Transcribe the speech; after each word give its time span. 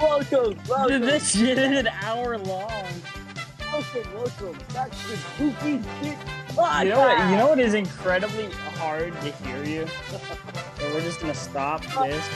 welcome, 0.00 0.58
welcome, 0.68 1.00
This 1.02 1.30
shit 1.32 1.58
is 1.58 1.78
an 1.78 1.88
hour 2.02 2.38
long. 2.38 2.72
welcome, 3.72 4.14
welcome. 4.14 4.58
That's 4.72 5.10
the 5.10 5.18
Goofy 5.38 5.78
Dick 6.02 6.18
Podcast. 6.48 6.84
You 6.84 6.90
know 6.90 7.00
what? 7.00 7.30
You 7.30 7.36
know 7.36 7.46
what 7.48 7.58
is 7.58 7.74
incredibly 7.74 8.50
hard 8.78 9.12
to 9.22 9.30
hear 9.32 9.64
you. 9.64 9.86
And 10.78 10.92
we're 10.92 11.00
just 11.00 11.20
gonna 11.20 11.34
stop 11.34 11.80
this. 12.04 12.28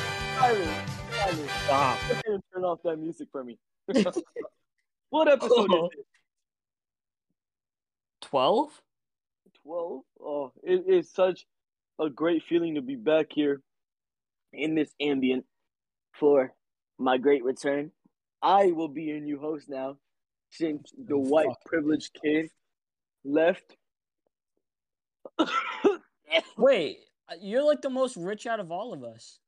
Tyler, 1.31 1.49
Stop. 1.65 1.99
go 2.09 2.13
ahead 2.13 2.23
and 2.27 2.43
turn 2.53 2.65
off 2.65 2.79
that 2.85 2.97
music 2.97 3.29
for 3.31 3.45
me. 3.45 3.59
what 5.11 5.29
episode 5.29 5.69
Oh. 5.71 5.87
is 5.87 5.99
it? 5.99 6.07
Twelve. 8.21 8.81
12? 9.63 10.03
Oh, 10.21 10.53
it 10.63 10.85
is 10.87 11.11
such 11.13 11.45
a 11.99 12.09
great 12.09 12.43
feeling 12.49 12.77
to 12.77 12.83
be 12.83 12.97
back 12.97 13.27
here 13.31 13.61
in 14.53 14.75
this 14.75 14.91
ambient 15.01 15.45
for 16.13 16.53
my 16.99 17.19
great 17.19 17.45
return. 17.45 17.91
I 18.43 18.73
will 18.73 18.89
be 18.89 19.03
your 19.05 19.21
new 19.21 19.39
host 19.39 19.69
now 19.69 19.97
since 20.51 20.93
the 20.97 21.19
white 21.19 21.47
fuck. 21.49 21.65
privileged 21.67 22.19
kid 22.23 22.51
left. 23.25 23.77
Wait, 26.57 26.99
you're 27.41 27.63
like 27.65 27.83
the 27.83 27.91
most 27.91 28.17
rich 28.17 28.47
out 28.47 28.61
of 28.61 28.71
all 28.73 28.93
of 28.95 29.05
us. 29.05 29.39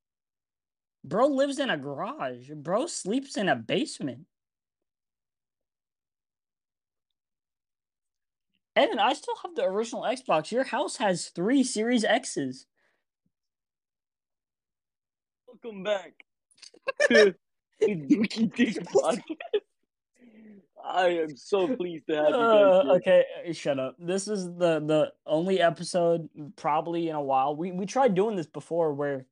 Bro 1.04 1.28
lives 1.28 1.58
in 1.58 1.70
a 1.70 1.76
garage. 1.76 2.50
Bro 2.54 2.86
sleeps 2.86 3.36
in 3.36 3.48
a 3.48 3.56
basement. 3.56 4.26
Evan, 8.76 8.98
I 8.98 9.12
still 9.12 9.34
have 9.42 9.54
the 9.54 9.64
original 9.64 10.02
Xbox. 10.02 10.50
Your 10.50 10.64
house 10.64 10.96
has 10.96 11.28
three 11.28 11.62
Series 11.62 12.04
X's. 12.04 12.66
Welcome 15.46 15.82
back 15.82 16.24
to 17.08 17.34
the 17.80 17.86
Dookie 17.86 18.54
Dick 18.54 18.76
Podcast. 18.84 19.22
I 20.84 21.08
am 21.10 21.36
so 21.36 21.76
pleased 21.76 22.06
to 22.08 22.16
have 22.16 22.28
you 22.28 22.32
guys 22.32 22.40
Uh, 22.40 22.82
here. 22.84 22.92
okay, 22.94 23.24
shut 23.52 23.78
up. 23.78 23.96
This 23.98 24.26
is 24.26 24.46
the 24.46 24.80
the 24.80 25.12
only 25.26 25.60
episode 25.60 26.28
probably 26.56 27.08
in 27.08 27.14
a 27.16 27.22
while. 27.22 27.54
We 27.54 27.70
we 27.72 27.86
tried 27.86 28.14
doing 28.14 28.34
this 28.36 28.46
before 28.48 28.92
where 28.94 29.26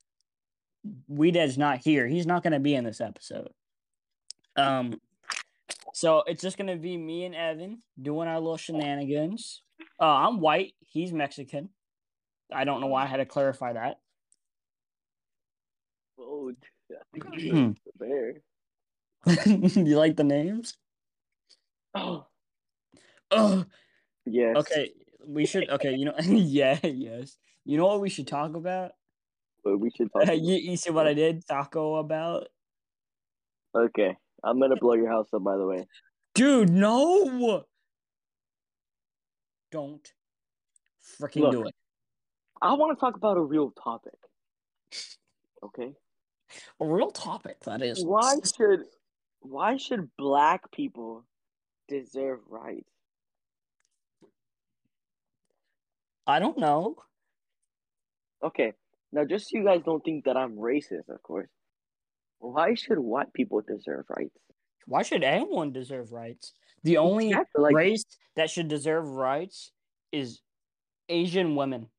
Wedead's 1.08 1.58
not 1.58 1.78
here. 1.78 2.06
He's 2.06 2.26
not 2.26 2.42
going 2.42 2.52
to 2.52 2.60
be 2.60 2.74
in 2.74 2.84
this 2.84 3.00
episode. 3.00 3.50
Um, 4.56 5.00
so 5.92 6.22
it's 6.26 6.42
just 6.42 6.56
going 6.56 6.68
to 6.68 6.76
be 6.76 6.96
me 6.96 7.24
and 7.24 7.34
Evan 7.34 7.82
doing 8.00 8.28
our 8.28 8.38
little 8.40 8.56
shenanigans. 8.56 9.62
Uh, 10.00 10.04
I'm 10.04 10.40
white. 10.40 10.74
He's 10.80 11.12
Mexican. 11.12 11.70
I 12.52 12.64
don't 12.64 12.80
know 12.80 12.88
why 12.88 13.04
I 13.04 13.06
had 13.06 13.18
to 13.18 13.26
clarify 13.26 13.74
that. 13.74 13.98
Oh, 16.18 16.52
there. 17.98 18.34
you 19.46 19.96
like 19.96 20.16
the 20.16 20.24
names? 20.24 20.76
Oh, 21.94 22.26
Oh, 23.30 23.64
yes. 24.26 24.56
okay. 24.56 24.90
We 25.26 25.46
should. 25.46 25.68
Okay, 25.70 25.94
you 25.94 26.06
know. 26.06 26.14
yeah, 26.20 26.78
yes. 26.82 27.36
You 27.64 27.76
know 27.76 27.86
what 27.86 28.00
we 28.00 28.08
should 28.08 28.26
talk 28.26 28.54
about? 28.54 28.92
But 29.64 29.78
we 29.78 29.90
should 29.90 30.10
talk. 30.12 30.26
you, 30.34 30.56
you 30.56 30.76
see 30.76 30.90
what 30.90 31.06
I 31.06 31.14
did? 31.14 31.46
Taco 31.46 31.96
about? 31.96 32.48
Okay, 33.74 34.16
I'm 34.42 34.60
gonna 34.60 34.76
blow 34.76 34.94
your 34.94 35.08
house 35.08 35.28
up. 35.32 35.44
By 35.44 35.56
the 35.56 35.66
way, 35.66 35.86
Dude, 36.34 36.70
no! 36.70 37.64
Don't 39.70 40.06
freaking 41.20 41.42
Look. 41.42 41.52
do 41.52 41.62
it. 41.66 41.74
I 42.62 42.74
want 42.74 42.96
to 42.96 43.00
talk 43.00 43.16
about 43.16 43.36
a 43.36 43.42
real 43.42 43.70
topic. 43.70 44.14
Okay, 45.62 45.92
A 46.80 46.86
real 46.86 47.10
topic, 47.10 47.60
that 47.60 47.82
is. 47.82 48.04
why 48.04 48.34
should 48.56 48.80
why 49.40 49.76
should 49.76 50.08
black 50.18 50.70
people 50.72 51.24
deserve 51.88 52.40
rights? 52.48 52.90
I 56.26 56.38
don't 56.38 56.58
know. 56.58 56.96
Okay, 58.42 58.72
now 59.12 59.24
just 59.24 59.48
so 59.50 59.58
you 59.58 59.64
guys 59.64 59.82
don't 59.84 60.02
think 60.04 60.24
that 60.24 60.36
I'm 60.36 60.56
racist, 60.56 61.08
of 61.08 61.22
course. 61.22 61.48
Why 62.38 62.74
should 62.74 62.98
white 62.98 63.32
people 63.32 63.60
deserve 63.60 64.06
rights? 64.08 64.36
Why 64.86 65.02
should 65.02 65.22
anyone 65.22 65.72
deserve 65.72 66.12
rights? 66.12 66.52
The 66.84 66.96
only 66.96 67.28
Exactly, 67.28 67.62
like- 67.62 67.74
race 67.74 68.04
that 68.36 68.48
should 68.50 68.68
deserve 68.68 69.06
rights 69.08 69.72
is 70.12 70.40
Asian 71.08 71.54
women. 71.56 71.90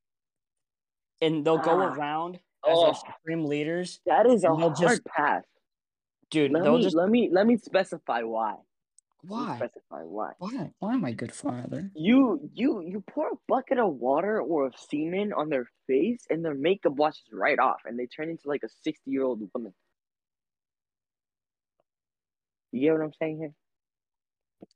And 1.21 1.45
they'll 1.45 1.59
go 1.59 1.79
Ah. 1.81 1.93
around 1.93 2.35
as 2.35 2.39
Oh. 2.77 2.93
supreme 2.93 3.45
leaders. 3.45 3.99
That 4.05 4.25
is 4.25 4.43
a 4.43 4.55
hard 4.55 4.75
just- 4.75 5.05
path. 5.05 5.45
Dude, 6.31 6.51
Let 6.51 6.63
me 6.63 6.81
just. 6.81 6.95
let 6.95 7.09
me 7.09 7.29
let 7.29 7.45
me 7.45 7.57
specify 7.57 8.23
why. 8.23 8.55
Why? 9.23 9.55
specify 9.57 10.01
why. 10.03 10.31
Why? 10.39 10.71
Why, 10.79 10.95
my 10.97 11.11
good 11.11 11.31
father? 11.31 11.91
You 11.93 12.49
you 12.53 12.81
you 12.81 13.03
pour 13.09 13.27
a 13.27 13.35
bucket 13.47 13.77
of 13.77 13.93
water 13.95 14.41
or 14.41 14.67
of 14.67 14.73
semen 14.89 15.31
on 15.33 15.49
their 15.49 15.65
face 15.87 16.25
and 16.29 16.43
their 16.43 16.55
makeup 16.55 16.93
washes 16.93 17.29
right 17.31 17.59
off 17.59 17.81
and 17.85 17.99
they 17.99 18.07
turn 18.07 18.29
into 18.29 18.47
like 18.47 18.63
a 18.63 18.69
sixty 18.83 19.11
year 19.11 19.23
old 19.23 19.41
woman. 19.53 19.73
You 22.71 22.81
get 22.81 22.93
what 22.93 23.03
I'm 23.03 23.13
saying 23.19 23.37
here? 23.37 23.53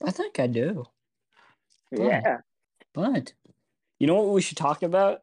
I 0.06 0.12
think 0.12 0.40
I 0.40 0.48
do. 0.48 0.86
Yeah. 1.92 2.38
But, 2.94 3.34
you 4.00 4.08
know 4.08 4.16
what 4.16 4.34
we 4.34 4.42
should 4.42 4.58
talk 4.58 4.84
about? 4.84 5.22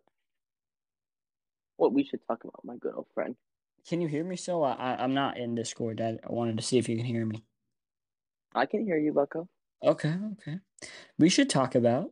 What 1.77 1.93
we 1.93 2.05
should 2.05 2.21
talk 2.27 2.44
about, 2.44 2.61
my 2.65 2.77
good 2.77 2.94
old 2.94 3.09
friend. 3.15 3.37
Can 3.88 4.00
you 4.00 4.09
hear 4.09 4.25
me 4.25 4.37
still? 4.37 4.62
I, 4.65 4.72
I, 4.72 5.03
I'm 5.03 5.15
not 5.15 5.37
in 5.37 5.55
Discord. 5.55 6.00
I, 6.00 6.19
I 6.25 6.32
wanted 6.32 6.56
to 6.56 6.62
see 6.62 6.78
if 6.78 6.88
you 6.88 6.97
can 6.97 7.05
hear 7.05 7.27
me. 7.27 7.44
I 8.55 8.67
can 8.67 8.85
hear 8.85 8.99
you, 8.99 9.13
Bucko. 9.13 9.49
Okay, 9.83 10.15
okay. 10.33 10.59
We 11.19 11.29
should 11.29 11.49
talk 11.51 11.75
about 11.75 12.11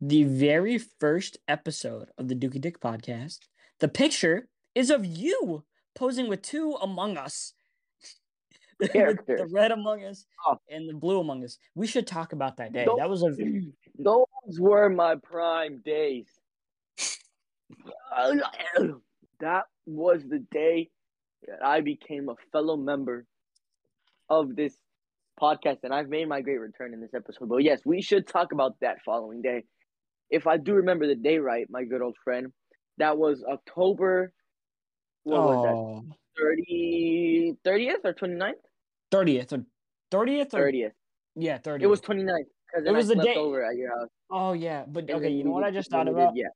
the 0.00 0.24
very 0.24 0.78
first 0.78 1.38
episode 1.48 2.10
of 2.18 2.28
the 2.28 2.34
Dookie 2.34 2.60
Dick 2.60 2.80
podcast. 2.80 3.38
The 3.80 3.88
picture 3.88 4.48
is 4.74 4.90
of 4.90 5.04
you 5.04 5.64
posing 5.94 6.28
with 6.28 6.42
two 6.42 6.72
Among 6.80 7.16
Us. 7.16 7.52
The- 8.80 9.16
the, 9.26 9.46
red 9.52 9.70
Among 9.70 10.04
Us 10.04 10.26
Oh. 10.46 10.58
and 10.68 10.88
the 10.88 10.94
blue 10.94 11.20
Among 11.20 11.44
Us. 11.44 11.58
We 11.76 11.86
should 11.86 12.06
talk 12.08 12.32
about 12.32 12.56
that 12.56 12.72
day. 12.72 12.84
Those- 12.84 12.98
That 12.98 13.08
was 13.08 13.22
a 13.22 13.30
Those 13.98 14.26
were 14.58 14.90
my 14.90 15.14
prime 15.16 15.80
days. 15.84 16.26
that 19.40 19.64
was 19.86 20.22
the 20.28 20.44
day 20.50 20.90
that 21.46 21.64
I 21.64 21.80
became 21.80 22.28
a 22.28 22.34
fellow 22.52 22.76
member 22.76 23.26
of 24.28 24.56
this 24.56 24.76
podcast, 25.40 25.78
and 25.82 25.92
I've 25.92 26.08
made 26.08 26.28
my 26.28 26.40
great 26.40 26.58
return 26.60 26.94
in 26.94 27.00
this 27.00 27.14
episode. 27.14 27.48
But 27.48 27.58
yes, 27.58 27.80
we 27.84 28.00
should 28.02 28.26
talk 28.26 28.52
about 28.52 28.76
that 28.80 28.98
following 29.04 29.42
day. 29.42 29.64
If 30.30 30.46
I 30.46 30.56
do 30.56 30.74
remember 30.74 31.06
the 31.06 31.14
day 31.14 31.38
right, 31.38 31.66
my 31.70 31.84
good 31.84 32.02
old 32.02 32.16
friend, 32.24 32.52
that 32.98 33.18
was 33.18 33.44
October, 33.44 34.32
what 35.24 35.42
was 35.42 35.64
that, 35.64 35.74
oh, 35.74 36.04
30, 36.38 37.54
30th 37.64 38.04
or 38.04 38.12
29th? 38.14 38.52
30th 39.12 39.52
or 39.52 39.64
30th 40.10 40.54
or 40.54 40.70
30th. 40.70 40.90
yeah, 41.36 41.58
30th. 41.58 41.82
It 41.82 41.86
was 41.86 42.00
29th. 42.00 42.44
Because 42.66 42.88
It 42.88 42.92
was 42.92 43.10
I 43.10 43.14
the 43.14 43.22
day- 43.22 43.34
over 43.36 43.64
at 43.64 43.76
your 43.76 43.96
house. 43.96 44.08
Oh 44.30 44.52
yeah, 44.52 44.84
but 44.86 45.08
okay, 45.08 45.30
you 45.30 45.44
know 45.44 45.50
what 45.50 45.64
I 45.64 45.70
just 45.70 45.90
thought 45.90 46.08
about? 46.08 46.34
Yeah. 46.34 46.48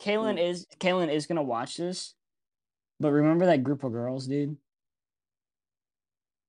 Kaylin 0.00 0.36
mm. 0.36 0.50
is 0.50 0.66
Kaylin 0.78 1.08
is 1.08 1.26
gonna 1.26 1.42
watch 1.42 1.76
this. 1.76 2.14
But 3.00 3.12
remember 3.12 3.46
that 3.46 3.62
group 3.62 3.82
of 3.84 3.92
girls, 3.92 4.26
dude? 4.26 4.56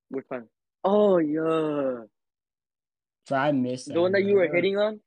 Which 0.10 0.26
one? 0.30 0.48
Oh, 0.84 1.18
yeah. 1.18 2.04
So 3.28 3.36
I 3.36 3.52
missed 3.52 3.94
The 3.94 4.00
one 4.00 4.12
that 4.14 4.24
you 4.24 4.36
were 4.36 4.48
hitting 4.54 4.78
on? 4.78 5.00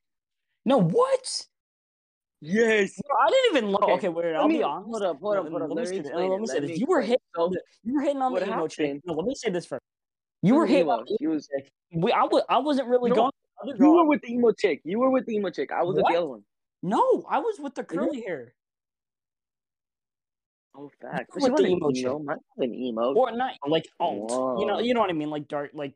No, 0.65 0.77
what? 0.77 1.45
Yes. 2.41 2.99
Bro, 3.07 3.17
I 3.19 3.29
didn't 3.29 3.57
even 3.57 3.71
look. 3.71 3.83
Okay, 3.83 3.93
Okay, 3.93 4.09
wait, 4.09 4.35
I'll 4.35 4.47
me, 4.47 4.57
be 4.57 4.63
honest. 4.63 4.89
Hold 4.89 5.03
up, 5.03 5.19
hold 5.19 5.37
up, 5.37 5.49
hold 5.49 5.61
up. 5.61 5.69
let 5.69 5.75
Let, 5.77 5.89
me 5.89 5.97
this. 5.97 6.07
explain. 6.07 6.29
Let 6.31 6.41
me 6.41 6.47
say 6.47 6.53
Let 6.53 6.61
this. 6.61 6.69
me 6.71 6.77
You 6.77 6.85
were 6.87 6.99
explain 6.99 7.09
hit- 7.09 7.21
it. 7.21 7.35
So, 7.35 7.51
You 7.83 7.93
were 7.95 8.01
hitting 8.01 8.21
on 8.21 8.31
What 8.31 8.43
the 8.43 8.51
emo 8.51 8.67
chick. 8.67 9.01
No, 9.05 9.13
let 9.13 9.25
me 9.25 9.35
say 9.35 9.49
this 9.49 9.65
first. 9.65 9.81
You 10.43 10.55
were 10.55 10.65
hitting 10.65 10.89
on 10.89 11.05
the 11.07 11.27
was. 11.27 11.47
chick. 11.47 11.69
We, 11.93 12.11
I, 12.11 12.23
was, 12.23 12.43
I 12.49 12.57
wasn't 12.57 12.87
really 12.87 13.09
No, 13.09 13.15
going. 13.15 13.31
for 13.59 13.65
the 13.65 13.71
other 13.73 13.83
You 13.83 13.91
were 13.91 14.05
with 14.05 14.21
the 14.21 14.31
emo 14.33 14.51
chick. 14.51 14.81
You 14.83 14.99
were 14.99 15.09
with 15.09 15.25
the 15.25 15.35
emo 15.35 15.49
chick. 15.51 15.71
I 15.71 15.83
was 15.83 15.95
with 15.95 16.05
the 16.07 16.15
other 16.17 16.27
one. 16.27 16.43
No, 16.83 17.23
I 17.29 17.39
was 17.39 17.59
with 17.59 17.75
the 17.75 17.83
curly 17.83 18.19
mm-hmm. 18.19 18.27
hair. 18.27 18.53
Oh, 20.73 20.89
facts. 21.01 21.35
You 21.35 21.41
But 21.41 21.41
she 21.41 21.49
were 21.49 21.51
wasn't 21.51 21.69
emo 21.69 21.91
emo. 21.95 22.19
Mine 22.19 22.37
wasn't 22.55 22.75
emo. 22.75 23.13
Or 23.13 23.31
not 23.31 23.53
like 23.67 23.87
alt. 23.99 24.59
You 24.59 24.65
know, 24.65 24.79
you 24.79 24.93
know 24.93 25.01
what 25.01 25.09
I 25.09 25.13
mean? 25.13 25.29
Like 25.29 25.47
dark, 25.47 25.71
like 25.73 25.93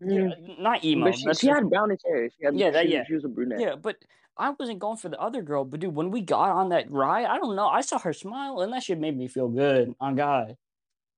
you 0.00 0.28
know, 0.28 0.34
Mm. 0.34 0.58
not 0.60 0.84
emo. 0.84 1.06
But 1.06 1.16
she, 1.16 1.32
she 1.34 1.46
had 1.46 1.68
brownish 1.70 2.00
hair. 2.04 2.28
She 2.28 2.44
had, 2.44 2.56
Yeah, 2.56 2.70
that- 2.70 2.86
she, 2.86 2.92
yeah. 2.92 3.04
she 3.06 3.14
was 3.14 3.24
a 3.24 3.28
brunette. 3.28 3.60
Yeah, 3.60 3.76
but 3.76 3.96
I 4.36 4.50
wasn't 4.50 4.78
going 4.80 4.96
for 4.96 5.08
the 5.08 5.18
other 5.20 5.42
girl. 5.42 5.64
But 5.64 5.80
dude, 5.80 5.94
when 5.94 6.10
we 6.10 6.20
got 6.22 6.50
on 6.50 6.70
that 6.70 6.90
ride, 6.90 7.26
I 7.26 7.38
don't 7.38 7.54
know. 7.56 7.66
I 7.68 7.80
saw 7.82 7.98
her 8.00 8.12
smile, 8.12 8.60
and 8.60 8.72
that 8.72 8.82
shit 8.82 8.98
made 8.98 9.16
me 9.16 9.28
feel 9.28 9.48
good. 9.48 9.94
On 10.00 10.14
God, 10.16 10.56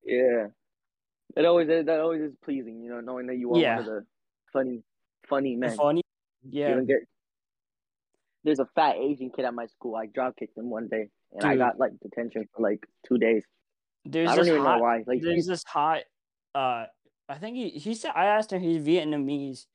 Yeah. 0.04 0.48
It 1.36 1.44
always 1.46 1.66
that 1.66 1.88
always 1.88 2.20
is 2.20 2.34
pleasing, 2.44 2.82
you 2.82 2.90
know, 2.90 3.00
knowing 3.00 3.26
that 3.26 3.36
you 3.36 3.52
are 3.54 3.58
Yeah. 3.58 3.76
one 3.76 3.78
of 3.80 3.86
the 3.86 4.06
funny, 4.52 4.82
funny 5.26 5.56
men. 5.56 5.76
Funny. 5.76 6.02
Yeah. 6.48 6.80
get- 6.82 7.08
There's 8.44 8.58
a 8.60 8.66
fat 8.66 8.96
Asian 8.96 9.30
kid 9.30 9.44
at 9.46 9.54
my 9.54 9.66
school. 9.66 9.96
I 9.96 10.06
drop 10.06 10.36
kicked 10.36 10.56
him 10.58 10.68
one 10.70 10.86
day, 10.88 11.08
and 11.34 11.44
I 11.44 11.56
got 11.56 11.78
like 11.78 11.92
detention 12.00 12.46
for 12.54 12.62
like 12.62 12.86
two 13.06 13.18
days. 13.18 13.42
There's 14.04 14.30
I 14.30 14.36
don't 14.36 14.46
even 14.48 14.62
hot, 14.62 14.76
know 14.76 14.82
why. 14.82 15.02
Like 15.06 15.20
there's 15.22 15.46
this 15.46 15.64
hot 15.64 16.02
uh 16.54 16.86
I 17.28 17.34
think 17.38 17.56
he 17.56 17.70
he 17.70 17.94
said 17.94 18.12
I 18.14 18.26
asked 18.26 18.52
him 18.52 18.60
he's 18.62 18.82
Vietnamese 18.82 19.66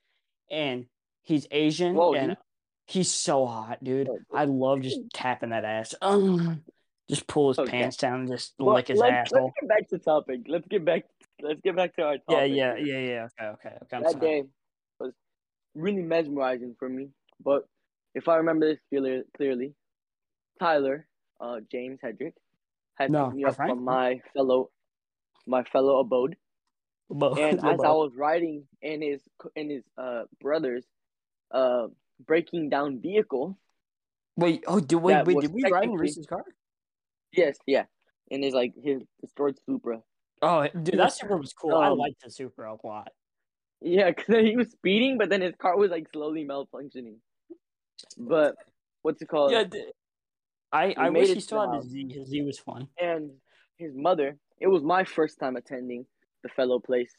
and 0.52 0.86
he's 1.24 1.48
Asian 1.52 1.96
Whoa, 1.96 2.14
and 2.14 2.30
dude. 2.30 2.38
he's 2.88 3.12
so 3.12 3.46
hot, 3.46 3.84
dude. 3.84 4.10
Oh, 4.10 4.20
I 4.34 4.46
love 4.46 4.82
just 4.82 5.00
tapping 5.14 5.50
that 5.50 5.66
ass. 5.66 5.96
Um, 6.02 6.62
just 7.10 7.26
pull 7.28 7.50
his 7.50 7.60
Okay. 7.60 7.72
pants 7.72 7.98
down 7.98 8.22
and 8.22 8.28
just 8.30 8.54
Well, 8.60 8.76
lick 8.76 8.88
his 8.88 9.00
let's, 9.00 9.32
asshole. 9.34 9.46
let's 9.46 9.54
get 9.60 9.70
back 9.70 9.90
to 9.90 9.98
topic. 10.00 10.42
Let's 10.48 10.68
get 10.68 10.86
back. 10.86 11.06
Let's 11.42 11.60
get 11.62 11.76
back 11.76 11.96
to 11.96 12.04
our 12.04 12.18
topic. 12.18 12.26
Yeah, 12.30 12.44
yeah, 12.44 12.76
yeah, 12.78 12.98
yeah. 13.00 13.28
Okay, 13.42 13.46
okay, 13.68 13.78
okay. 13.84 13.98
I'm 13.98 14.04
that 14.04 14.12
sorry. 14.14 14.22
day 14.22 14.44
was 15.00 15.14
really 15.74 16.04
mesmerizing 16.04 16.76
for 16.78 16.88
me. 16.88 17.10
But 17.44 17.68
if 18.14 18.28
I 18.28 18.38
remember 18.38 18.68
this 18.68 18.80
clearly, 18.90 19.24
clearly 19.36 19.74
Tyler, 20.60 21.08
uh, 21.40 21.60
James 21.72 22.00
Hedrick, 22.04 22.34
had 22.96 23.12
No, 23.12 23.26
picked 23.26 23.36
me 23.38 23.44
up 23.46 23.56
from 23.56 23.84
my 23.84 24.22
fellow, 24.34 24.70
my 25.48 25.64
fellow 25.64 26.00
abode. 26.00 26.36
And 27.10 27.60
as 27.66 27.80
I 27.80 27.92
was 27.92 28.12
riding 28.16 28.68
in 28.84 29.02
his 29.02 29.22
in 29.56 29.70
his 29.72 29.84
uh 29.98 30.24
brother's 30.40 30.86
uh 31.50 31.88
breaking 32.24 32.70
down 32.70 33.02
vehicle, 33.02 33.58
wait, 34.38 34.64
oh, 34.68 34.80
did 34.80 34.98
wait, 34.98 35.26
wait, 35.26 35.40
did 35.42 35.52
we 35.52 35.64
ride 35.72 35.86
in 35.86 35.94
Reese's 35.94 36.28
car? 36.28 36.46
yes, 37.32 37.58
yeah, 37.66 37.86
and 38.30 38.44
his 38.44 38.54
like 38.54 38.74
his 38.76 39.02
destroyed 39.22 39.58
Supra. 39.66 40.02
Oh, 40.44 40.68
dude, 40.68 41.00
that 41.00 41.14
Supra 41.14 41.38
was 41.38 41.52
cool. 41.52 41.74
I 41.74 41.88
Um, 41.90 41.98
liked 41.98 42.22
the 42.24 42.30
Supra 42.30 42.74
a 42.76 42.78
lot. 42.86 43.10
Yeah, 43.82 44.12
because 44.12 44.46
he 44.50 44.56
was 44.56 44.70
speeding, 44.70 45.18
but 45.18 45.30
then 45.30 45.42
his 45.42 45.56
car 45.56 45.78
was 45.78 45.90
like 45.90 46.08
slowly 46.14 46.46
malfunctioning. 46.46 47.18
But 48.18 48.56
what's 49.02 49.22
it 49.22 49.30
called? 49.30 49.52
Yeah, 49.52 49.64
I 50.71 50.94
I 50.98 51.10
wish 51.10 51.30
he 51.30 51.36
to 51.36 51.42
still 51.42 51.62
had 51.71 51.81
his 51.81 51.89
Z. 51.92 52.13
His 52.13 52.27
Z 52.30 52.42
was 52.44 52.60
fun. 52.60 52.88
and 53.01 53.31
his 53.77 53.94
mother. 53.95 54.38
It 54.60 54.68
was 54.68 54.83
my 54.83 55.04
first 55.04 55.39
time 55.39 55.56
attending 55.56 56.06
the 56.44 56.50
fellow 56.50 56.80
place 56.80 57.13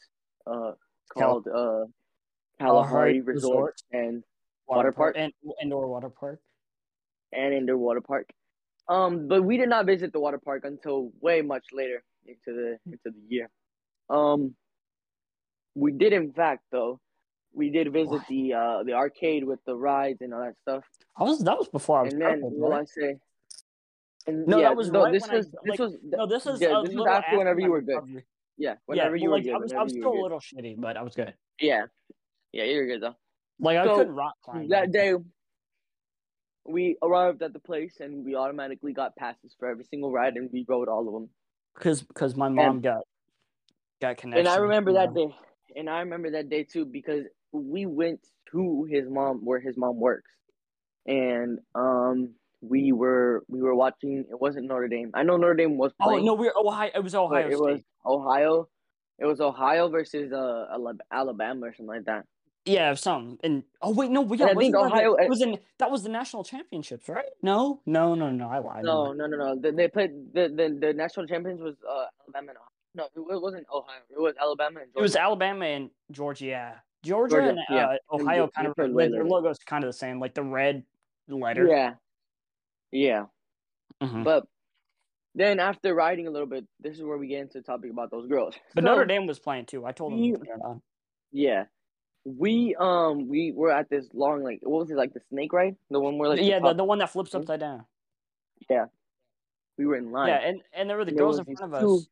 uh 0.47 0.71
called 1.13 1.47
uh 1.47 1.85
Kalahari 2.59 3.19
Kalahari 3.19 3.21
Resort 3.21 3.75
and 3.91 4.23
Water, 4.67 4.77
Water 4.77 4.91
park? 4.91 5.15
and 5.17 5.33
indoor 5.61 5.87
water 5.87 6.09
park. 6.09 6.39
and 7.33 7.53
indoor 7.53 7.77
water 7.77 8.01
park. 8.01 8.29
Um, 8.87 9.27
but 9.27 9.43
we 9.43 9.57
did 9.57 9.69
not 9.69 9.85
visit 9.85 10.11
the 10.13 10.19
water 10.19 10.37
park 10.39 10.63
until 10.65 11.11
way 11.21 11.41
much 11.41 11.65
later 11.73 12.03
into 12.25 12.49
the 12.57 12.77
into 12.85 12.99
the 13.05 13.21
year. 13.27 13.49
Um, 14.09 14.55
we 15.75 15.91
did 15.91 16.13
in 16.13 16.31
fact 16.33 16.63
though. 16.71 16.99
We 17.53 17.69
did 17.69 17.91
visit 17.91 18.11
What? 18.11 18.27
the 18.29 18.53
uh 18.53 18.83
the 18.83 18.93
arcade 18.93 19.43
with 19.43 19.59
the 19.65 19.75
rides 19.75 20.21
and 20.21 20.33
all 20.33 20.41
that 20.41 20.57
stuff. 20.61 20.83
I 21.17 21.23
was 21.23 21.39
that 21.43 21.57
was 21.57 21.67
before 21.67 21.99
I 21.99 22.03
was 22.03 22.13
and 22.13 22.21
then 22.21 22.31
purple, 22.35 22.51
will 22.51 22.73
I 22.73 22.85
say? 22.85 23.17
And 24.27 24.47
No, 24.47 24.59
yeah, 24.59 24.69
that 24.69 24.75
was 24.77 24.91
no, 24.91 25.03
right 25.03 25.13
this 25.13 25.21
when 25.21 25.31
I- 25.31 25.35
was 25.37 25.45
this 25.47 25.59
like, 25.67 25.79
was 25.79 25.97
No, 26.03 26.25
this 26.27 26.45
is 26.45 26.61
yeah, 26.61 26.81
this 26.83 26.93
was 26.93 27.07
after 27.07 27.37
whenever 27.37 27.59
you 27.59 27.71
were 27.71 27.81
good. 27.81 27.95
recovery. 27.95 28.25
yeah, 28.57 28.69
Yeah, 28.71 28.75
whenever 28.85 29.11
well, 29.11 29.17
you 29.17 29.29
were 29.29 29.35
like 29.37 29.43
good. 29.45 29.53
I 29.53 29.57
was, 29.57 29.73
I 29.73 29.83
was 29.83 29.91
still 29.93 30.11
were 30.11 30.17
a 30.17 30.21
little 30.21 30.39
shitty, 30.39 30.79
but 30.79 30.97
I 30.97 31.01
was 31.01 31.15
good. 31.15 31.33
Yeah, 31.59 31.85
yeah, 32.51 32.63
you're 32.65 32.87
good 32.87 33.01
though. 33.01 33.15
Like 33.59 33.77
I 33.77 33.87
couldn't 33.87 34.13
rock 34.13 34.35
climb 34.43 34.67
that 34.69 34.91
day 34.91 35.15
we 36.65 36.95
arrived 37.01 37.41
at 37.41 37.53
the 37.53 37.59
place 37.59 37.97
and 37.99 38.23
we 38.23 38.35
automatically 38.35 38.93
got 38.93 39.15
passes 39.15 39.55
for 39.57 39.67
every 39.67 39.83
single 39.83 40.11
ride 40.11 40.35
and 40.35 40.49
we 40.53 40.63
rode 40.67 40.87
all 40.87 41.07
of 41.07 41.13
them 41.13 41.29
because 41.73 42.03
because 42.03 42.35
my 42.35 42.49
mom 42.49 42.81
got 42.81 43.01
got 43.99 44.17
connected. 44.17 44.39
and 44.41 44.47
i 44.47 44.57
remember 44.57 44.93
that 44.93 45.13
day 45.15 45.27
and 45.75 45.89
i 45.89 45.99
remember 45.99 46.29
that 46.31 46.49
day 46.49 46.63
too 46.63 46.85
because 46.85 47.25
we 47.51 47.87
went 47.87 48.19
to 48.51 48.87
his 48.91 49.09
mom 49.09 49.43
where 49.43 49.59
his 49.59 49.75
mom 49.75 49.99
works 49.99 50.31
and 51.07 51.57
um 51.73 52.29
we 52.61 52.91
were 52.91 53.43
we 53.47 53.61
were 53.61 53.73
watching 53.75 54.25
it 54.29 54.39
wasn't 54.39 54.65
notre 54.67 54.87
dame 54.87 55.09
i 55.13 55.23
know 55.23 55.35
notre 55.37 55.55
dame 55.55 55.77
was 55.77 55.91
playing. 56.01 56.21
Oh 56.21 56.25
no, 56.25 56.33
we're 56.35 56.53
Ohio. 56.55 56.91
It 56.93 57.03
was 57.03 57.15
Ohio 57.15 57.47
it 57.47 57.57
State. 57.57 57.59
was 57.59 57.81
ohio 58.05 58.67
it 59.19 59.25
was 59.25 59.41
ohio 59.41 59.89
versus 59.89 60.31
uh 60.31 60.65
alabama 61.11 61.67
or 61.67 61.73
something 61.73 61.87
like 61.87 62.05
that 62.05 62.25
Yeah, 62.65 62.93
some. 62.93 63.39
And 63.43 63.63
oh 63.81 63.91
wait, 63.91 64.11
no, 64.11 64.21
we 64.21 64.37
yeah, 64.37 64.45
I 64.47 64.53
think 64.53 64.73
that 64.73 64.81
Ohio- 64.81 65.15
it 65.15 65.27
was 65.29 65.41
in 65.41 65.57
that 65.79 65.89
was 65.89 66.03
the 66.03 66.09
national 66.09 66.43
championships, 66.43 67.09
right? 67.09 67.25
No, 67.41 67.81
no, 67.87 68.13
no, 68.13 68.29
no. 68.29 68.47
I 68.47 68.59
lied. 68.59 68.83
no 68.83 69.11
no 69.13 69.25
no 69.25 69.35
no 69.37 69.55
they, 69.59 69.71
they 69.71 69.87
played 69.87 70.11
the, 70.33 70.43
the 70.49 70.65
the 70.79 70.93
national 70.93 71.25
champions 71.25 71.59
was 71.61 71.75
uh 71.89 72.05
alabama 72.21 72.51
and 72.53 72.57
ohio 72.61 72.77
no 72.93 73.33
it 73.35 73.41
wasn't 73.41 73.65
ohio 73.73 74.01
it 74.15 74.21
was 74.21 74.35
alabama 74.39 74.81
and 74.81 74.89
It 74.95 75.01
was 75.01 75.13
Georgia. 75.13 75.23
Alabama 75.25 75.65
and 75.65 75.89
Georgia. 76.11 76.45
Yeah, 76.45 76.73
Georgia, 77.03 77.35
Georgia, 77.35 77.49
and 77.49 77.59
uh, 77.79 77.97
And 78.11 78.21
Ohio 78.21 78.45
they- 78.45 78.51
kind 78.55 78.67
of 78.67 78.75
their 78.75 79.25
logo's 79.25 79.57
kind 79.65 79.83
of 79.83 79.89
the 79.89 79.97
same, 79.97 80.19
like 80.19 80.35
the 80.35 80.43
red 80.43 80.83
letter. 81.27 81.65
yeah 81.65 81.93
yeah 82.91 83.25
Mhm. 84.01 84.23
But 84.23 84.47
then 85.35 85.59
after 85.59 85.93
riding 85.93 86.25
a 86.27 86.31
little 86.31 86.47
bit, 86.47 86.65
this 86.79 86.97
is 86.97 87.03
where 87.03 87.17
we 87.17 87.27
get 87.27 87.41
into 87.41 87.59
the 87.59 87.63
topic 87.63 87.91
about 87.91 88.09
those 88.09 88.27
girls. 88.27 88.55
But 88.73 88.83
So, 88.83 88.89
Notre 88.89 89.05
Dame 89.05 89.27
was 89.27 89.37
playing 89.39 89.67
too. 89.67 89.85
I 89.85 89.91
told 89.91 90.13
them 90.13 90.19
we- 90.21 90.31
to 90.31 90.37
turn 90.39 90.59
it 90.59 90.63
on. 90.63 90.81
yeah, 91.31 91.65
we 92.25 92.75
um 92.75 93.27
we 93.27 93.51
were 93.51 93.71
at 93.71 93.89
this 93.89 94.09
long 94.13 94.43
like 94.43 94.59
what 94.63 94.79
was 94.79 94.91
it 94.91 94.97
like 94.97 95.13
the 95.13 95.21
snake 95.29 95.53
ride, 95.53 95.75
the 95.89 95.99
one 95.99 96.17
where 96.17 96.29
like 96.29 96.41
yeah, 96.41 96.59
the, 96.59 96.69
top- 96.69 96.77
the 96.77 96.83
one 96.83 96.97
that 96.99 97.09
flips 97.11 97.33
upside 97.35 97.59
down. 97.59 97.85
Yeah 98.69 98.87
we 99.77 99.85
were 99.85 99.95
in 99.95 100.11
line. 100.11 100.27
Yeah, 100.29 100.37
and 100.37 100.61
and 100.73 100.89
there 100.89 100.97
were 100.97 101.05
the 101.05 101.11
And 101.11 101.17
girls 101.19 101.39
in 101.39 101.45
front 101.45 101.73
of 101.73 101.83
us. 101.83 102.07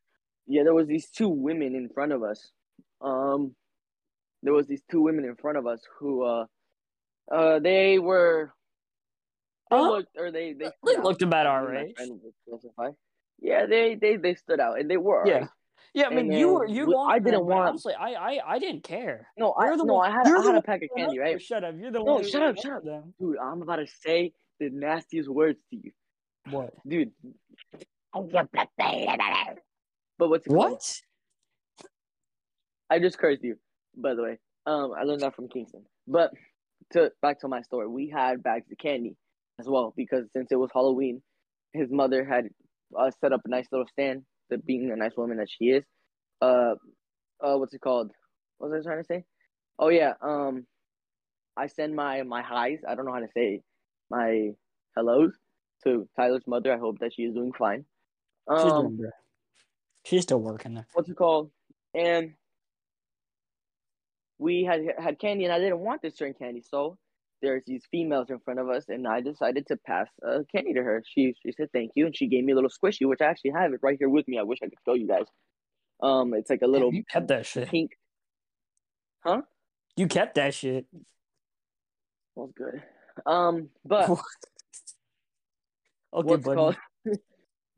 yeah, 0.48 0.64
there 0.64 0.74
was 0.74 0.88
these 0.88 1.10
two 1.10 1.30
women 1.30 1.76
in 1.76 1.90
front 1.90 2.12
of 2.12 2.24
us. 2.24 2.52
Um, 3.02 3.56
there 4.44 4.54
was 4.54 4.66
these 4.68 4.82
two 4.90 5.02
women 5.02 5.26
in 5.26 5.36
front 5.36 5.58
of 5.58 5.68
us 5.68 5.82
who 6.00 6.24
uh 6.24 6.46
uh 7.32 7.60
they 7.60 8.00
were 8.00 8.54
they 9.70 9.78
looked 9.78 10.18
or 10.18 10.32
they 10.32 10.54
they, 10.54 10.72
They 10.86 10.98
looked 10.98 11.22
about 11.22 11.46
our 11.48 11.76
age. 11.76 11.96
friend 11.96 12.20
would 12.24 12.34
specify. 12.48 12.90
Yeah, 13.40 13.66
they 13.66 13.96
they 13.96 14.18
they 14.18 14.36
stood 14.36 14.60
out 14.60 14.80
and 14.80 14.90
they 14.90 14.98
were 14.98 15.26
Yeah. 15.28 15.48
Yeah, 15.94 16.06
I 16.06 16.10
mean, 16.10 16.20
And 16.32 16.34
you 16.40 16.54
were 16.54 16.68
you 16.68 16.86
we- 16.88 16.96
I 16.96 17.18
didn't 17.20 17.46
want- 17.48 17.70
honestly, 17.70 17.94
I 17.96 18.10
I 18.14 18.56
I 18.56 18.60
didn't 18.60 18.84
care. 18.84 19.28
No, 19.38 19.54
I 19.58 19.76
no, 19.76 19.84
one- 19.86 20.10
I 20.10 20.14
had 20.14 20.28
I 20.28 20.44
had 20.44 20.56
a 20.56 20.62
pack 20.62 20.84
of 20.84 20.90
candy, 20.96 21.18
right? 21.20 21.42
Shut 21.42 21.64
up! 21.64 21.74
You're 21.80 21.92
the 21.92 22.00
No, 22.00 22.04
one. 22.14 22.24
who 22.24 22.30
shut 22.30 22.44
up, 22.44 22.58
shut 22.58 22.74
up. 22.74 22.84
Them. 22.84 23.14
Dude, 23.20 23.38
I'm 23.40 23.62
about 23.62 23.78
to 23.78 23.88
say 23.88 24.34
the 24.60 24.70
nastiest 24.70 25.30
words 25.30 25.58
to 25.72 25.76
you. 25.78 25.92
What? 26.52 26.74
Dude. 26.88 27.12
But 30.18 30.30
what's? 30.30 30.48
What? 30.48 31.02
I 32.90 33.00
just 33.00 33.18
cursed 33.18 33.44
you, 33.44 33.58
by 33.96 34.16
the 34.16 34.24
way. 34.24 34.40
Um, 34.66 34.92
I 34.98 35.04
learned 35.04 35.22
that 35.22 35.36
from 35.36 35.48
Kingston. 35.48 35.86
But 36.08 36.32
to 36.92 37.12
back 37.22 37.40
to 37.42 37.48
my 37.48 37.62
story, 37.62 37.88
we 37.88 38.10
had 38.10 38.44
bags 38.44 38.72
of 38.72 38.78
candy 38.78 39.16
as 39.60 39.68
well 39.68 39.94
because 39.96 40.26
since 40.36 40.52
it 40.52 40.56
was 40.56 40.70
Halloween, 40.74 41.22
his 41.74 41.90
mother 41.92 42.26
had 42.26 42.46
uh, 42.98 43.12
set 43.22 43.34
up 43.34 43.42
a 43.46 43.50
nice 43.50 43.68
little 43.72 43.88
stand. 43.88 44.24
The 44.50 44.58
being 44.58 44.90
a 44.92 44.96
nice 44.96 45.16
woman 45.16 45.38
that 45.38 45.48
she 45.50 45.66
is, 45.66 45.84
uh, 46.42 46.74
uh, 47.44 47.56
what's 47.58 47.74
it 47.74 47.82
called? 47.82 48.12
What 48.58 48.72
was 48.72 48.84
I 48.86 48.90
trying 48.90 49.04
to 49.04 49.08
say? 49.08 49.24
Oh 49.78 49.90
yeah, 49.90 50.14
um, 50.22 50.66
I 51.56 51.68
send 51.68 51.96
my 51.96 52.24
my 52.24 52.42
highs. 52.42 52.80
I 52.88 52.96
don't 52.96 53.06
know 53.06 53.14
how 53.14 53.20
to 53.20 53.28
say 53.36 53.62
my 54.10 54.50
hellos 54.96 55.34
to 55.84 56.10
Tyler's 56.16 56.44
mother. 56.48 56.74
I 56.74 56.80
hope 56.80 56.98
that 57.00 57.14
she 57.14 57.24
is 57.24 57.34
doing 57.36 57.54
fine. 57.54 57.86
She's 58.50 58.72
Um, 58.74 58.84
doing 58.86 58.98
good. 58.98 59.12
She's 60.06 60.24
still 60.24 60.42
working 60.42 60.74
there. 60.74 60.88
what's 60.94 61.10
it 61.10 61.16
called? 61.16 61.52
And 61.94 62.34
we 64.40 64.64
had 64.64 64.82
had 64.98 65.20
candy, 65.20 65.44
and 65.46 65.54
I 65.54 65.60
didn't 65.60 65.80
want 65.80 66.02
this 66.02 66.18
certain 66.18 66.34
candy, 66.34 66.64
so 66.68 66.98
there's 67.42 67.64
these 67.66 67.84
females 67.92 68.30
in 68.30 68.40
front 68.40 68.60
of 68.60 68.70
us, 68.70 68.86
and 68.88 69.08
I 69.08 69.22
decided 69.22 69.68
to 69.68 69.78
pass 69.78 70.08
uh, 70.28 70.40
candy 70.54 70.74
to 70.74 70.84
her. 70.84 71.04
She 71.06 71.34
she 71.44 71.52
said 71.52 71.70
thank 71.74 71.92
you, 71.96 72.06
and 72.06 72.16
she 72.16 72.28
gave 72.28 72.44
me 72.44 72.54
a 72.54 72.56
little 72.56 72.70
squishy, 72.70 73.08
which 73.08 73.22
I 73.22 73.26
actually 73.26 73.52
have 73.52 73.74
it 73.74 73.80
right 73.82 73.98
here 73.98 74.10
with 74.10 74.28
me. 74.28 74.38
I 74.40 74.44
wish 74.44 74.60
I 74.62 74.68
could 74.68 74.80
show 74.86 74.94
you 74.94 75.08
guys. 75.08 75.26
Um, 76.02 76.34
it's 76.34 76.50
like 76.50 76.62
a 76.62 76.68
little 76.68 76.92
Damn, 76.92 76.98
you 76.98 77.04
kept 77.04 77.28
that 77.28 77.46
shit. 77.46 77.70
pink. 77.70 77.92
Huh? 79.24 79.42
You 79.96 80.08
kept 80.08 80.36
that 80.36 80.54
shit. 80.54 80.86
Was 82.36 82.52
good. 82.56 82.82
Um, 83.26 83.70
but 83.86 84.10
okay, 84.10 84.20
what's 86.12 86.46
buddy. 86.46 86.56
called? 86.56 86.78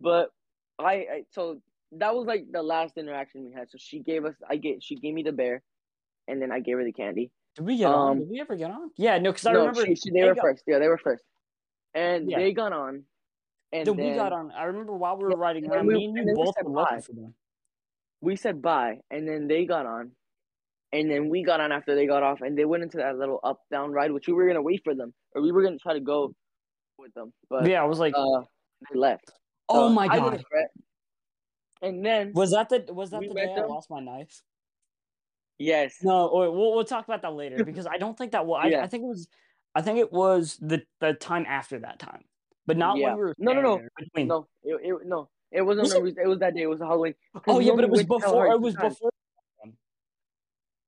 but 0.02 0.30
I, 0.78 0.94
I 0.94 1.24
so 1.32 1.62
that 1.94 2.14
was 2.16 2.28
like 2.28 2.46
the 2.52 2.62
last 2.62 2.98
interaction 2.98 3.46
we 3.46 3.54
had. 3.54 3.70
So 3.70 3.78
she 3.80 4.00
gave 4.00 4.26
us, 4.26 4.36
I 4.50 4.58
get, 4.58 4.84
she 4.84 4.96
gave 4.96 5.14
me 5.14 5.24
the 5.24 5.32
bear, 5.32 5.64
and 6.28 6.42
then 6.42 6.52
I 6.52 6.60
gave 6.60 6.78
her 6.78 6.84
the 6.84 6.94
candy. 6.94 7.32
Did 7.56 7.66
we 7.66 7.78
get 7.78 7.88
on? 7.92 8.12
Um, 8.12 8.20
Did 8.20 8.30
we 8.30 8.40
ever 8.42 8.56
get 8.56 8.72
on? 8.72 8.92
Yeah, 8.98 9.18
no, 9.18 9.32
because 9.32 9.46
I 9.46 9.52
no, 9.54 9.60
remember 9.60 9.86
she, 9.86 9.96
she, 9.96 10.12
they, 10.12 10.22
they 10.22 10.28
were 10.28 10.36
got- 10.36 10.42
first. 10.44 10.64
Yeah, 10.68 10.80
they 10.80 10.88
were 10.88 10.98
first, 10.98 11.24
and 11.94 12.30
Yeah. 12.30 12.40
they 12.40 12.54
got 12.54 12.74
on. 12.74 13.04
And 13.74 13.88
Then 13.88 13.96
we 13.96 14.14
got 14.16 14.34
on. 14.34 14.52
I 14.52 14.66
remember 14.66 14.94
while 14.98 15.16
we 15.18 15.24
were 15.24 15.32
Yeah, 15.32 15.38
riding 15.38 15.70
around, 15.70 15.88
we- 15.88 15.94
me 15.94 16.06
and 16.20 16.30
you 16.30 16.36
both 16.36 16.56
said 16.56 16.66
were 16.66 16.72
looking 16.82 17.02
for 17.02 17.14
them. 17.14 17.34
we 18.22 18.36
said 18.36 18.62
bye, 18.62 19.00
and 19.10 19.28
then 19.28 19.48
they 19.48 19.66
got 19.66 19.86
on, 19.86 20.12
and 20.92 21.10
then 21.10 21.30
we 21.30 21.44
got 21.44 21.60
on 21.62 21.72
after 21.72 21.96
they 21.96 22.06
got 22.06 22.22
off, 22.24 22.42
and 22.42 22.58
they 22.58 22.66
went 22.66 22.84
into 22.84 22.98
that 22.98 23.18
little 23.18 23.40
up 23.44 23.60
down 23.72 23.92
ride, 23.92 24.12
which 24.12 24.28
we 24.28 24.34
were 24.34 24.46
gonna 24.48 24.62
wait 24.62 24.82
for 24.84 24.94
them, 24.96 25.14
or 25.34 25.42
we 25.42 25.52
were 25.52 25.64
gonna 25.64 25.78
try 25.78 25.94
to 25.94 26.00
go 26.02 26.34
with 26.98 27.14
them, 27.14 27.34
but 27.50 27.66
yeah, 27.68 27.82
I 27.82 27.86
was 27.86 27.98
like, 28.00 28.14
uh, 28.16 28.42
they 28.92 28.98
left. 29.00 29.32
oh 29.70 29.88
So 29.88 29.94
my 29.94 30.08
god. 30.08 30.44
And 31.82 32.06
then 32.06 32.32
was 32.34 32.52
that 32.52 32.70
the 32.70 32.86
was 32.94 33.10
that 33.10 33.22
the 33.22 33.34
day 33.34 33.56
I 33.58 33.62
lost 33.66 33.90
my 33.90 34.00
knife? 34.02 34.42
Yes. 35.62 35.98
No, 36.02 36.28
or 36.28 36.52
we'll 36.52 36.74
we'll 36.74 36.84
talk 36.86 37.06
about 37.06 37.22
that 37.22 37.34
later 37.34 37.64
because 37.64 37.86
I 37.88 37.98
don't 37.98 38.18
think 38.18 38.32
that 38.34 38.46
well. 38.46 38.60
I, 38.60 38.68
Yeah. 38.68 38.84
I 38.84 38.88
think 38.88 39.04
it 39.04 39.08
was, 39.08 39.28
I 39.76 39.82
think 39.82 40.00
it 40.00 40.12
was 40.12 40.58
the 40.62 40.82
the 41.00 41.14
time 41.14 41.46
after 41.48 41.80
that 41.80 42.00
time, 42.00 42.24
but 42.66 42.78
not 42.78 42.98
Yeah. 42.98 43.10
when 43.10 43.16
we 43.18 43.24
were. 43.24 43.36
No, 43.38 43.54
no, 43.54 43.62
no. 43.62 43.82
between- 43.98 44.28
No, 44.28 44.48
it, 44.64 44.80
it 44.84 44.96
no. 45.06 45.30
It 45.52 45.62
wasn't. 45.62 45.88
Was 45.94 46.00
we- 46.02 46.16
it? 46.24 46.28
was 46.28 46.40
that 46.40 46.56
day. 46.56 46.62
It 46.64 46.68
was 46.70 46.80
Halloween. 46.80 47.14
Oh 47.48 47.60
yeah, 47.60 47.74
but 47.76 47.84
it 47.84 47.90
was 47.90 48.00
went 48.00 48.10
to 48.10 48.20
Tell 48.20 48.32
before. 48.32 48.48
It 48.54 48.62
was 48.62 48.76
before. 48.76 49.12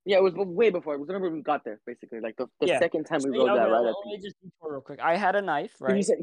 Yeah, 0.05 0.17
it 0.17 0.23
was 0.23 0.33
way 0.35 0.69
before. 0.69 0.95
It 0.95 0.99
was 0.99 1.07
whenever 1.07 1.29
we 1.29 1.41
got 1.41 1.63
there, 1.63 1.79
basically. 1.85 2.19
Like 2.19 2.35
the, 2.35 2.47
the 2.59 2.67
Yeah. 2.67 2.79
second 2.79 3.05
time 3.05 3.21
we 3.23 3.29
Okay, 3.29 3.39
rode 3.39 3.47
that 3.57 3.63
okay, 3.63 3.71
ride. 3.71 3.79
let, 3.79 3.93
let 4.05 4.05
me 4.07 4.19
just 4.21 4.35
real 4.61 4.81
quick. 4.81 4.99
I 4.99 5.15
had 5.15 5.35
a 5.37 5.41
knife, 5.41 5.71
Because 5.79 5.91
you 5.91 5.95
right? 5.95 6.05
said, 6.05 6.17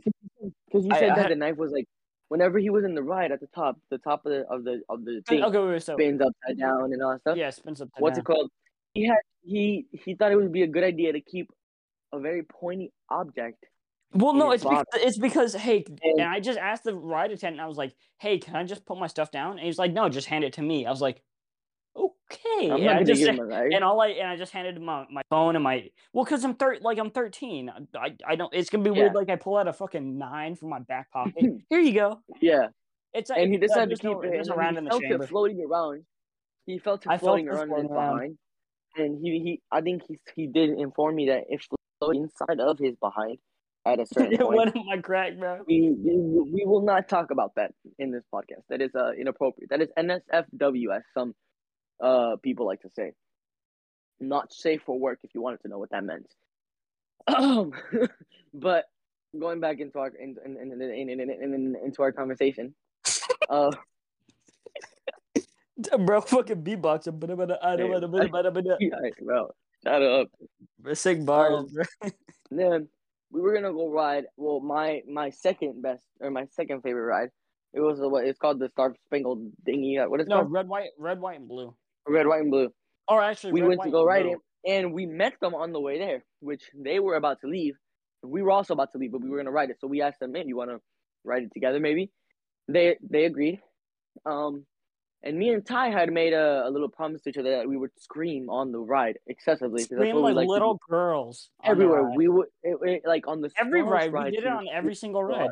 cause 0.71 0.85
you 0.85 0.91
said 0.95 1.05
I 1.05 1.15
that 1.15 1.19
had- 1.19 1.31
the 1.31 1.37
knife 1.37 1.57
was 1.57 1.71
like, 1.73 1.87
whenever 2.31 2.59
he 2.59 2.71
was 2.71 2.85
in 2.85 2.95
the 2.95 3.03
ride 3.03 3.33
at 3.33 3.41
the 3.41 3.49
top, 3.49 3.77
the 3.91 3.99
top 3.99 4.25
of 4.25 4.33
the 4.33 4.41
of 4.49 4.65
the 4.65 4.81
of 4.89 5.05
the 5.05 5.23
Okay, 5.29 5.41
thing 5.43 5.53
wait, 5.53 5.69
wait, 5.69 5.83
so 5.83 5.97
spins 5.97 6.23
upside 6.23 6.59
down 6.59 6.93
and 6.95 7.03
all 7.03 7.13
that 7.13 7.21
stuff. 7.21 7.37
yeah, 7.37 7.51
spins 7.51 7.81
upside 7.83 8.01
What's 8.03 8.17
down. 8.17 8.23
it 8.23 8.27
called? 8.27 8.51
He 8.95 9.07
had 9.07 9.19
he 9.43 9.87
he 9.93 10.15
thought 10.15 10.33
it 10.33 10.37
would 10.37 10.53
be 10.53 10.63
a 10.63 10.67
good 10.67 10.85
idea 10.85 11.13
to 11.13 11.21
keep 11.21 11.51
a 12.13 12.19
very 12.19 12.43
pointy 12.45 12.93
object. 13.11 13.67
Well, 14.13 14.33
no, 14.33 14.51
it's 14.51 14.65
because, 14.65 14.85
it's 14.95 15.19
because 15.19 15.55
hey, 15.55 15.85
And- 15.89 16.01
and 16.21 16.23
I 16.23 16.41
just 16.41 16.59
asked 16.59 16.85
the 16.85 16.97
ride 16.97 17.31
attendant. 17.31 17.61
I 17.63 17.67
was 17.69 17.77
like, 17.79 17.95
"Hey, 18.19 18.39
can 18.39 18.57
I 18.57 18.65
just 18.65 18.85
put 18.85 18.99
my 18.99 19.07
stuff 19.07 19.31
down?" 19.31 19.53
And 19.59 19.61
he's 19.61 19.79
like, 19.79 19.93
"No, 19.93 20.09
just 20.09 20.27
hand 20.27 20.43
it 20.45 20.55
to 20.55 20.63
me." 20.63 20.85
I 20.87 20.91
was 20.91 21.01
like, 21.01 21.23
"Okay." 22.33 22.67
I'm 22.71 22.77
And 22.77 22.85
not 22.85 22.97
I 22.97 23.03
just 23.05 23.23
a 23.23 23.31
and 23.75 23.83
all 23.85 24.01
I 24.01 24.09
and 24.09 24.29
I 24.29 24.37
just 24.37 24.53
handed 24.53 24.77
him 24.77 24.85
my, 24.85 25.07
my 25.11 25.23
phone 25.31 25.57
and 25.57 25.63
my 25.65 25.91
well, 26.13 26.25
cause 26.25 26.45
I'm 26.45 26.55
thir- 26.55 26.79
like 26.81 26.99
I'm 26.99 27.11
13. 27.11 27.71
I 27.95 28.17
I 28.27 28.37
don't. 28.37 28.53
It's 28.55 28.71
gonna 28.71 28.85
be 28.85 28.91
weird. 28.91 29.13
Yeah. 29.13 29.19
Like 29.19 29.29
I 29.31 29.37
pull 29.37 29.57
out 29.57 29.69
a 29.69 29.73
fucking 29.73 30.19
nine 30.19 30.57
from 30.57 30.69
my 30.71 30.79
back 30.81 31.11
pocket. 31.11 31.45
Here 31.71 31.81
you 31.81 31.93
go. 31.93 32.21
yeah, 32.41 32.69
It's 33.13 33.31
and 33.31 33.51
he 33.51 33.57
uh, 33.59 33.61
decided 33.61 33.91
to 33.91 33.97
keep 33.97 34.11
no- 34.13 34.21
it. 34.23 34.31
there's 34.31 34.49
And 34.49 34.57
a 34.57 34.57
then 34.57 34.59
round 34.59 34.75
he 34.77 34.79
in 34.79 34.85
the 34.85 34.99
chamber. 35.01 35.25
it 35.25 35.29
floating 35.29 35.65
around. 35.69 36.05
He 36.67 36.79
felt 36.79 37.05
it 37.05 37.09
I 37.09 37.19
felt 37.19 37.23
floating 37.23 37.47
it 37.47 37.51
around 37.55 37.71
in 37.73 37.77
his 37.83 37.89
behind, 37.89 38.39
and 38.97 39.19
he 39.23 39.31
he 39.41 39.63
I 39.73 39.81
think 39.81 40.03
he 40.07 40.19
he 40.37 40.47
did 40.47 40.71
inform 40.79 41.17
me 41.17 41.27
that 41.29 41.45
it 41.49 41.65
floated 42.01 42.21
inside 42.21 42.61
of 42.61 42.79
his 42.79 42.95
behind 42.97 43.39
at 43.87 43.99
a 43.99 44.07
certain 44.07 44.37
point. 44.39 44.57
went 44.57 44.77
in 44.77 44.85
my 44.87 44.99
crack, 44.99 45.39
bro. 45.39 45.63
we, 45.67 45.91
we 45.91 46.13
we 46.53 46.65
will 46.67 46.83
not 46.83 47.09
talk 47.09 47.31
about 47.31 47.53
that 47.57 47.73
in 47.99 48.11
this 48.11 48.23
podcast. 48.33 48.63
That 48.69 48.81
is 48.83 48.95
uh 48.95 49.13
inappropriate. 49.19 49.71
That 49.71 49.81
is 49.81 49.89
NSFW, 49.99 50.95
as 50.97 51.03
some 51.15 51.35
uh 52.03 52.37
people 52.43 52.67
like 52.67 52.81
to 52.83 52.91
say. 52.91 53.13
Not 54.21 54.53
safe 54.53 54.83
for 54.85 54.99
work. 54.99 55.19
If 55.23 55.35
you 55.35 55.41
wanted 55.43 55.61
to 55.63 55.69
know 55.69 55.79
what 55.79 55.91
that 55.91 56.05
meant. 56.05 56.27
But 58.53 58.85
going 59.39 59.61
back 59.61 59.79
into 59.79 59.99
our 59.99 60.09
in, 60.09 60.37
in, 60.45 60.57
in, 60.57 60.83
in, 60.83 61.09
in, 61.09 61.21
in, 61.21 61.31
in, 61.55 61.77
into 61.85 62.03
our 62.03 62.13
conversation. 62.13 62.75
Uh, 63.49 63.73
Bro, 65.99 66.21
fucking 66.23 66.63
beatbox. 66.63 67.07
yeah, 68.81 69.11
bro, 69.25 69.51
shut 69.83 70.03
up. 70.03 70.29
Sick 70.93 71.25
bars, 71.25 71.75
Um. 72.03 72.11
Then 72.51 72.89
we 73.33 73.41
were 73.41 73.55
gonna 73.55 73.73
go 73.73 73.89
ride. 73.91 74.25
Well, 74.37 74.61
my 74.61 75.03
my 75.09 75.31
second 75.31 75.83
best 75.83 76.05
or 76.21 76.31
my 76.31 76.47
second 76.53 76.83
favorite 76.83 77.07
ride. 77.07 77.31
It 77.73 77.81
was 77.81 77.99
what 78.01 78.25
it's 78.27 78.39
called 78.39 78.59
the 78.61 78.69
Star 78.69 78.95
Spangled 79.07 79.51
Dingy. 79.65 79.99
uh, 79.99 80.09
What 80.09 80.21
is 80.21 80.27
it 80.27 80.31
No, 80.31 80.41
called? 80.41 80.53
red, 80.53 80.69
white, 80.69 80.91
red, 80.99 81.21
white, 81.21 81.39
and 81.39 81.49
blue. 81.49 81.75
Red, 82.11 82.27
white, 82.27 82.41
and 82.43 82.51
blue. 82.51 82.73
Or 83.09 83.23
actually, 83.23 83.53
we 83.53 83.61
red, 83.63 83.69
went 83.69 83.79
white, 83.79 83.85
to 83.87 83.91
go 83.91 84.05
ride 84.05 84.27
it, 84.27 84.39
and 84.67 84.93
we 84.93 85.07
met 85.07 85.35
them 85.41 85.55
on 85.55 85.73
the 85.73 85.81
way 85.81 85.99
there, 85.99 86.25
which 86.41 86.63
they 86.75 87.01
were 87.01 87.17
about 87.17 87.41
to 87.41 87.47
leave. 87.49 87.75
We 88.23 88.43
were 88.43 88.51
also 88.51 88.75
about 88.75 88.93
to 88.93 88.99
leave, 88.99 89.13
but 89.13 89.23
we 89.23 89.31
were 89.31 89.39
gonna 89.39 89.51
ride 89.51 89.71
it. 89.71 89.79
So 89.81 89.87
we 89.87 90.03
asked 90.03 90.21
them, 90.21 90.33
"Man, 90.33 90.49
you 90.49 90.57
want 90.57 90.71
to 90.71 90.81
ride 91.25 91.43
it 91.45 91.53
together?" 91.53 91.81
Maybe. 91.81 92.11
They 92.69 92.97
they 93.03 93.25
agreed. 93.25 93.61
Um, 94.27 94.67
and 95.23 95.39
me 95.39 95.51
and 95.51 95.65
Ty 95.65 95.91
had 95.91 96.13
made 96.13 96.33
a, 96.33 96.67
a 96.67 96.71
little 96.71 96.89
promise 96.89 97.23
to 97.23 97.31
each 97.31 97.39
other 97.39 97.51
that 97.51 97.69
we 97.69 97.77
would 97.77 97.91
scream 97.99 98.49
on 98.49 98.73
the 98.73 98.79
ride 98.79 99.19
excessively. 99.27 99.83
Scream 99.83 100.17
like 100.17 100.35
like 100.35 100.45
to 100.45 100.47
do. 100.47 100.53
little 100.53 100.81
girls 100.89 101.51
everywhere. 101.65 102.11
We 102.15 102.29
would 102.29 102.47
it, 102.63 102.79
it- 102.83 103.03
like 103.07 103.27
on 103.29 103.41
the 103.41 103.51
every 103.59 103.81
smallest 103.81 104.13
ride 104.13 104.25
we 104.27 104.31
did 104.31 104.45
it 104.45 104.53
on 104.53 104.67
every 104.73 104.95
single 104.95 105.23
ride. 105.25 105.51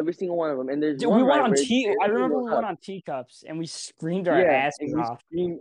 Every 0.00 0.12
single 0.14 0.36
one 0.36 0.50
of 0.50 0.58
them. 0.58 0.68
And 0.68 0.82
there's 0.82 0.98
Dude, 0.98 1.08
one 1.10 1.18
we 1.22 1.28
went 1.28 1.42
on 1.42 1.54
tea. 1.54 1.92
I 2.02 2.06
remember 2.06 2.42
we 2.42 2.50
went 2.50 2.64
on 2.66 2.76
teacups 2.76 3.44
and 3.46 3.58
we 3.58 3.66
screamed 3.66 4.28
our 4.28 4.40
yeah, 4.40 4.46
asses 4.52 4.92
and 4.92 4.96
we 4.96 5.02
off. 5.02 5.20
screamed 5.28 5.60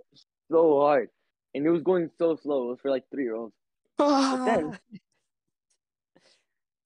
so 0.51 0.79
hard, 0.79 1.09
and 1.53 1.65
it 1.65 1.69
was 1.69 1.81
going 1.83 2.09
so 2.17 2.35
slow. 2.35 2.65
It 2.65 2.69
was 2.71 2.79
for 2.81 2.91
like 2.91 3.03
three 3.11 3.23
year 3.23 3.35
olds. 3.35 3.53
then- 3.97 4.77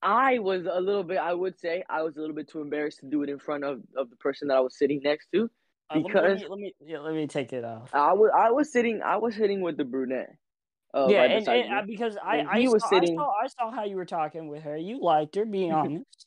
I 0.01 0.39
was 0.39 0.65
a 0.65 0.79
little 0.79 1.03
bit. 1.03 1.18
I 1.18 1.34
would 1.34 1.60
say 1.60 1.84
I 1.89 2.03
was 2.03 2.15
a 2.15 2.22
little 2.22 2.36
bit 2.36 2.48
too 2.50 2.62
embarrassed 2.62 3.00
to 3.00 3.06
do 3.08 3.22
it 3.24 3.29
in 3.29 3.38
front 3.38 3.65
of, 3.65 3.82
of 3.98 4.10
the 4.10 4.15
person 4.15 4.48
that 4.48 4.56
I 4.56 4.62
was 4.62 4.77
sitting 4.77 5.01
next 5.03 5.27
to. 5.34 5.50
Uh, 5.89 5.96
let 5.96 5.98
me- 5.98 6.03
because- 6.08 6.41
let 6.50 6.60
me 6.60 6.74
yeah, 6.79 7.00
let 7.00 7.13
me 7.13 7.27
take 7.27 7.51
it 7.51 7.65
off. 7.65 7.89
I 7.94 8.13
was 8.13 8.32
I 8.34 8.51
was 8.51 8.72
sitting 8.72 9.01
I 9.03 9.18
was 9.18 9.36
sitting 9.36 9.62
with 9.62 9.75
the 9.75 9.84
brunette. 9.84 10.36
Uh, 10.94 11.08
yeah, 11.10 11.24
and, 11.24 11.48
and, 11.48 11.74
uh, 11.74 11.82
because 11.86 12.15
I 12.24 12.46
I 12.50 12.60
he 12.62 12.65
saw, 12.68 12.72
was 12.74 12.89
sitting- 12.89 13.20
I 13.20 13.24
saw 13.24 13.32
I 13.44 13.48
saw 13.48 13.72
how 13.72 13.84
you 13.84 13.96
were 13.98 14.06
talking 14.06 14.48
with 14.48 14.63
her. 14.63 14.77
You 14.77 15.01
liked 15.01 15.36
her, 15.36 15.46
being 15.46 15.72
honest. 15.74 16.25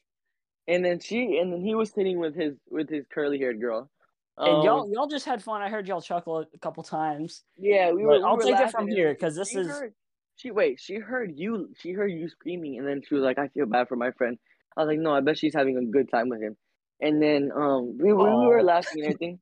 And 0.69 0.85
then 0.85 1.00
she 1.00 1.38
and 1.38 1.52
then 1.52 1.61
he 1.61 1.75
was 1.75 1.90
sitting 1.90 2.19
with 2.19 2.35
his 2.35 2.54
with 2.71 2.88
his 2.88 3.04
curly 3.12 3.38
haired 3.38 3.61
girl. 3.61 3.90
and 4.38 4.49
Um, 4.59 4.62
y'all 4.64 4.90
y'all 4.92 5.09
just 5.09 5.25
had 5.26 5.42
fun. 5.42 5.62
I 5.62 5.69
heard 5.69 5.87
y'all 5.88 6.00
chuckle 6.00 6.38
a 6.54 6.59
couple 6.59 6.83
times. 6.83 7.42
Yeah, 7.59 7.90
we 7.92 8.04
were. 8.04 8.19
we 8.19 8.23
I'll 8.25 8.37
were 8.37 8.42
take 8.42 8.59
it 8.61 8.71
from 8.71 8.88
here, 8.88 9.12
because 9.12 9.37
this 9.37 9.50
she 9.50 9.59
is- 9.59 9.69
Heard, 9.69 9.95
she 10.37 10.50
wait. 10.50 10.81
She 10.81 10.97
heard 10.97 11.33
you. 11.37 11.69
She 11.78 11.92
heard 11.92 12.11
you 12.12 12.28
screaming, 12.28 12.78
and 12.78 12.87
then 12.87 13.02
she 13.07 13.14
was 13.14 13.23
like, 13.23 13.38
"I 13.38 13.49
feel 13.49 13.66
bad 13.66 13.88
for 13.88 13.97
my 13.97 14.11
friend." 14.12 14.38
I 14.76 14.81
was 14.81 14.88
like, 14.88 14.99
"No, 14.99 15.14
I 15.14 15.21
bet 15.21 15.38
she's 15.38 15.54
having 15.54 15.76
a 15.76 15.85
good 15.85 16.11
time 16.11 16.28
with 16.31 16.40
him." 16.40 16.57
And 17.00 17.21
then 17.21 17.50
um, 17.54 17.99
we, 17.99 18.12
we, 18.12 18.25
we 18.25 18.47
were 18.47 18.62
laughing 18.62 19.02
and 19.04 19.14
everything. 19.14 19.40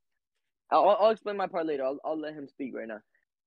I'll, 0.71 0.89
I'll 0.89 1.11
explain 1.11 1.37
my 1.37 1.47
part 1.47 1.67
later. 1.67 1.85
I'll, 1.85 1.99
I'll 2.05 2.19
let 2.19 2.33
him 2.35 2.49
speak 2.49 2.75
right 2.75 2.89
now. 2.89 3.01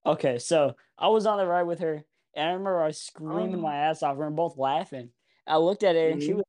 Okay, 0.06 0.38
so 0.39 0.74
I 0.98 1.08
was 1.08 1.25
on 1.25 1.38
the 1.38 1.46
ride 1.48 1.63
with 1.63 1.80
her, 1.80 2.06
and 2.36 2.46
I 2.48 2.51
remember 2.51 2.82
I 2.84 2.88
was 2.88 3.00
screaming 3.01 3.56
Oh. 3.56 3.62
my 3.62 3.75
ass 3.75 4.03
off. 4.03 4.18
We 4.18 4.24
were 4.24 4.30
both 4.30 4.58
laughing. 4.58 5.10
I 5.48 5.58
looked 5.58 5.84
at 5.84 5.96
her, 5.96 6.10
and 6.10 6.22
she 6.22 6.32
Mhm. 6.32 6.36
was. 6.38 6.46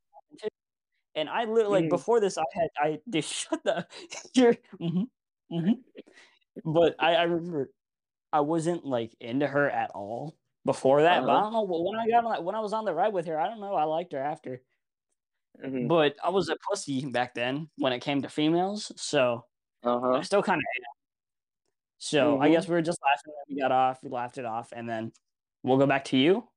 And 1.14 1.28
I 1.28 1.44
literally, 1.44 1.82
like 1.82 1.84
Mhm. 1.86 1.90
before 1.90 2.20
this, 2.20 2.38
I 2.38 2.44
had 2.52 2.68
I 2.78 3.00
just 3.08 3.32
shut 3.32 3.62
the. 3.64 3.86
You're, 4.34 4.56
hmm 4.78 5.02
hmm 5.50 5.72
But 6.64 6.96
I, 6.98 7.14
I 7.16 7.22
remember 7.24 7.70
I 8.32 8.40
wasn't 8.40 8.84
like 8.86 9.14
into 9.20 9.46
her 9.48 9.70
at 9.70 9.90
all 9.92 10.36
before 10.64 11.02
that. 11.02 11.26
But 11.26 11.30
I 11.32 11.40
Uh-huh. 11.40 11.42
don't 11.42 11.52
know 11.54 11.64
when 11.64 11.98
I 11.98 12.08
got 12.08 12.24
on 12.24 12.44
when 12.44 12.54
I 12.56 12.60
was 12.60 12.72
on 12.72 12.84
the 12.84 12.94
ride 12.94 13.12
with 13.14 13.26
her. 13.26 13.38
I 13.40 13.48
don't 13.48 13.60
know. 13.60 13.74
I 13.74 13.84
liked 13.84 14.12
her 14.12 14.20
after, 14.20 14.62
Mhm. 15.58 15.88
but 15.88 16.16
I 16.22 16.30
was 16.30 16.48
a 16.48 16.56
pussy 16.70 17.06
back 17.10 17.34
then 17.34 17.70
when 17.76 17.92
it 17.92 18.00
came 18.00 18.22
to 18.22 18.28
females. 18.28 18.92
So 19.00 19.46
Uh 19.82 20.18
I 20.18 20.22
still 20.22 20.42
kind 20.42 20.58
of 20.60 20.64
am. 20.76 20.82
So 21.98 22.38
I 22.38 22.50
guess 22.50 22.68
we 22.68 22.74
were 22.74 22.82
just 22.82 23.00
laughing. 23.02 23.34
We 23.48 23.60
got 23.60 23.72
off. 23.72 24.02
We 24.02 24.10
laughed 24.10 24.38
it 24.38 24.44
off, 24.44 24.72
and 24.72 24.88
then 24.88 25.12
we'll 25.62 25.78
go 25.78 25.86
back 25.86 26.04
to 26.06 26.16
you. 26.16 26.48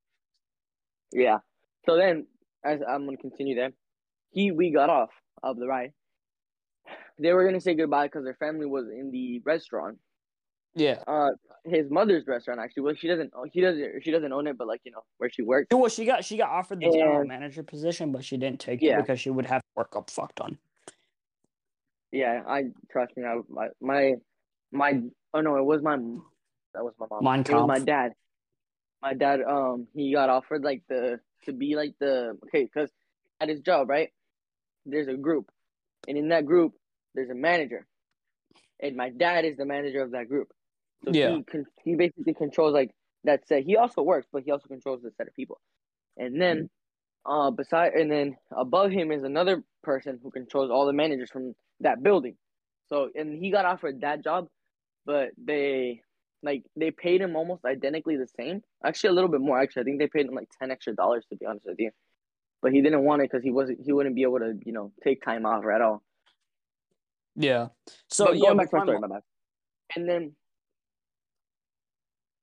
Yeah. 1.12 1.40
So 1.86 1.96
then, 1.98 2.28
as 2.64 2.82
I'm 2.88 3.06
gonna 3.06 3.18
continue 3.18 3.56
there, 3.56 3.72
he 4.32 4.52
we 4.52 4.72
got 4.72 4.90
off 4.90 5.10
of 5.44 5.58
the 5.58 5.68
ride. 5.68 5.94
They 7.20 7.34
were 7.34 7.46
gonna 7.46 7.62
say 7.62 7.74
goodbye 7.74 8.08
because 8.08 8.24
their 8.24 8.36
family 8.36 8.66
was 8.66 8.86
in 8.88 9.12
the 9.12 9.42
restaurant. 9.46 9.98
Yeah. 10.76 11.02
Uh, 11.08 11.30
his 11.66 11.90
mother's 11.90 12.26
restaurant 12.28 12.60
actually. 12.60 12.84
Well, 12.84 12.96
she 12.96 13.08
doesn't. 13.08 13.32
He 13.52 13.62
doesn't. 13.62 14.04
She 14.04 14.12
doesn't 14.12 14.32
own 14.32 14.48
it, 14.48 14.58
but 14.58 14.68
like 14.68 14.82
you 14.84 14.92
know 14.92 15.02
where 15.18 15.30
she 15.30 15.42
works. 15.42 15.68
Well, 15.72 15.90
she 15.90 16.06
got 16.06 16.24
she 16.24 16.38
got 16.38 16.50
offered 16.50 16.80
the 16.80 16.92
general 16.92 17.26
manager 17.26 17.64
position, 17.64 18.12
but 18.12 18.24
she 18.24 18.38
didn't 18.38 18.60
take 18.60 18.82
Yeah. 18.82 19.00
it 19.00 19.02
because 19.02 19.20
she 19.20 19.30
would 19.30 19.48
have 19.48 19.62
work 19.76 19.96
up 19.96 20.10
fuck 20.10 20.36
ton. 20.36 20.58
Yeah, 22.12 22.44
I 22.48 22.66
trust 22.92 23.18
me. 23.18 23.26
I 23.26 23.40
my 23.50 23.68
my 23.82 24.14
my. 24.72 25.02
Oh 25.34 25.42
no, 25.42 25.58
it 25.58 25.66
was 25.66 25.82
my. 25.82 25.98
That 26.74 26.84
was 26.84 26.94
my 27.00 27.08
mom. 27.10 27.24
Mein 27.24 27.40
It 27.42 27.50
was 27.52 27.68
my 27.68 27.80
dad. 27.80 28.14
My 29.02 29.14
dad. 29.14 29.42
Um, 29.42 29.88
he 29.96 30.14
got 30.14 30.30
offered 30.30 30.64
like 30.64 30.84
the 30.88 31.20
to 31.46 31.54
be 31.54 31.76
like 31.76 31.96
the 32.00 32.38
okay 32.46 32.64
because 32.64 32.90
at 33.42 33.50
his 33.50 33.62
job 33.62 33.90
right, 33.90 34.10
there's 34.88 35.08
a 35.08 35.16
group, 35.16 35.50
and 36.08 36.18
in 36.18 36.30
that 36.30 36.46
group 36.46 36.74
there's 37.14 37.30
a 37.30 37.36
manager, 37.36 37.86
and 38.80 38.96
my 38.96 39.10
dad 39.10 39.46
is 39.46 39.58
the 39.58 39.66
manager 39.66 40.02
of 40.02 40.12
that 40.12 40.28
group. 40.28 40.52
So 41.06 41.12
Yeah. 41.12 41.36
he 41.36 41.44
con- 41.44 41.68
he 41.84 41.96
basically 41.96 42.34
controls 42.34 42.74
like 42.74 42.92
that 43.24 43.48
set. 43.48 43.64
He 43.64 43.78
also 43.78 44.02
works, 44.02 44.28
but 44.32 44.44
he 44.44 44.52
also 44.52 44.68
controls 44.68 45.02
the 45.02 45.12
set 45.12 45.28
of 45.28 45.34
people. 45.36 45.60
And 46.18 46.42
then, 46.42 46.70
uh, 47.26 47.52
beside 47.52 47.94
and 47.94 48.12
then 48.12 48.38
above 48.52 48.92
him 48.92 49.12
is 49.12 49.24
another 49.24 49.64
person 49.84 50.20
who 50.22 50.32
controls 50.32 50.72
all 50.72 50.86
the 50.86 50.94
managers 50.94 51.30
from 51.30 51.54
that 51.82 52.02
building. 52.02 52.38
So 52.90 53.10
and 53.16 53.38
he 53.44 53.52
got 53.52 53.66
offered 53.66 54.02
that 54.02 54.24
job, 54.24 54.48
but 55.06 55.32
they 55.38 56.02
like 56.44 56.64
they 56.76 56.92
paid 56.92 57.22
him 57.22 57.36
almost 57.36 57.66
identically 57.66 58.16
the 58.18 58.28
same. 58.28 58.62
Actually, 58.84 59.10
a 59.10 59.14
little 59.14 59.30
bit 59.30 59.42
more. 59.42 59.60
Actually, 59.60 59.82
I 59.82 59.86
think 59.86 60.00
they 60.00 60.08
paid 60.08 60.26
him 60.28 60.34
like 60.36 60.50
ten 60.60 60.72
extra 60.72 60.94
dollars 60.96 61.26
to 61.30 61.36
be 61.36 61.46
honest 61.46 61.66
with 61.66 61.80
you. 61.80 61.92
But 62.62 62.72
he 62.72 62.82
didn't 62.82 63.04
want 63.04 63.22
it 63.22 63.30
because 63.32 63.44
he 63.44 63.52
wasn't 63.52 63.80
he 63.86 63.94
wouldn't 63.94 64.16
be 64.16 64.24
able 64.24 64.40
to 64.40 64.58
you 64.66 64.72
know 64.72 64.92
take 65.04 65.24
time 65.24 65.46
off 65.46 65.64
at 65.74 65.82
all. 65.82 66.04
Yeah. 67.36 67.68
So 68.10 68.26
but 68.26 68.38
yeah, 68.38 68.46
going 68.48 68.58
back 68.58 68.72
with 68.72 68.72
to 68.72 68.78
my 68.78 68.84
story, 68.84 69.00
my 69.00 69.08
bad. 69.08 69.22
And 69.96 70.10
then 70.10 70.36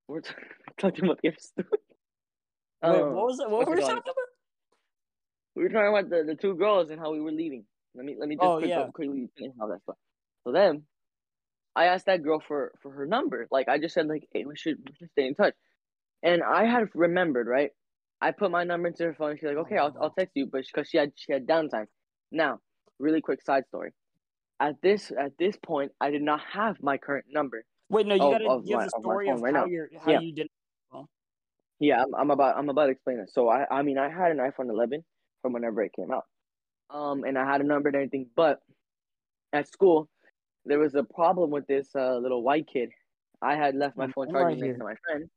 we're 0.09 0.21
t- 0.21 0.35
talking 0.79 1.05
about 1.05 1.21
the 1.23 1.29
other 1.29 1.37
story. 1.41 1.69
Wait, 2.83 3.03
Um, 3.03 3.15
what 3.15 3.27
was 3.27 3.41
it? 3.41 3.51
What 3.51 3.67
were 3.67 3.75
we 3.75 3.81
talking 3.81 3.97
about? 3.97 4.15
We 5.57 5.63
were 5.63 5.69
talking 5.69 5.89
about 5.89 6.11
the, 6.11 6.25
the 6.25 6.35
two 6.35 6.55
girls 6.55 6.91
and 6.91 7.01
how 7.01 7.13
we 7.13 7.21
were 7.21 7.33
leaving. 7.33 7.65
Let 7.95 8.05
me 8.05 8.17
let 8.19 8.29
me 8.29 8.37
just 8.37 8.45
Oh, 8.45 8.59
quick, 8.59 8.69
yeah. 8.71 8.87
quickly 8.93 9.29
finish 9.37 9.55
all 9.61 9.69
that 9.69 9.83
stuff. 9.83 9.97
So 10.45 10.53
then, 10.53 10.83
I 11.77 11.87
asked 11.87 12.07
that 12.07 12.23
girl 12.23 12.41
for 12.47 12.73
for 12.83 12.91
her 12.93 13.07
number. 13.07 13.47
Like 13.51 13.69
I 13.69 13.79
just 13.79 13.95
said, 13.95 14.07
like, 14.07 14.29
hey, 14.33 14.45
we 14.45 14.57
should, 14.57 14.79
we 14.79 14.95
should 14.99 15.11
stay 15.11 15.27
in 15.27 15.35
touch. 15.35 15.55
And 16.23 16.43
I 16.43 16.65
had 16.65 16.89
remembered, 16.95 17.47
right? 17.47 17.71
I 18.21 18.31
put 18.31 18.51
my 18.51 18.65
number 18.65 18.89
into 18.89 19.05
her 19.05 19.15
phone. 19.15 19.37
She's 19.37 19.45
like, 19.45 19.57
okay, 19.57 19.77
I'll 19.79 19.95
I'll 20.01 20.11
text 20.11 20.33
you, 20.35 20.47
but 20.47 20.65
because 20.67 20.89
she 20.89 20.97
had 20.99 21.13
she 21.17 21.33
had 21.33 21.47
downtime. 21.47 21.87
Now, 22.33 22.59
really 22.99 23.21
quick 23.21 23.43
side 23.43 23.65
story. 23.69 23.93
At 24.61 24.77
this 24.83 25.13
at 25.19 25.33
this 25.39 25.57
point, 25.63 25.93
I 26.01 26.11
did 26.11 26.23
not 26.23 26.41
have 26.53 26.77
my 26.83 26.97
current 26.97 27.27
number. 27.29 27.65
Wait, 27.91 28.07
no, 28.07 28.15
you 28.15 28.21
gotta 28.21 28.63
give 28.65 28.77
my- 28.79 28.85
the 28.85 28.91
story 29.01 29.29
of 29.29 29.43
right 29.43 29.55
how 29.55 29.61
now. 29.65 29.67
you 29.67 29.87
how 30.05 30.13
Yeah. 30.13 30.21
you 30.21 30.33
did. 30.35 30.49
Yeah, 31.81 32.03
I'm, 32.03 32.15
I'm 32.15 32.31
about 32.31 32.57
I'm 32.57 32.69
about 32.71 32.87
to 32.87 32.93
explain 32.93 33.19
it. 33.19 33.31
So 33.33 33.49
I 33.49 33.67
I 33.71 33.83
mean 33.83 33.99
I 33.99 34.09
had 34.09 34.31
an 34.31 34.39
iPhone 34.39 34.71
11 34.71 35.05
from 35.43 35.53
whenever 35.53 35.83
it 35.83 35.93
came 35.93 36.11
out, 36.13 36.25
um, 36.89 37.25
and 37.25 37.37
I 37.37 37.45
had 37.45 37.61
a 37.61 37.65
number 37.65 37.89
and 37.89 37.97
everything. 37.97 38.31
But 38.35 38.61
at 39.53 39.69
school, 39.69 40.09
there 40.65 40.79
was 40.79 40.95
a 40.95 41.03
problem 41.03 41.51
with 41.51 41.67
this 41.67 41.89
uh, 41.95 42.17
little 42.19 42.43
white 42.43 42.67
kid. 42.73 42.91
I 43.43 43.57
had 43.57 43.75
left 43.75 43.97
my 43.97 44.07
phone 44.13 44.31
charging 44.31 44.61
next 44.61 44.79
to 44.79 44.85
my 44.85 44.95
friend. 45.05 45.29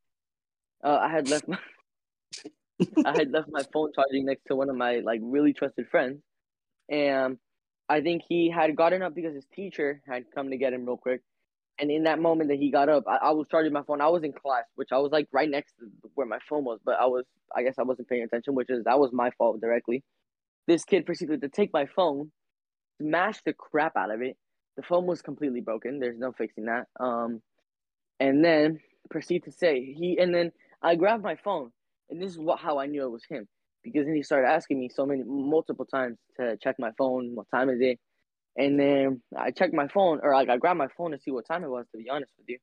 Uh, 0.84 1.00
I 1.02 1.10
had 1.10 1.28
left 1.28 1.48
my 1.48 1.58
I 3.06 3.18
had 3.18 3.32
left 3.32 3.50
my 3.52 3.64
phone 3.74 3.92
charging 3.94 4.26
next 4.26 4.46
to 4.48 4.56
one 4.56 4.70
of 4.70 4.76
my 4.76 5.00
like 5.00 5.20
really 5.24 5.54
trusted 5.54 5.88
friends, 5.90 6.22
and 6.90 7.38
I 7.90 8.02
think 8.02 8.24
he 8.28 8.50
had 8.50 8.76
gotten 8.76 9.02
up 9.02 9.16
because 9.16 9.34
his 9.34 9.46
teacher 9.56 10.02
had 10.08 10.26
come 10.34 10.50
to 10.52 10.58
get 10.58 10.74
him 10.74 10.86
real 10.86 10.98
quick. 10.98 11.22
And 11.80 11.92
in 11.92 12.04
that 12.04 12.20
moment 12.20 12.50
that 12.50 12.58
he 12.58 12.72
got 12.72 12.90
up, 12.90 13.04
I, 13.08 13.18
I 13.18 13.32
was 13.32 13.48
charging 13.50 13.72
my 13.72 13.84
phone. 13.84 14.02
I 14.02 14.08
was 14.08 14.24
in 14.24 14.34
class, 14.34 14.64
which 14.76 14.90
I 14.92 14.98
was 14.98 15.12
like 15.12 15.28
right 15.32 15.50
next 15.50 15.74
to 15.80 15.86
where 16.16 16.26
my 16.26 16.40
phone 16.50 16.64
was, 16.64 16.80
but 16.84 16.96
I 17.00 17.06
was 17.06 17.26
I 17.56 17.64
guess 17.64 17.76
I 17.80 17.84
wasn't 17.84 18.10
paying 18.10 18.24
attention, 18.24 18.56
which 18.56 18.70
is 18.70 18.84
that 18.86 19.00
was 19.00 19.12
my 19.14 19.32
fault 19.38 19.62
directly. 19.62 20.04
This 20.68 20.84
kid 20.84 21.06
proceeded 21.06 21.42
to 21.42 21.50
take 21.50 21.72
my 21.74 21.86
phone, 21.86 22.32
smash 23.02 23.42
the 23.44 23.54
crap 23.54 23.96
out 23.96 24.12
of 24.12 24.22
it. 24.22 24.38
The 24.76 24.84
phone 24.84 25.06
was 25.06 25.22
completely 25.22 25.62
broken. 25.62 26.00
There's 26.00 26.20
no 26.20 26.32
fixing 26.32 26.66
that. 26.66 26.88
Um, 27.00 27.42
and 28.20 28.44
then 28.44 28.80
proceed 29.10 29.44
to 29.46 29.52
say 29.52 29.94
he 29.98 30.18
and 30.20 30.34
then 30.34 30.52
I 30.82 30.96
grabbed 30.96 31.24
my 31.24 31.36
phone, 31.36 31.72
and 32.10 32.22
this 32.22 32.32
is 32.32 32.40
what 32.40 32.60
how 32.60 32.80
I 32.80 32.86
knew 32.86 33.04
it 33.04 33.12
was 33.12 33.24
him 33.30 33.48
because 33.84 34.06
then 34.06 34.16
he 34.16 34.24
started 34.24 34.48
asking 34.48 34.80
me 34.80 34.90
so 34.90 35.06
many 35.06 35.24
multiple 35.26 35.86
times 35.86 36.18
to 36.40 36.58
check 36.58 36.76
my 36.80 36.92
phone. 36.98 37.36
What 37.36 37.48
time 37.54 37.70
is 37.70 37.80
it? 37.80 38.00
And 38.58 38.80
then 38.80 39.22
I 39.38 39.52
checked 39.52 39.74
my 39.74 39.88
phone, 39.88 40.20
or 40.24 40.34
like 40.34 40.50
I 40.50 40.58
grabbed 40.58 40.80
my 40.80 40.88
phone 40.98 41.12
to 41.12 41.20
see 41.20 41.32
what 41.32 41.48
time 41.48 41.64
it 41.64 41.70
was. 41.70 41.86
To 41.92 41.98
be 41.98 42.10
honest 42.10 42.32
with 42.38 42.50
you, 42.50 42.58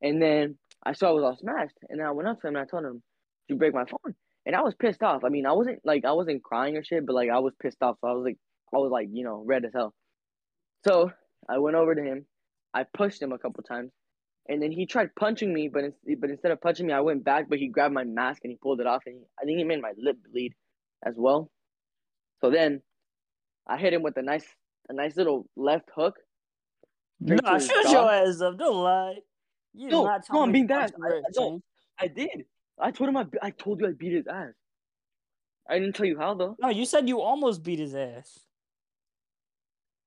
and 0.00 0.22
then 0.22 0.56
I 0.84 0.92
saw 0.92 1.10
it 1.10 1.14
was 1.14 1.24
all 1.24 1.36
smashed, 1.36 1.76
and 1.88 2.00
I 2.00 2.12
went 2.12 2.28
up 2.28 2.40
to 2.40 2.46
him 2.46 2.56
and 2.56 2.64
I 2.64 2.66
told 2.66 2.84
him, 2.84 3.02
"You 3.48 3.56
break 3.56 3.74
my 3.74 3.84
phone," 3.84 4.14
and 4.46 4.54
I 4.54 4.62
was 4.62 4.74
pissed 4.74 5.02
off. 5.02 5.24
I 5.24 5.28
mean, 5.30 5.46
I 5.46 5.52
wasn't 5.52 5.80
like 5.84 6.04
I 6.04 6.12
wasn't 6.12 6.44
crying 6.44 6.76
or 6.76 6.84
shit, 6.84 7.04
but 7.04 7.14
like 7.14 7.30
I 7.30 7.40
was 7.40 7.54
pissed 7.60 7.82
off. 7.82 7.96
So 8.00 8.08
I 8.08 8.12
was 8.12 8.24
like, 8.24 8.38
I 8.72 8.78
was 8.78 8.90
like, 8.90 9.08
you 9.12 9.24
know, 9.24 9.42
red 9.44 9.64
as 9.64 9.72
hell. 9.74 9.92
So 10.86 11.10
I 11.48 11.58
went 11.58 11.76
over 11.76 11.94
to 11.94 12.02
him, 12.02 12.26
I 12.72 12.84
pushed 12.84 13.20
him 13.20 13.32
a 13.32 13.38
couple 13.38 13.62
times, 13.64 13.90
and 14.48 14.60
then 14.62 14.72
he 14.72 14.86
tried 14.86 15.14
punching 15.14 15.52
me, 15.52 15.68
but 15.68 15.84
but 16.18 16.30
instead 16.30 16.52
of 16.52 16.60
punching 16.60 16.86
me, 16.86 16.92
I 16.92 17.00
went 17.00 17.24
back, 17.24 17.48
but 17.48 17.58
he 17.58 17.68
grabbed 17.68 17.94
my 17.94 18.04
mask 18.04 18.40
and 18.44 18.50
he 18.50 18.56
pulled 18.56 18.80
it 18.80 18.86
off, 18.86 19.02
and 19.06 19.16
he, 19.16 19.20
I 19.40 19.44
think 19.44 19.58
he 19.58 19.64
made 19.64 19.80
my 19.80 19.92
lip 19.96 20.16
bleed 20.30 20.54
as 21.04 21.14
well. 21.16 21.50
So 22.40 22.50
then 22.50 22.82
I 23.66 23.76
hit 23.78 23.92
him 23.92 24.02
with 24.02 24.16
a 24.16 24.22
nice 24.22 24.46
a 24.88 24.92
nice 24.92 25.16
little 25.16 25.46
left 25.56 25.88
hook. 25.94 26.16
No, 27.20 27.36
Nah, 27.36 27.58
shut 27.58 27.84
your 27.90 28.10
ass 28.10 28.40
up. 28.40 28.58
Don't 28.58 28.82
lie. 28.82 29.18
You 29.74 29.90
No, 29.90 30.04
not 30.04 30.22
no, 30.32 30.42
I'm 30.42 30.52
being 30.52 30.66
to 30.68 30.74
dead 30.74 30.92
punch 30.92 30.92
ass. 31.26 31.34
the 31.34 31.40
I- 31.40 31.44
I. 31.44 32.04
I 32.04 32.08
did. 32.08 32.44
I 32.80 32.90
told 32.90 33.10
him 33.10 33.16
I, 33.16 33.26
I 33.40 33.50
told 33.50 33.80
you 33.80 33.86
I 33.86 33.92
beat 33.92 34.12
his 34.12 34.26
ass. 34.26 34.54
I 35.68 35.78
didn't 35.78 35.94
tell 35.94 36.06
you 36.06 36.18
how 36.18 36.34
though. 36.34 36.56
No, 36.60 36.68
you 36.68 36.84
said 36.84 37.08
you 37.08 37.20
almost 37.20 37.62
beat 37.62 37.78
his 37.78 37.94
ass. 37.94 38.40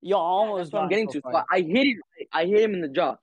You 0.02 0.16
almost 0.16 0.72
That's 0.72 0.72
what 0.74 0.82
I'm 0.82 0.88
getting 0.90 1.08
to. 1.08 1.20
So. 1.22 1.42
I 1.50 1.60
hit 1.62 1.86
him. 1.86 2.00
I 2.32 2.44
hit 2.44 2.60
him 2.60 2.74
in 2.74 2.80
the 2.82 2.88
jaw. 2.88 3.16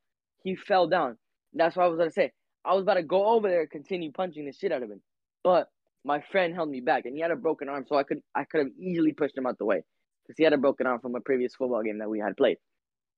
He 0.43 0.55
fell 0.55 0.87
down. 0.87 1.17
That's 1.53 1.75
what 1.75 1.85
I 1.85 1.87
was 1.87 1.97
gonna 1.97 2.11
say. 2.11 2.31
I 2.65 2.73
was 2.73 2.83
about 2.83 2.95
to 2.95 3.03
go 3.03 3.27
over 3.27 3.49
there 3.49 3.61
and 3.61 3.69
continue 3.69 4.11
punching 4.11 4.45
the 4.45 4.53
shit 4.53 4.71
out 4.71 4.83
of 4.83 4.89
him, 4.89 5.01
but 5.43 5.67
my 6.05 6.21
friend 6.31 6.53
held 6.53 6.69
me 6.69 6.81
back, 6.81 7.05
and 7.05 7.15
he 7.15 7.21
had 7.21 7.31
a 7.31 7.35
broken 7.35 7.69
arm, 7.69 7.85
so 7.87 7.95
I 7.95 8.03
could 8.03 8.19
I 8.35 8.43
could 8.45 8.59
have 8.59 8.71
easily 8.79 9.13
pushed 9.13 9.37
him 9.37 9.45
out 9.45 9.57
the 9.57 9.65
way 9.65 9.83
because 10.23 10.37
he 10.37 10.43
had 10.43 10.53
a 10.53 10.57
broken 10.57 10.87
arm 10.87 10.99
from 10.99 11.15
a 11.15 11.21
previous 11.21 11.55
football 11.55 11.83
game 11.83 11.99
that 11.99 12.09
we 12.09 12.19
had 12.19 12.37
played. 12.37 12.57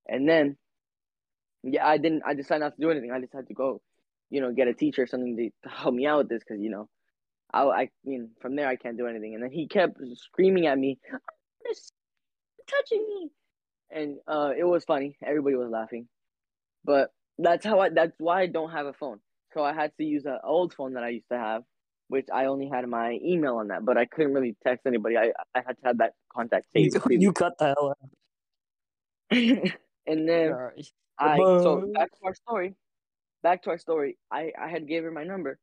And 0.08 0.28
then, 0.28 0.58
yeah, 1.64 1.86
I 1.86 1.98
didn't. 1.98 2.24
I 2.26 2.34
decided 2.34 2.62
not 2.62 2.76
to 2.76 2.82
do 2.82 2.92
anything. 2.92 3.12
I 3.12 3.20
decided 3.20 3.48
to 3.48 3.54
go, 3.54 3.82
you 4.30 4.42
know, 4.42 4.52
get 4.52 4.68
a 4.68 4.74
teacher 4.74 5.04
or 5.04 5.08
something 5.08 5.36
to, 5.38 5.70
to 5.70 5.76
help 5.76 5.94
me 5.96 6.06
out 6.06 6.20
with 6.20 6.30
this 6.30 6.44
because 6.48 6.62
you 6.62 6.70
know, 6.70 6.90
I 7.54 7.64
I 7.64 7.90
mean 8.04 8.32
from 8.42 8.56
there 8.56 8.68
I 8.68 8.76
can't 8.76 8.98
do 8.98 9.08
anything. 9.08 9.34
And 9.34 9.44
then 9.44 9.52
he 9.52 9.68
kept 9.68 9.98
screaming 10.16 10.68
at 10.68 10.78
me, 10.78 11.00
touching 12.68 13.06
me 13.08 13.32
and 13.92 14.18
uh, 14.28 14.52
it 14.58 14.64
was 14.64 14.84
funny. 14.84 15.18
Everybody 15.26 15.56
was 15.56 15.70
laughing, 15.70 16.08
but 16.84 17.12
that's 17.38 17.66
how 17.66 17.80
I. 17.80 17.90
That's 17.90 18.14
why 18.18 18.42
I 18.42 18.48
don't 18.48 18.72
have 18.72 18.86
a 18.86 18.94
phone. 18.94 19.20
So 19.54 19.64
I 19.64 19.74
had 19.74 19.92
to 19.98 20.04
use 20.04 20.26
an 20.26 20.40
old 20.44 20.74
phone 20.74 20.94
that 20.94 21.04
I 21.04 21.10
used 21.10 21.30
to 21.32 21.38
have, 21.38 21.64
which 22.10 22.28
I 22.34 22.46
only 22.46 22.68
had 22.68 22.88
my 22.88 23.20
email 23.24 23.58
on 23.58 23.70
that, 23.70 23.86
but 23.86 23.98
I 23.98 24.06
couldn't 24.06 24.34
really 24.34 24.56
text 24.66 24.86
anybody. 24.86 25.18
I 25.18 25.32
I 25.54 25.62
had 25.66 25.78
to 25.78 25.86
have 25.86 25.98
that 26.00 26.14
contact 26.34 26.68
You, 26.74 26.90
saved. 26.92 27.06
you 27.10 27.32
cut 27.34 27.58
the 27.58 27.66
hell 27.68 27.90
out. 27.92 28.10
and 30.08 30.30
then. 30.30 30.54
I 31.18 31.38
so 31.38 31.90
back 31.94 32.12
to 32.12 32.26
our 32.26 32.36
story. 32.36 32.76
Back 33.42 33.64
to 33.64 33.70
our 33.70 33.78
story. 33.78 34.18
I 34.32 34.52
I 34.60 34.68
had 34.68 34.88
gave 34.88 35.04
her 35.04 35.12
my 35.12 35.24
number, 35.24 35.58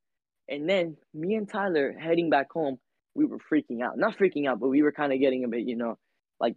and 0.49 0.69
then 0.69 0.97
me 1.13 1.35
and 1.35 1.49
Tyler 1.49 1.95
heading 1.99 2.31
back 2.31 2.51
home. 2.51 2.79
We 3.15 3.27
were 3.27 3.39
freaking 3.39 3.83
out. 3.83 3.99
Not 3.99 4.17
freaking 4.17 4.49
out, 4.49 4.61
but 4.61 4.69
we 4.69 4.83
were 4.83 4.93
kind 4.93 5.13
of 5.13 5.21
getting 5.21 5.45
a 5.45 5.49
bit, 5.49 5.69
you 5.69 5.77
know, 5.77 5.99
like, 6.41 6.57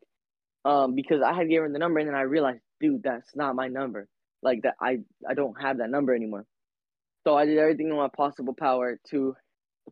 um, 0.64 0.96
because 0.96 1.22
I 1.22 1.34
had 1.34 1.50
given 1.50 1.68
her 1.68 1.74
the 1.74 1.80
number, 1.80 2.00
and 2.00 2.08
then 2.08 2.16
I 2.16 2.22
realized, 2.22 2.62
dude, 2.80 3.04
that's 3.04 3.36
not 3.36 3.56
my 3.56 3.68
number. 3.68 4.08
Like 4.46 4.62
that, 4.62 4.76
I 4.80 5.00
I 5.28 5.34
don't 5.34 5.60
have 5.62 5.80
that 5.80 5.90
number 5.90 6.16
anymore. 6.16 6.46
So 7.26 7.36
I 7.36 7.46
did 7.46 7.58
everything 7.58 7.90
in 7.90 7.96
my 7.96 8.10
possible 8.16 8.54
power 8.54 9.00
to 9.10 9.36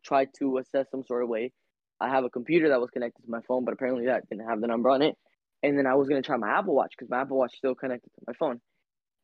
try 0.03 0.27
to 0.39 0.59
assess 0.59 0.85
some 0.91 1.03
sort 1.03 1.23
of 1.23 1.29
way. 1.29 1.51
I 1.99 2.09
have 2.09 2.23
a 2.23 2.29
computer 2.29 2.69
that 2.69 2.79
was 2.79 2.91
connected 2.91 3.23
to 3.23 3.31
my 3.31 3.41
phone, 3.47 3.65
but 3.65 3.73
apparently 3.73 4.05
that 4.05 4.29
didn't 4.29 4.47
have 4.47 4.61
the 4.61 4.67
number 4.67 4.89
on 4.89 5.01
it. 5.01 5.15
And 5.63 5.77
then 5.77 5.87
I 5.87 5.95
was 5.95 6.07
gonna 6.07 6.21
try 6.21 6.37
my 6.37 6.49
Apple 6.59 6.75
Watch 6.75 6.93
because 6.95 7.09
my 7.09 7.21
Apple 7.21 7.37
Watch 7.37 7.55
still 7.57 7.75
connected 7.75 8.09
to 8.13 8.21
my 8.27 8.33
phone. 8.33 8.61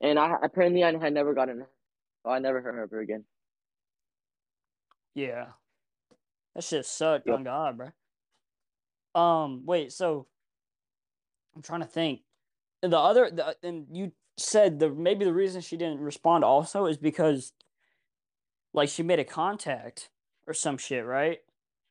And 0.02 0.18
I 0.18 0.36
apparently 0.44 0.84
I 0.84 0.92
had 0.98 1.14
never 1.14 1.34
gotten, 1.34 1.66
so 2.24 2.30
I 2.32 2.40
never 2.40 2.62
heard 2.62 2.82
of 2.82 2.90
her 2.92 3.00
again. 3.00 3.26
Yeah. 5.14 5.48
That 6.56 6.64
shit 6.64 6.86
sucked 6.86 7.28
Yep. 7.28 7.36
on 7.36 7.44
God, 7.44 7.78
bro. 7.78 9.22
Um, 9.22 9.64
wait, 9.66 9.92
so 9.92 10.28
I'm 11.56 11.62
trying 11.62 11.82
to 11.82 11.88
think. 11.88 12.22
The 12.82 12.98
other 12.98 13.30
the, 13.30 13.56
and 13.62 13.88
you 13.92 14.14
said 14.40 14.80
the 14.80 14.90
maybe 14.90 15.26
the 15.26 15.34
reason 15.34 15.62
she 15.62 15.78
didn't 15.78 16.00
respond 16.02 16.44
also 16.44 16.86
is 16.86 16.98
because 16.98 17.54
like 18.74 18.90
she 18.90 19.04
made 19.04 19.20
a 19.20 19.24
contact 19.24 20.10
or 20.48 20.54
some 20.54 20.78
shit, 20.78 21.06
right? 21.06 21.40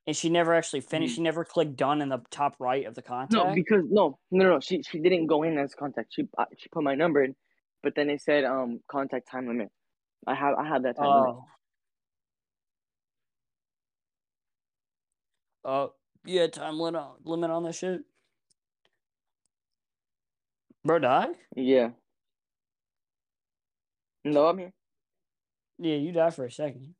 And 0.06 0.16
she 0.16 0.30
never 0.30 0.54
actually 0.54 0.80
finished. 0.80 1.12
Mhm. 1.12 1.16
She 1.16 1.22
never 1.22 1.44
clicked 1.44 1.76
done 1.76 2.00
in 2.00 2.08
the 2.08 2.22
top 2.30 2.56
right 2.58 2.86
of 2.86 2.94
the 2.94 3.02
contact. 3.02 3.32
No, 3.32 3.54
because 3.54 3.84
no, 3.90 4.18
no, 4.30 4.44
no. 4.48 4.60
She 4.60 4.82
she 4.82 4.98
didn't 4.98 5.26
go 5.26 5.42
in 5.42 5.58
as 5.58 5.74
contact. 5.74 6.14
She 6.14 6.28
uh, 6.38 6.46
she 6.56 6.68
put 6.70 6.82
my 6.82 6.94
number 6.94 7.22
in, 7.22 7.36
but 7.82 7.94
then 7.94 8.08
it 8.08 8.22
said 8.22 8.44
um 8.44 8.80
contact 8.88 9.28
time 9.30 9.46
limit. 9.46 9.70
I 10.26 10.34
have 10.34 10.54
I 10.56 10.66
have 10.66 10.82
that 10.84 10.96
time 10.96 11.06
limit. 11.06 11.34
Oh. 11.34 11.44
Oh, 15.64 15.92
yeah, 16.24 16.46
time 16.46 16.78
limit 16.78 17.00
on, 17.00 17.16
limit 17.24 17.50
on 17.50 17.62
that 17.64 17.74
shit. 17.74 18.00
Bro, 20.84 21.00
die? 21.00 21.28
Yeah. 21.54 21.90
No, 24.24 24.46
I'm 24.48 24.58
here. 24.58 24.72
Yeah, 25.78 25.96
you 25.96 26.12
died 26.12 26.34
for 26.34 26.44
a 26.44 26.50
second. 26.50 26.94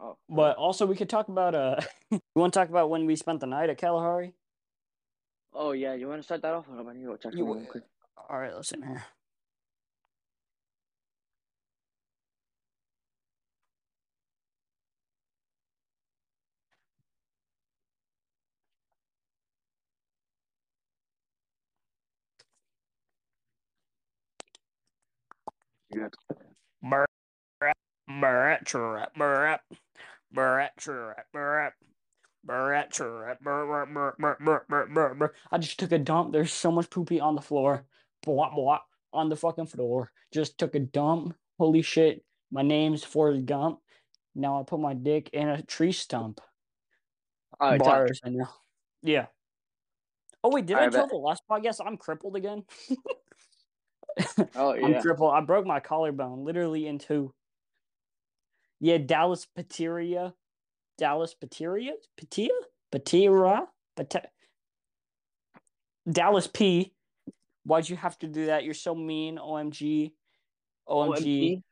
Oh, 0.00 0.16
But 0.28 0.56
also, 0.56 0.86
we 0.86 0.96
could 0.96 1.08
talk 1.10 1.28
about 1.28 1.54
uh, 1.54 1.80
you 2.10 2.20
want 2.34 2.52
to 2.52 2.58
talk 2.58 2.68
about 2.70 2.90
when 2.90 3.06
we 3.06 3.14
spent 3.16 3.40
the 3.40 3.46
night 3.46 3.70
at 3.70 3.78
Kalahari? 3.78 4.32
oh 5.54 5.72
yeah. 5.72 5.94
You 5.94 6.08
want 6.08 6.20
to 6.20 6.24
start 6.24 6.42
that 6.42 6.54
off? 6.54 6.66
Hold 6.66 6.80
on, 6.80 6.88
I 6.88 6.92
need 6.94 7.00
to 7.02 7.06
go 7.06 7.16
check 7.16 7.32
You 7.32 7.40
something 7.40 7.46
w- 7.46 7.60
real 7.60 7.70
quick. 7.70 7.84
All 8.28 8.38
right, 8.38 8.54
listen 8.56 8.82
here. 8.82 9.04
Chirrap, 25.92 26.12
brrrap, 26.84 27.04
brrrap, 28.10 28.64
brrrap, 29.16 29.58
brrrap, 30.34 30.70
brrrap, 34.68 35.16
brrrap. 35.16 35.30
I 35.50 35.58
just 35.58 35.78
took 35.78 35.92
a 35.92 35.98
dump. 35.98 36.32
There's 36.32 36.52
so 36.52 36.72
much 36.72 36.90
poopy 36.90 37.20
on 37.20 37.34
the 37.34 37.42
floor. 37.42 37.84
Bwah, 38.26 38.52
bwah, 38.52 38.78
on 39.12 39.28
the 39.28 39.36
fucking 39.36 39.66
floor. 39.66 40.10
Just 40.32 40.58
took 40.58 40.74
a 40.74 40.80
dump. 40.80 41.36
Holy 41.58 41.82
shit. 41.82 42.24
My 42.50 42.62
name's 42.62 43.04
Forrest 43.04 43.46
Gump. 43.46 43.80
Now 44.34 44.60
I 44.60 44.64
put 44.64 44.80
my 44.80 44.94
dick 44.94 45.30
in 45.32 45.48
a 45.48 45.62
tree 45.62 45.92
stump. 45.92 46.40
All 47.60 47.70
right, 47.70 47.78
talk. 47.78 47.86
Bars, 47.86 48.20
I 48.24 48.30
know. 48.30 48.48
Yeah. 49.02 49.26
Oh 50.44 50.50
wait, 50.50 50.66
did 50.66 50.74
All 50.74 50.80
I 50.80 50.84
right, 50.84 50.92
tell 50.92 51.04
bet. 51.04 51.10
the 51.10 51.16
last 51.16 51.42
podcast 51.48 51.80
I'm 51.86 51.96
crippled 51.96 52.36
again? 52.36 52.64
Oh 54.54 54.72
I'm 54.82 54.92
yeah. 54.92 55.00
crippled. 55.00 55.32
I 55.34 55.40
broke 55.40 55.66
my 55.66 55.80
collarbone 55.80 56.44
literally 56.44 56.86
in 56.86 56.98
two. 56.98 57.32
Yeah, 58.80 58.98
Dallas 58.98 59.46
Pateria. 59.56 60.32
Dallas 60.98 61.34
Pateria? 61.34 61.92
Patia? 62.20 62.48
Patira? 62.92 63.66
Pate- 63.96 64.26
Dallas 66.10 66.46
P. 66.46 66.92
Why'd 67.64 67.88
you 67.88 67.96
have 67.96 68.18
to 68.18 68.26
do 68.26 68.46
that? 68.46 68.64
You're 68.64 68.74
so 68.74 68.94
mean. 68.94 69.38
OMG. 69.38 70.12
OMG. 70.88 71.62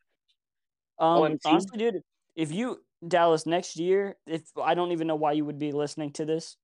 Um, 0.98 1.22
OMG? 1.22 1.38
honestly, 1.44 1.78
dude, 1.78 2.02
if 2.36 2.52
you 2.52 2.80
Dallas 3.06 3.46
next 3.46 3.76
year, 3.76 4.16
if 4.26 4.42
I 4.62 4.74
don't 4.74 4.92
even 4.92 5.06
know 5.06 5.16
why 5.16 5.32
you 5.32 5.44
would 5.44 5.58
be 5.58 5.72
listening 5.72 6.12
to 6.12 6.24
this, 6.24 6.56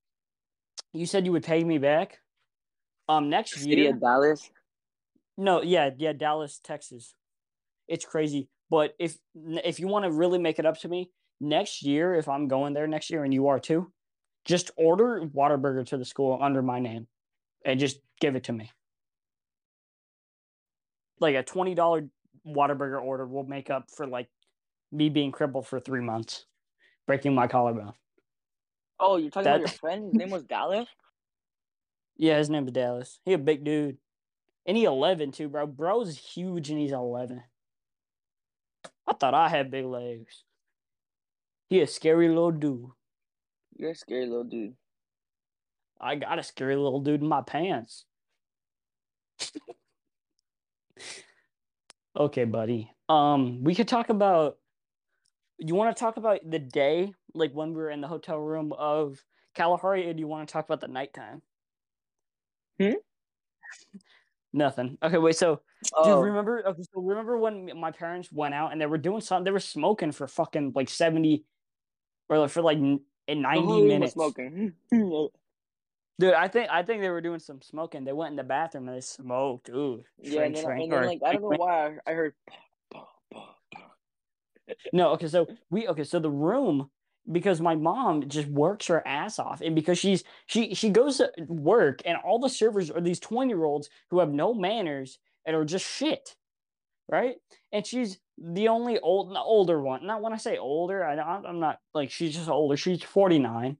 you 0.93 1.07
said 1.07 1.27
you 1.27 1.33
would 1.33 1.45
pay 1.45 1.63
me 1.65 1.79
back. 1.79 2.21
Um, 3.09 3.31
next 3.31 3.53
City 3.53 3.83
year, 3.83 3.91
of 3.91 4.01
Dallas. 4.01 4.51
No, 5.37 5.63
yeah, 5.63 5.91
yeah, 5.97 6.13
Dallas, 6.13 6.61
Texas. 6.63 7.15
It's 7.89 8.05
crazy, 8.05 8.49
but 8.71 8.95
if 8.99 9.19
if 9.35 9.79
you 9.79 9.87
want 9.87 10.05
to 10.05 10.11
really 10.11 10.39
make 10.39 10.59
it 10.59 10.67
up 10.67 10.79
to 10.81 10.89
me 10.89 11.11
next 11.41 11.83
year, 11.83 12.15
if 12.15 12.29
I'm 12.29 12.49
going 12.49 12.75
there 12.75 12.87
next 12.87 13.11
year 13.11 13.23
and 13.23 13.33
you 13.33 13.49
are 13.49 13.61
too, 13.61 13.93
just 14.45 14.71
order 14.77 15.21
Whataburger 15.23 15.87
to 15.87 15.97
the 15.99 16.05
school 16.05 16.39
under 16.41 16.63
my 16.63 16.81
name, 16.81 17.07
and 17.65 17.79
just 17.79 18.01
give 18.21 18.35
it 18.35 18.45
to 18.45 18.53
me. 18.53 18.71
Like 21.21 21.37
a 21.37 21.43
twenty 21.43 21.75
dollar 21.75 22.09
Whataburger 22.47 23.01
order 23.01 23.27
will 23.27 23.45
make 23.45 23.71
up 23.71 23.91
for 23.91 24.07
like 24.07 24.29
me 24.91 25.09
being 25.09 25.33
crippled 25.33 25.67
for 25.67 25.79
three 25.79 26.01
months, 26.01 26.47
breaking 27.07 27.35
my 27.35 27.47
collarbone. 27.47 27.93
Oh, 28.99 29.17
you're 29.17 29.31
talking 29.31 29.49
about 29.49 29.61
your 29.61 29.69
friend? 29.69 30.07
His 30.07 30.15
name 30.15 30.31
was 30.31 30.45
Dallas. 30.45 30.89
Yeah, 32.19 32.39
his 32.39 32.49
name 32.49 32.67
is 32.67 32.73
Dallas. 32.73 33.21
He 33.27 33.35
a 33.35 33.39
big 33.39 33.63
dude. 33.63 33.99
And 34.67 34.77
he 34.77 34.85
11 34.85 35.33
too, 35.33 35.49
bro. 35.49 35.67
Bro's 35.67 36.19
huge 36.19 36.71
and 36.71 36.79
he's 36.79 36.93
11. 36.93 37.43
I 39.07 39.13
thought 39.13 39.35
I 39.35 39.49
had 39.49 39.71
big 39.71 39.85
legs. 39.85 40.43
He 41.69 41.81
a 41.81 41.87
scary 41.87 42.29
little 42.29 42.51
dude. 42.51 42.91
You're 43.77 43.91
a 43.91 43.95
scary 43.95 44.27
little 44.27 44.45
dude. 44.45 44.75
I 46.01 46.17
got 46.17 46.39
a 46.39 46.43
scary 46.43 46.77
little 46.77 47.01
dude 47.01 47.23
in 47.23 47.29
my 47.29 47.43
pants. 47.43 48.05
okay, 52.17 52.45
buddy. 52.45 52.93
Um, 53.09 53.63
we 53.63 53.75
could 53.75 53.89
talk 53.89 54.09
about 54.09 54.59
you 55.59 55.75
want 55.75 55.97
to 55.97 56.01
talk 56.01 56.17
about 56.17 56.41
the 56.49 56.59
day, 56.59 57.15
like 57.35 57.53
when 57.53 57.71
we 57.71 57.77
were 57.77 57.91
in 57.91 58.01
the 58.01 58.09
hotel 58.09 58.39
room 58.39 58.73
of 58.73 59.23
Kalahari, 59.55 60.09
or 60.09 60.13
do 60.13 60.21
you 60.21 60.27
want 60.27 60.49
to 60.49 60.53
talk 60.53 60.67
about 60.67 60.81
the 60.81 60.89
nighttime? 60.89 61.43
Hmm? 62.79 62.93
Nothing. 64.57 64.97
Okay, 65.03 65.19
wait, 65.19 65.37
so 65.37 65.61
Oh, 65.95 66.17
Dude, 66.17 66.25
remember? 66.25 66.67
Okay, 66.67 66.83
so 66.83 67.03
remember 67.03 67.37
when 67.37 67.71
my 67.79 67.91
parents 67.91 68.33
went 68.33 68.55
out 68.55 68.73
and 68.73 68.81
they 68.81 68.87
were 68.87 68.97
doing 68.97 69.21
something? 69.21 69.45
They 69.45 69.51
were 69.51 69.61
smoking 69.61 70.13
for 70.13 70.27
fucking 70.27 70.73
like 70.75 70.89
seventy, 70.89 71.45
or 72.31 72.39
like 72.39 72.51
for 72.51 72.63
like 72.63 72.79
in 72.79 73.03
ninety 73.29 73.83
minutes. 73.83 74.15
smoking. 74.15 74.73
Dude, 74.91 76.33
I 76.33 76.49
think 76.49 76.71
I 76.71 76.83
think 76.83 77.03
they 77.03 77.11
were 77.11 77.21
doing 77.21 77.39
some 77.39 77.61
smoking. 77.61 78.05
They 78.05 78.15
went 78.15 78.31
in 78.31 78.37
the 78.37 78.45
bathroom 78.45 78.89
and 78.89 78.97
they 78.97 79.03
smoked. 79.03 79.69
Ooh, 79.69 80.03
yeah, 80.19 80.45
and 80.45 80.57
then, 80.57 80.65
and 80.65 80.91
then 80.91 81.05
like 81.05 81.21
I 81.23 81.35
don't 81.35 81.43
know 81.43 81.49
why 81.49 81.99
I 82.07 82.13
heard. 82.13 82.35
No, 84.93 85.11
okay, 85.11 85.29
so 85.29 85.47
we 85.71 85.87
okay, 85.87 86.03
so 86.03 86.19
the 86.19 86.31
room 86.31 86.91
because 87.31 87.61
my 87.61 87.75
mom 87.75 88.29
just 88.29 88.49
works 88.49 88.87
her 88.87 89.07
ass 89.07 89.39
off, 89.39 89.61
and 89.61 89.75
because 89.75 89.99
she's 89.99 90.25
she 90.47 90.75
she 90.75 90.91
goes 90.91 91.19
to 91.19 91.31
work, 91.49 92.03
and 92.05 92.17
all 92.25 92.39
the 92.39 92.49
servers 92.49 92.91
are 92.91 93.01
these 93.01 93.21
twenty 93.21 93.51
year 93.51 93.65
olds 93.65 93.89
who 94.11 94.21
have 94.21 94.33
no 94.33 94.55
manners 94.55 95.19
and 95.45 95.57
are 95.57 95.65
just 95.65 95.87
shit, 95.87 96.37
right? 97.09 97.37
And 97.73 97.87
she's 97.87 98.19
the 98.39 98.69
only 98.69 98.99
old 98.99 99.31
the 99.35 99.41
older 99.41 99.81
one. 99.81 100.07
Not 100.07 100.23
when 100.23 100.33
I 100.33 100.37
say 100.37 100.59
older, 100.59 101.05
I, 101.05 101.15
I'm 101.17 101.61
not 101.61 101.81
like 101.95 102.11
she's 102.11 102.35
just 102.35 102.49
older. 102.49 102.77
She's 102.77 103.03
forty 103.03 103.39
nine, 103.39 103.77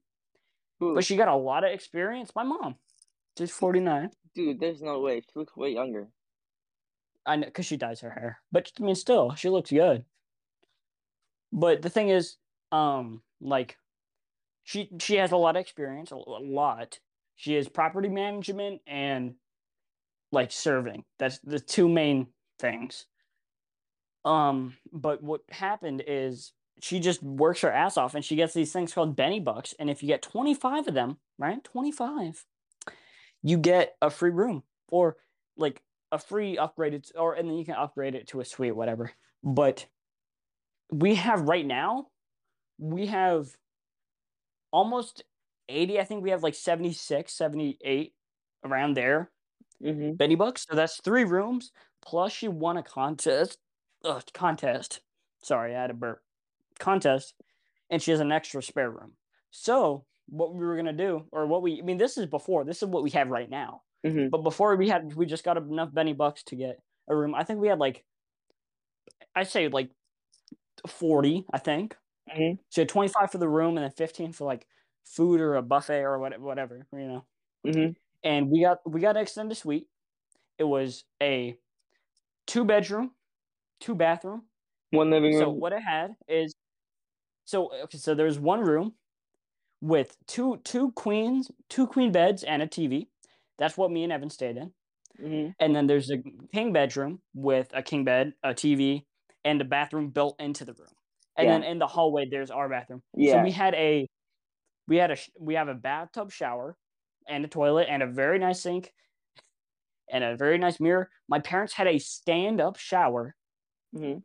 Who? 0.79 0.95
but 0.95 1.05
she 1.05 1.15
got 1.15 1.27
a 1.27 1.35
lot 1.35 1.63
of 1.63 1.71
experience. 1.71 2.31
My 2.35 2.43
mom, 2.43 2.75
she's 3.37 3.51
forty 3.51 3.79
nine. 3.79 4.11
Dude, 4.35 4.59
there's 4.59 4.81
no 4.81 4.99
way. 4.99 5.21
She 5.21 5.31
looks 5.35 5.55
way 5.55 5.69
younger. 5.69 6.07
I 7.25 7.35
know 7.35 7.45
because 7.45 7.65
she 7.65 7.77
dyes 7.77 8.01
her 8.01 8.09
hair, 8.09 8.39
but 8.51 8.71
I 8.79 8.83
mean, 8.83 8.95
still, 8.95 9.35
she 9.35 9.49
looks 9.49 9.71
good. 9.71 10.05
But 11.51 11.81
the 11.81 11.89
thing 11.89 12.09
is, 12.09 12.37
um, 12.71 13.21
like, 13.41 13.77
she 14.63 14.89
she 14.99 15.15
has 15.15 15.31
a 15.31 15.37
lot 15.37 15.55
of 15.55 15.61
experience, 15.61 16.11
a, 16.11 16.15
a 16.15 16.43
lot. 16.43 16.99
She 17.35 17.53
has 17.53 17.69
property 17.69 18.09
management 18.09 18.81
and 18.87 19.35
like 20.31 20.51
serving. 20.51 21.05
That's 21.19 21.39
the 21.39 21.59
two 21.59 21.87
main 21.87 22.27
things. 22.59 23.05
Um, 24.25 24.75
but 24.91 25.23
what 25.23 25.41
happened 25.49 26.03
is 26.05 26.51
she 26.81 26.99
just 26.99 27.23
works 27.23 27.61
her 27.61 27.71
ass 27.71 27.97
off, 27.97 28.13
and 28.13 28.25
she 28.25 28.35
gets 28.35 28.53
these 28.53 28.73
things 28.73 28.93
called 28.93 29.15
Benny 29.15 29.39
Bucks, 29.39 29.73
and 29.79 29.89
if 29.89 30.03
you 30.03 30.07
get 30.07 30.21
twenty 30.21 30.53
five 30.53 30.87
of 30.87 30.93
them, 30.93 31.17
right, 31.37 31.63
twenty 31.63 31.91
five, 31.91 32.45
you 33.43 33.57
get 33.57 33.95
a 34.01 34.09
free 34.09 34.31
room 34.31 34.63
or 34.89 35.15
like 35.55 35.81
a 36.11 36.19
free 36.19 36.57
upgraded 36.57 37.09
or 37.15 37.33
and 37.33 37.49
then 37.49 37.57
you 37.57 37.65
can 37.65 37.75
upgrade 37.75 38.15
it 38.15 38.27
to 38.27 38.39
a 38.39 38.45
suite 38.45 38.75
whatever 38.75 39.11
but 39.43 39.85
we 40.91 41.15
have 41.15 41.41
right 41.41 41.65
now 41.65 42.07
we 42.77 43.07
have 43.07 43.47
almost 44.71 45.23
80 45.69 45.99
i 45.99 46.03
think 46.03 46.23
we 46.23 46.29
have 46.31 46.43
like 46.43 46.55
76 46.55 47.31
78 47.33 48.13
around 48.63 48.95
there 48.95 49.31
Mm-hmm. 49.83 50.13
benny 50.13 50.33
bucks 50.33 50.65
so 50.67 50.75
that's 50.75 50.99
three 51.01 51.23
rooms 51.23 51.71
plus 52.01 52.33
she 52.33 52.47
won 52.47 52.77
a 52.77 52.83
contest 52.83 53.59
uh, 54.03 54.19
contest 54.33 55.01
sorry 55.43 55.75
i 55.75 55.79
had 55.79 55.91
a 55.91 55.93
burp 55.93 56.19
contest 56.79 57.35
and 57.91 58.01
she 58.01 58.09
has 58.09 58.19
an 58.19 58.31
extra 58.31 58.63
spare 58.63 58.89
room 58.89 59.11
so 59.51 60.03
what 60.29 60.55
we 60.55 60.65
were 60.65 60.73
going 60.73 60.87
to 60.87 60.93
do 60.93 61.25
or 61.31 61.45
what 61.45 61.61
we 61.61 61.77
i 61.79 61.83
mean 61.83 61.97
this 61.97 62.17
is 62.17 62.25
before 62.25 62.65
this 62.65 62.81
is 62.81 62.87
what 62.89 63.03
we 63.03 63.11
have 63.11 63.29
right 63.29 63.49
now 63.51 63.81
Mm-hmm. 64.05 64.29
but 64.29 64.43
before 64.43 64.75
we 64.75 64.89
had, 64.89 65.15
we 65.15 65.25
just 65.25 65.43
got 65.43 65.57
enough 65.57 65.93
Benny 65.93 66.13
Bucks 66.13 66.43
to 66.43 66.55
get 66.55 66.79
a 67.09 67.15
room. 67.15 67.33
I 67.35 67.43
think 67.43 67.59
we 67.59 67.67
had 67.67 67.79
like, 67.79 68.05
I'd 69.35 69.47
say 69.47 69.67
like 69.67 69.89
forty. 70.87 71.45
I 71.51 71.57
think 71.57 71.97
Mhm. 72.27 72.59
so. 72.69 72.85
Twenty 72.85 73.09
five 73.09 73.31
for 73.31 73.37
the 73.37 73.49
room, 73.49 73.77
and 73.77 73.83
then 73.83 73.91
fifteen 73.91 74.31
for 74.33 74.45
like 74.45 74.67
food 75.03 75.39
or 75.41 75.55
a 75.55 75.61
buffet 75.61 76.01
or 76.01 76.19
what, 76.19 76.39
whatever 76.39 76.85
you 76.91 77.07
know. 77.07 77.25
Mm-hmm. 77.65 77.91
And 78.23 78.49
we 78.49 78.61
got 78.61 78.79
we 78.85 79.01
got 79.01 79.15
an 79.15 79.21
extended 79.23 79.55
suite. 79.55 79.87
It 80.57 80.65
was 80.65 81.03
a 81.21 81.55
two 82.45 82.65
bedroom, 82.65 83.11
two 83.79 83.95
bathroom. 83.95 84.43
One 84.91 85.09
living 85.11 85.33
room. 85.33 85.41
So 85.41 85.49
what 85.49 85.73
it 85.73 85.81
had 85.81 86.15
is, 86.27 86.55
so 87.45 87.71
okay, 87.83 87.97
so 87.97 88.15
there's 88.15 88.39
one 88.39 88.61
room 88.61 88.93
with 89.81 90.17
two 90.27 90.57
two 90.63 90.91
queens, 90.93 91.51
two 91.69 91.87
queen 91.87 92.11
beds, 92.11 92.43
and 92.43 92.61
a 92.61 92.67
TV. 92.67 93.07
That's 93.57 93.77
what 93.77 93.91
me 93.91 94.03
and 94.03 94.13
Evan 94.13 94.29
stayed 94.29 94.57
in. 94.57 94.71
mm-hmm. 95.21 95.49
And 95.59 95.75
then 95.75 95.87
there's 95.87 96.11
a 96.11 96.17
king 96.53 96.73
bedroom 96.73 97.21
with 97.33 97.69
a 97.73 97.81
king 97.81 98.03
bed, 98.03 98.33
a 98.43 98.53
TV, 98.53 99.05
and 99.45 99.61
a 99.61 99.65
bathroom 99.65 100.09
built 100.09 100.39
into 100.39 100.65
the 100.65 100.73
room. 100.73 100.89
And 101.37 101.47
then 101.49 101.63
in 101.63 101.79
the 101.79 101.87
hallway, 101.87 102.27
there's 102.29 102.51
our 102.51 102.67
bathroom. 102.67 103.01
So 103.15 103.21
Yeah. 103.21 103.43
we 103.43 103.51
had 103.51 103.73
a, 103.75 104.07
we 104.87 104.97
had 104.97 105.11
a, 105.11 105.17
we 105.39 105.55
have 105.55 105.67
a 105.67 105.75
bathtub 105.75 106.31
shower, 106.31 106.75
and 107.27 107.43
a 107.45 107.47
toilet, 107.47 107.87
and 107.89 108.01
a 108.01 108.07
very 108.07 108.39
nice 108.39 108.61
sink, 108.61 108.91
and 110.11 110.23
a 110.23 110.35
very 110.35 110.57
nice 110.57 110.79
mirror. 110.79 111.09
My 111.27 111.39
parents 111.39 111.73
had 111.73 111.87
a 111.87 111.99
stand-up 111.99 112.77
shower. 112.77 113.35
Mm-hmm. 113.95 114.19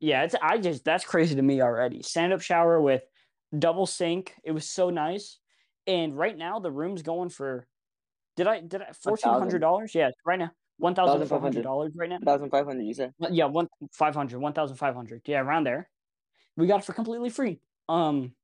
Yeah, 0.00 0.22
it's 0.22 0.36
I 0.40 0.58
just 0.58 0.84
that's 0.84 1.04
crazy 1.04 1.34
to 1.34 1.42
me 1.42 1.60
already. 1.60 2.02
Stand-up 2.02 2.40
shower 2.40 2.80
with 2.80 3.02
double 3.58 3.86
sink. 3.86 4.34
It 4.44 4.52
was 4.52 4.68
so 4.68 4.90
nice. 4.90 5.38
And 5.86 6.16
right 6.16 6.36
now 6.36 6.60
the 6.60 6.70
room's 6.70 7.02
going 7.02 7.28
for 7.28 7.66
did 8.36 8.46
I 8.46 8.60
did 8.60 8.82
I 8.82 8.92
fourteen 9.02 9.32
hundred 9.32 9.60
dollars? 9.60 9.94
Yeah, 9.94 10.10
right 10.24 10.38
now. 10.38 10.50
One 10.76 10.94
thousand 10.94 11.26
five 11.26 11.40
hundred 11.40 11.62
dollars 11.62 11.92
right 11.96 12.08
now. 12.08 12.18
Thousand 12.24 12.50
five 12.50 12.66
hundred. 12.66 12.84
You 12.84 12.94
said. 12.94 13.12
Yeah, 13.30 13.46
one 13.46 13.68
five 13.92 14.14
hundred, 14.14 14.40
one 14.40 14.52
thousand 14.52 14.76
five 14.76 14.94
hundred. 14.94 15.22
Yeah, 15.26 15.40
around 15.40 15.64
there. 15.64 15.88
We 16.56 16.66
got 16.66 16.80
it 16.80 16.84
for 16.86 16.92
completely 16.92 17.30
free. 17.30 17.60
Um, 17.88 18.34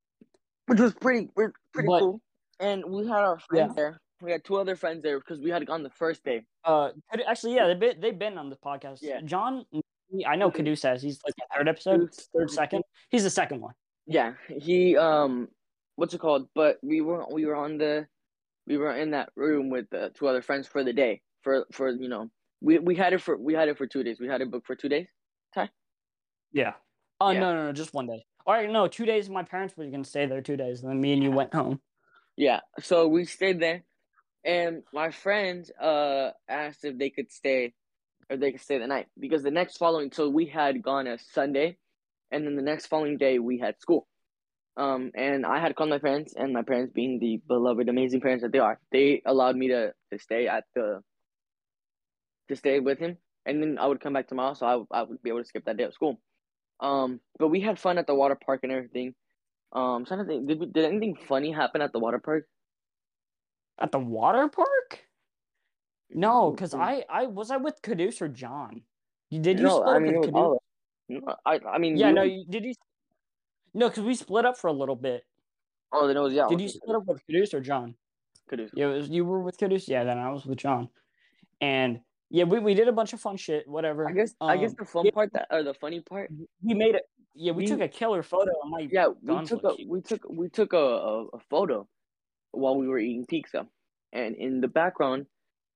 Which 0.67 0.79
was 0.79 0.93
pretty, 0.93 1.27
pretty 1.35 1.53
But- 1.87 1.99
cool. 1.99 2.21
And 2.59 2.85
we 2.85 3.07
had 3.07 3.17
our 3.23 3.39
friends 3.39 3.69
Yeah. 3.71 3.73
there. 3.75 4.01
We 4.21 4.31
had 4.31 4.43
two 4.45 4.55
other 4.57 4.75
friends 4.75 5.01
there 5.01 5.19
because 5.19 5.39
we 5.39 5.49
had 5.49 5.65
gone 5.65 5.81
the 5.83 5.89
first 5.89 6.23
day. 6.23 6.45
uh, 6.63 6.91
actually, 7.27 7.55
yeah, 7.55 7.65
they've 7.65 7.79
been, 7.79 7.99
they've 7.99 8.19
been 8.19 8.37
on 8.37 8.49
the 8.51 8.55
podcast. 8.57 8.99
Yeah. 9.01 9.19
John, 9.21 9.65
I 10.27 10.35
know 10.35 10.51
Mhm. 10.51 10.55
Kadu 10.57 10.77
says 10.77 11.01
he's 11.01 11.19
like 11.25 11.33
the 11.35 11.45
third 11.57 11.67
episode, 11.67 12.13
third, 12.33 12.51
second. 12.51 12.83
He's 13.09 13.23
the 13.23 13.31
second 13.31 13.61
one. 13.61 13.73
Yeah, 14.05 14.35
he 14.47 14.95
um, 14.95 15.49
what's 15.95 16.13
it 16.13 16.19
called? 16.19 16.47
But 16.53 16.77
we 16.83 17.01
were 17.01 17.25
we 17.31 17.45
were 17.47 17.55
on 17.55 17.77
the, 17.79 18.07
we 18.67 18.77
were 18.77 18.91
in 18.95 19.09
that 19.11 19.31
room 19.35 19.69
with 19.71 19.89
the 19.89 20.11
two 20.13 20.27
other 20.27 20.41
friends 20.43 20.67
for 20.67 20.83
the 20.83 20.93
day 20.93 21.21
for 21.41 21.65
for 21.71 21.89
you 21.89 22.07
know 22.09 22.29
we 22.61 22.77
we 22.77 22.93
had 22.95 23.13
it 23.13 23.21
for 23.21 23.37
we 23.37 23.53
had 23.55 23.69
it 23.69 23.77
for 23.77 23.87
two 23.87 24.03
days. 24.03 24.19
We 24.19 24.27
had 24.27 24.41
it 24.41 24.51
booked 24.51 24.67
for 24.67 24.75
two 24.75 24.89
days. 24.89 25.07
Yeah. 26.53 26.73
Oh 27.21 27.31
Yeah. 27.31 27.39
no, 27.41 27.53
no, 27.53 27.65
no, 27.67 27.73
just 27.73 27.93
one 27.93 28.07
day. 28.07 28.25
All 28.47 28.55
right, 28.55 28.67
no, 28.67 28.87
two 28.87 29.05
days. 29.05 29.29
My 29.29 29.43
parents 29.43 29.77
were 29.77 29.85
gonna 29.85 30.03
stay 30.03 30.25
there 30.25 30.41
two 30.41 30.57
days, 30.57 30.81
and 30.81 30.89
then 30.89 30.99
me 30.99 31.13
and 31.13 31.23
you 31.23 31.29
went 31.29 31.53
home. 31.53 31.79
Yeah, 32.35 32.61
so 32.79 33.07
we 33.07 33.25
stayed 33.25 33.59
there, 33.59 33.83
and 34.43 34.83
my 34.91 35.11
friends 35.11 35.71
uh 35.71 36.31
asked 36.49 36.83
if 36.83 36.97
they 36.97 37.11
could 37.11 37.31
stay 37.31 37.73
or 38.29 38.37
they 38.37 38.51
could 38.51 38.61
stay 38.61 38.79
the 38.79 38.87
night 38.87 39.07
because 39.19 39.43
the 39.43 39.51
next 39.51 39.77
following. 39.77 40.11
So 40.11 40.29
we 40.29 40.47
had 40.47 40.81
gone 40.81 41.05
a 41.05 41.19
Sunday, 41.19 41.77
and 42.31 42.45
then 42.45 42.55
the 42.55 42.63
next 42.63 42.87
following 42.87 43.17
day 43.17 43.37
we 43.37 43.59
had 43.59 43.79
school. 43.79 44.07
Um, 44.77 45.11
and 45.15 45.45
I 45.45 45.59
had 45.59 45.75
called 45.75 45.91
my 45.91 45.99
parents, 45.99 46.33
and 46.35 46.53
my 46.53 46.63
parents, 46.63 46.93
being 46.93 47.19
the 47.19 47.41
beloved, 47.47 47.89
amazing 47.89 48.21
parents 48.21 48.41
that 48.43 48.51
they 48.51 48.59
are, 48.59 48.79
they 48.91 49.21
allowed 49.25 49.57
me 49.57 49.67
to 49.67 49.93
to 50.11 50.19
stay 50.19 50.47
at 50.47 50.63
the 50.75 51.01
to 52.49 52.55
stay 52.55 52.79
with 52.79 52.99
him, 52.99 53.17
and 53.45 53.61
then 53.61 53.77
I 53.79 53.87
would 53.87 54.01
come 54.01 54.13
back 54.13 54.27
tomorrow, 54.27 54.53
so 54.53 54.87
I 54.91 54.99
I 54.99 55.03
would 55.03 55.21
be 55.21 55.29
able 55.29 55.41
to 55.41 55.47
skip 55.47 55.65
that 55.65 55.77
day 55.77 55.83
of 55.83 55.93
school. 55.93 56.19
Um, 56.81 57.19
but 57.37 57.49
we 57.49 57.61
had 57.61 57.79
fun 57.79 57.97
at 57.97 58.07
the 58.07 58.15
water 58.15 58.35
park 58.35 58.61
and 58.63 58.71
everything. 58.71 59.13
Um, 59.71 59.83
I'm 59.83 60.05
trying 60.05 60.19
to 60.19 60.25
think, 60.25 60.47
did 60.47 60.59
we, 60.59 60.65
did 60.65 60.85
anything 60.85 61.15
funny 61.15 61.51
happen 61.51 61.81
at 61.81 61.93
the 61.93 61.99
water 61.99 62.19
park? 62.19 62.45
At 63.79 63.91
the 63.91 63.99
water 63.99 64.49
park? 64.49 64.99
No, 66.09 66.51
because 66.51 66.73
I 66.73 67.05
I 67.09 67.27
was 67.27 67.51
I 67.51 67.57
with 67.57 67.81
Caduce 67.81 68.21
or 68.21 68.27
John. 68.27 68.81
Did 69.29 69.59
you 69.59 69.65
no, 69.65 69.77
split 69.77 69.87
I 69.87 69.95
up 69.95 70.01
mean, 70.01 70.13
it 70.15 70.19
with 70.19 70.33
Caduce? 70.33 70.57
No, 71.07 71.35
I 71.45 71.59
I 71.65 71.77
mean, 71.77 71.95
Yeah, 71.97 72.09
you- 72.09 72.13
no, 72.13 72.23
you, 72.23 72.45
did 72.49 72.65
you? 72.65 72.73
No, 73.73 73.87
because 73.87 74.03
we 74.03 74.13
split 74.15 74.45
up 74.45 74.57
for 74.57 74.67
a 74.67 74.73
little 74.73 74.97
bit. 74.97 75.23
Oh, 75.93 76.07
then 76.07 76.17
it 76.17 76.19
was 76.19 76.33
yeah. 76.33 76.47
Did 76.49 76.59
you 76.59 76.67
split 76.67 76.95
up 76.97 77.05
with 77.05 77.25
Caduce 77.25 77.53
or 77.53 77.61
John? 77.61 77.95
Caduce. 78.49 78.71
Yeah, 78.73 78.87
was 78.87 79.09
you 79.09 79.23
were 79.23 79.39
with 79.41 79.57
Caduce. 79.57 79.87
Yeah, 79.87 80.03
then 80.03 80.17
I 80.17 80.29
was 80.31 80.45
with 80.45 80.57
John, 80.57 80.89
and 81.61 82.01
yeah, 82.31 82.45
we, 82.45 82.59
we 82.59 82.73
did 82.73 82.87
a 82.87 82.91
bunch 82.91 83.11
of 83.13 83.19
fun 83.19 83.37
shit. 83.37 83.67
Whatever. 83.67 84.09
I 84.09 84.13
guess 84.13 84.33
I 84.41 84.57
guess 84.57 84.71
Um, 84.71 84.75
the 84.79 84.85
fun 84.85 85.05
yeah. 85.05 85.11
part 85.11 85.33
that 85.33 85.47
or 85.51 85.63
the 85.63 85.73
funny 85.75 85.99
part. 86.01 86.31
we 86.63 86.73
made 86.73 86.95
it. 86.95 87.03
Yeah, 87.35 87.51
we, 87.51 87.63
We- 87.63 87.67
took 87.67 87.81
a 87.81 87.87
killer 87.87 88.23
photo 88.23 88.51
on 88.63 88.71
my. 88.71 88.87
Yeah, 88.91 89.07
we 89.21 89.45
took 89.45 89.63
a 89.63 89.75
we 89.87 90.01
took 90.01 90.21
we 90.29 90.49
took 90.49 90.73
a, 90.73 90.77
a, 90.77 91.25
a 91.27 91.39
photo 91.49 91.87
while 92.51 92.75
we 92.77 92.87
were 92.87 92.99
eating 92.99 93.25
pizza, 93.25 93.67
and 94.11 94.35
in 94.35 94.61
the 94.61 94.67
background, 94.67 95.27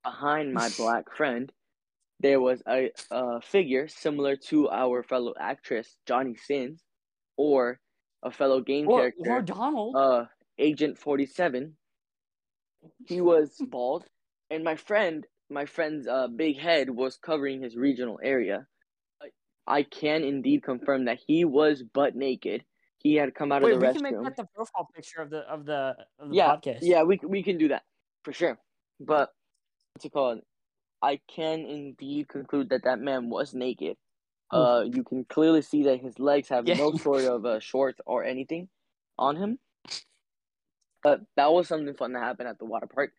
behind 0.04 0.54
my 0.54 0.70
black 0.78 1.06
friend, 1.16 1.52
there 2.20 2.40
was 2.42 2.62
a, 2.68 2.92
a 3.12 3.42
figure 3.42 3.88
similar 3.88 4.36
to 4.50 4.70
our 4.70 5.04
fellow 5.04 5.34
actress 5.40 5.98
Johnny 6.08 6.36
Sins, 6.36 6.82
or 7.38 7.80
a 8.24 8.32
fellow 8.32 8.60
game 8.62 8.88
or, 8.90 9.00
character. 9.12 9.32
or 9.32 9.42
Donald. 9.42 9.96
uh 9.96 10.26
Agent 10.58 10.98
47. 10.98 11.76
He 13.08 13.20
was 13.22 13.56
bald 13.70 14.06
and 14.50 14.64
my 14.64 14.76
friend 14.76 15.26
my 15.56 15.66
friend's 15.66 16.06
uh 16.08 16.28
big 16.28 16.60
head 16.60 16.90
was 16.90 17.18
covering 17.18 17.62
his 17.64 17.76
regional 17.76 18.20
area. 18.22 18.68
I- 19.68 19.84
can 19.84 20.24
indeed 20.24 20.62
confirm 20.62 21.06
that 21.06 21.18
he 21.26 21.44
was 21.44 21.82
butt 21.82 22.14
naked. 22.16 22.64
He 23.00 23.16
had 23.16 23.34
come 23.34 23.52
out 23.52 23.64
Wait, 23.64 23.74
of 23.74 23.80
the 23.80 23.86
restroom. 23.86 23.94
Wait, 23.94 24.04
we 24.04 24.10
can 24.12 24.24
make 24.24 24.36
that 24.36 24.38
the 24.38 24.48
profile 24.56 24.88
picture 24.96 25.22
of 25.22 25.30
the 25.30 25.40
of 25.56 25.66
the 25.66 25.82
of 26.20 26.30
the 26.30 26.36
yeah, 26.36 26.56
podcast. 26.56 26.80
yeah, 26.82 27.02
we 27.04 27.20
we 27.24 27.42
can 27.42 27.58
do 27.58 27.70
that 27.70 27.84
for 28.24 28.34
sure. 28.34 28.60
But 29.00 29.34
what's 29.94 30.06
it 30.06 30.12
called? 30.12 30.42
I 31.02 31.20
can 31.36 31.60
indeed 31.66 32.28
conclude 32.28 32.70
that 32.70 32.84
that 32.84 33.00
man 33.00 33.30
was 33.30 33.54
naked. 33.54 33.98
Oof. 34.54 34.60
Uh, 34.60 34.82
you 34.96 35.04
can 35.04 35.26
clearly 35.26 35.62
see 35.62 35.84
that 35.84 36.00
his 36.00 36.20
legs 36.20 36.50
have 36.50 36.68
Yeah. 36.68 36.76
no 36.78 36.92
sort 36.94 37.24
of 37.24 37.46
uh, 37.46 37.60
shorts 37.60 38.00
or 38.06 38.24
anything 38.24 38.70
on 39.18 39.36
him. 39.36 39.60
But 41.04 41.22
that 41.38 41.52
was 41.52 41.68
something 41.68 41.94
fun 41.96 42.14
that 42.14 42.24
happened 42.24 42.50
at 42.50 42.60
the 42.60 42.66
water 42.66 42.88
park. 42.88 43.12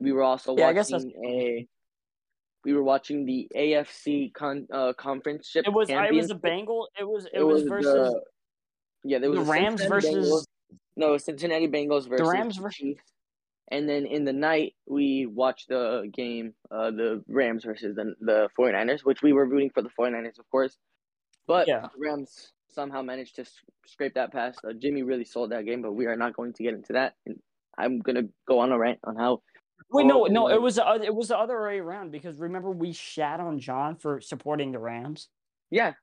We 0.00 0.12
were 0.12 0.22
also 0.22 0.56
Yeah, 0.56 0.68
I 0.68 0.72
guess 0.72 0.90
that's 0.90 1.04
watching 1.04 1.24
a. 1.24 1.68
We 2.64 2.74
were 2.74 2.82
watching 2.82 3.24
the 3.24 3.48
AFC 3.54 4.32
con 4.34 4.66
uh 4.72 4.92
conference 4.94 5.48
ship. 5.48 5.66
It 5.66 5.72
was 5.72 5.90
I 5.90 6.10
was 6.10 6.30
a. 6.30 6.34
Bengal. 6.34 6.88
It 6.98 7.08
was 7.08 7.26
it, 7.32 7.42
was, 7.42 7.62
versus 7.62 8.12
the, 8.12 8.20
yeah, 9.04 9.18
there 9.18 9.30
was 9.30 9.40
the 9.40 9.44
Rams 9.52 9.80
Cincinnati 9.80 10.06
versus- 10.06 10.30
Bengals- 10.30 10.78
no 10.96 11.16
Cincinnati 11.16 11.68
Bengals 11.68 12.08
versus 12.08 12.26
the 12.26 12.32
Rams 12.32 12.56
versus- 12.56 12.76
Chiefs. 12.76 13.02
And 13.72 13.88
then 13.88 14.04
in 14.04 14.24
the 14.24 14.32
night 14.32 14.74
we 14.86 15.26
watched 15.26 15.68
the 15.68 16.10
game, 16.12 16.54
uh, 16.70 16.90
the 16.90 17.22
Rams 17.28 17.64
versus 17.64 17.94
the 17.94 18.14
the 18.20 18.48
49ers, 18.58 19.04
which 19.04 19.22
we 19.22 19.32
were 19.32 19.46
rooting 19.46 19.70
for 19.70 19.80
the 19.82 19.90
49ers, 19.90 20.38
of 20.38 20.50
course. 20.50 20.76
But 21.46 21.68
Yeah. 21.68 21.82
the 21.82 21.90
Rams 21.98 22.52
somehow 22.68 23.02
managed 23.02 23.36
to 23.36 23.44
scrape 23.86 24.14
that 24.14 24.32
past. 24.32 24.60
Uh, 24.64 24.72
Jimmy 24.72 25.02
really 25.02 25.24
sold 25.24 25.50
that 25.50 25.64
game, 25.64 25.82
but 25.82 25.92
we 25.92 26.06
are 26.06 26.16
not 26.16 26.34
going 26.34 26.52
to 26.54 26.62
get 26.62 26.74
into 26.74 26.92
that. 26.94 27.14
And 27.26 27.40
I'm 27.78 28.00
gonna 28.00 28.24
go 28.46 28.58
on 28.58 28.70
a 28.72 28.78
rant 28.78 28.98
on 29.04 29.16
how 29.16 29.42
Wait, 29.90 30.06
no, 30.06 30.24
Oh, 30.24 30.26
no, 30.26 30.48
it 30.48 30.56
oh. 30.56 30.60
was 30.60 30.76
the 30.76 31.00
it 31.02 31.14
was 31.14 31.28
the 31.28 31.38
other 31.38 31.60
way 31.62 31.78
around 31.78 32.10
because 32.12 32.38
remember 32.38 32.70
we 32.70 32.92
shat 32.92 33.40
on 33.40 33.58
John 33.58 33.96
for 33.96 34.20
supporting 34.20 34.72
the 34.72 34.78
Rams. 34.78 35.28
yeah, 35.70 35.94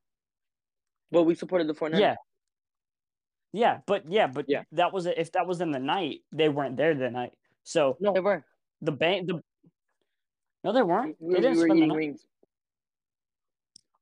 but 1.12 1.24
we 1.24 1.36
supported 1.36 1.68
the 1.68 1.74
49ers. 1.74 2.00
Yeah, 2.00 2.16
yeah, 3.54 3.80
but 3.86 4.10
yeah, 4.12 4.28
but 4.28 4.46
Yeah. 4.48 4.64
that 4.74 4.92
was 4.94 5.06
if 5.06 5.32
that 5.34 5.48
was 5.48 5.62
in 5.62 5.72
the 5.72 5.80
night, 5.80 6.22
they 6.32 6.50
weren't 6.50 6.76
there 6.78 6.96
the 6.96 7.10
night. 7.10 7.34
So 7.64 7.98
no, 8.00 8.14
they 8.14 8.20
weren't. 8.20 8.44
the 8.82 8.92
bank, 8.92 9.28
the 9.28 9.42
no, 10.64 10.74
they 10.74 10.82
weren't. 10.82 11.16
We, 11.20 11.36
they 11.36 11.42
didn't 11.42 11.58
were 11.58 11.66
spend 11.68 11.82
the 11.82 11.88
night. 11.88 12.20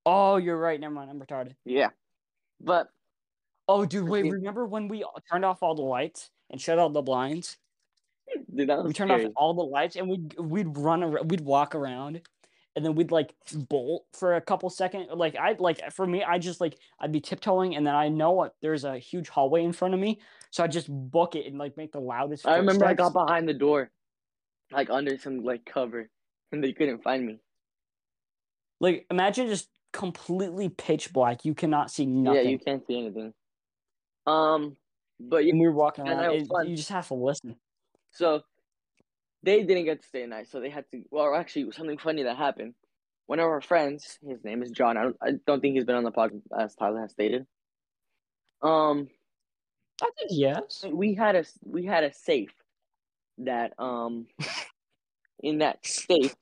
Oh, 0.05 0.37
you're 0.37 0.57
right. 0.57 0.79
Never 0.79 0.93
mind. 0.93 1.09
I'm 1.09 1.19
retarded. 1.19 1.55
Yeah, 1.65 1.89
but 2.61 2.87
Oh, 3.67 3.85
dude, 3.85 4.07
wait. 4.07 4.29
Remember 4.31 4.65
when 4.65 4.87
we 4.87 5.03
turned 5.31 5.43
off 5.43 5.63
all 5.63 5.73
the 5.73 5.81
lights 5.81 6.29
and 6.51 6.61
shut 6.61 6.77
all 6.77 6.89
the 6.91 7.01
blinds? 7.01 7.57
Dude, 8.55 8.69
that 8.69 8.83
We 8.83 8.93
turned 8.93 9.09
scary. 9.11 9.25
off 9.27 9.31
all 9.35 9.53
the 9.53 9.63
lights 9.63 9.95
and 9.95 10.07
we'd 10.09 10.37
we'd 10.39 10.77
run 10.77 11.03
around, 11.03 11.29
we'd 11.29 11.41
walk 11.41 11.75
around, 11.75 12.21
and 12.75 12.85
then 12.85 12.95
we'd 12.95 13.11
like 13.11 13.33
bolt 13.69 14.05
for 14.13 14.35
a 14.35 14.41
couple 14.41 14.69
seconds. 14.69 15.07
Like 15.13 15.35
I 15.35 15.55
like 15.59 15.91
for 15.91 16.05
me, 16.07 16.23
I 16.23 16.37
just 16.39 16.61
like 16.61 16.77
I'd 16.99 17.11
be 17.11 17.21
tiptoeing, 17.21 17.75
and 17.75 17.85
then 17.85 17.95
I 17.95 18.09
know 18.09 18.31
what 18.31 18.55
there's 18.61 18.83
a 18.83 18.97
huge 18.97 19.29
hallway 19.29 19.63
in 19.63 19.73
front 19.73 19.93
of 19.93 19.99
me, 19.99 20.19
so 20.51 20.63
I 20.63 20.67
just 20.67 20.87
book 20.89 21.35
it 21.35 21.45
and 21.47 21.57
like 21.57 21.77
make 21.77 21.91
the 21.91 21.99
loudest. 22.01 22.47
I 22.47 22.57
remember 22.57 22.85
I 22.85 22.93
got 22.93 23.13
behind 23.13 23.47
the 23.47 23.53
door, 23.53 23.91
like 24.71 24.89
under 24.89 25.17
some 25.17 25.43
like 25.43 25.65
cover, 25.65 26.09
and 26.51 26.63
they 26.63 26.73
couldn't 26.73 27.03
find 27.03 27.25
me. 27.25 27.39
like 28.79 29.05
imagine 29.09 29.47
just 29.47 29.69
completely 29.93 30.67
pitch 30.69 31.13
black. 31.13 31.45
You 31.45 31.53
cannot 31.55 31.89
see 31.91 32.05
nothing. 32.05 32.43
Yeah, 32.43 32.49
you 32.49 32.59
can't 32.59 32.85
see 32.85 32.97
anything. 32.99 33.33
Um, 34.27 34.75
but 35.19 35.45
yeah, 35.45 35.51
And 35.51 35.59
we 35.61 35.67
were 35.67 35.73
walking 35.73 36.05
around. 36.07 36.33
it- 36.35 36.67
you 36.67 36.75
just 36.75 36.89
have 36.89 37.07
to 37.07 37.13
listen. 37.13 37.55
So 38.15 38.41
they 39.43 39.63
didn't 39.63 39.85
get 39.85 40.01
to 40.01 40.07
stay 40.07 40.21
the 40.21 40.27
night, 40.27 40.47
so 40.49 40.59
they 40.59 40.69
had 40.69 40.85
to. 40.91 41.03
Well, 41.11 41.35
actually, 41.35 41.71
something 41.71 41.97
funny 41.97 42.23
that 42.23 42.37
happened. 42.37 42.73
One 43.27 43.39
of 43.39 43.45
our 43.45 43.61
friends, 43.61 44.19
his 44.27 44.43
name 44.43 44.61
is 44.63 44.71
John. 44.71 44.97
I 44.97 45.03
don't, 45.03 45.17
I 45.21 45.31
don't 45.45 45.61
think 45.61 45.75
he's 45.75 45.85
been 45.85 45.95
on 45.95 46.03
the 46.03 46.11
podcast 46.11 46.41
as 46.57 46.75
Tyler 46.75 47.01
has 47.01 47.11
stated. 47.11 47.45
Um, 48.61 49.09
I 50.01 50.09
think 50.17 50.31
yes. 50.31 50.83
we 50.91 51.13
had 51.13 51.35
a 51.35 51.45
we 51.63 51.85
had 51.85 52.03
a 52.03 52.13
safe 52.13 52.53
that 53.39 53.73
um 53.79 54.27
in 55.43 55.59
that 55.59 55.85
safe 55.85 56.35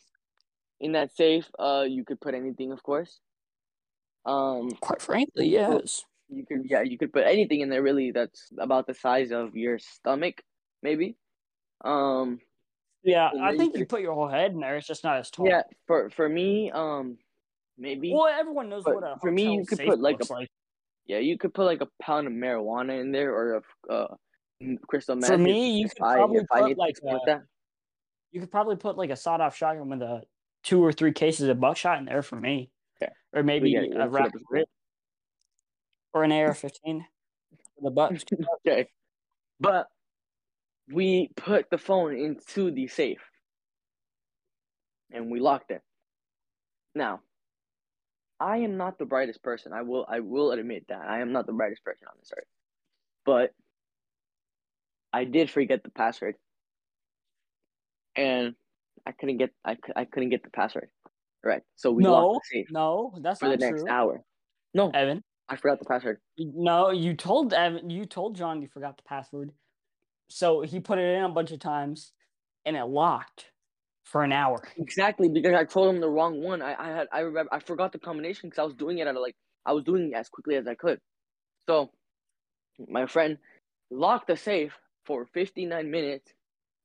in 0.79 0.93
that 0.93 1.15
safe 1.15 1.47
uh 1.59 1.85
you 1.87 2.03
could 2.03 2.19
put 2.21 2.33
anything 2.33 2.71
of 2.71 2.81
course 2.83 3.19
um 4.25 4.69
Quite 4.79 5.01
frankly, 5.01 5.47
yes. 5.47 6.03
you 6.29 6.45
could 6.45 6.61
yeah 6.65 6.81
you 6.81 6.97
could 6.97 7.13
put 7.13 7.25
anything 7.25 7.61
in 7.61 7.69
there 7.69 7.83
really 7.83 8.11
that's 8.11 8.49
about 8.59 8.87
the 8.87 8.93
size 8.93 9.31
of 9.31 9.55
your 9.55 9.77
stomach 9.79 10.41
maybe 10.81 11.15
um 11.83 12.39
Yeah, 13.03 13.29
I 13.41 13.57
think 13.57 13.75
you 13.77 13.85
put 13.85 14.01
your 14.01 14.13
whole 14.13 14.27
head 14.27 14.51
in 14.51 14.59
there. 14.59 14.77
It's 14.77 14.87
just 14.87 15.03
not 15.03 15.17
as 15.17 15.29
tall. 15.29 15.47
yeah 15.47 15.63
for 15.87 16.09
for 16.09 16.27
me 16.29 16.71
um 16.71 17.17
maybe 17.77 18.13
Well, 18.13 18.27
everyone 18.27 18.69
knows 18.69 18.83
what 18.85 19.03
a 19.03 19.17
for 19.21 19.31
me, 19.31 19.53
you 19.53 19.65
could 19.65 19.79
put, 19.79 19.99
like, 19.99 20.19
a- 20.21 20.33
like. 20.33 20.49
yeah 21.05 21.17
you 21.19 21.37
could 21.37 21.53
put 21.53 21.65
like 21.65 21.81
a 21.81 21.87
pound 22.01 22.27
of 22.27 22.33
marijuana 22.33 22.99
in 22.99 23.11
there 23.11 23.33
or 23.33 23.61
a 23.89 23.91
uh 23.93 24.15
crystal 24.87 25.15
meth 25.15 25.29
For 25.29 25.37
me, 25.37 25.71
you 25.79 25.89
could 25.89 26.01
I, 26.03 26.15
probably 26.15 26.41
put 26.49 26.77
like 26.77 26.95
a, 27.03 27.19
that 27.25 27.41
you 28.31 28.39
could 28.39 28.51
probably 28.51 28.77
put 28.77 28.97
like 28.97 29.09
a 29.09 29.15
sawed-off 29.15 29.55
shotgun 29.55 29.89
with 29.89 30.01
a 30.01 30.21
two 30.63 30.83
or 30.83 30.91
three 30.91 31.11
cases 31.11 31.49
of 31.49 31.59
buckshot 31.59 31.99
in 31.99 32.05
there 32.05 32.21
for 32.21 32.35
me. 32.39 32.71
Okay. 33.01 33.11
Or 33.33 33.43
maybe 33.43 33.75
it. 33.75 33.93
a 33.95 34.03
a 34.07 34.65
or 36.13 36.23
an 36.23 36.31
AR-15 36.31 37.01
for 37.75 37.81
the 37.81 37.91
butt. 37.91 38.23
Okay. 38.65 38.87
But 39.59 39.87
we 40.91 41.29
put 41.35 41.69
the 41.69 41.77
phone 41.77 42.15
into 42.15 42.71
the 42.71 42.87
safe 42.87 43.21
and 45.11 45.31
we 45.31 45.39
locked 45.39 45.71
it. 45.71 45.81
Now, 46.95 47.21
I 48.39 48.57
am 48.57 48.77
not 48.77 48.97
the 48.97 49.05
brightest 49.05 49.41
person. 49.43 49.71
I 49.73 49.83
will 49.83 50.05
I 50.09 50.19
will 50.19 50.51
admit 50.51 50.85
that. 50.89 51.01
I 51.07 51.21
am 51.21 51.31
not 51.31 51.45
the 51.45 51.53
brightest 51.53 51.83
person 51.83 52.07
on 52.07 52.15
this 52.19 52.31
earth. 52.35 52.47
But 53.25 53.51
I 55.13 55.23
did 55.23 55.49
forget 55.49 55.83
the 55.83 55.91
password. 55.91 56.35
And 58.15 58.55
I 59.05 59.11
couldn't 59.11 59.37
get 59.37 59.51
I, 59.65 59.77
I 59.95 60.05
couldn't 60.05 60.29
get 60.29 60.43
the 60.43 60.49
password. 60.49 60.89
Right. 61.43 61.61
So 61.75 61.91
we 61.91 62.03
No, 62.03 62.11
locked 62.11 62.45
the 62.51 62.57
safe 62.59 62.67
No, 62.71 63.13
that's 63.21 63.39
for 63.39 63.49
the 63.49 63.57
not 63.57 63.59
next 63.59 63.87
hour. 63.87 64.21
No, 64.73 64.89
Evan, 64.89 65.23
I 65.47 65.55
forgot 65.55 65.79
the 65.79 65.85
password. 65.85 66.19
no, 66.37 66.89
you 66.89 67.15
told 67.15 67.53
Evan, 67.53 67.89
you 67.89 68.05
told 68.05 68.35
John 68.35 68.61
you 68.61 68.67
forgot 68.67 68.97
the 68.97 69.03
password, 69.03 69.51
so 70.29 70.61
he 70.61 70.79
put 70.79 70.97
it 70.99 71.17
in 71.17 71.23
a 71.23 71.29
bunch 71.29 71.51
of 71.51 71.59
times, 71.59 72.11
and 72.65 72.75
it 72.75 72.85
locked 72.85 73.51
for 74.03 74.23
an 74.23 74.31
hour. 74.31 74.61
Exactly 74.77 75.29
because 75.29 75.53
I 75.53 75.63
told 75.65 75.93
him 75.93 76.01
the 76.01 76.09
wrong 76.09 76.41
one. 76.41 76.61
I, 76.61 76.75
I 76.77 76.87
had 76.89 77.07
I 77.11 77.19
remember 77.21 77.53
I 77.53 77.59
forgot 77.59 77.91
the 77.91 77.99
combination 77.99 78.49
because 78.49 78.61
I 78.61 78.65
was 78.65 78.73
doing 78.75 78.97
it 78.99 79.07
at 79.07 79.15
like 79.15 79.35
I 79.65 79.73
was 79.73 79.83
doing 79.83 80.11
it 80.11 80.15
as 80.15 80.29
quickly 80.29 80.55
as 80.55 80.67
I 80.67 80.75
could. 80.75 80.99
So 81.67 81.91
my 82.87 83.05
friend 83.05 83.37
locked 83.89 84.27
the 84.27 84.37
safe 84.37 84.77
for 85.05 85.25
59 85.25 85.89
minutes 85.89 86.31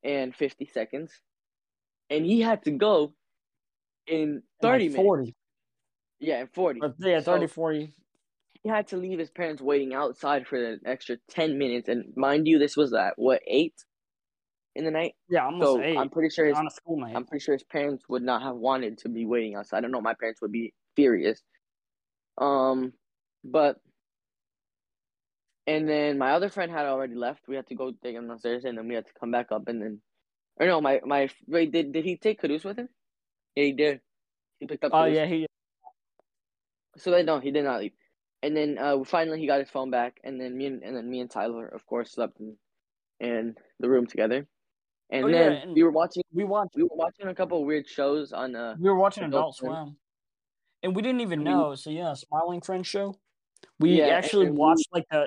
and 0.03 0.35
50 0.35 0.67
seconds, 0.73 1.13
and 2.11 2.25
he 2.25 2.41
had 2.41 2.65
to 2.65 2.71
go 2.71 3.13
in 4.07 4.19
in, 4.19 4.35
like, 4.35 4.43
30 4.63 4.85
minutes. 4.89 5.03
40. 5.03 5.35
Yeah, 6.21 6.41
in 6.41 6.47
40. 6.49 6.81
Or, 6.81 6.95
yeah, 6.99 7.21
So- 7.21 7.47
40. 7.47 7.93
He 8.69 8.75
had 8.75 8.89
to 8.89 8.99
leave 8.99 9.19
his 9.19 9.31
parents 9.31 9.63
waiting 9.63 9.95
outside 9.95 10.47
for 10.47 10.63
an 10.63 10.81
extra 10.85 11.17
10 11.31 11.57
minutes. 11.57 11.89
And 11.89 12.13
mind 12.17 12.47
you, 12.47 12.59
this 12.59 12.77
was 12.77 12.93
at 12.93 13.15
what, 13.17 13.41
8 13.47 13.73
in 14.75 14.85
the 14.85 14.91
night? 14.91 15.15
Yeah, 15.31 15.47
almost 15.47 15.67
So 15.67 15.83
eight 15.83 15.97
I'm 15.97 16.11
pretty 16.11 16.29
sure 16.29 16.45
his 16.45 16.57
on 16.57 16.67
a 16.67 16.71
school 16.71 17.01
night. 17.01 17.17
I'm 17.17 17.25
pretty 17.25 17.43
sure 17.43 17.55
his 17.55 17.65
parents 17.65 18.05
would 18.11 18.23
not 18.23 18.43
have 18.43 18.57
wanted 18.57 18.99
to 18.99 19.09
be 19.09 19.25
waiting 19.25 19.55
outside. 19.57 19.79
I 19.79 19.81
don't 19.81 19.91
know. 19.91 20.03
My 20.03 20.13
parents 20.13 20.43
would 20.43 20.53
be 20.53 20.75
furious. 20.97 21.41
Um, 22.37 22.93
but 23.43 23.77
and 25.67 25.89
then 25.89 26.19
my 26.19 26.33
other 26.33 26.51
friend 26.51 26.71
had 26.71 26.85
already 26.85 27.15
left. 27.15 27.49
We 27.49 27.57
had 27.57 27.67
to 27.69 27.75
go 27.75 27.93
take 28.03 28.17
him 28.17 28.29
downstairs, 28.29 28.67
and 28.67 28.77
then 28.77 28.87
we 28.87 28.95
had 28.95 29.07
to 29.07 29.13
come 29.19 29.31
back 29.31 29.51
up, 29.51 29.67
and 29.69 29.81
then 29.81 30.01
or 30.59 30.67
no, 30.67 30.83
my 30.83 31.01
my 31.07 31.31
wait, 31.47 31.73
did 31.73 31.93
did 31.93 32.05
he 32.05 32.19
take 32.19 32.39
Caduce 32.41 32.65
with 32.65 32.79
him? 32.79 32.91
Yeah, 33.57 33.65
he 33.65 33.73
did. 33.73 34.01
He 34.61 34.67
picked 34.67 34.85
up. 34.85 34.93
Oh 34.93 35.05
Caduce. 35.05 35.17
yeah, 35.17 35.27
he 35.27 35.47
So 36.99 37.11
then 37.11 37.25
no, 37.25 37.41
he 37.41 37.51
did 37.51 37.65
not 37.65 37.81
leave. 37.81 37.93
And 38.43 38.57
then 38.57 38.79
uh, 38.79 39.03
finally 39.05 39.41
he 39.41 39.47
got 39.47 39.59
his 39.61 39.69
phone 39.71 39.91
back, 39.91 40.21
and 40.23 40.41
then 40.41 40.57
me 40.57 40.67
and, 40.67 40.83
and 40.83 40.97
then 40.97 41.11
me 41.11 41.21
and 41.21 41.31
Tyler, 41.31 41.67
of 41.67 41.85
course, 41.87 42.13
slept 42.13 42.39
in, 42.39 42.57
in 43.21 43.55
the 43.81 43.89
room 43.89 44.07
together. 44.07 44.47
And 45.11 45.25
Oh, 45.25 45.29
yeah, 45.29 45.39
then 45.39 45.53
and- 45.63 45.75
we 45.75 45.83
were 45.83 45.91
watching 45.91 46.23
we 46.33 46.45
watched 46.45 46.73
we 46.77 46.83
were 46.85 46.95
watching 46.95 47.27
a 47.29 47.35
couple 47.35 47.59
of 47.61 47.67
weird 47.67 47.89
shows 47.89 48.33
on 48.33 48.55
uh 48.55 48.77
we 48.79 48.89
were 48.89 48.99
watching 48.99 49.25
Adult 49.25 49.57
Swim. 49.57 49.73
Swim. 49.73 49.97
And 50.85 50.95
we 50.95 51.03
didn't 51.03 51.23
even 51.23 51.43
know. 51.43 51.75
So 51.75 51.91
yeah, 51.91 52.15
Smiling 52.15 52.61
Friends 52.61 52.87
show. 52.87 53.17
We 53.81 53.99
Yeah, 53.99 54.07
actually 54.09 54.51
we- 54.51 54.57
watched 54.57 54.87
like 54.93 55.07
a 55.11 55.25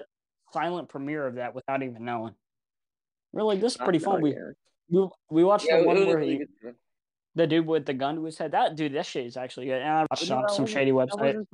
silent 0.53 0.87
premiere 0.87 1.27
of 1.27 1.35
that 1.35 1.53
without 1.53 1.83
even 1.83 2.05
knowing. 2.05 2.33
We're 3.33 3.43
like, 3.43 3.59
this 3.59 3.73
is 3.73 3.77
pretty 3.77 3.99
fun. 3.99 4.21
We 4.21 4.35
we, 4.89 5.07
we 5.29 5.43
watched 5.43 5.65
Yeah, 5.67 5.81
the 5.81 5.87
one 5.87 6.05
where 6.05 6.19
he, 6.19 6.41
the 7.35 7.47
dude 7.47 7.65
with 7.65 7.85
the 7.85 7.93
gun 7.93 8.15
to 8.15 8.23
his 8.25 8.37
head. 8.37 8.51
That 8.51 8.75
dude, 8.75 8.93
that 8.93 9.05
shit 9.05 9.25
is 9.25 9.35
actually 9.37 9.65
good. 9.67 9.81
And 9.81 9.89
I 9.89 10.01
watched 10.01 10.09
But 10.09 10.21
it 10.23 10.31
on 10.31 10.37
no, 10.41 10.47
that 10.47 10.53
some 10.53 10.63
wasn't- 10.63 10.69
shady 10.69 10.91
website. 10.91 11.45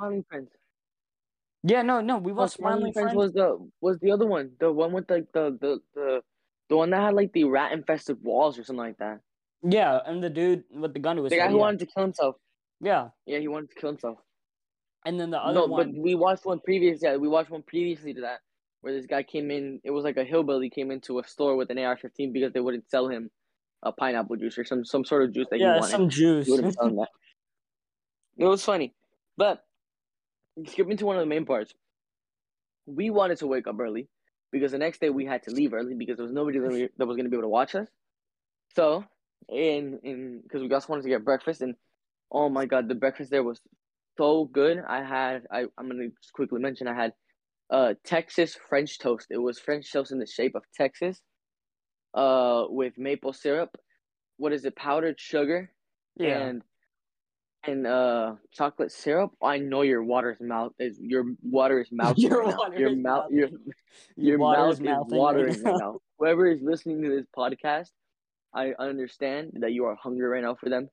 Friends. 1.63 1.71
Yeah, 1.71 1.81
no, 1.81 2.01
no, 2.01 2.17
we 2.17 2.31
watched 2.33 2.53
Smiling 2.55 2.93
Friends. 2.93 3.13
was 3.15 3.33
the 3.33 3.57
was 3.81 3.99
the 3.99 4.11
other 4.11 4.27
one, 4.27 4.51
the 4.59 4.71
one 4.71 4.91
with 4.93 5.09
like 5.09 5.31
the 5.33 5.57
the 5.59 5.79
the 5.93 6.21
the 6.69 6.77
one 6.77 6.89
that 6.91 7.01
had 7.01 7.13
like 7.13 7.33
the 7.33 7.45
rat 7.45 7.71
infested 7.71 8.17
walls 8.21 8.57
or 8.59 8.63
something 8.63 8.85
like 8.85 8.97
that. 8.97 9.19
Yeah, 9.63 9.99
and 10.05 10.23
the 10.23 10.29
dude 10.29 10.63
with 10.71 10.93
the 10.93 10.99
gun 10.99 11.17
his 11.17 11.29
The 11.29 11.37
guy 11.37 11.47
who 11.47 11.55
yeah. 11.55 11.59
wanted 11.59 11.79
to 11.79 11.85
kill 11.87 12.03
himself. 12.03 12.35
yeah, 12.79 13.09
Yeah, 13.25 13.39
he 13.39 13.47
wanted 13.47 13.69
to 13.71 13.75
kill 13.75 13.89
himself. 13.89 14.19
and 15.05 15.19
then 15.19 15.31
the 15.31 15.39
other 15.39 15.53
No, 15.61 15.65
one. 15.65 15.93
but 15.93 16.01
we 16.01 16.15
watched 16.15 16.45
one 16.45 16.59
previous. 16.59 17.01
Yeah, 17.01 17.15
we 17.17 17.27
watched 17.27 17.49
one 17.49 17.63
previously 17.63 18.13
to 18.13 18.21
that, 18.21 18.39
where 18.81 18.93
this 18.93 19.05
guy 19.07 19.23
came 19.23 19.49
in. 19.51 19.79
It 19.83 19.91
was 19.91 20.03
like 20.03 20.17
a 20.17 20.23
hillbilly 20.23 20.69
came 20.69 20.91
into 20.91 21.17
a 21.19 21.23
store 21.27 21.55
with 21.55 21.69
an 21.71 21.79
AR-15 21.79 22.33
because 22.33 22.53
they 22.53 22.59
wouldn't 22.59 22.89
sell 22.89 23.07
him 23.07 23.31
a 23.83 23.91
pineapple 23.91 24.35
juice 24.35 24.57
or 24.57 24.63
some 24.65 24.83
some 24.85 25.05
sort 25.05 25.23
of 25.23 25.33
juice 25.33 25.47
that 25.49 25.57
he 25.57 25.63
yeah, 25.63 25.79
wanted. 25.79 25.91
some 25.91 26.09
juice. 26.09 26.45
He 26.45 26.51
wouldn't 26.51 26.73
sell 26.75 26.87
him 26.87 26.95
that. 26.97 27.09
It 28.37 28.45
was 28.45 28.63
funny, 28.63 28.93
but 29.37 29.63
skipping 30.65 30.97
to 30.97 31.05
one 31.05 31.15
of 31.15 31.21
the 31.21 31.27
main 31.27 31.45
parts, 31.45 31.73
we 32.85 33.09
wanted 33.09 33.37
to 33.39 33.47
wake 33.47 33.67
up 33.67 33.79
early 33.79 34.07
because 34.51 34.71
the 34.71 34.77
next 34.77 35.01
day 35.01 35.09
we 35.09 35.25
had 35.25 35.43
to 35.43 35.51
leave 35.51 35.73
early 35.73 35.93
because 35.93 36.17
there 36.17 36.25
was 36.25 36.33
nobody 36.33 36.59
that, 36.59 37.05
was 37.05 37.15
going 37.15 37.25
to 37.25 37.29
be 37.29 37.35
able 37.35 37.43
to 37.43 37.49
watch 37.49 37.75
us. 37.75 37.87
So, 38.75 39.03
in 39.49 39.99
in 40.03 40.41
because 40.43 40.61
we 40.61 40.69
just 40.69 40.89
wanted 40.89 41.03
to 41.03 41.09
get 41.09 41.23
breakfast 41.23 41.61
and 41.61 41.75
oh 42.31 42.49
my 42.49 42.65
god, 42.65 42.87
the 42.87 42.95
breakfast 42.95 43.31
there 43.31 43.43
was 43.43 43.61
so 44.17 44.45
good. 44.45 44.81
I 44.87 45.03
had 45.03 45.43
I 45.51 45.65
I'm 45.77 45.89
gonna 45.89 46.09
just 46.21 46.33
quickly 46.33 46.59
mention 46.59 46.87
I 46.87 46.95
had 46.95 47.13
uh 47.69 47.93
Texas 48.03 48.57
French 48.69 48.99
toast. 48.99 49.27
It 49.29 49.37
was 49.37 49.59
French 49.59 49.91
toast 49.91 50.11
in 50.11 50.19
the 50.19 50.27
shape 50.27 50.55
of 50.55 50.63
Texas, 50.75 51.21
uh 52.13 52.65
with 52.69 52.97
maple 52.97 53.33
syrup. 53.33 53.77
What 54.37 54.53
is 54.53 54.65
it? 54.65 54.75
Powdered 54.75 55.19
sugar 55.19 55.71
yeah, 56.19 56.39
and 56.39 56.61
and 57.67 57.85
uh 57.85 58.35
chocolate 58.51 58.91
syrup. 58.91 59.31
I 59.43 59.57
know 59.59 59.81
your 59.81 60.03
water's 60.03 60.37
mouth 60.39 60.73
is 60.79 60.97
your 60.99 61.25
water 61.43 61.79
is 61.81 61.89
mouth. 61.91 62.17
Your 62.17 62.39
right 62.43 62.55
water 62.57 62.79
Your 62.79 62.95
mouth 62.95 63.25
mouthing. 63.31 63.37
your 63.37 63.49
your 64.15 64.37
mouth 64.39 64.73
is 64.73 64.79
is 64.79 64.85
watering 64.87 65.61
now. 65.63 65.71
right 65.71 65.79
now. 65.79 65.97
Whoever 66.17 66.47
is 66.47 66.61
listening 66.63 67.03
to 67.03 67.09
this 67.09 67.25
podcast, 67.37 67.89
I 68.53 68.73
understand 68.79 69.51
that 69.61 69.71
you 69.73 69.85
are 69.85 69.95
hungry 69.95 70.27
right 70.27 70.41
now 70.41 70.55
for 70.55 70.69
them. 70.69 70.89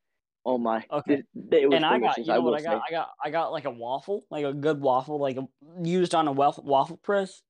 Oh 0.46 0.58
my! 0.58 0.84
Okay. 0.92 1.22
It 1.52 1.72
and 1.72 1.86
I 1.86 1.98
got 1.98 2.18
you 2.18 2.26
know 2.26 2.40
will 2.42 2.50
what 2.52 2.60
I 2.60 2.62
got? 2.62 2.72
say. 2.76 2.82
I 2.88 2.90
got 2.90 3.08
I 3.24 3.30
got 3.30 3.52
like 3.52 3.64
a 3.64 3.70
waffle, 3.70 4.26
like 4.30 4.44
a 4.44 4.52
good 4.52 4.80
waffle, 4.80 5.18
like 5.18 5.38
a, 5.38 5.46
used 5.82 6.14
on 6.14 6.28
a 6.28 6.32
waffle 6.32 6.64
waffle 6.64 6.98
press 6.98 7.40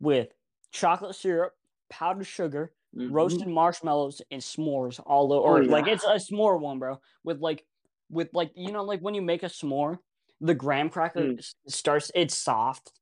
with 0.00 0.28
chocolate 0.72 1.14
syrup, 1.14 1.52
powdered 1.88 2.24
sugar, 2.26 2.72
Mhm. 2.96 3.12
roasted 3.12 3.46
marshmallows, 3.46 4.22
and 4.32 4.42
s'mores 4.42 5.00
all 5.06 5.32
over. 5.32 5.48
Oh, 5.48 5.52
Or 5.58 5.64
like 5.64 5.86
it's 5.86 6.02
a 6.04 6.14
s'more 6.16 6.58
one, 6.60 6.80
bro, 6.80 7.00
with 7.22 7.38
like 7.40 7.64
with 8.10 8.28
like 8.32 8.52
you 8.54 8.72
know 8.72 8.84
like 8.84 9.00
when 9.00 9.14
you 9.14 9.22
make 9.22 9.42
a 9.42 9.46
s'more, 9.46 9.98
the 10.40 10.54
graham 10.54 10.88
cracker 10.90 11.20
Mm. 11.20 11.54
starts. 11.68 12.10
It's 12.14 12.34
soft. 12.36 12.92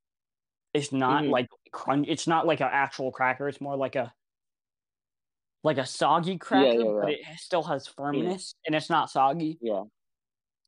It's 0.73 0.91
not 0.91 1.23
Mhm. 1.23 1.29
like 1.31 1.47
crunch. 1.71 2.07
It's 2.09 2.27
not 2.27 2.45
like 2.45 2.59
an 2.59 2.69
actual 2.71 3.11
cracker. 3.11 3.47
It's 3.47 3.61
more 3.61 3.77
like 3.77 3.95
a 3.95 4.13
like 5.63 5.77
a 5.77 5.85
soggy 5.85 6.37
cracker, 6.37 6.79
yeah, 6.79 6.99
but 7.01 7.11
yeah. 7.11 7.31
it 7.33 7.39
still 7.39 7.63
has 7.63 7.87
firmness 7.87 8.53
and 8.65 8.75
it's 8.75 8.89
not 8.89 9.09
soggy. 9.09 9.57
Yeah. 9.61 9.83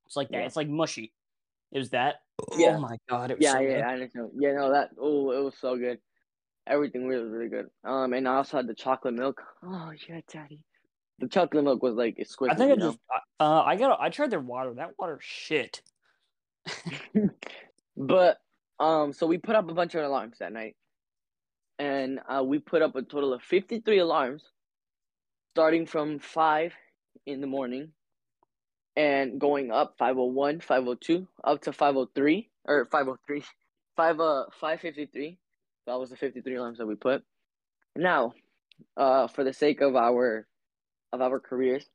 It's 0.08 0.15
like 0.15 0.30
that. 0.30 0.39
Yeah. 0.39 0.45
It's 0.45 0.56
like 0.56 0.69
mushy. 0.69 1.13
It 1.71 1.80
was 1.80 1.89
that. 1.91 2.21
Yeah. 2.56 2.78
Oh 2.78 2.80
my 2.80 2.97
god! 3.10 3.32
It 3.32 3.38
was 3.38 3.43
Yeah, 3.43 3.54
so 3.54 3.60
yeah. 3.60 3.89
I 3.89 3.93
understand. 3.93 4.32
Yeah, 4.39 4.54
no, 4.54 4.71
that 4.71 4.91
oh, 5.00 5.32
it 5.32 5.43
was 5.43 5.56
so 5.60 5.76
good. 5.76 6.00
Everything 6.65 7.08
really, 7.08 7.26
really 7.26 7.50
good. 7.50 7.69
Um, 7.84 8.13
and 8.13 8.28
I 8.28 8.36
also 8.36 8.58
had 8.58 8.67
the 8.67 8.73
chocolate 8.76 9.13
milk. 9.13 9.41
Oh 9.63 9.91
yeah, 10.08 10.21
daddy. 10.32 10.63
The 11.19 11.28
chocolate 11.28 11.63
milk 11.63 11.82
was 11.84 11.95
like 11.95 12.15
exquisite. 12.19 12.54
I 12.54 12.58
think 12.58 12.71
I 12.71 12.76
just 12.76 13.00
uh 13.39 13.62
I 13.63 13.76
got 13.76 14.00
I 14.02 14.10
tried 14.10 14.32
their 14.32 14.39
water. 14.39 14.73
That 14.73 14.97
water 15.00 15.19
shit. 15.21 15.82
But 17.97 18.38
um, 18.80 19.12
so 19.12 19.26
we 19.26 19.39
put 19.39 19.56
up 19.56 19.69
a 19.69 19.73
bunch 19.73 19.95
of 19.95 20.04
alarms 20.04 20.38
that 20.39 20.54
night, 20.54 20.76
and 21.80 22.19
uh, 22.30 22.43
we 22.43 22.60
put 22.60 22.84
up 22.84 22.95
a 22.95 23.02
total 23.02 23.34
of 23.34 23.41
fifty-three 23.41 23.97
alarms, 23.97 24.43
starting 25.50 25.88
from 25.88 26.19
five 26.19 26.73
in 27.26 27.41
the 27.41 27.47
morning, 27.47 27.89
and 28.95 29.39
going 29.39 29.71
up 29.71 29.95
501, 29.97 30.62
502, 30.62 31.28
up 31.43 31.62
to 31.63 31.73
five 31.73 31.95
hundred 31.95 32.13
three 32.13 32.50
or 32.65 32.86
503, 32.86 33.43
five 33.97 34.19
uh 34.19 34.43
five 34.60 34.80
fifty-three. 34.80 35.39
That 35.88 36.00
was 36.00 36.12
the 36.12 36.17
fifty-three 36.17 36.56
alarms 36.56 36.78
that 36.78 36.88
we 36.88 36.95
put. 36.95 37.23
Now, 37.95 38.34
uh, 38.95 39.28
for 39.28 39.43
the 39.43 39.54
sake 39.54 39.82
of 39.82 39.95
our 39.95 40.47
of 41.12 41.21
our 41.21 41.39
careers, 41.39 41.86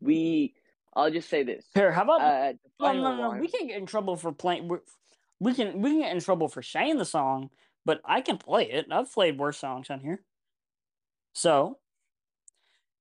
we 0.00 0.54
I'll 0.94 1.10
just 1.10 1.28
say 1.28 1.42
this. 1.44 1.64
Here, 1.74 1.92
how 1.92 2.02
about 2.02 2.20
Uh, 2.20 2.52
the 2.52 2.58
no, 2.80 2.92
no, 2.92 3.16
no, 3.34 3.40
We 3.40 3.48
can't 3.48 3.68
get 3.68 3.78
in 3.78 3.86
trouble 3.86 4.16
for 4.16 4.32
playing. 4.32 4.68
we- 4.68 4.78
We 5.38 5.54
can 5.54 5.80
we 5.80 5.90
can 5.90 6.00
get 6.00 6.12
in 6.14 6.20
trouble 6.20 6.48
for 6.48 6.62
saying 6.62 6.98
the 6.98 7.04
song, 7.04 7.50
but 7.84 8.00
I 8.04 8.20
can 8.20 8.36
play 8.38 8.70
it. 8.70 8.86
I've 8.90 9.12
played 9.12 9.38
worse 9.38 9.58
songs 9.58 9.88
on 9.88 10.00
here. 10.00 10.22
So, 11.32 11.78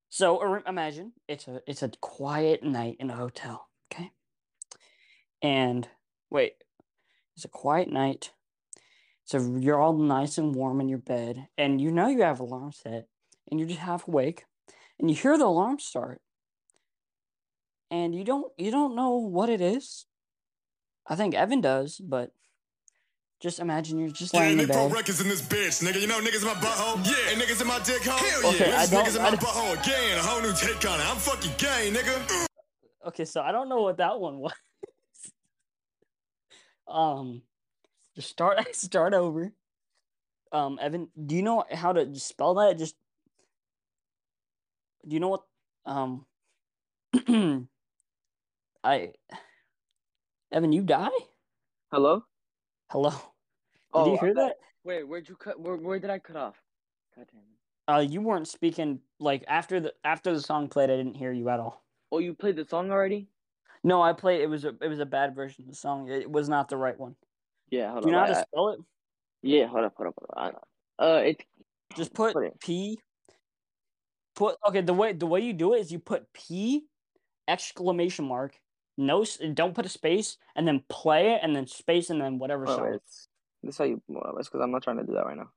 so 0.09 0.41
imagine 0.65 1.13
it's 1.27 1.47
a 1.47 1.61
it's 1.67 1.83
a 1.83 1.89
quiet 1.99 2.63
night 2.63 2.97
in 2.99 3.09
a 3.09 3.15
hotel. 3.15 3.67
Okay, 3.91 4.11
and 5.41 5.87
wait, 6.29 6.53
it's 7.35 7.45
a 7.45 7.49
quiet 7.49 7.89
night. 7.91 8.31
So 9.25 9.37
you're 9.59 9.79
all 9.81 9.93
nice 9.97 10.37
and 10.37 10.55
warm 10.55 10.79
in 10.81 10.89
your 10.89 10.97
bed, 10.99 11.47
and 11.57 11.79
you 11.81 11.91
know 11.91 12.07
you 12.07 12.21
have 12.23 12.39
alarm 12.39 12.71
set, 12.71 13.07
and 13.49 13.59
you're 13.59 13.69
just 13.69 13.81
half 13.81 14.07
awake, 14.07 14.45
and 14.99 15.09
you 15.09 15.15
hear 15.15 15.37
the 15.37 15.45
alarm 15.45 15.79
start, 15.79 16.21
and 17.91 18.13
you 18.15 18.23
don't 18.23 18.51
you 18.57 18.71
don't 18.71 18.95
know 18.95 19.15
what 19.15 19.49
it 19.49 19.61
is. 19.61 20.05
I 21.07 21.15
think 21.15 21.33
Evan 21.33 21.61
does, 21.61 21.97
but 21.97 22.31
just 23.41 23.59
imagine 23.59 23.99
you're 23.99 24.09
just 24.09 24.33
Yeah, 24.33 24.41
laying 24.41 24.51
in 24.59 24.67
Nick 24.67 24.71
Pro 24.71 24.87
bed. 24.89 24.97
Records 24.97 25.21
in 25.21 25.27
this 25.29 25.41
bitch, 25.41 25.81
nigga. 25.83 26.01
You 26.01 26.07
know 26.07 26.19
niggas 26.19 26.41
in 26.41 26.47
my 26.47 26.53
butthole? 26.55 27.05
Yeah. 27.05 27.31
And 27.33 27.41
niggas 27.41 27.61
in 27.61 27.67
my 27.67 27.79
dick 27.79 28.03
hole? 28.03 28.17
Hell 28.41 28.53
Okay, 28.53 28.69
yeah. 28.69 28.81
I 28.81 28.85
Niggas, 28.85 28.91
don't- 28.91 29.05
niggas 29.05 29.15
in 29.15 29.21
my 29.23 29.29
don't- 29.31 29.41
butthole 29.41 29.83
again. 29.83 30.17
A 30.19 30.21
whole 30.21 30.41
new 30.41 30.53
take 30.53 30.87
on 30.89 30.99
it. 30.99 31.05
I'm 31.09 31.17
fucking 31.17 31.51
gay, 31.57 31.91
nigga. 31.91 32.45
Okay, 33.07 33.25
so 33.25 33.41
I 33.41 33.51
don't 33.51 33.69
know 33.69 33.81
what 33.81 33.97
that 33.97 34.19
one 34.19 34.39
was. 34.39 34.53
um, 36.87 37.41
just 38.15 38.29
start 38.29 38.75
start 38.83 39.13
over. 39.13 39.51
Um, 40.51 40.79
Evan, 40.81 41.09
do 41.25 41.35
you 41.35 41.43
know 41.43 41.63
how 41.71 41.93
to 41.93 42.13
spell 42.19 42.55
that? 42.55 42.77
Just 42.77 42.95
do 45.07 45.13
you 45.13 45.19
know 45.19 45.29
what? 45.29 45.43
Um, 45.85 46.25
I 48.83 49.11
Evan, 50.51 50.71
you 50.71 50.83
die? 50.83 51.09
Hello. 51.91 52.23
Hello. 52.89 53.09
Did 53.11 53.19
Oh, 53.93 54.11
you 54.13 54.17
hear 54.19 54.33
that? 54.35 54.55
Wait, 54.83 55.03
where'd 55.07 55.27
you 55.27 55.35
cut? 55.35 55.59
Where, 55.59 55.75
where 55.75 55.99
did 55.99 56.09
I 56.09 56.19
cut 56.19 56.35
off? 56.35 56.55
God 57.15 57.25
damn 57.31 57.41
it. 57.41 57.47
Uh, 57.87 57.99
you 58.07 58.21
weren't 58.21 58.47
speaking 58.47 58.99
like 59.19 59.43
after 59.47 59.79
the 59.79 59.93
after 60.03 60.31
the 60.33 60.41
song 60.41 60.69
played. 60.69 60.89
I 60.89 60.95
didn't 60.95 61.15
hear 61.15 61.31
you 61.31 61.49
at 61.49 61.59
all. 61.59 61.83
Oh, 62.11 62.19
you 62.19 62.33
played 62.33 62.55
the 62.55 62.65
song 62.65 62.91
already? 62.91 63.27
No, 63.83 64.01
I 64.01 64.13
played. 64.13 64.41
It 64.41 64.47
was 64.47 64.63
a 64.65 64.73
it 64.81 64.87
was 64.87 64.99
a 64.99 65.05
bad 65.05 65.35
version 65.35 65.63
of 65.63 65.69
the 65.69 65.75
song. 65.75 66.07
It 66.09 66.29
was 66.29 66.47
not 66.49 66.69
the 66.69 66.77
right 66.77 66.97
one. 66.97 67.15
Yeah, 67.69 67.91
hold 67.91 68.03
Do 68.03 68.09
you 68.09 68.13
know 68.13 68.21
on. 68.21 68.27
how 68.27 68.33
to 68.33 68.39
spell 68.41 68.69
it? 68.69 68.79
yeah, 69.41 69.65
hold 69.67 69.85
up, 69.85 69.93
hold 69.97 70.07
up, 70.09 70.15
hold 70.17 70.53
up. 70.55 70.55
I- 70.99 71.03
Uh, 71.03 71.21
it. 71.25 71.43
Just 71.95 72.13
put 72.13 72.33
Put. 72.33 72.59
P. 72.59 72.99
Put 74.35 74.57
okay. 74.67 74.81
The 74.81 74.93
way 74.93 75.13
the 75.13 75.25
way 75.27 75.41
you 75.41 75.53
do 75.53 75.73
it 75.73 75.79
is 75.79 75.91
you 75.91 75.99
put 75.99 76.31
P, 76.33 76.85
exclamation 77.47 78.25
mark, 78.25 78.59
no, 78.99 79.25
don't 79.55 79.75
put 79.75 79.87
a 79.87 79.89
space, 79.89 80.37
and 80.55 80.67
then 80.67 80.83
play 80.89 81.33
it, 81.33 81.41
and 81.43 81.55
then 81.55 81.67
space, 81.67 82.09
and 82.11 82.21
then 82.21 82.39
whatever 82.39 82.67
Oh, 82.67 82.75
song. 82.75 82.93
it's 82.95 83.29
this 83.63 83.75
is 83.75 83.79
how 83.79 83.85
you 83.85 84.01
well, 84.07 84.35
it's 84.39 84.49
because 84.49 84.61
I'm 84.63 84.71
not 84.71 84.83
trying 84.83 84.97
to 84.97 85.05
do 85.05 85.13
that 85.13 85.25
right 85.25 85.37
now. 85.37 85.51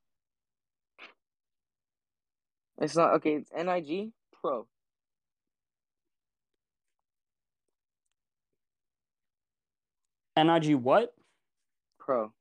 It's 2.79 2.95
not 2.97 3.13
okay. 3.15 3.35
It's 3.35 3.51
Nig 3.53 4.11
Pro. 4.41 4.67
Nig 10.37 10.75
what? 10.75 11.13
Pro. 11.99 12.33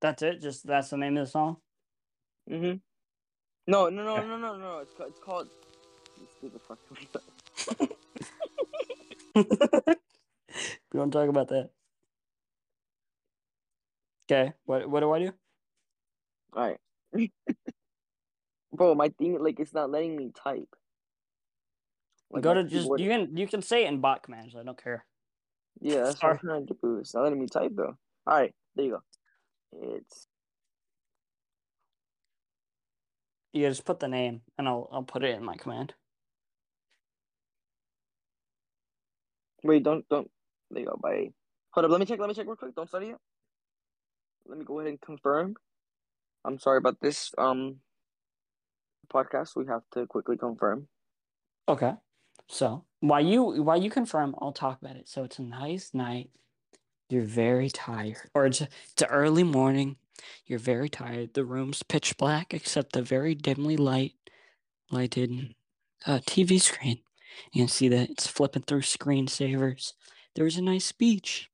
That's 0.00 0.22
it. 0.22 0.40
Just 0.40 0.66
that's 0.66 0.90
the 0.90 0.96
name 0.98 1.16
of 1.16 1.26
the 1.26 1.30
song. 1.30 1.58
Mm-hmm. 2.50 2.78
No, 3.66 3.88
no, 3.90 4.04
no, 4.04 4.26
no, 4.26 4.38
no, 4.38 4.56
no. 4.56 4.78
It's. 4.80 4.92
It's 5.00 5.18
called. 5.20 5.48
You 6.42 6.50
Stupid 6.50 6.60
fuck. 6.62 6.78
we 10.92 10.98
don't 10.98 11.10
talk 11.10 11.28
about 11.28 11.48
that. 11.48 11.70
Okay. 14.30 14.52
What 14.64 14.88
what 14.88 15.00
do 15.00 15.12
I 15.12 15.18
do? 15.20 15.32
All 16.54 16.66
right. 16.68 16.80
Bro, 18.72 18.94
my 18.94 19.08
thing 19.08 19.38
like 19.42 19.58
it's 19.60 19.74
not 19.74 19.90
letting 19.90 20.16
me 20.16 20.30
type. 20.34 20.68
Like, 22.30 22.42
Go 22.42 22.54
to 22.54 22.64
just 22.64 22.82
keyboard- 22.82 23.00
you 23.00 23.08
can 23.08 23.36
you 23.36 23.46
can 23.46 23.62
say 23.62 23.84
it 23.84 23.88
in 23.88 24.00
bot 24.00 24.22
commands. 24.22 24.54
I 24.54 24.62
don't 24.62 24.82
care. 24.82 25.04
Yeah, 25.80 26.04
that's 26.04 26.22
what 26.22 26.32
I'm 26.32 26.38
trying 26.38 26.66
to 26.66 26.76
do. 26.82 26.98
It's 26.98 27.14
not 27.14 27.24
letting 27.24 27.40
me 27.40 27.46
type 27.46 27.72
though. 27.74 27.96
All 28.26 28.34
right, 28.38 28.54
there 28.76 28.84
you 28.84 28.90
go. 28.92 29.02
It's 29.96 30.26
You 33.52 33.68
just 33.68 33.84
put 33.84 33.98
the 34.00 34.08
name, 34.08 34.42
and 34.58 34.68
I'll 34.68 34.88
I'll 34.92 35.02
put 35.02 35.24
it 35.24 35.34
in 35.34 35.44
my 35.44 35.56
command. 35.56 35.94
Wait, 39.68 39.82
don't 39.82 40.08
don't. 40.08 40.30
There 40.70 40.80
you 40.82 40.88
go. 40.88 40.98
Bye. 41.00 41.30
Hold 41.70 41.84
up. 41.84 41.90
Let 41.90 42.00
me 42.00 42.06
check. 42.06 42.18
Let 42.18 42.28
me 42.28 42.34
check 42.34 42.46
real 42.46 42.56
quick. 42.56 42.74
Don't 42.74 42.88
study 42.88 43.08
it. 43.08 43.16
Let 44.46 44.58
me 44.58 44.64
go 44.64 44.80
ahead 44.80 44.90
and 44.90 45.00
confirm. 45.00 45.54
I'm 46.44 46.58
sorry 46.58 46.78
about 46.78 47.00
this. 47.00 47.32
Um, 47.36 47.76
podcast. 49.12 49.56
We 49.56 49.66
have 49.66 49.82
to 49.92 50.06
quickly 50.06 50.36
confirm. 50.36 50.88
Okay. 51.68 51.92
So 52.48 52.84
while 53.00 53.24
you 53.24 53.62
while 53.62 53.80
you 53.80 53.90
confirm, 53.90 54.34
I'll 54.40 54.52
talk 54.52 54.80
about 54.80 54.96
it. 54.96 55.08
So 55.08 55.24
it's 55.24 55.38
a 55.38 55.42
nice 55.42 55.90
night. 55.92 56.30
You're 57.10 57.22
very 57.22 57.70
tired, 57.70 58.16
or 58.34 58.46
it's 58.46 58.60
it's 58.60 59.02
early 59.08 59.44
morning. 59.44 59.96
You're 60.46 60.58
very 60.58 60.88
tired. 60.88 61.34
The 61.34 61.44
room's 61.44 61.82
pitch 61.82 62.16
black 62.16 62.52
except 62.52 62.92
the 62.92 63.02
very 63.02 63.34
dimly 63.34 63.76
light 63.76 64.14
lighted 64.90 65.54
uh, 66.06 66.18
TV 66.26 66.60
screen. 66.60 67.00
You 67.52 67.62
can 67.62 67.68
see 67.68 67.88
that 67.88 68.10
it's 68.10 68.26
flipping 68.26 68.62
through 68.62 68.82
screensavers. 68.82 69.92
There's 70.34 70.56
a 70.56 70.62
nice 70.62 70.92
beach. 70.92 71.50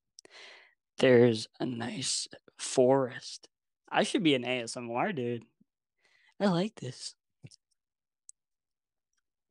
There's 0.97 1.47
a 1.59 1.65
nice 1.65 2.27
forest. 2.57 3.47
I 3.91 4.03
should 4.03 4.23
be 4.23 4.35
an 4.35 4.43
ASMR 4.43 5.15
dude. 5.15 5.43
I 6.39 6.47
like 6.47 6.75
this. 6.75 7.15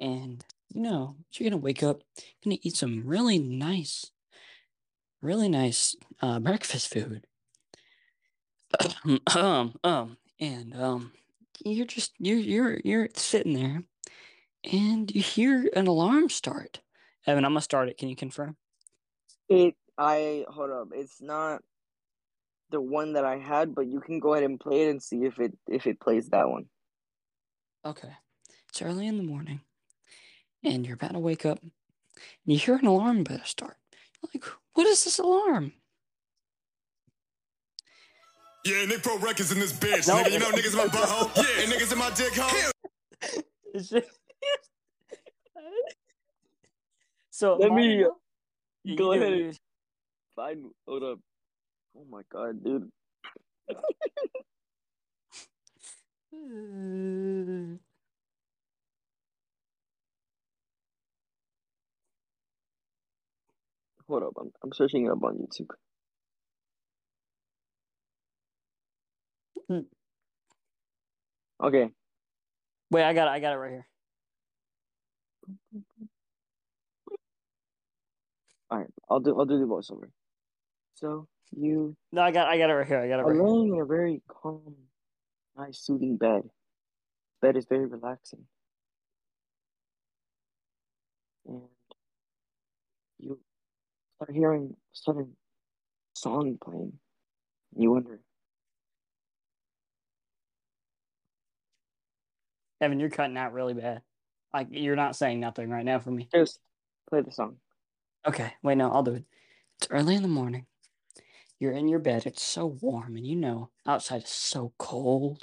And 0.01 0.45
you 0.75 0.83
know, 0.83 1.17
you're 1.33 1.49
gonna 1.49 1.61
wake 1.61 1.83
up, 1.83 2.03
gonna 2.43 2.59
eat 2.63 2.77
some 2.77 3.03
really 3.07 3.39
nice, 3.39 4.11
really 5.23 5.49
nice 5.49 5.95
uh, 6.21 6.41
breakfast 6.41 6.89
food. 6.93 7.27
um, 9.35 9.75
um, 9.85 10.17
and 10.41 10.75
um, 10.75 11.13
you're 11.65 11.87
just 11.87 12.13
you're 12.19 12.39
you're 12.39 12.81
you're 12.85 13.09
sitting 13.15 13.55
there, 13.55 13.85
and 14.73 15.11
you 15.15 15.23
hear 15.23 15.69
an 15.75 15.87
alarm 15.87 16.29
start. 16.29 16.81
Evan, 17.27 17.45
I'm 17.45 17.53
gonna 17.53 17.61
start 17.63 17.89
it. 17.89 17.99
Can 17.99 18.09
you 18.09 18.17
confirm? 18.17 18.57
It. 19.49 19.75
I 19.97 20.45
hold 20.49 20.71
up. 20.71 20.89
It's 20.93 21.21
not 21.23 21.63
the 22.71 22.81
one 22.81 23.13
that 23.13 23.25
I 23.25 23.37
had, 23.39 23.75
but 23.75 23.87
you 23.87 24.01
can 24.01 24.19
go 24.19 24.35
ahead 24.35 24.45
and 24.45 24.59
play 24.59 24.83
it 24.87 24.91
and 24.91 25.03
see 25.03 25.25
if 25.25 25.39
it 25.39 25.57
if 25.69 25.87
it 25.87 26.01
plays 26.01 26.29
that 26.31 26.49
one. 26.49 26.67
Okay. 27.85 28.13
It's 28.71 28.83
early 28.83 29.07
in 29.07 29.17
the 29.19 29.23
morning, 29.23 29.61
and 30.65 30.85
you're 30.85 30.97
about 30.97 31.13
to 31.13 31.19
wake 31.21 31.47
up, 31.47 31.61
and 31.63 31.71
you 32.45 32.59
hear 32.59 32.75
an 32.77 32.87
alarm 32.87 33.23
bell 33.23 33.41
start. 33.45 33.77
You're 34.21 34.31
like, 34.35 34.45
what 34.73 34.87
is 34.89 35.05
this 35.05 35.19
alarm? 35.21 35.73
Yeah, 38.65 38.87
Nick 38.87 39.03
Pro 39.03 39.19
Records 39.19 39.53
in 39.53 39.61
this 39.61 39.73
bitch. 39.75 40.09
No. 40.09 40.15
Nigga, 40.15 40.33
you 40.33 40.39
know 40.39 40.51
niggas 40.51 40.73
in 40.73 40.79
my 40.79 40.87
butthole. 40.87 41.31
Yeah, 41.37 41.63
and 41.65 41.73
niggas 41.73 41.93
in 41.93 41.99
my 41.99 42.11
dick 42.11 42.33
hole. 42.35 42.71
It's 43.75 43.91
just- 43.91 44.09
so 47.31 47.57
Let 47.57 47.73
me, 47.73 48.05
You 48.85 48.97
go 48.97 49.13
ahead. 49.13 49.39
you- 49.39 49.53
Fine. 50.37 50.71
Hold 50.87 51.03
up. 51.05 51.19
Oh 51.97 52.05
my 52.11 52.23
god, 52.33 52.63
dude. 52.65 52.91
Hold 64.09 64.23
up. 64.25 64.33
I'm 64.41 64.51
I'm 64.63 64.73
searching 64.73 65.07
it 65.07 65.11
up 65.11 65.23
on 65.23 65.37
YouTube. 65.39 65.71
Hmm. 69.69 69.87
Okay. 71.67 71.91
Wait, 72.91 73.05
I 73.05 73.15
got 73.15 73.29
it. 73.29 73.31
I 73.31 73.41
got 73.41 73.53
it 73.55 73.57
right 73.59 73.71
here. 73.71 73.87
All 78.71 78.79
right. 78.79 78.87
I'll 79.11 79.21
do 79.21 79.39
I'll 79.39 79.45
do 79.45 79.59
the 79.59 79.67
voiceover. 79.67 80.11
So 80.95 81.27
you 81.53 81.97
No, 82.13 82.23
I 82.23 82.31
got 82.31 82.49
I 82.49 82.59
got 82.59 82.71
it 82.71 82.75
right 82.75 82.87
here. 82.87 83.01
I 83.01 83.09
got 83.09 83.21
it 83.21 83.23
right 83.25 83.35
here. 83.35 83.45
laying 83.45 83.75
in 83.75 83.81
a 83.81 83.85
very 83.85 84.23
calm, 84.29 84.75
nice, 85.57 85.79
soothing 85.81 86.17
bed. 86.17 86.43
Bed 87.43 87.57
is 87.57 87.67
very 87.67 87.87
relaxing. 87.87 88.47
And 91.47 91.61
you 93.19 93.39
start 94.17 94.35
hearing 94.35 94.71
a 94.73 94.77
sudden 94.93 95.37
song 96.15 96.59
playing. 96.63 96.95
You 97.77 97.91
wonder, 97.91 98.21
Evan, 102.81 102.99
you're 103.01 103.11
cutting 103.11 103.37
out 103.37 103.53
really 103.53 103.75
bad. 103.75 104.03
Like 104.55 104.69
you're 104.71 104.95
not 104.95 105.17
saying 105.17 105.41
nothing 105.41 105.69
right 105.69 105.85
now 105.85 105.99
for 105.99 106.13
me. 106.13 106.29
just 106.33 106.61
play 107.11 107.21
the 107.21 107.33
song. 107.33 107.57
Okay, 108.27 108.55
wait, 108.63 108.77
no, 108.79 108.91
I'll 108.91 109.03
do 109.03 109.15
it. 109.15 109.25
It's 109.79 109.89
early 109.91 110.15
in 110.15 110.23
the 110.23 110.29
morning. 110.29 110.67
You're 111.59 111.73
in 111.73 111.89
your 111.89 111.99
bed. 111.99 112.25
It's 112.25 112.43
so 112.43 112.79
warm, 112.81 113.17
and 113.17 113.27
you 113.27 113.35
know 113.35 113.71
outside 113.85 114.23
is 114.23 114.31
so 114.31 114.73
cold. 114.79 115.43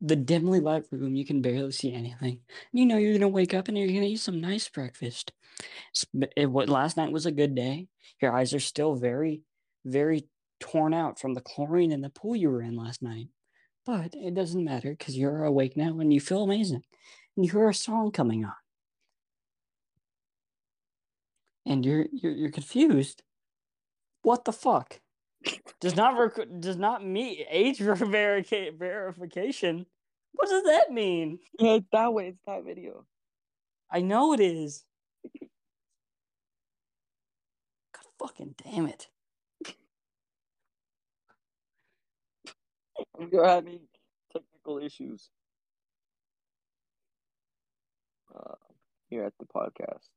The 0.00 0.14
dimly 0.14 0.60
lit 0.60 0.86
room, 0.92 1.16
you 1.16 1.24
can 1.24 1.42
barely 1.42 1.72
see 1.72 1.92
anything. 1.92 2.40
You 2.72 2.86
know 2.86 2.96
you're 2.96 3.12
gonna 3.12 3.28
wake 3.28 3.54
up 3.54 3.66
and 3.66 3.76
you're 3.76 3.88
gonna 3.88 4.06
eat 4.06 4.20
some 4.20 4.40
nice 4.40 4.68
breakfast. 4.68 5.32
It, 6.36 6.46
what 6.46 6.68
last 6.68 6.96
night 6.96 7.12
was 7.12 7.26
a 7.26 7.32
good 7.32 7.56
day. 7.56 7.88
Your 8.20 8.32
eyes 8.32 8.54
are 8.54 8.60
still 8.60 8.94
very, 8.94 9.42
very 9.84 10.28
torn 10.60 10.94
out 10.94 11.18
from 11.18 11.34
the 11.34 11.40
chlorine 11.40 11.90
in 11.90 12.02
the 12.02 12.08
pool 12.08 12.36
you 12.36 12.50
were 12.50 12.62
in 12.62 12.76
last 12.76 13.02
night. 13.02 13.28
But 13.84 14.14
it 14.14 14.34
doesn't 14.34 14.64
matter 14.64 14.90
because 14.90 15.18
you're 15.18 15.44
awake 15.44 15.76
now 15.76 15.98
and 15.98 16.12
you 16.12 16.20
feel 16.20 16.44
amazing. 16.44 16.84
And 17.36 17.46
you 17.46 17.52
hear 17.52 17.68
a 17.68 17.74
song 17.74 18.10
coming 18.10 18.44
on. 18.44 18.52
And 21.64 21.84
you're 21.86 22.06
you're, 22.12 22.32
you're 22.32 22.50
confused. 22.50 23.22
What 24.22 24.44
the 24.44 24.52
fuck? 24.52 25.00
Does 25.80 25.96
not 25.96 26.18
rec- 26.18 26.60
does 26.60 26.76
not 26.76 27.04
meet 27.04 27.46
age 27.50 27.78
verica- 27.78 28.76
verification. 28.78 29.86
What 30.32 30.48
does 30.48 30.64
that 30.64 30.90
mean? 30.90 31.38
Yeah, 31.58 31.74
it's 31.74 31.86
that 31.92 32.12
one. 32.12 32.24
It's 32.24 32.38
that 32.46 32.64
video. 32.64 33.06
I 33.90 34.00
know 34.00 34.32
it 34.32 34.40
is. 34.40 34.84
God 37.92 38.06
fucking 38.18 38.54
damn 38.64 38.86
it. 38.86 39.08
We're 43.18 43.44
having 43.44 43.80
technical 44.32 44.78
issues 44.78 45.30
uh, 48.34 48.54
here 49.10 49.24
at 49.24 49.32
the 49.38 49.46
podcast. 49.46 50.08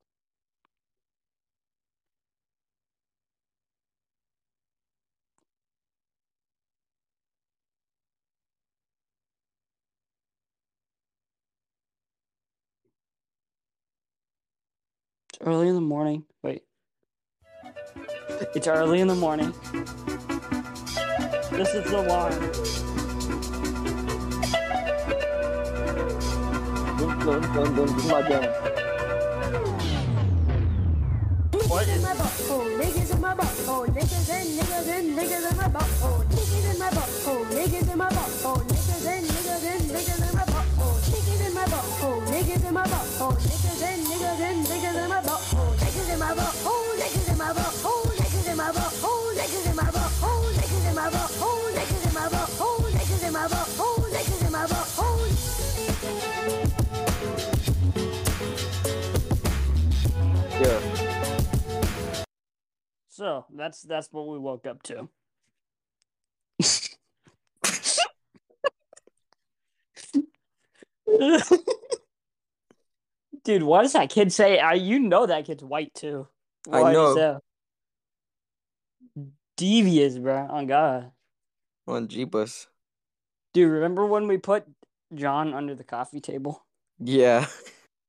It's 15.30 15.45
early 15.45 15.68
in 15.68 15.76
the 15.76 15.82
morning. 15.82 16.24
Wait. 16.43 16.63
It's 18.55 18.68
early 18.68 19.01
in 19.01 19.07
the 19.07 19.16
morning. 19.16 19.53
This 21.51 21.74
is 21.74 21.89
the 21.91 21.99
alarm. 21.99 23.05
Dun, 27.26 27.42
dun. 27.42 27.76
This 27.76 27.92
is 27.92 28.06
my 28.12 28.22
jam. 28.22 28.44
What 31.66 31.88
Niggas 31.88 31.96
in 31.96 32.02
my 32.02 32.14
butthole, 32.14 32.70
niggas 32.78 33.14
in 33.16 33.22
my 33.22 33.34
butthole, 33.34 33.88
niggas 33.88 34.30
and 34.30 34.50
niggas 34.58 34.88
and 34.96 35.18
niggas 35.18 35.52
in 35.52 35.58
my 35.58 35.68
butthole, 35.76 36.24
niggas 36.30 36.72
in 36.72 36.78
my 36.80 36.90
butthole, 36.90 37.46
niggas 37.50 37.92
in 37.92 37.98
my 37.98 38.10
butthole, 38.10 38.62
niggas 38.70 39.08
and 39.10 39.26
niggas 39.26 39.66
and 39.66 39.84
niggas 39.90 40.22
in 40.22 40.36
my 40.38 40.44
butthole, 40.54 40.98
niggas 41.10 41.48
in 41.48 41.54
my 41.56 41.66
butthole, 41.66 42.22
niggas 42.30 42.68
in 42.68 42.74
my 42.74 42.84
butthole, 42.84 43.38
niggas 43.42 43.82
and 43.90 44.02
niggas 44.06 44.42
and 44.46 44.66
niggas 44.68 45.04
in 45.04 45.10
my 45.10 45.22
butthole, 45.22 45.74
niggas 45.82 46.14
in 46.14 46.20
my 46.20 46.32
butthole, 46.38 46.94
niggas 47.02 47.30
in 47.32 47.38
my 47.38 47.52
butthole, 47.58 48.06
niggas 48.22 48.48
in 48.52 48.58
my 48.58 48.70
butthole, 48.70 49.34
niggas 49.34 49.66
in 49.66 49.76
my 49.76 49.90
butthole, 49.90 50.54
niggas 50.54 50.90
in 50.90 50.96
my 50.96 51.10
butthole, 51.10 51.74
niggas 51.74 52.06
in 52.06 52.14
my 52.14 52.28
butthole, 52.30 52.86
niggas 52.94 53.24
in 53.26 53.34
my 53.34 53.48
butthole, 53.48 54.06
niggas 54.14 54.46
in 54.46 54.52
my 54.52 54.66
butthole. 54.68 55.45
Yeah. 60.62 60.80
So 63.10 63.45
that's 63.53 63.82
that's 63.82 64.08
what 64.12 64.28
we 64.28 64.38
woke 64.39 64.66
up 64.66 64.82
to. 64.84 65.10
Dude, 73.43 73.64
what 73.64 73.84
does 73.84 73.93
that 73.93 74.10
kid 74.10 74.32
say? 74.32 74.60
I 74.60 74.74
you 74.74 74.99
know 74.99 75.26
that 75.26 75.45
kid's 75.45 75.64
white 75.64 75.93
too. 75.93 76.28
I 76.72 76.82
White 76.82 76.89
as 76.89 76.93
know. 76.95 77.16
hell. 77.16 77.43
Devious, 79.58 80.18
bro. 80.18 80.47
On 80.49 80.66
God. 80.68 81.12
On 81.88 82.08
Jeepus. 82.08 82.68
Dude, 83.53 83.72
remember 83.72 84.06
when 84.06 84.28
we 84.28 84.38
put 84.38 84.66
John 85.14 85.53
under 85.53 85.76
the 85.76 85.84
coffee 85.84 86.20
table? 86.20 86.66
Yeah. 86.99 87.45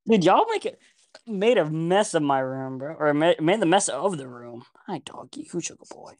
Did 0.09 0.25
y'all 0.25 0.45
make 0.49 0.65
it 0.65 0.79
made 1.27 1.57
a 1.57 1.69
mess 1.69 2.13
of 2.13 2.23
my 2.23 2.39
room, 2.39 2.77
bro? 2.77 2.95
Or 2.97 3.13
made, 3.13 3.37
the 3.61 3.65
mess 3.65 3.89
of 3.89 4.17
the 4.17 4.27
room? 4.27 4.63
Hi, 4.87 4.99
doggy. 4.99 5.47
Who's 5.51 5.69
your 5.69 5.77
good 5.77 5.89
boy? 5.89 6.13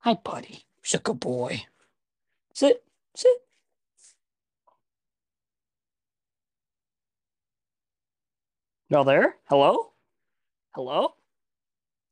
Hi, 0.00 0.14
buddy. 0.14 0.64
Who's 0.82 0.94
good 1.00 1.20
boy? 1.20 1.64
Sit. 2.54 2.82
Sit. 3.14 3.30
Y'all 8.88 9.04
there? 9.04 9.36
Hello? 9.44 9.92
Hello? 10.74 11.14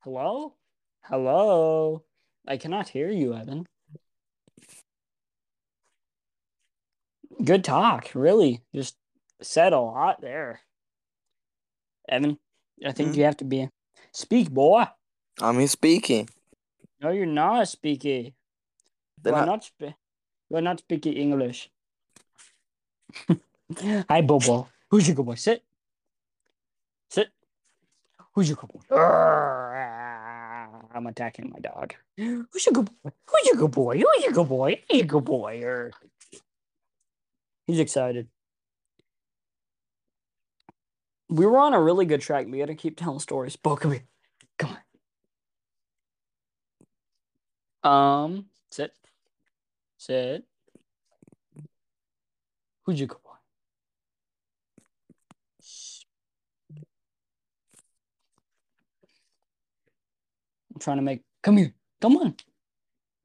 Hello? 0.00 0.54
Hello? 1.02 2.04
I 2.46 2.56
cannot 2.56 2.90
hear 2.90 3.10
you, 3.10 3.34
Evan. 3.34 3.66
Good 7.44 7.64
talk, 7.64 8.10
really. 8.14 8.62
Just 8.74 8.96
said 9.40 9.72
a 9.72 9.80
lot 9.80 10.20
there. 10.20 10.60
Evan, 12.08 12.38
I 12.84 12.92
think 12.92 13.10
Hmm? 13.10 13.14
you 13.18 13.24
have 13.24 13.36
to 13.38 13.44
be 13.44 13.68
speak, 14.12 14.50
boy. 14.50 14.84
I'm 15.40 15.64
speaking. 15.68 16.28
No, 17.00 17.10
you're 17.10 17.26
not 17.26 17.68
speaking. 17.68 18.32
Then 19.22 19.34
you 19.34 19.38
are 19.38 19.42
I- 19.42 19.46
not 19.46 19.64
spe- 19.64 19.94
you 20.50 20.60
not 20.60 20.80
speaking 20.80 21.12
English. 21.14 21.70
Hi, 24.08 24.20
Bobo. 24.22 24.68
Who's 24.90 25.06
your 25.06 25.14
good 25.14 25.26
boy? 25.26 25.34
Sit. 25.36 25.62
Sit. 27.10 27.28
Who's 28.34 28.48
your 28.48 28.56
good 28.56 28.70
boy? 28.72 28.80
I'm 30.94 31.06
attacking 31.06 31.50
my 31.50 31.58
dog. 31.60 31.94
Who's 32.16 32.66
your 32.66 32.72
good 32.72 32.86
boy? 33.02 33.10
Who's 33.26 33.46
your 33.46 33.56
good 33.56 33.70
boy? 33.70 33.98
Who's 33.98 34.24
your 34.24 34.32
good 34.32 34.48
boy? 34.48 34.82
Who's 34.90 34.98
your 34.98 35.06
good 35.06 35.24
boy? 35.24 35.90
He's 37.68 37.80
excited. 37.80 38.28
We 41.28 41.44
were 41.44 41.58
on 41.58 41.74
a 41.74 41.80
really 41.80 42.06
good 42.06 42.22
track. 42.22 42.46
We 42.48 42.58
gotta 42.58 42.74
keep 42.74 42.98
telling 42.98 43.18
stories. 43.18 43.56
Bo, 43.56 43.76
come 43.76 43.92
here. 43.92 44.04
Come 44.58 44.78
on. 47.84 48.24
Um, 48.24 48.46
sit. 48.70 48.92
Sit. 49.98 50.44
Who's 52.86 52.98
your 52.98 53.08
good 53.08 53.22
boy? 53.22 53.32
Shh. 55.62 56.04
I'm 60.72 60.80
trying 60.80 60.96
to 60.96 61.02
make. 61.02 61.20
Come 61.42 61.58
here. 61.58 61.74
Come 62.00 62.16
on. 62.16 62.34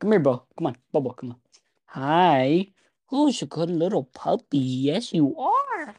Come 0.01 0.11
here, 0.11 0.19
Bo. 0.19 0.43
Come 0.57 0.67
on. 0.67 0.75
Bobo, 0.91 1.11
come 1.11 1.31
on. 1.31 1.37
Hi. 1.85 2.73
Who's 3.13 3.43
a 3.43 3.45
good 3.45 3.69
little 3.69 4.05
puppy? 4.05 4.57
Yes, 4.57 5.13
you 5.13 5.37
are. 5.37 5.93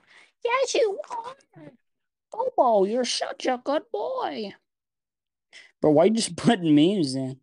Yes, 0.45 0.75
you 0.75 0.99
are. 1.09 1.71
Bobo, 2.33 2.87
you're 2.87 3.05
such 3.05 3.47
a 3.47 3.63
good 3.63 3.83
boy. 3.93 4.53
But 5.81 5.91
why 5.91 6.07
you 6.07 6.11
just 6.11 6.35
putting 6.37 6.75
memes 6.75 7.15
in? 7.15 7.39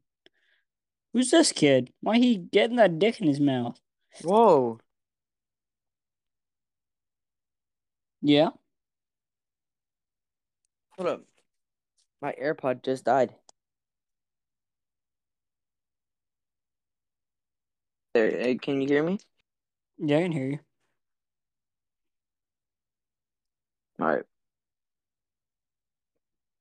Who's 1.13 1.31
this 1.31 1.53
kid? 1.53 1.93
Why 2.01 2.17
he 2.17 2.35
getting 2.35 2.75
that 2.75 2.99
dick 2.99 3.21
in 3.21 3.27
his 3.27 3.39
mouth? 3.39 3.79
Whoa. 4.23 4.81
Yeah. 8.21 8.49
Hold 10.97 11.07
up. 11.07 11.21
My 12.21 12.33
AirPod 12.33 12.83
just 12.83 13.05
died. 13.05 13.33
There, 18.13 18.37
eh, 18.37 18.55
can 18.61 18.81
you 18.81 18.87
hear 18.89 19.03
me? 19.03 19.17
Yeah, 20.03 20.17
I 20.17 20.21
can 20.23 20.31
hear 20.31 20.47
you. 20.47 20.59
All 23.99 24.07
right. 24.07 24.23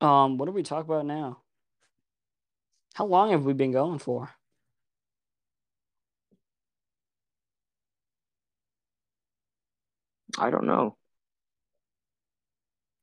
Um, 0.03 0.37
what 0.37 0.45
do 0.47 0.53
we 0.53 0.63
talk 0.63 0.85
about 0.85 1.07
now? 1.07 1.39
How 2.95 3.07
long 3.07 3.31
have 3.31 3.45
we 3.47 3.55
been 3.55 3.73
going 3.73 3.99
for? 3.99 4.29
I 10.39 10.51
don't 10.51 10.67
know. 10.67 10.97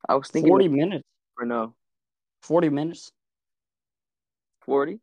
I 0.08 0.14
was 0.14 0.28
thinking 0.28 0.50
40 0.50 0.68
minutes. 0.68 1.04
or 1.36 1.46
no. 1.46 1.74
40 2.42 2.68
minutes. 2.68 3.10
40? 4.60 5.00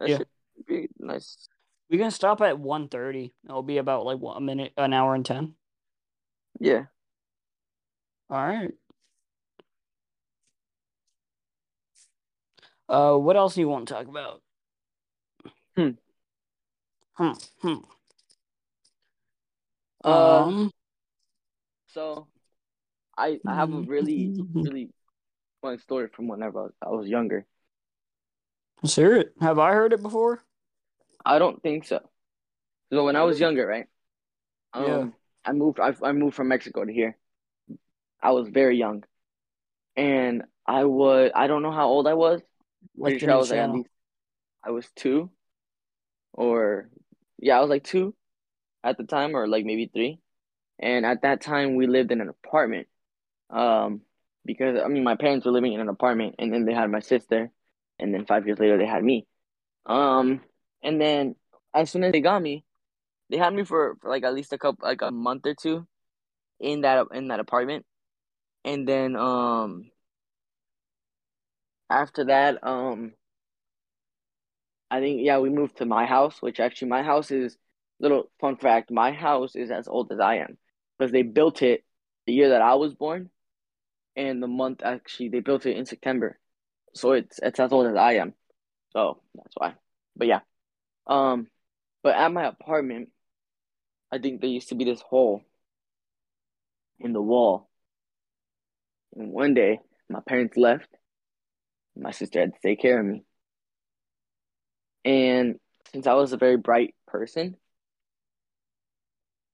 That 0.00 0.08
Yeah. 0.10 0.16
should 0.18 0.28
be 0.66 0.88
nice. 0.98 1.48
We're 1.92 1.98
gonna 1.98 2.10
stop 2.10 2.40
at 2.40 2.58
1.30. 2.58 3.34
It'll 3.44 3.62
be 3.62 3.76
about 3.76 4.06
like 4.06 4.18
what, 4.18 4.38
a 4.38 4.40
minute, 4.40 4.72
an 4.78 4.94
hour 4.94 5.14
and 5.14 5.26
10. 5.26 5.52
Yeah. 6.58 6.86
All 8.30 8.46
right. 8.46 8.70
Uh, 12.88 13.16
what 13.16 13.36
else 13.36 13.54
do 13.54 13.60
you 13.60 13.68
want 13.68 13.88
to 13.88 13.94
talk 13.94 14.06
about? 14.06 14.40
Hmm. 15.76 15.90
Hmm. 17.12 17.32
Hmm. 17.60 17.74
Uh, 20.02 20.08
Um. 20.08 20.70
So, 21.88 22.26
I 23.18 23.38
I 23.46 23.54
have 23.54 23.70
a 23.70 23.82
really 23.82 24.32
really 24.54 24.88
fun 25.60 25.78
story 25.78 26.08
from 26.08 26.28
whenever 26.28 26.58
I 26.58 26.62
was, 26.62 26.72
I 26.80 26.88
was 26.88 27.08
younger. 27.08 27.44
Let's 28.82 28.96
hear 28.96 29.14
it. 29.14 29.34
Have 29.42 29.58
I 29.58 29.74
heard 29.74 29.92
it 29.92 30.00
before? 30.00 30.42
I 31.24 31.38
don't 31.38 31.62
think 31.62 31.84
so. 31.84 32.00
So 32.92 33.04
when 33.04 33.16
I 33.16 33.22
was 33.22 33.40
younger, 33.40 33.66
right? 33.66 33.86
Um, 34.74 34.84
Yeah. 34.84 35.08
I 35.44 35.52
moved. 35.52 35.80
I 35.80 35.94
I 36.02 36.12
moved 36.12 36.36
from 36.36 36.48
Mexico 36.48 36.84
to 36.84 36.92
here. 36.92 37.16
I 38.22 38.30
was 38.32 38.48
very 38.48 38.76
young, 38.78 39.04
and 39.96 40.44
I 40.66 40.84
was. 40.84 41.32
I 41.34 41.46
don't 41.46 41.62
know 41.62 41.72
how 41.72 41.88
old 41.88 42.06
I 42.06 42.14
was. 42.14 42.40
Like 42.96 43.12
Pretty 43.12 43.20
sure 43.20 43.32
I 43.32 43.36
was 43.36 43.50
like 43.50 43.58
channel. 43.58 43.84
I 44.64 44.70
was 44.70 44.90
two, 44.96 45.30
or 46.32 46.88
yeah, 47.38 47.58
I 47.58 47.60
was 47.60 47.70
like 47.70 47.84
two 47.84 48.14
at 48.84 48.98
the 48.98 49.04
time, 49.04 49.36
or 49.36 49.48
like 49.48 49.64
maybe 49.64 49.90
three. 49.92 50.20
And 50.80 51.06
at 51.06 51.22
that 51.22 51.40
time, 51.42 51.76
we 51.76 51.86
lived 51.86 52.12
in 52.12 52.20
an 52.20 52.28
apartment. 52.28 52.88
Um, 53.50 54.02
because 54.44 54.80
I 54.84 54.88
mean, 54.88 55.04
my 55.04 55.16
parents 55.16 55.46
were 55.46 55.52
living 55.52 55.74
in 55.74 55.80
an 55.80 55.88
apartment, 55.88 56.36
and 56.38 56.52
then 56.52 56.64
they 56.66 56.74
had 56.74 56.90
my 56.90 57.00
sister, 57.00 57.50
and 57.98 58.14
then 58.14 58.26
five 58.26 58.46
years 58.46 58.58
later, 58.58 58.78
they 58.78 58.86
had 58.86 59.04
me. 59.04 59.26
Um, 59.86 60.42
and 60.82 61.00
then 61.00 61.36
as 61.74 61.90
soon 61.90 62.04
as 62.04 62.12
they 62.12 62.20
got 62.20 62.42
me, 62.42 62.64
they 63.30 63.38
had 63.38 63.54
me 63.54 63.64
for, 63.64 63.96
for 64.00 64.10
like 64.10 64.24
at 64.24 64.34
least 64.34 64.52
a 64.52 64.58
couple, 64.58 64.86
like 64.86 65.02
a 65.02 65.10
month 65.10 65.46
or 65.46 65.54
two, 65.54 65.86
in 66.60 66.82
that 66.82 67.06
in 67.12 67.28
that 67.28 67.40
apartment, 67.40 67.84
and 68.64 68.86
then 68.88 69.16
um, 69.16 69.90
after 71.90 72.24
that, 72.26 72.64
um, 72.66 73.12
I 74.90 75.00
think 75.00 75.22
yeah, 75.22 75.38
we 75.38 75.50
moved 75.50 75.78
to 75.78 75.86
my 75.86 76.06
house, 76.06 76.40
which 76.40 76.60
actually 76.60 76.88
my 76.88 77.02
house 77.02 77.30
is 77.30 77.56
little 78.00 78.30
fun 78.40 78.56
fact, 78.56 78.90
my 78.90 79.12
house 79.12 79.56
is 79.56 79.70
as 79.70 79.88
old 79.88 80.12
as 80.12 80.20
I 80.20 80.36
am. 80.36 80.58
Because 80.98 81.12
they 81.12 81.22
built 81.22 81.62
it 81.62 81.84
the 82.26 82.32
year 82.32 82.50
that 82.50 82.62
I 82.62 82.74
was 82.74 82.94
born, 82.94 83.30
and 84.16 84.42
the 84.42 84.48
month 84.48 84.82
actually 84.84 85.30
they 85.30 85.40
built 85.40 85.66
it 85.66 85.76
in 85.76 85.86
September, 85.86 86.38
so 86.94 87.12
it's 87.12 87.38
it's 87.42 87.60
as 87.60 87.72
old 87.72 87.86
as 87.86 87.96
I 87.96 88.14
am, 88.14 88.34
so 88.92 89.20
that's 89.34 89.54
why. 89.56 89.74
But 90.16 90.28
yeah, 90.28 90.40
um, 91.06 91.46
but 92.02 92.16
at 92.16 92.32
my 92.32 92.46
apartment, 92.46 93.10
I 94.10 94.18
think 94.18 94.40
there 94.40 94.50
used 94.50 94.68
to 94.70 94.74
be 94.74 94.84
this 94.84 95.00
hole 95.00 95.42
in 97.00 97.12
the 97.12 97.22
wall. 97.22 97.68
And 99.14 99.32
one 99.32 99.54
day, 99.54 99.80
my 100.08 100.20
parents 100.26 100.56
left. 100.56 100.88
My 101.96 102.10
sister 102.10 102.40
had 102.40 102.54
to 102.54 102.60
take 102.60 102.80
care 102.80 103.00
of 103.00 103.06
me. 103.06 103.24
And 105.04 105.56
since 105.92 106.06
I 106.06 106.14
was 106.14 106.32
a 106.32 106.38
very 106.38 106.56
bright 106.56 106.94
person, 107.06 107.56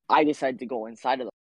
I 0.09 0.25
decided 0.25 0.61
to 0.61 0.67
go 0.67 0.87
inside 0.87 1.21
of 1.21 1.27
the 1.27 1.33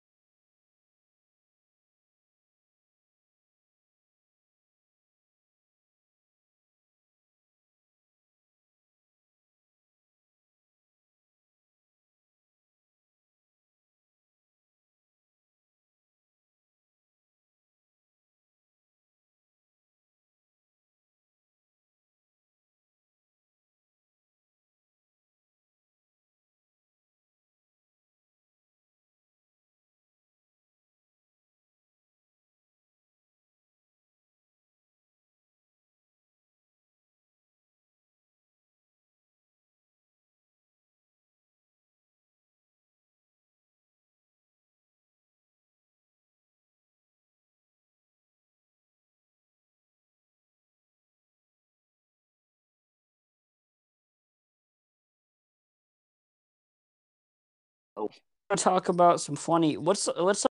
talk 58.55 58.89
about 58.89 59.21
some 59.21 59.35
funny. 59.35 59.77
What's 59.77 60.07
what's 60.17 60.45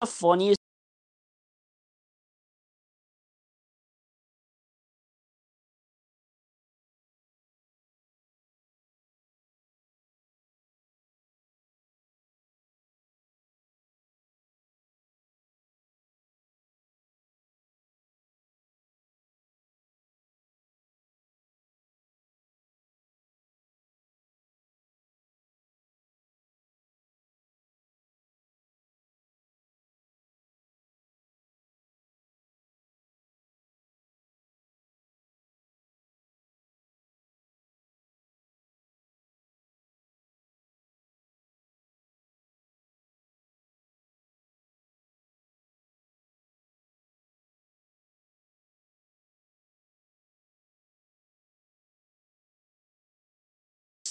the 0.00 0.06
funniest? 0.06 0.58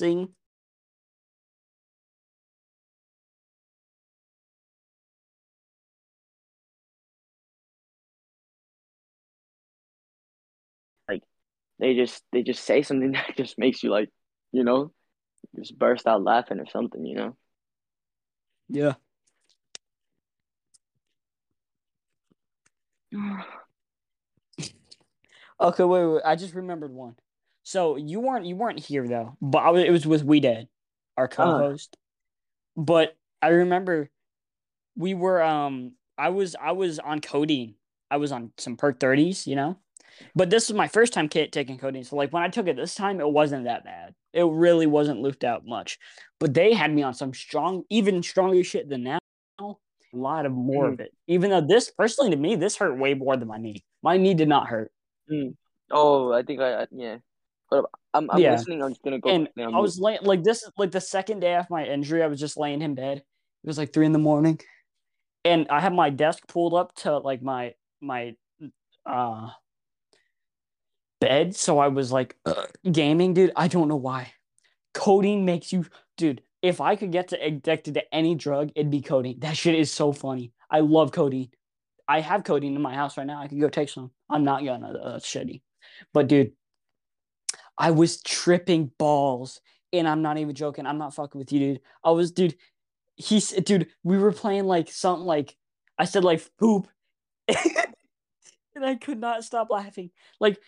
Thing? 0.01 0.35
they 11.81 11.95
just 11.95 12.23
they 12.31 12.43
just 12.43 12.63
say 12.63 12.83
something 12.83 13.11
that 13.13 13.35
just 13.35 13.57
makes 13.57 13.83
you 13.83 13.89
like, 13.89 14.09
you 14.53 14.63
know, 14.63 14.93
just 15.57 15.77
burst 15.77 16.07
out 16.07 16.23
laughing 16.23 16.59
or 16.59 16.67
something, 16.67 17.05
you 17.05 17.15
know. 17.15 17.37
Yeah. 18.69 18.93
Okay, 25.59 25.83
wait, 25.83 26.05
wait. 26.07 26.21
I 26.25 26.35
just 26.35 26.55
remembered 26.55 26.91
one. 26.91 27.15
So 27.63 27.95
you 27.95 28.19
weren't 28.19 28.45
you 28.45 28.55
weren't 28.55 28.79
here 28.79 29.07
though, 29.07 29.37
but 29.41 29.59
I 29.59 29.69
was, 29.69 29.83
it 29.83 29.91
was 29.91 30.07
with 30.07 30.25
Wedead, 30.25 30.67
our 31.17 31.25
ah. 31.25 31.35
co-host. 31.35 31.97
But 32.75 33.15
I 33.41 33.49
remember 33.49 34.09
we 34.95 35.13
were 35.13 35.41
um 35.41 35.93
I 36.17 36.29
was 36.29 36.55
I 36.61 36.71
was 36.71 36.99
on 36.99 37.21
codeine. 37.21 37.75
I 38.09 38.17
was 38.17 38.31
on 38.31 38.51
some 38.57 38.77
perk 38.77 38.99
thirties, 38.99 39.47
you 39.47 39.55
know. 39.55 39.77
But 40.35 40.49
this 40.49 40.69
was 40.69 40.75
my 40.75 40.87
first 40.87 41.13
time 41.13 41.29
kit 41.29 41.51
taking 41.51 41.77
codeine. 41.77 42.03
So 42.03 42.15
like 42.15 42.33
when 42.33 42.43
I 42.43 42.49
took 42.49 42.67
it 42.67 42.75
this 42.75 42.95
time, 42.95 43.19
it 43.19 43.29
wasn't 43.29 43.65
that 43.65 43.83
bad. 43.83 44.13
It 44.33 44.45
really 44.45 44.87
wasn't 44.87 45.21
looped 45.21 45.43
out 45.43 45.65
much. 45.65 45.97
But 46.39 46.53
they 46.53 46.73
had 46.73 46.93
me 46.93 47.03
on 47.03 47.13
some 47.13 47.33
strong, 47.33 47.83
even 47.89 48.23
stronger 48.23 48.63
shit 48.63 48.89
than 48.89 49.03
now. 49.03 49.19
A 49.59 49.73
lot 50.13 50.45
of 50.45 50.51
more 50.51 50.89
of 50.89 50.97
mm. 50.97 51.01
it. 51.01 51.13
Even 51.27 51.49
though 51.49 51.61
this 51.61 51.89
personally 51.89 52.31
to 52.31 52.37
me, 52.37 52.55
this 52.55 52.75
hurt 52.75 52.97
way 52.97 53.13
more 53.13 53.37
than 53.37 53.47
my 53.47 53.57
knee. 53.57 53.83
My 54.03 54.17
knee 54.17 54.33
did 54.33 54.49
not 54.49 54.67
hurt. 54.67 54.91
Mm. 55.31 55.55
Oh, 55.89 56.33
I 56.33 56.43
think 56.43 56.59
I, 56.59 56.83
I 56.83 56.87
yeah. 56.91 57.17
But 57.71 57.85
I'm 58.13 58.29
I'm 58.29 58.41
Yeah. 58.41 58.51
listening. 58.51 58.83
I'm 58.83 58.89
just 58.89 59.01
gonna 59.01 59.19
go. 59.19 59.29
and 59.29 59.47
I 59.57 59.79
was 59.79 59.99
laying 59.99 60.19
like 60.23 60.43
this 60.43 60.61
is 60.61 60.71
like 60.77 60.91
the 60.91 61.01
second 61.01 61.39
day 61.39 61.53
after 61.53 61.73
my 61.73 61.85
injury, 61.85 62.21
I 62.21 62.27
was 62.27 62.39
just 62.39 62.57
laying 62.57 62.81
in 62.81 62.93
bed. 62.93 63.17
It 63.17 63.67
was 63.67 63.77
like 63.77 63.93
three 63.93 64.05
in 64.05 64.11
the 64.11 64.19
morning. 64.19 64.59
And 65.45 65.67
I 65.69 65.79
had 65.79 65.93
my 65.93 66.09
desk 66.09 66.43
pulled 66.47 66.73
up 66.73 66.93
to 66.97 67.17
like 67.17 67.41
my 67.41 67.73
my 68.01 68.35
uh 69.05 69.49
bed. 71.21 71.55
So 71.55 71.79
I 71.79 71.87
was 71.87 72.11
like 72.11 72.35
uh, 72.45 72.65
gaming, 72.91 73.33
dude. 73.33 73.53
I 73.55 73.67
don't 73.69 73.87
know 73.87 73.95
why. 73.95 74.33
Codeine 74.93 75.45
makes 75.45 75.71
you 75.71 75.85
dude, 76.17 76.41
if 76.61 76.81
I 76.81 76.97
could 76.97 77.11
get 77.13 77.29
to 77.29 77.41
addicted 77.41 77.93
to 77.93 78.13
any 78.13 78.35
drug, 78.35 78.71
it'd 78.75 78.91
be 78.91 79.01
codeine. 79.01 79.39
That 79.39 79.55
shit 79.55 79.75
is 79.75 79.91
so 79.91 80.11
funny. 80.11 80.51
I 80.69 80.81
love 80.81 81.11
codeine. 81.11 81.49
I 82.07 82.19
have 82.19 82.43
codeine 82.43 82.75
in 82.75 82.81
my 82.81 82.93
house 82.93 83.17
right 83.17 83.25
now. 83.25 83.39
I 83.41 83.47
could 83.47 83.61
go 83.61 83.69
take 83.69 83.87
some. 83.87 84.11
I'm 84.29 84.43
not 84.43 84.65
gonna 84.65 84.91
uh, 84.91 85.19
shitty. 85.19 85.61
But 86.13 86.27
dude, 86.27 86.51
I 87.81 87.89
was 87.89 88.21
tripping 88.21 88.91
balls, 88.99 89.59
and 89.91 90.07
I'm 90.07 90.21
not 90.21 90.37
even 90.37 90.53
joking. 90.53 90.85
I'm 90.85 90.99
not 90.99 91.15
fucking 91.15 91.39
with 91.39 91.51
you, 91.51 91.59
dude. 91.59 91.81
I 92.03 92.11
was, 92.11 92.31
dude. 92.31 92.55
He's, 93.15 93.49
dude. 93.49 93.87
We 94.03 94.19
were 94.19 94.31
playing 94.31 94.65
like 94.65 94.91
something 94.91 95.25
like 95.25 95.57
I 95.97 96.05
said, 96.05 96.23
like 96.23 96.47
poop, 96.59 96.87
and 97.47 98.85
I 98.85 98.95
could 98.95 99.19
not 99.19 99.43
stop 99.43 99.71
laughing. 99.71 100.11
Like 100.39 100.59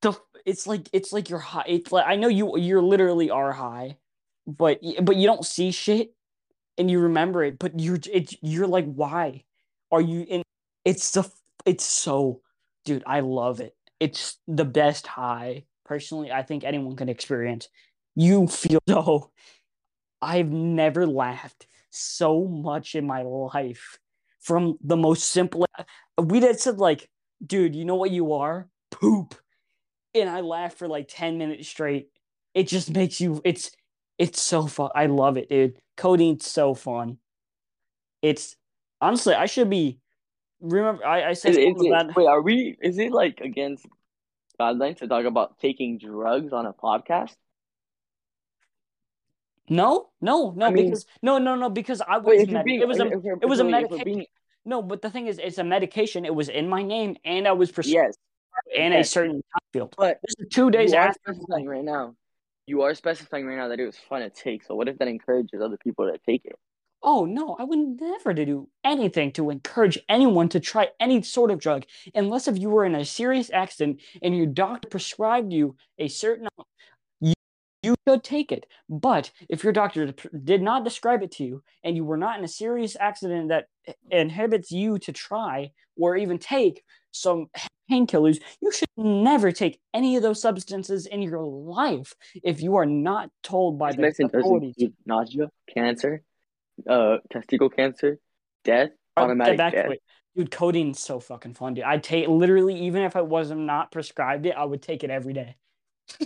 the, 0.00 0.14
it's 0.44 0.66
like 0.66 0.88
it's 0.92 1.12
like 1.12 1.30
you're 1.30 1.38
high. 1.38 1.66
It's 1.68 1.92
like 1.92 2.04
I 2.08 2.16
know 2.16 2.26
you 2.26 2.58
you're 2.58 2.82
literally 2.82 3.30
are 3.30 3.52
high, 3.52 3.96
but 4.44 4.80
but 5.02 5.14
you 5.14 5.28
don't 5.28 5.46
see 5.46 5.70
shit, 5.70 6.16
and 6.78 6.90
you 6.90 6.98
remember 6.98 7.44
it. 7.44 7.60
But 7.60 7.78
you're 7.78 8.00
it's 8.12 8.36
you're 8.42 8.66
like, 8.66 8.92
why 8.92 9.44
are 9.92 10.00
you 10.00 10.26
in? 10.28 10.42
It's 10.84 11.12
the 11.12 11.30
it's 11.64 11.84
so, 11.84 12.40
dude. 12.84 13.04
I 13.06 13.20
love 13.20 13.60
it. 13.60 13.76
It's 14.00 14.38
the 14.48 14.64
best 14.64 15.06
high 15.06 15.62
personally 15.84 16.32
I 16.32 16.42
think 16.42 16.64
anyone 16.64 16.96
can 16.96 17.08
experience. 17.08 17.68
You 18.14 18.46
feel 18.46 18.80
so 18.88 19.30
I've 20.20 20.50
never 20.50 21.06
laughed 21.06 21.66
so 21.90 22.44
much 22.46 22.94
in 22.94 23.06
my 23.06 23.22
life 23.22 23.98
from 24.40 24.76
the 24.82 24.96
most 24.96 25.30
simple 25.30 25.66
we 26.18 26.40
had 26.40 26.58
said 26.58 26.78
like, 26.78 27.08
dude, 27.44 27.74
you 27.74 27.84
know 27.84 27.96
what 27.96 28.10
you 28.10 28.34
are? 28.34 28.68
Poop. 28.90 29.34
And 30.14 30.28
I 30.28 30.40
laughed 30.40 30.78
for 30.78 30.88
like 30.88 31.06
10 31.08 31.38
minutes 31.38 31.68
straight. 31.68 32.08
It 32.54 32.68
just 32.68 32.90
makes 32.90 33.20
you 33.20 33.40
it's 33.44 33.70
it's 34.18 34.40
so 34.40 34.66
fun. 34.66 34.90
I 34.94 35.06
love 35.06 35.36
it, 35.36 35.48
dude. 35.48 35.76
Codeine's 35.96 36.46
so 36.46 36.74
fun. 36.74 37.18
It's 38.20 38.56
honestly 39.00 39.34
I 39.34 39.46
should 39.46 39.70
be 39.70 39.98
remember 40.60 41.04
I, 41.04 41.30
I 41.30 41.32
said 41.32 41.52
Is, 41.52 41.58
is 41.58 41.64
it, 41.78 42.16
wait, 42.16 42.26
are 42.26 42.42
we? 42.42 42.76
Is 42.82 42.98
it 42.98 43.10
like 43.12 43.40
against 43.40 43.86
guidelines 44.62 44.98
to 44.98 45.08
talk 45.08 45.24
about 45.24 45.58
taking 45.58 45.98
drugs 45.98 46.52
on 46.52 46.66
a 46.66 46.72
podcast? 46.72 47.34
No, 49.68 50.08
no, 50.20 50.52
no, 50.56 50.66
I 50.66 50.70
mean- 50.70 50.86
because 50.86 51.06
no, 51.22 51.38
no, 51.38 51.54
no, 51.56 51.70
because 51.70 52.00
I 52.00 52.18
was 52.18 52.26
Wait, 52.26 52.40
if 52.40 52.48
you're 52.48 52.58
med- 52.58 52.64
being, 52.64 52.80
it 52.80 52.88
was 52.88 53.00
a 53.00 53.06
it 53.06 53.48
was 53.48 53.60
a 53.60 53.64
wait, 53.64 53.74
if 53.84 53.90
we're 53.90 53.96
medication. 53.96 54.04
being- 54.04 54.26
no, 54.64 54.82
but 54.82 55.02
the 55.02 55.10
thing 55.10 55.26
is, 55.26 55.38
it's 55.38 55.58
a 55.58 55.64
medication. 55.64 56.24
It 56.24 56.34
was 56.34 56.48
in 56.48 56.68
my 56.68 56.82
name, 56.82 57.16
and 57.24 57.48
I 57.48 57.52
was 57.52 57.72
prescribed 57.72 58.14
yes, 58.76 58.76
in 58.76 58.92
a 58.92 59.02
certain 59.02 59.36
time 59.52 59.66
field. 59.72 59.94
but 59.96 60.20
This 60.22 60.34
is 60.38 60.46
two 60.54 60.70
days 60.70 60.92
after. 60.92 61.18
specifying 61.32 61.66
right 61.66 61.82
now. 61.84 62.14
You 62.66 62.82
are 62.82 62.94
specifying 62.94 63.44
right 63.46 63.56
now 63.56 63.68
that 63.68 63.80
it 63.80 63.86
was 63.86 63.98
fun 63.98 64.20
to 64.22 64.30
take. 64.30 64.62
So 64.64 64.74
what 64.76 64.88
if 64.88 64.98
that 64.98 65.08
encourages 65.08 65.60
other 65.60 65.76
people 65.78 66.10
to 66.10 66.18
take 66.18 66.42
it? 66.44 66.54
Oh 67.02 67.24
no, 67.24 67.56
I 67.58 67.64
would 67.64 68.00
never 68.00 68.32
do 68.32 68.68
anything 68.84 69.32
to 69.32 69.50
encourage 69.50 69.98
anyone 70.08 70.48
to 70.50 70.60
try 70.60 70.88
any 71.00 71.22
sort 71.22 71.50
of 71.50 71.58
drug 71.58 71.84
unless 72.14 72.46
if 72.46 72.58
you 72.58 72.70
were 72.70 72.84
in 72.84 72.94
a 72.94 73.04
serious 73.04 73.50
accident 73.50 74.00
and 74.22 74.36
your 74.36 74.46
doctor 74.46 74.88
prescribed 74.88 75.52
you 75.52 75.76
a 75.98 76.08
certain 76.08 76.46
you, 77.20 77.34
you 77.82 77.94
should 78.06 78.22
take 78.22 78.52
it. 78.52 78.66
But 78.88 79.32
if 79.48 79.64
your 79.64 79.72
doctor 79.72 80.14
did 80.44 80.62
not 80.62 80.84
describe 80.84 81.22
it 81.22 81.32
to 81.32 81.44
you 81.44 81.62
and 81.82 81.96
you 81.96 82.04
were 82.04 82.16
not 82.16 82.38
in 82.38 82.44
a 82.44 82.48
serious 82.48 82.96
accident 82.98 83.48
that 83.48 83.66
inhibits 84.10 84.70
you 84.70 84.98
to 85.00 85.12
try 85.12 85.72
or 85.96 86.16
even 86.16 86.38
take 86.38 86.84
some 87.10 87.48
painkillers, 87.90 88.38
you 88.60 88.70
should 88.70 88.88
never 88.96 89.50
take 89.50 89.80
any 89.92 90.16
of 90.16 90.22
those 90.22 90.40
substances 90.40 91.06
in 91.06 91.20
your 91.20 91.42
life 91.42 92.14
if 92.42 92.62
you 92.62 92.76
are 92.76 92.86
not 92.86 93.30
told 93.42 93.78
by 93.78 93.92
This 93.92 94.18
the 94.18 94.26
authorities. 94.26 94.76
nausea, 95.04 95.50
cancer, 95.74 96.22
uh, 96.88 97.18
testicle 97.30 97.68
cancer, 97.70 98.18
death, 98.64 98.90
Uh, 99.16 99.22
automatic 99.22 99.58
back 99.58 99.72
to 99.72 99.82
death. 99.82 99.92
it. 99.92 100.02
Dude, 100.36 100.50
codeine's 100.50 101.00
so 101.00 101.20
fucking 101.20 101.54
fun, 101.54 101.74
dude. 101.74 101.84
I'd 101.84 102.02
take 102.02 102.26
literally 102.28 102.74
even 102.86 103.02
if 103.02 103.16
I 103.16 103.20
wasn't 103.20 103.60
not 103.62 103.92
prescribed 103.92 104.46
it, 104.46 104.54
I 104.56 104.64
would 104.64 104.80
take 104.82 105.04
it 105.04 105.10
every 105.10 105.34
day. 105.34 105.56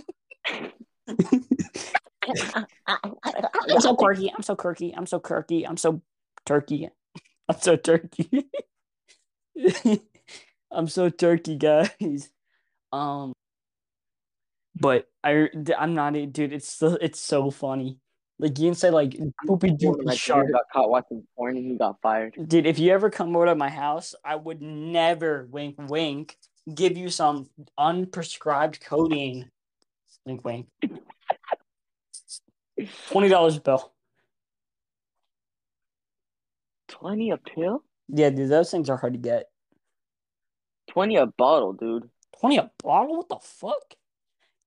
I'm 2.27 3.81
so 3.81 3.95
quirky. 3.95 4.31
I'm 4.33 4.43
so 4.43 4.55
quirky. 4.55 4.93
I'm 4.95 5.05
so 5.05 5.19
quirky. 5.19 5.65
I'm 5.67 5.77
so 5.77 6.01
turkey. 6.45 6.89
I'm 7.49 7.59
so 7.59 7.75
turkey. 7.75 8.47
I'm 10.71 10.87
so 10.87 11.09
turkey, 11.09 11.55
guys. 11.57 12.29
Um, 12.91 13.33
but 14.79 15.07
I 15.23 15.49
I'm 15.77 15.93
not 15.93 16.15
a 16.15 16.25
dude. 16.25 16.53
It's 16.53 16.71
so 16.71 16.97
it's 17.01 17.19
so 17.19 17.51
funny. 17.51 17.97
Like 18.39 18.59
you 18.59 18.67
can 18.67 18.75
say 18.75 18.91
like 18.91 19.17
poopy 19.47 19.71
doopy 19.71 20.15
shark. 20.17 20.51
got 20.51 20.69
caught 20.71 20.89
watching 20.89 21.23
porn 21.35 21.57
and 21.57 21.71
he 21.71 21.77
got 21.77 21.99
fired. 22.01 22.35
Dude, 22.47 22.67
if 22.67 22.77
you 22.77 22.91
ever 22.91 23.09
come 23.09 23.35
over 23.35 23.47
to 23.47 23.55
my 23.55 23.69
house, 23.69 24.13
I 24.23 24.35
would 24.35 24.61
never 24.61 25.47
wink 25.49 25.75
wink 25.87 26.37
give 26.73 26.95
you 26.97 27.09
some 27.09 27.49
unprescribed 27.79 28.79
codeine. 28.81 29.49
Wink 30.25 30.45
wink. 30.45 30.67
Twenty 33.09 33.29
dollars 33.29 33.57
a 33.57 33.61
bill. 33.61 33.91
Twenty 36.87 37.31
a 37.31 37.37
pill? 37.37 37.83
Yeah, 38.07 38.29
dude, 38.29 38.49
those 38.49 38.69
things 38.69 38.89
are 38.89 38.97
hard 38.97 39.13
to 39.13 39.19
get. 39.19 39.49
Twenty 40.91 41.15
a 41.15 41.25
bottle, 41.25 41.73
dude. 41.73 42.07
Twenty 42.39 42.57
a 42.57 42.69
bottle? 42.83 43.17
What 43.17 43.29
the 43.29 43.39
fuck? 43.41 43.95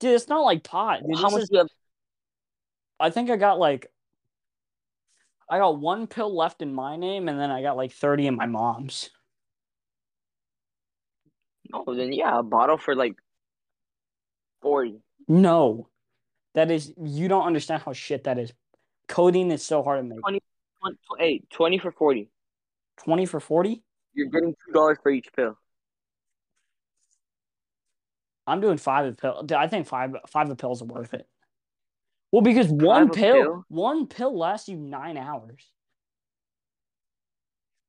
Dude, 0.00 0.14
it's 0.14 0.28
not 0.28 0.40
like 0.40 0.64
pot. 0.64 1.02
Dude, 1.06 1.18
How 1.18 1.30
much 1.30 1.42
is- 1.42 1.50
you 1.52 1.58
have? 1.58 1.68
I 3.00 3.10
think 3.10 3.30
I 3.30 3.36
got 3.36 3.58
like 3.58 3.86
I 5.48 5.58
got 5.58 5.80
one 5.80 6.06
pill 6.06 6.34
left 6.34 6.62
in 6.62 6.72
my 6.72 6.96
name 6.96 7.28
and 7.28 7.40
then 7.40 7.50
I 7.50 7.62
got 7.62 7.76
like 7.76 7.92
30 7.92 8.28
in 8.28 8.36
my 8.36 8.46
mom's. 8.46 9.10
Oh, 11.72 11.94
then 11.94 12.12
yeah, 12.12 12.38
a 12.38 12.42
bottle 12.42 12.78
for 12.78 12.94
like 12.94 13.14
forty. 14.60 15.00
No. 15.28 15.88
That 16.54 16.70
is 16.70 16.92
you 17.00 17.28
don't 17.28 17.46
understand 17.46 17.82
how 17.84 17.92
shit 17.92 18.24
that 18.24 18.38
is. 18.38 18.52
Codeine 19.08 19.50
is 19.50 19.64
so 19.64 19.82
hard 19.82 20.00
to 20.00 20.02
make. 20.02 20.20
20, 20.20 20.40
hey, 21.18 21.42
twenty 21.50 21.78
for 21.78 21.92
forty. 21.92 22.28
20 23.04 23.26
for 23.26 23.40
40? 23.40 23.82
You're 24.14 24.28
getting 24.28 24.54
two 24.66 24.72
dollars 24.72 24.98
for 25.02 25.10
each 25.10 25.28
pill. 25.34 25.56
I'm 28.46 28.60
doing 28.60 28.78
five 28.78 29.06
of 29.06 29.16
pill. 29.16 29.46
I 29.56 29.68
think 29.68 29.86
five 29.86 30.12
five 30.28 30.50
of 30.50 30.58
pills 30.58 30.82
are 30.82 30.86
worth 30.86 31.14
it. 31.14 31.26
Well, 32.32 32.42
because 32.42 32.68
one 32.68 33.10
pill, 33.10 33.34
pill? 33.34 33.64
one 33.68 34.06
pill 34.06 34.36
lasts 34.38 34.68
you 34.68 34.76
nine 34.76 35.16
hours. 35.16 35.66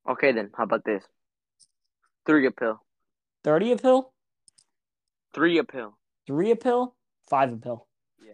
Okay, 0.10 0.32
then 0.32 0.50
how 0.58 0.64
about 0.64 0.84
this? 0.84 1.04
Three 2.26 2.46
a 2.48 2.52
pill. 2.52 2.82
Thirty 3.44 3.72
a 3.72 3.78
pill, 3.78 4.12
Three 5.34 5.58
a 5.58 5.64
pill. 5.64 5.98
three 6.28 6.52
a 6.52 6.56
pill, 6.56 6.96
five 7.30 7.52
a 7.52 7.56
pill. 7.58 7.88
Yeah. 8.24 8.34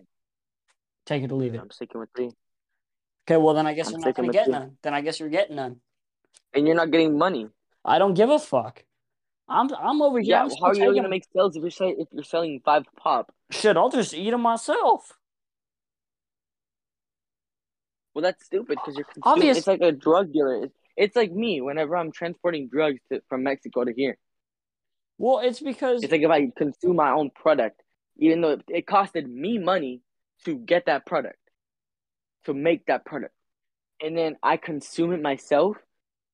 Take 1.06 1.24
it 1.24 1.32
or 1.32 1.36
leave 1.36 1.54
it. 1.56 1.62
I'm 1.62 1.72
sticking 1.72 2.00
with 2.00 2.10
three. 2.16 2.32
Okay, 3.26 3.38
well 3.38 3.54
then 3.54 3.68
I 3.68 3.74
guess 3.74 3.88
I'm 3.88 3.94
you're 3.94 4.02
not 4.02 4.16
gonna 4.16 4.32
get 4.34 4.50
none. 4.50 4.78
Then 4.82 4.94
I 4.94 5.02
guess 5.02 5.20
you're 5.20 5.30
getting 5.30 5.56
none. 5.56 5.78
And 6.54 6.66
you're 6.68 6.76
not 6.76 6.92
getting 6.92 7.18
money. 7.18 7.48
I 7.86 8.00
don't 8.00 8.14
give 8.16 8.30
a 8.30 8.40
fuck. 8.40 8.84
I'm 9.48 9.70
I'm 9.76 10.02
over 10.02 10.20
here. 10.20 10.32
Yeah, 10.32 10.44
I'm 10.44 10.50
how 10.50 10.66
are 10.68 10.74
you 10.74 10.80
taking- 10.82 10.96
gonna 10.96 11.10
make 11.10 11.24
sales 11.34 11.56
if 11.56 11.62
you're 11.62 11.72
selling 11.72 11.96
if 12.00 12.08
you're 12.12 12.24
selling 12.24 12.62
five 12.66 12.84
pop? 12.98 13.34
shit? 13.52 13.78
I'll 13.78 13.90
just 13.90 14.14
eat 14.14 14.32
them 14.32 14.42
myself. 14.42 15.14
Well, 18.18 18.24
that's 18.24 18.44
stupid 18.46 18.80
because 18.84 18.96
you're 18.96 19.06
consuming. 19.06 19.38
Obvious- 19.38 19.58
It's 19.60 19.68
like 19.68 19.82
a 19.82 19.92
drug 19.92 20.34
dealer. 20.34 20.64
It's, 20.64 20.76
it's 20.96 21.16
like 21.16 21.32
me 21.32 21.62
whenever 21.62 21.96
I'm 21.96 22.12
transporting 22.12 22.68
drugs 22.68 23.00
to, 23.12 23.22
from 23.30 23.44
Mexico 23.44 23.84
to 23.84 23.94
here. 23.94 24.18
Well, 25.20 25.38
it's 25.42 25.60
because 25.60 26.02
It's 26.02 26.12
like 26.12 26.24
if 26.24 26.32
I 26.32 26.48
consume 26.58 26.96
my 26.96 27.12
own 27.12 27.30
product, 27.30 27.80
even 28.18 28.42
though 28.42 28.54
it, 28.54 28.64
it 28.70 28.86
costed 28.88 29.28
me 29.28 29.60
money 29.60 30.02
to 30.46 30.56
get 30.56 30.88
that 30.88 31.06
product, 31.06 31.38
to 32.46 32.56
make 32.56 32.88
that 32.88 33.06
product, 33.06 33.36
and 34.02 34.18
then 34.18 34.36
I 34.42 34.58
consume 34.58 35.14
it 35.14 35.22
myself. 35.22 35.78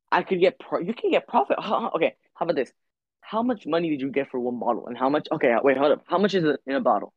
I 0.09 0.23
could 0.23 0.39
get 0.39 0.57
pro- 0.57 0.79
you 0.79 0.93
can 0.93 1.11
get 1.11 1.27
profit. 1.27 1.57
Okay, 1.59 2.15
how 2.33 2.45
about 2.45 2.55
this? 2.55 2.71
How 3.19 3.43
much 3.43 3.67
money 3.67 3.89
did 3.89 3.99
you 3.99 4.09
get 4.09 4.29
for 4.31 4.39
one 4.39 4.57
bottle, 4.57 4.87
and 4.87 4.97
how 4.97 5.09
much? 5.09 5.27
Okay, 5.33 5.53
wait, 5.61 5.75
hold 5.75 5.91
up. 5.91 6.03
How 6.07 6.17
much 6.17 6.33
is 6.33 6.45
it 6.45 6.61
in 6.65 6.75
a 6.75 6.79
bottle? 6.81 7.13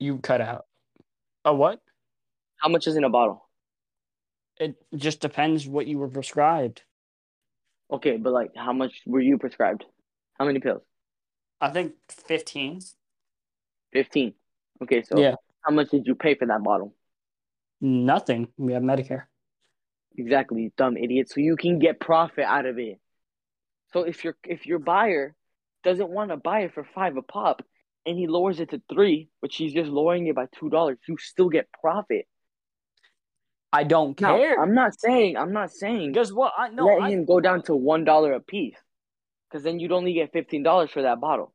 you 0.00 0.18
cut 0.18 0.40
out. 0.40 0.64
A 1.44 1.54
what? 1.54 1.78
How 2.58 2.68
much 2.68 2.86
is 2.86 2.96
in 2.96 3.04
a 3.04 3.10
bottle? 3.10 3.48
It 4.58 4.76
just 4.94 5.20
depends 5.20 5.66
what 5.66 5.86
you 5.86 5.98
were 5.98 6.08
prescribed. 6.08 6.82
Okay, 7.90 8.16
but 8.16 8.32
like, 8.32 8.50
how 8.56 8.72
much 8.72 9.02
were 9.06 9.20
you 9.20 9.38
prescribed? 9.38 9.84
How 10.38 10.44
many 10.44 10.60
pills? 10.60 10.82
I 11.60 11.70
think 11.70 11.94
fifteen. 12.08 12.80
Fifteen. 13.92 14.34
Okay, 14.82 15.02
so 15.02 15.18
Yeah. 15.18 15.36
how 15.62 15.72
much 15.72 15.90
did 15.90 16.06
you 16.06 16.14
pay 16.14 16.34
for 16.34 16.46
that 16.46 16.62
bottle? 16.62 16.94
Nothing. 17.80 18.48
We 18.56 18.72
have 18.72 18.82
Medicare. 18.82 19.26
Exactly, 20.16 20.62
you 20.62 20.72
dumb 20.76 20.96
idiot. 20.96 21.30
So 21.30 21.40
you 21.40 21.56
can 21.56 21.78
get 21.78 22.00
profit 22.00 22.44
out 22.44 22.66
of 22.66 22.78
it. 22.78 23.00
So 23.92 24.02
if 24.02 24.24
your 24.24 24.36
if 24.44 24.66
your 24.66 24.80
buyer 24.80 25.34
doesn't 25.84 26.10
want 26.10 26.30
to 26.30 26.36
buy 26.36 26.60
it 26.60 26.74
for 26.74 26.84
five 26.84 27.16
a 27.16 27.22
pop, 27.22 27.62
and 28.04 28.18
he 28.18 28.26
lowers 28.26 28.58
it 28.58 28.70
to 28.70 28.82
three, 28.92 29.30
which 29.40 29.56
he's 29.56 29.72
just 29.72 29.88
lowering 29.88 30.26
it 30.26 30.34
by 30.34 30.46
two 30.58 30.68
dollars, 30.68 30.98
you 31.06 31.16
still 31.18 31.48
get 31.48 31.68
profit. 31.80 32.26
I 33.72 33.84
don't 33.84 34.16
care. 34.16 34.60
I'm 34.60 34.74
not 34.74 34.98
saying 34.98 35.36
I'm 35.36 35.52
not 35.52 35.70
saying 35.70 36.12
because 36.12 36.32
what? 36.32 36.52
I 36.56 36.68
no. 36.70 36.86
let 36.86 37.02
I, 37.02 37.10
him 37.10 37.26
go 37.26 37.38
down 37.40 37.62
to 37.64 37.76
one 37.76 38.04
dollar 38.04 38.32
a 38.32 38.40
piece, 38.40 38.76
because 39.50 39.62
then 39.62 39.78
you'd 39.78 39.92
only 39.92 40.14
get 40.14 40.32
fifteen 40.32 40.62
dollars 40.62 40.90
for 40.90 41.02
that 41.02 41.20
bottle. 41.20 41.52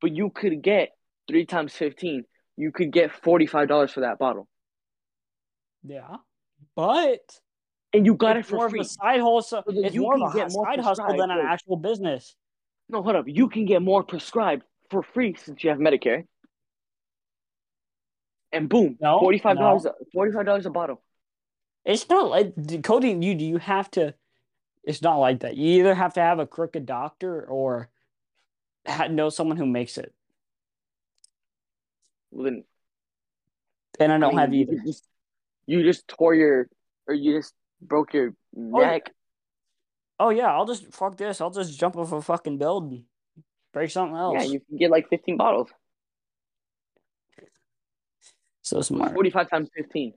But 0.00 0.14
you 0.14 0.30
could 0.30 0.62
get 0.62 0.90
three 1.26 1.46
times 1.46 1.72
fifteen. 1.72 2.24
You 2.56 2.70
could 2.70 2.92
get 2.92 3.12
forty 3.12 3.46
five 3.46 3.68
dollars 3.68 3.92
for 3.92 4.00
that 4.00 4.18
bottle, 4.18 4.46
yeah, 5.82 6.16
but 6.76 7.20
and 7.94 8.04
you 8.04 8.14
got 8.14 8.36
it 8.36 8.44
for 8.44 8.56
more 8.56 8.70
free. 8.70 8.80
of 8.80 8.86
a 8.86 8.88
side 8.88 9.20
hustle. 9.20 9.42
So 9.42 9.62
it's 9.68 9.94
you 9.94 10.02
more 10.02 10.14
of 10.14 10.20
can 10.20 10.30
a 10.30 10.44
get 10.44 10.52
more 10.52 10.66
side 10.66 10.80
hustle 10.80 11.16
than 11.16 11.30
an 11.30 11.40
actual 11.48 11.76
business. 11.76 12.36
No, 12.90 13.02
hold 13.02 13.16
up. 13.16 13.24
You 13.26 13.48
can 13.48 13.64
get 13.64 13.80
more 13.80 14.02
prescribed 14.02 14.64
for 14.90 15.02
free 15.02 15.34
since 15.38 15.64
you 15.64 15.70
have 15.70 15.78
Medicare. 15.78 16.24
And 18.52 18.68
boom, 18.68 18.96
No, 19.00 19.18
forty 19.18 19.38
five 19.38 19.56
dollars. 19.56 19.86
Forty 20.12 20.32
five 20.32 20.44
dollars 20.44 20.66
a 20.66 20.70
bottle. 20.70 21.02
It's 21.84 22.08
not 22.08 22.28
like 22.30 22.82
Cody. 22.82 23.10
You 23.10 23.34
do 23.34 23.44
you 23.44 23.58
have 23.58 23.90
to? 23.92 24.14
It's 24.84 25.02
not 25.02 25.16
like 25.16 25.40
that. 25.40 25.56
You 25.56 25.80
either 25.80 25.94
have 25.94 26.14
to 26.14 26.20
have 26.20 26.38
a 26.38 26.46
crooked 26.46 26.86
doctor 26.86 27.42
or 27.44 27.88
ha- 28.86 29.08
know 29.08 29.28
someone 29.30 29.56
who 29.56 29.66
makes 29.66 29.98
it. 29.98 30.12
Well, 32.30 32.44
then 32.44 32.64
And 34.00 34.12
I 34.12 34.16
I 34.16 34.18
don't 34.18 34.30
mean, 34.30 34.38
have 34.38 34.54
you 34.54 34.60
either. 34.62 34.82
Just, 34.86 35.04
you 35.66 35.82
just 35.82 36.08
tore 36.08 36.34
your, 36.34 36.68
or 37.06 37.14
you 37.14 37.38
just 37.38 37.54
broke 37.80 38.14
your 38.14 38.34
Oh, 38.56 38.80
neck. 38.80 39.12
Oh 40.20 40.30
yeah, 40.30 40.46
I'll 40.52 40.66
just 40.66 40.92
fuck 40.92 41.16
this. 41.16 41.40
I'll 41.40 41.50
just 41.50 41.78
jump 41.78 41.96
off 41.96 42.12
a 42.12 42.20
fucking 42.20 42.58
building, 42.58 43.04
break 43.72 43.90
something 43.90 44.16
else. 44.16 44.34
Yeah, 44.38 44.50
you 44.50 44.60
can 44.60 44.76
get 44.76 44.90
like 44.90 45.08
fifteen 45.08 45.36
bottles. 45.36 45.70
so 48.62 48.80
smart. 48.80 49.14
Forty 49.14 49.30
five 49.30 49.48
times 49.48 49.68
fifteen. 49.74 50.14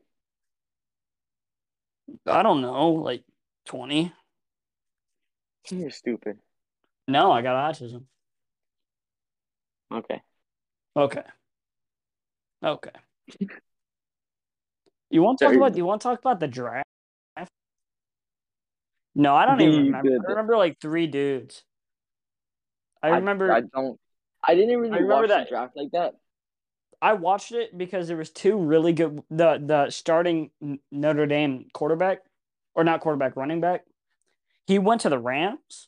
I 2.26 2.44
don't 2.44 2.62
know, 2.62 2.92
like 2.92 3.24
twenty. 3.66 4.14
You're 5.70 5.92
stupid. 5.92 6.40
No, 7.08 7.32
I 7.32 7.42
got 7.42 7.74
autism. 7.74 8.06
Okay. 9.94 10.22
Okay. 10.96 11.24
Okay. 12.64 12.92
You 15.10 15.22
want 15.22 15.40
to 15.40 15.46
talk 15.46 15.56
about? 15.56 15.76
You 15.78 15.86
want 15.86 16.02
to 16.02 16.08
talk 16.08 16.20
about 16.20 16.40
the 16.40 16.48
draft? 16.48 16.86
No, 19.14 19.36
I 19.36 19.46
don't 19.46 19.58
The- 19.58 19.66
even 19.66 19.86
remember. 19.88 20.10
the- 20.10 20.24
I 20.28 20.30
remember 20.32 20.58
like 20.58 20.80
three 20.80 21.08
dudes. 21.08 21.64
I 23.04 23.10
remember 23.10 23.52
I, 23.52 23.58
I, 23.58 23.62
don't. 23.62 24.00
I 24.44 24.56
didn't 24.56 24.80
really 24.80 24.94
I 24.96 25.02
remember 25.02 25.28
that- 25.28 25.46
the 25.46 25.50
draft 25.50 25.76
like 25.76 25.92
that. 25.92 26.14
Watched 27.14 27.52
it 27.52 27.78
because 27.78 28.08
there 28.08 28.18
was 28.18 28.30
two 28.30 28.58
really 28.58 28.94
good 28.94 29.22
the 29.30 29.62
the 29.64 29.90
starting 29.90 30.52
Notre 30.92 31.26
Dame 31.26 31.66
quarterback 31.74 32.20
or 32.76 32.84
not 32.84 33.02
quarterback 33.02 33.36
running 33.36 33.60
back. 33.60 33.86
He 34.68 34.78
went 34.78 35.02
to 35.02 35.10
the 35.10 35.20
Rams, 35.20 35.88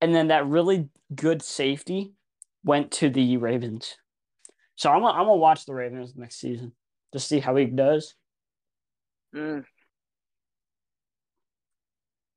and 0.00 0.14
then 0.14 0.28
that 0.28 0.46
really 0.46 0.90
good 1.14 1.42
safety 1.42 2.12
went 2.62 2.90
to 2.92 3.08
the 3.08 3.38
Ravens. 3.38 3.96
So 4.76 4.90
I'm 4.90 5.00
gonna, 5.00 5.18
I'm 5.18 5.26
gonna 5.26 5.36
watch 5.36 5.64
the 5.64 5.74
Ravens 5.74 6.14
next 6.14 6.36
season 6.36 6.72
to 7.12 7.18
see 7.18 7.40
how 7.40 7.56
he 7.56 7.64
does. 7.64 8.14
Mm. 9.34 9.64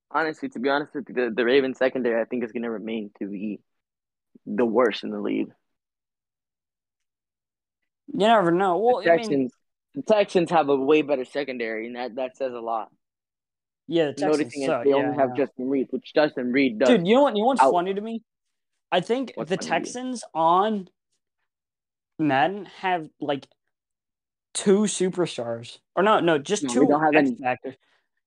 Honestly, 0.10 0.50
to 0.50 0.60
be 0.60 0.70
honest 0.70 0.94
with 0.96 1.06
you, 1.10 1.16
the, 1.16 1.34
the 1.36 1.46
Ravens 1.46 1.78
secondary, 1.78 2.20
I 2.20 2.26
think 2.26 2.44
is 2.44 2.52
to 2.52 2.70
remain 2.70 3.12
to 3.20 3.28
be 3.28 3.60
the 4.46 4.66
worst 4.66 5.04
in 5.04 5.12
the 5.12 5.20
league. 5.20 5.52
You 8.08 8.20
never 8.20 8.52
know. 8.52 8.78
Well, 8.78 9.02
the 9.02 9.12
I 9.12 9.18
mean, 9.18 9.24
Texans, 9.24 9.52
the 9.96 10.02
Texans 10.02 10.52
have 10.52 10.70
a 10.70 10.76
way 10.76 11.02
better 11.02 11.26
secondary, 11.26 11.88
and 11.88 11.96
that, 11.96 12.16
that 12.16 12.38
says 12.38 12.54
a 12.54 12.60
lot. 12.60 12.90
yeah, 13.88 14.08
the 14.08 14.14
Texans 14.14 14.54
is 14.54 14.66
suck. 14.66 14.84
they 14.84 14.90
yeah, 14.92 14.96
only 14.96 15.16
have. 15.16 15.36
Justin 15.36 15.70
Reid, 15.70 15.88
which 15.92 16.14
Justin 16.14 16.52
Reid 16.52 16.80
does. 16.80 16.90
Dude, 16.90 17.08
you 17.08 17.16
know 17.16 17.22
what? 17.24 17.36
You 17.36 17.44
know 17.44 17.48
what's 17.48 17.62
out. 17.62 17.72
funny 17.72 17.94
to 17.94 18.02
me? 18.02 18.22
I 18.92 19.00
think 19.00 19.34
What's 19.36 19.50
the 19.50 19.58
funny 19.58 19.68
to 19.70 19.76
you? 19.76 19.80
Texans 19.80 20.24
on 20.34 20.88
Madden 22.20 22.66
have 22.80 23.08
like 23.20 23.48
two 24.54 24.82
superstars, 24.82 25.80
or 25.96 26.04
no, 26.04 26.20
no, 26.20 26.38
just 26.38 26.64
No, 26.64 26.68
they 26.68 26.74
two 26.74 26.88
don't 26.88 27.02
have 27.02 27.16
X 27.16 27.30
any. 27.30 27.38
factors. 27.38 27.76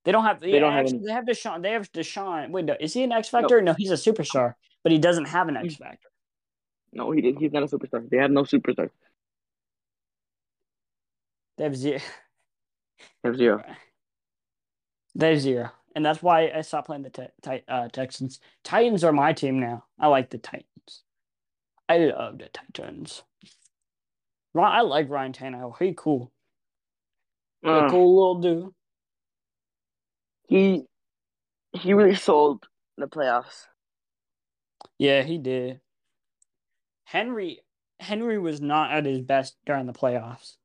They 0.04 0.12
don't 0.12 0.24
have. 0.24 0.40
They 0.40 0.52
yeah, 0.52 0.60
don't 0.60 0.72
have 0.72 0.84
actually, 0.84 0.98
any. 0.98 1.06
They 1.06 1.12
have 1.12 1.24
Deshaun. 1.24 1.62
They 1.62 1.70
have 1.72 1.92
Deshaun. 1.92 2.50
Wait, 2.50 2.64
no, 2.64 2.76
is 2.78 2.92
he 2.92 3.02
an 3.02 3.12
X 3.12 3.28
factor? 3.28 3.60
No. 3.60 3.74
he's 3.74 3.90
a 3.90 3.94
superstar, 3.94 4.54
but 4.82 4.92
he 4.92 4.98
doesn't 4.98 5.26
have 5.26 5.48
an 5.48 5.56
X 5.56 5.76
factor. 5.76 6.08
no, 6.92 7.10
he 7.10 7.20
did, 7.20 7.38
he's 7.38 7.52
not 7.52 7.62
a 7.62 7.66
superstar. 7.66 8.08
They 8.08 8.18
have 8.18 8.30
no 8.30 8.42
superstars. 8.42 8.90
They 11.56 11.64
have 11.64 11.76
zero. 11.76 12.00
They 13.22 13.28
have 13.28 13.36
zero. 13.36 13.64
They 15.14 15.30
have 15.30 15.40
zero, 15.40 15.70
and 15.94 16.04
that's 16.04 16.22
why 16.22 16.50
I 16.54 16.62
stopped 16.62 16.86
playing 16.86 17.02
the 17.02 17.10
te- 17.10 17.28
ti- 17.42 17.64
uh, 17.68 17.88
Texans. 17.88 18.40
Titans 18.64 19.04
are 19.04 19.12
my 19.12 19.32
team 19.32 19.60
now. 19.60 19.84
I 19.98 20.08
like 20.08 20.30
the 20.30 20.38
Titans. 20.38 21.02
I 21.88 21.98
love 21.98 22.38
the 22.38 22.48
Titans. 22.48 23.22
I 24.56 24.82
like 24.82 25.08
Ryan 25.10 25.32
Tannehill. 25.32 25.76
He 25.78 25.94
cool. 25.96 26.32
Uh, 27.64 27.88
cool 27.90 28.14
little 28.14 28.40
dude. 28.40 28.74
he 30.46 30.84
he 31.72 31.94
really 31.94 32.14
sold 32.14 32.66
the 32.98 33.06
playoffs. 33.06 33.64
Yeah, 34.98 35.22
he 35.22 35.38
did. 35.38 35.80
Henry 37.04 37.60
Henry 38.00 38.38
was 38.38 38.60
not 38.60 38.92
at 38.92 39.06
his 39.06 39.20
best 39.20 39.56
during 39.66 39.86
the 39.86 39.92
playoffs. 39.92 40.56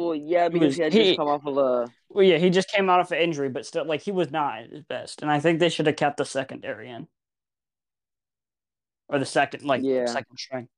Well, 0.00 0.14
yeah, 0.14 0.44
He 0.44 0.50
because 0.50 0.66
was- 0.68 0.76
he 0.76 0.82
had 0.82 0.92
he- 0.94 1.04
just 1.04 1.18
come 1.18 1.28
off 1.28 1.44
of 1.46 1.56
a. 1.58 1.92
Well, 2.08 2.24
yeah, 2.24 2.38
he 2.38 2.48
just 2.50 2.70
came 2.70 2.88
out 2.88 3.00
of 3.00 3.12
an 3.12 3.18
injury, 3.18 3.48
but 3.50 3.66
still, 3.66 3.84
like 3.84 4.00
he 4.02 4.12
was 4.12 4.30
not 4.30 4.58
at 4.60 4.70
his 4.70 4.82
best, 4.82 5.20
and 5.22 5.30
I 5.30 5.40
think 5.40 5.60
they 5.60 5.68
should 5.68 5.86
have 5.86 5.96
kept 5.96 6.16
the 6.16 6.24
secondary 6.24 6.88
in, 6.90 7.06
or 9.08 9.18
the 9.18 9.26
second, 9.26 9.64
like 9.64 9.82
Yeah. 9.84 10.06
second 10.06 10.36
string. 10.38 10.68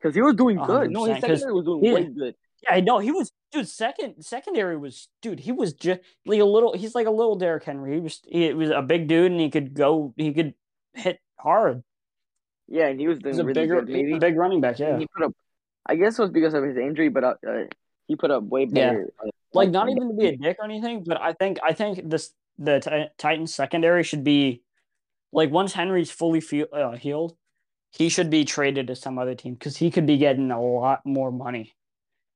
Because 0.00 0.14
he 0.14 0.22
was 0.22 0.36
doing 0.36 0.56
good. 0.58 0.90
No, 0.90 1.04
his 1.04 1.20
secondary 1.20 1.52
was 1.52 1.64
doing 1.64 1.84
he- 1.84 1.92
way 1.92 2.04
good. 2.04 2.34
Yeah, 2.62 2.74
I 2.74 2.80
know 2.80 2.98
he 2.98 3.10
was, 3.12 3.32
dude. 3.52 3.68
Second 3.68 4.22
secondary 4.24 4.76
was, 4.76 5.08
dude. 5.22 5.40
He 5.40 5.52
was 5.52 5.72
just 5.74 6.00
like 6.26 6.40
a 6.40 6.44
little. 6.44 6.72
He's 6.76 6.94
like 6.94 7.06
a 7.06 7.10
little 7.10 7.36
Derrick 7.36 7.64
Henry. 7.64 7.94
He 7.94 8.00
was, 8.00 8.20
he 8.26 8.52
was 8.52 8.70
a 8.70 8.82
big 8.82 9.06
dude, 9.08 9.32
and 9.32 9.40
he 9.40 9.50
could 9.50 9.74
go. 9.74 10.12
He 10.16 10.32
could 10.32 10.54
hit 10.94 11.18
hard. 11.38 11.82
Yeah, 12.68 12.86
and 12.88 13.00
he 13.00 13.06
was 13.08 13.18
doing 13.18 13.34
He's 13.34 13.38
a 13.40 13.44
really 13.44 13.60
bigger, 13.62 13.76
good. 13.80 13.88
Maybe 13.88 14.18
big 14.18 14.36
running 14.36 14.60
back. 14.60 14.78
and 14.80 14.88
Yeah, 14.94 14.98
he 14.98 15.06
put 15.16 15.24
up. 15.26 15.32
I 15.86 15.94
guess 15.96 16.18
it 16.18 16.22
was 16.22 16.30
because 16.30 16.52
of 16.54 16.62
his 16.64 16.76
injury, 16.76 17.08
but 17.08 17.24
uh, 17.24 17.34
he 18.08 18.16
put 18.16 18.30
up 18.32 18.42
way 18.42 18.62
Yeah. 18.62 18.90
better. 18.92 19.12
uh, 19.24 19.28
like 19.54 19.70
not 19.70 19.88
even 19.88 20.08
to 20.08 20.14
be 20.14 20.26
a 20.26 20.36
dick 20.36 20.56
or 20.58 20.64
anything, 20.64 21.04
but 21.04 21.20
I 21.20 21.32
think 21.32 21.58
I 21.62 21.72
think 21.72 22.08
this 22.10 22.32
the 22.58 22.80
Ti- 22.80 23.10
Titans 23.16 23.54
secondary 23.54 24.02
should 24.02 24.24
be 24.24 24.62
like 25.32 25.50
once 25.50 25.72
Henry's 25.72 26.10
fully 26.10 26.40
feel, 26.40 26.66
uh, 26.72 26.92
healed, 26.96 27.36
he 27.92 28.08
should 28.08 28.30
be 28.30 28.44
traded 28.44 28.88
to 28.88 28.96
some 28.96 29.18
other 29.18 29.34
team 29.34 29.54
because 29.54 29.76
he 29.76 29.90
could 29.90 30.06
be 30.06 30.16
getting 30.18 30.50
a 30.50 30.60
lot 30.60 31.00
more 31.06 31.30
money 31.30 31.74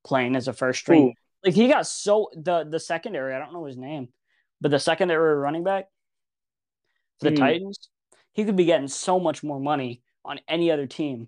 playing 0.03 0.35
as 0.35 0.47
a 0.47 0.53
first 0.53 0.79
string. 0.79 1.01
Who? 1.01 1.13
Like 1.43 1.55
he 1.55 1.67
got 1.67 1.85
so 1.87 2.29
the 2.35 2.63
the 2.63 2.79
secondary, 2.79 3.33
I 3.35 3.39
don't 3.39 3.53
know 3.53 3.65
his 3.65 3.77
name, 3.77 4.09
but 4.61 4.71
the 4.71 4.79
secondary 4.79 5.35
running 5.35 5.63
back 5.63 5.85
for 7.19 7.25
the 7.29 7.35
Hmm. 7.35 7.43
Titans, 7.43 7.89
he 8.33 8.45
could 8.45 8.55
be 8.55 8.65
getting 8.65 8.87
so 8.87 9.19
much 9.19 9.43
more 9.43 9.59
money 9.59 10.01
on 10.25 10.39
any 10.47 10.71
other 10.71 10.87
team. 10.87 11.27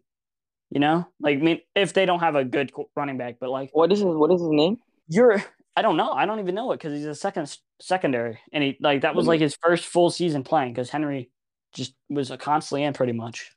You 0.76 0.82
know, 0.82 1.08
like 1.22 1.38
I 1.38 1.42
mean, 1.42 1.62
if 1.74 1.94
they 1.94 2.06
don't 2.06 2.20
have 2.20 2.36
a 2.36 2.44
good 2.44 2.70
running 2.98 3.18
back, 3.18 3.38
but 3.40 3.50
like 3.50 3.70
What 3.72 3.94
is 3.94 4.00
his 4.00 4.08
What 4.08 4.30
is 4.34 4.42
his 4.42 4.50
name? 4.52 4.76
you're 5.08 5.42
I 5.78 5.82
don't 5.82 5.96
know. 5.96 6.12
I 6.12 6.26
don't 6.26 6.40
even 6.42 6.54
know 6.54 6.70
it 6.74 6.78
because 6.80 6.92
he's 6.98 7.06
a 7.06 7.16
second 7.16 7.58
secondary, 7.80 8.40
and 8.52 8.62
he 8.62 8.78
like 8.82 9.02
that 9.04 9.16
was 9.16 9.26
like 9.26 9.40
his 9.40 9.58
first 9.64 9.86
full 9.86 10.10
season 10.10 10.44
playing 10.44 10.74
because 10.74 10.90
Henry 10.90 11.30
just 11.74 11.94
was 12.10 12.30
a 12.30 12.38
constantly 12.38 12.84
in 12.84 12.92
pretty 12.94 13.14
much. 13.14 13.52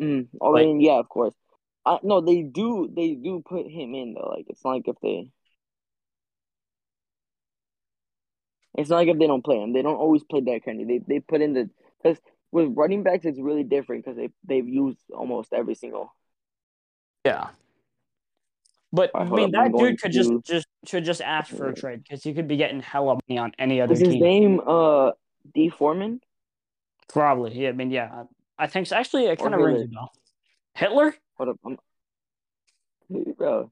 Mm, 0.00 0.28
I 0.40 0.46
Like- 0.46 0.64
mean, 0.66 0.80
yeah, 0.80 1.00
of 1.00 1.08
course. 1.08 1.34
Uh, 1.84 1.98
no, 2.04 2.20
they 2.20 2.42
do. 2.42 2.88
They 2.94 3.14
do 3.14 3.42
put 3.44 3.66
him 3.66 3.92
in 3.96 4.14
though. 4.14 4.32
Like 4.36 4.46
it's 4.48 4.64
not 4.64 4.74
like 4.74 4.86
if 4.86 4.96
they. 5.02 5.28
It's 8.74 8.90
not 8.90 8.96
like 8.98 9.08
if 9.08 9.18
they 9.18 9.26
don't 9.26 9.44
play 9.44 9.58
him. 9.60 9.72
They 9.72 9.82
don't 9.82 9.96
always 9.96 10.22
play 10.22 10.40
Derrick 10.40 10.62
Henry. 10.66 10.84
They 10.84 10.98
they 11.06 11.18
put 11.18 11.42
in 11.42 11.52
the 11.52 11.68
because 12.00 12.18
with 12.52 12.68
running 12.76 13.02
backs 13.02 13.24
it's 13.24 13.40
really 13.40 13.64
different 13.64 14.04
because 14.04 14.16
they 14.16 14.30
they've 14.44 14.68
used 14.68 14.98
almost 15.12 15.52
every 15.52 15.74
single. 15.74 16.14
Yeah, 17.24 17.48
but 18.92 19.10
I 19.14 19.24
hold 19.24 19.40
mean 19.40 19.50
that 19.52 19.72
dude 19.76 20.00
could 20.00 20.12
just 20.12 20.30
to- 20.30 20.42
just 20.44 20.66
should 20.86 21.04
just 21.04 21.20
ask 21.20 21.50
for 21.54 21.68
a 21.68 21.74
trade 21.74 22.02
because 22.02 22.22
he 22.22 22.34
could 22.34 22.46
be 22.48 22.56
getting 22.56 22.80
hella 22.80 23.18
money 23.28 23.38
on 23.38 23.52
any 23.58 23.80
other 23.80 23.94
Is 23.94 24.00
his 24.00 24.08
team. 24.10 24.22
name 24.22 24.60
uh 24.66 25.12
D 25.54 25.68
Foreman? 25.70 26.20
Probably. 27.08 27.58
Yeah, 27.58 27.70
I 27.70 27.72
mean, 27.72 27.90
yeah, 27.90 28.24
I 28.58 28.66
think 28.68 28.86
so. 28.86 28.96
Actually, 28.96 29.26
it 29.26 29.38
kind 29.38 29.54
of 29.54 29.60
rings 29.60 29.80
a 29.80 29.82
Hitler. 29.82 29.94
bell. 29.94 30.12
Hitler? 30.74 31.14
Hold 31.36 31.48
up, 31.50 31.60
I'm. 31.64 31.78
Bro. 33.36 33.70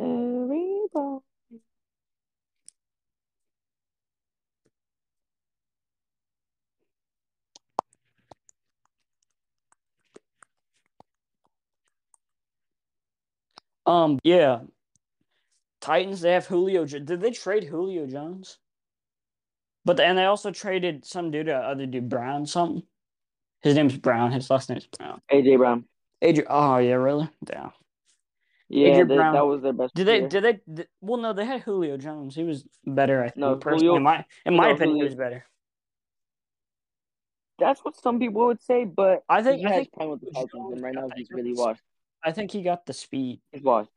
Everybody. 0.00 1.20
Um, 13.90 14.18
yeah. 14.22 14.60
Titans. 15.80 16.20
They 16.20 16.32
have 16.32 16.46
Julio. 16.46 16.84
Did 16.84 17.20
they 17.20 17.30
trade 17.30 17.64
Julio 17.64 18.06
Jones? 18.06 18.58
But 19.84 19.98
and 19.98 20.16
they 20.16 20.26
also 20.26 20.50
traded 20.50 21.04
some 21.04 21.30
dude, 21.30 21.48
uh, 21.48 21.52
other 21.52 21.86
dude, 21.86 22.08
Brown, 22.08 22.46
something. 22.46 22.82
His 23.62 23.74
name's 23.74 23.96
Brown. 23.96 24.30
His 24.30 24.48
last 24.50 24.68
name's 24.68 24.86
Brown. 24.86 25.20
AJ 25.32 25.58
Brown. 25.58 25.84
Adrian. 26.22 26.46
Oh 26.50 26.76
yeah, 26.78 26.94
really? 26.94 27.28
Yeah. 27.48 27.70
Yeah, 28.68 29.02
they, 29.02 29.16
Brown. 29.16 29.34
that 29.34 29.46
was 29.46 29.62
their 29.62 29.72
best. 29.72 29.94
Did 29.94 30.06
they? 30.06 30.18
player. 30.18 30.28
Did 30.28 30.44
they? 30.44 30.60
Did, 30.72 30.88
well, 31.00 31.20
no, 31.20 31.32
they 31.32 31.44
had 31.44 31.62
Julio 31.62 31.96
Jones. 31.96 32.36
He 32.36 32.44
was 32.44 32.64
better. 32.86 33.24
I 33.24 33.28
think. 33.28 33.38
No, 33.38 33.56
personally, 33.56 33.86
Julio- 33.86 33.96
in 33.96 34.02
my 34.04 34.24
in 34.46 34.54
my 34.54 34.68
no, 34.68 34.74
opinion, 34.74 34.98
he 34.98 35.04
was 35.04 35.16
better. 35.16 35.44
That's 37.58 37.80
what 37.80 37.96
some 37.96 38.20
people 38.20 38.46
would 38.46 38.62
say, 38.62 38.84
but 38.84 39.24
I 39.28 39.42
think. 39.42 39.60
he 39.60 39.66
I 39.66 39.70
think. 39.70 39.90
with 39.98 40.20
the 40.20 40.26
Julio 40.32 40.46
Falcons, 40.52 40.72
and 40.74 40.82
right 40.82 40.94
now 40.94 41.08
he's 41.16 41.30
really 41.30 41.52
washed. 41.52 41.82
I 42.22 42.32
think 42.32 42.50
he 42.50 42.62
got 42.62 42.86
the 42.86 42.92
speed. 42.92 43.40
He's 43.52 43.62
washed. 43.62 43.90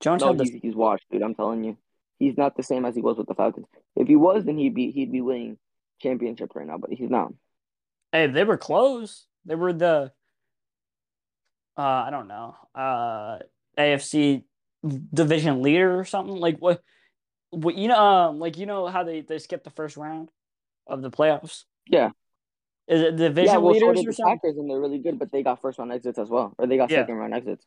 Jones 0.00 0.22
No, 0.22 0.28
had 0.28 0.38
the. 0.38 0.44
he's, 0.44 0.62
he's 0.62 0.74
washed, 0.74 1.04
dude. 1.10 1.22
I'm 1.22 1.34
telling 1.34 1.64
you, 1.64 1.76
he's 2.18 2.36
not 2.36 2.56
the 2.56 2.62
same 2.62 2.84
as 2.84 2.94
he 2.94 3.00
was 3.02 3.16
with 3.16 3.26
the 3.26 3.34
Falcons. 3.34 3.66
If 3.94 4.08
he 4.08 4.16
was, 4.16 4.44
then 4.44 4.58
he'd 4.58 4.74
be 4.74 4.90
he'd 4.90 5.12
be 5.12 5.20
winning 5.20 5.58
championships 6.00 6.54
right 6.54 6.66
now, 6.66 6.78
but 6.78 6.90
he's 6.90 7.10
not. 7.10 7.32
Hey, 8.12 8.26
they 8.26 8.44
were 8.44 8.58
close. 8.58 9.26
They 9.44 9.54
were 9.54 9.72
the. 9.72 10.12
Uh, 11.78 11.82
I 11.82 12.10
don't 12.10 12.28
know. 12.28 12.56
Uh, 12.74 13.38
AFC 13.78 14.44
division 15.12 15.62
leader 15.62 15.98
or 15.98 16.04
something 16.04 16.36
like 16.36 16.58
what? 16.58 16.82
What 17.50 17.74
you 17.76 17.88
know? 17.88 17.96
Um, 17.98 18.38
like 18.38 18.58
you 18.58 18.66
know 18.66 18.86
how 18.86 19.04
they 19.04 19.20
they 19.22 19.38
skipped 19.38 19.64
the 19.64 19.70
first 19.70 19.96
round 19.96 20.30
of 20.86 21.02
the 21.02 21.10
playoffs. 21.10 21.64
Yeah. 21.88 22.10
Is 22.88 23.00
it 23.02 23.16
division 23.16 23.46
yeah, 23.46 23.58
well, 23.58 23.74
so 23.74 23.92
leaders 23.92 23.96
did 23.96 24.06
or 24.06 24.12
the 24.12 24.14
something? 24.14 24.40
Packers, 24.40 24.56
and 24.56 24.70
they're 24.70 24.80
really 24.80 24.98
good, 24.98 25.18
but 25.18 25.32
they 25.32 25.42
got 25.42 25.60
first 25.60 25.78
round 25.78 25.92
exits 25.92 26.18
as 26.18 26.28
well, 26.28 26.54
or 26.58 26.66
they 26.66 26.76
got 26.76 26.90
Yeah. 26.90 27.00
second 27.00 27.14
round 27.16 27.34
exits. 27.34 27.64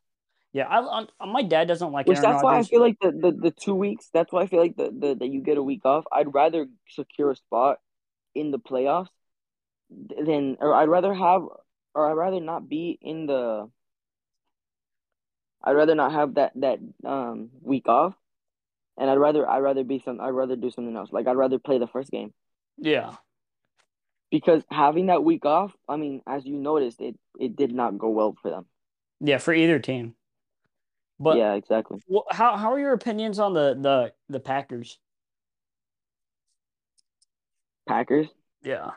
Yeah, 0.54 0.68
I, 0.68 1.06
I 1.20 1.26
my 1.26 1.44
dad 1.44 1.68
doesn't 1.68 1.92
like 1.92 2.08
Which 2.08 2.18
Aaron 2.18 2.22
that's 2.22 2.44
why 2.44 2.58
I 2.60 2.64
feel 2.64 2.82
like 2.82 2.98
the, 3.02 3.12
the, 3.12 3.32
the 3.32 3.52
two 3.52 3.76
weeks. 3.76 4.10
That's 4.14 4.32
why 4.32 4.44
I 4.44 4.48
feel 4.48 4.60
like 4.60 4.76
the, 4.78 4.90
the 4.92 5.16
that 5.16 5.28
you 5.28 5.42
get 5.42 5.58
a 5.58 5.64
week 5.64 5.86
off. 5.86 6.06
I'd 6.12 6.34
rather 6.34 6.68
secure 6.88 7.32
a 7.32 7.36
spot 7.36 7.80
in 8.34 8.52
the 8.52 8.60
playoffs 8.60 9.10
than, 9.90 10.58
or 10.60 10.74
I'd 10.74 10.90
rather 10.90 11.14
have, 11.14 11.44
or 11.94 12.10
I'd 12.10 12.14
rather 12.14 12.40
not 12.40 12.68
be 12.70 12.98
in 13.02 13.26
the 13.28 13.70
I'd 15.64 15.74
rather 15.74 15.96
not 15.96 16.12
have 16.12 16.36
that 16.36 16.54
that 16.56 16.80
um 17.06 17.50
week 17.62 17.88
off, 17.88 18.16
and 18.98 19.10
I'd 19.10 19.18
rather 19.20 19.48
I'd 19.50 19.60
rather 19.60 19.84
be 19.84 20.00
some 20.00 20.22
I'd 20.22 20.30
rather 20.32 20.56
do 20.56 20.72
something 20.72 20.96
else. 20.96 21.12
Like 21.12 21.28
I'd 21.28 21.38
rather 21.38 21.60
play 21.60 21.80
the 21.80 21.88
first 21.88 22.12
game 22.12 22.34
Yeah. 22.78 23.18
Because 24.32 24.64
having 24.70 25.08
that 25.08 25.24
week 25.24 25.46
off. 25.46 25.76
I 25.88 25.98
mean, 25.98 26.22
as 26.28 26.46
you 26.46 26.56
noticed, 26.58 27.02
it 27.02 27.16
it 27.40 27.56
did 27.56 27.74
not 27.74 27.98
go 27.98 28.10
well 28.10 28.36
for 28.42 28.50
them. 28.52 28.66
Yeah, 29.20 29.38
for 29.38 29.54
either 29.54 29.80
team. 29.80 30.16
But 31.20 31.38
yeah, 31.38 31.54
exactly. 31.54 32.00
Well, 32.08 32.26
how 32.30 32.56
how 32.58 32.74
are 32.74 32.80
your 32.80 32.94
opinions 32.94 33.40
on 33.40 33.54
the 33.54 33.76
the 33.80 34.14
the 34.30 34.40
Packers? 34.40 34.98
Packers. 37.88 38.30
Yeah, 38.62 38.92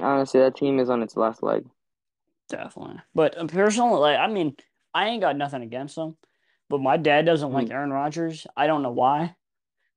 Honestly, 0.00 0.40
that 0.40 0.56
team 0.56 0.78
is 0.78 0.88
on 0.88 1.02
its 1.02 1.16
last 1.18 1.42
leg. 1.42 1.66
definitely. 2.48 3.00
But 3.14 3.36
uh, 3.38 3.46
personally, 3.46 3.98
like 4.00 4.18
I 4.18 4.26
mean, 4.28 4.56
I 4.94 5.08
ain't 5.08 5.20
got 5.22 5.36
nothing 5.36 5.62
against 5.62 5.96
them. 5.96 6.16
But 6.68 6.80
my 6.80 6.96
dad 6.96 7.26
doesn't 7.26 7.52
like 7.52 7.70
Aaron 7.70 7.92
Rodgers. 7.92 8.46
I 8.56 8.66
don't 8.66 8.82
know 8.82 8.90
why. 8.90 9.36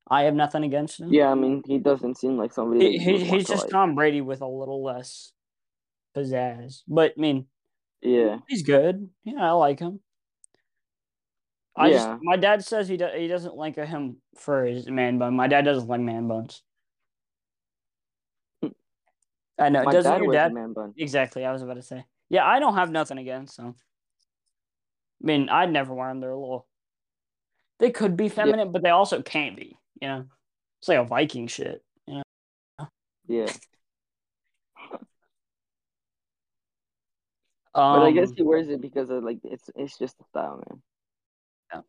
I 0.09 0.23
have 0.23 0.33
nothing 0.33 0.63
against 0.63 0.99
him. 0.99 1.13
Yeah, 1.13 1.29
I 1.29 1.35
mean, 1.35 1.61
he 1.67 1.77
doesn't 1.77 2.17
seem 2.17 2.37
like 2.37 2.51
somebody. 2.51 2.91
he, 2.91 2.97
that 2.97 3.03
you 3.03 3.11
would 3.13 3.21
he, 3.21 3.27
he's 3.29 3.47
just 3.47 3.63
like. 3.65 3.71
Tom 3.71 3.95
Brady 3.95 4.21
with 4.21 4.41
a 4.41 4.47
little 4.47 4.83
less 4.83 5.31
pizzazz. 6.17 6.81
But 6.87 7.13
I 7.17 7.21
mean, 7.21 7.45
Yeah, 8.01 8.37
he's 8.47 8.63
good. 8.63 9.09
Yeah, 9.23 9.47
I 9.47 9.51
like 9.51 9.79
him. 9.79 9.99
I 11.75 11.89
Yeah. 11.89 11.93
just 11.93 12.09
my 12.23 12.35
dad 12.37 12.65
says 12.65 12.87
he 12.87 12.97
do, 12.97 13.07
he 13.15 13.27
doesn't 13.27 13.55
like 13.55 13.75
him 13.75 14.17
for 14.35 14.65
his 14.65 14.89
man 14.89 15.17
bun. 15.19 15.35
My 15.35 15.47
dad 15.47 15.63
doesn't 15.65 15.87
like 15.87 16.01
man 16.01 16.27
buns. 16.27 16.63
Hmm. 18.61 18.69
I 19.59 19.69
know. 19.69 19.83
my 19.83 19.91
doesn't 19.91 20.11
dad 20.11 20.23
your 20.23 20.33
dad? 20.33 20.53
man 20.53 20.73
bun. 20.73 20.93
Exactly. 20.97 21.45
I 21.45 21.51
was 21.53 21.61
about 21.61 21.75
to 21.75 21.83
say. 21.83 22.03
Yeah, 22.29 22.45
I 22.45 22.59
don't 22.59 22.75
have 22.75 22.91
nothing 22.91 23.17
against 23.17 23.57
them. 23.57 23.75
I 25.21 25.25
mean, 25.25 25.49
I'd 25.49 25.71
never 25.71 25.93
wear 25.93 26.09
them. 26.09 26.19
They're 26.19 26.31
a 26.31 26.37
little. 26.39 26.67
They 27.79 27.91
could 27.91 28.17
be 28.17 28.29
feminine, 28.29 28.71
but 28.71 28.83
they 28.83 28.89
also 28.89 29.21
can't 29.21 29.55
be. 29.55 29.77
You 30.01 30.07
know, 30.07 30.25
it's 30.79 30.87
like 30.87 30.99
a 30.99 31.03
Viking 31.03 31.47
shit. 31.47 31.83
You 32.07 32.21
know. 32.79 32.87
Yeah, 33.27 33.51
Um, 37.79 37.99
but 37.99 38.05
I 38.07 38.11
guess 38.11 38.31
he 38.35 38.41
wears 38.41 38.67
it 38.67 38.81
because 38.81 39.09
of 39.09 39.23
like 39.23 39.39
it's 39.43 39.69
it's 39.75 39.97
just 39.97 40.19
a 40.19 40.23
style, 40.25 40.63
man. 40.67 40.81
Yeah. 41.71 41.81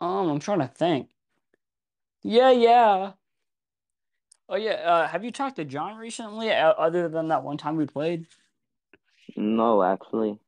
Um, 0.00 0.28
I'm 0.28 0.38
trying 0.38 0.60
to 0.60 0.68
think. 0.68 1.08
Yeah, 2.22 2.50
yeah. 2.50 3.12
Oh 4.48 4.56
yeah. 4.56 4.72
Uh, 4.72 5.08
have 5.08 5.24
you 5.24 5.32
talked 5.32 5.56
to 5.56 5.64
John 5.64 5.96
recently? 5.96 6.50
uh, 6.52 6.72
Other 6.72 7.08
than 7.08 7.28
that 7.28 7.42
one 7.42 7.56
time 7.56 7.76
we 7.76 7.86
played. 7.86 8.26
No, 9.36 9.82
actually. 9.82 10.38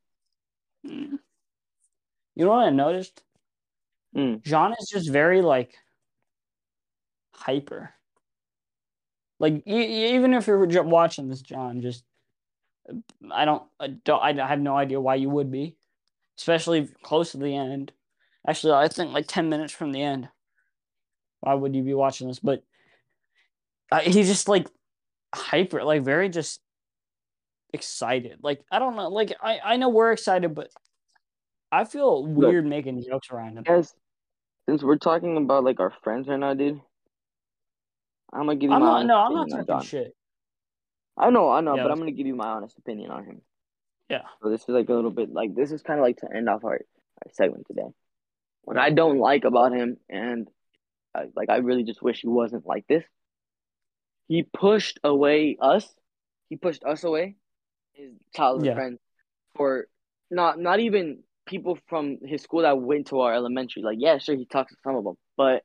Mm. 0.87 1.19
You 2.35 2.45
know 2.45 2.51
what 2.51 2.67
I 2.67 2.71
noticed? 2.71 3.23
Mm. 4.17 4.43
John 4.45 4.73
is 4.81 4.89
just 4.89 5.11
very 5.11 5.43
like 5.43 5.77
hyper. 7.35 7.95
Like 9.41 9.63
e- 9.67 10.15
even 10.15 10.35
if 10.35 10.47
you're 10.47 10.83
watching 10.85 11.29
this, 11.29 11.43
John, 11.43 11.81
just 11.81 12.05
I 13.33 13.45
don't, 13.45 13.63
I 13.79 13.89
don't, 13.89 14.23
I 14.23 14.47
have 14.47 14.61
no 14.61 14.77
idea 14.77 15.01
why 15.01 15.17
you 15.17 15.31
would 15.31 15.51
be, 15.51 15.77
especially 16.39 16.89
close 17.03 17.33
to 17.33 17.39
the 17.39 17.57
end. 17.57 17.93
Actually, 18.47 18.75
I 18.75 18.89
think 18.89 19.13
like 19.13 19.27
ten 19.29 19.49
minutes 19.49 19.73
from 19.73 19.93
the 19.93 20.03
end. 20.03 20.29
Why 21.41 21.55
would 21.55 21.75
you 21.75 21.83
be 21.83 21.95
watching 21.95 22.29
this? 22.29 22.39
But 22.39 22.65
uh, 23.93 24.01
he's 24.01 24.29
just 24.29 24.49
like 24.49 24.69
hyper, 25.35 25.85
like 25.85 26.03
very 26.03 26.29
just 26.29 26.61
excited. 27.73 28.39
Like 28.43 28.61
I 28.71 28.79
don't 28.79 28.97
know, 28.97 29.09
like 29.09 29.33
I 29.43 29.61
I 29.65 29.77
know 29.77 29.89
we're 29.89 30.13
excited, 30.13 30.55
but 30.55 30.71
I 31.73 31.85
feel 31.85 32.27
weird 32.27 32.67
making 32.67 33.03
jokes 33.03 33.31
around 33.31 33.57
him. 33.57 33.65
Guys, 33.65 33.95
since 34.69 34.83
we're 34.83 34.99
talking 34.99 35.37
about 35.37 35.65
like 35.65 35.81
our 35.81 35.93
friends 36.03 36.29
right 36.29 36.39
now, 36.39 36.55
dude, 36.55 36.81
I'm 38.33 38.41
gonna 38.47 38.57
give 38.57 38.71
you 38.71 38.77
I'm 38.77 38.81
my 38.81 38.87
not. 38.87 38.95
honest 38.97 39.09
No, 39.09 39.17
I'm 39.17 39.49
not 39.49 39.67
talking 39.67 39.87
shit. 39.87 40.17
I 41.17 41.31
know, 41.31 41.51
I 41.51 41.61
know, 41.61 41.77
Yeah, 41.77 41.83
but 41.83 41.93
I'm 41.93 41.99
gonna 41.99 42.13
give 42.13 42.27
you 42.27 42.35
my 42.35 42.49
honest 42.49 42.79
opinion 42.79 43.11
on 43.11 43.25
him. 43.25 43.43
Yeah. 44.09 44.23
So 44.43 44.51
this 44.51 44.63
is 44.63 44.69
like 44.69 44.89
a 44.89 44.95
little 44.95 45.11
bit 45.11 45.33
like 45.33 45.55
this 45.55 45.71
is 45.71 45.83
kind 45.83 45.99
of 46.01 46.05
like 46.05 46.17
to 46.19 46.29
end 46.35 46.49
off 46.49 46.65
our, 46.65 46.73
our 46.81 47.31
segment 47.33 47.67
today. 47.67 47.89
What 48.63 48.77
I 48.77 48.91
don't 48.91 49.19
like 49.19 49.45
about 49.45 49.73
him, 49.73 49.97
and 50.09 50.49
I, 51.15 51.25
like 51.35 51.51
I 51.51 51.59
really 51.59 51.85
just 51.85 52.03
wish 52.03 52.21
he 52.21 52.29
wasn't 52.29 52.67
like 52.67 52.87
this. 52.89 53.05
He 54.29 54.43
pushed 54.43 54.99
away 55.03 55.57
us. 55.61 55.89
He 56.49 56.57
pushed 56.57 56.85
us 56.85 57.05
away, 57.05 57.37
his 57.93 58.13
childhood 58.35 58.67
Yeah. 58.67 58.75
friends, 58.75 58.99
for 59.57 59.87
not 60.31 60.59
not 60.59 60.81
even 60.81 61.23
people 61.51 61.79
from 61.89 62.19
his 62.25 62.43
school 62.43 62.63
that 62.63 62.81
went 62.81 63.09
to 63.09 63.21
our 63.21 63.35
elementary. 63.35 63.83
Like, 63.83 63.99
yeah, 64.01 64.19
sure, 64.19 64.37
he 64.37 64.47
talks 64.47 64.73
to 64.73 64.79
some 64.85 64.97
of 64.97 65.05
them, 65.05 65.17
but 65.37 65.65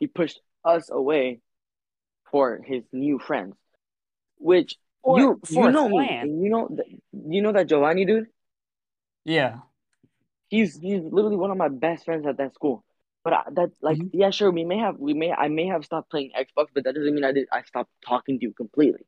he 0.00 0.06
pushed 0.08 0.40
us 0.64 0.90
away 0.90 1.40
for 2.30 2.60
his 2.64 2.84
new 2.92 3.18
friends, 3.18 3.54
which 4.36 4.76
you 5.06 5.40
you 5.48 5.70
know 5.70 5.88
me, 5.88 6.20
you 6.44 6.50
know 6.50 6.68
that 6.76 6.86
you 7.34 7.42
know 7.42 7.52
that 7.52 7.68
Giovanni 7.68 8.04
dude. 8.04 8.26
Yeah. 9.24 9.60
He's 10.48 10.78
he's 10.78 11.02
literally 11.02 11.36
one 11.36 11.50
of 11.50 11.56
my 11.56 11.68
best 11.68 12.04
friends 12.04 12.26
at 12.26 12.38
that 12.38 12.54
school. 12.54 12.84
But 13.24 13.32
I, 13.32 13.42
that 13.52 13.70
like 13.82 13.98
Mhm. 13.98 14.10
yeah, 14.12 14.30
sure, 14.30 14.50
we 14.50 14.64
may 14.64 14.78
have 14.78 14.96
we 14.98 15.14
may 15.14 15.32
I 15.32 15.48
may 15.48 15.66
have 15.66 15.84
stopped 15.84 16.10
playing 16.10 16.32
Xbox, 16.36 16.66
but 16.74 16.84
that 16.84 16.94
doesn't 16.94 17.14
mean 17.14 17.24
I 17.24 17.32
did 17.32 17.48
I 17.52 17.62
stopped 17.62 17.90
talking 18.06 18.38
to 18.38 18.46
you 18.46 18.52
completely. 18.52 19.04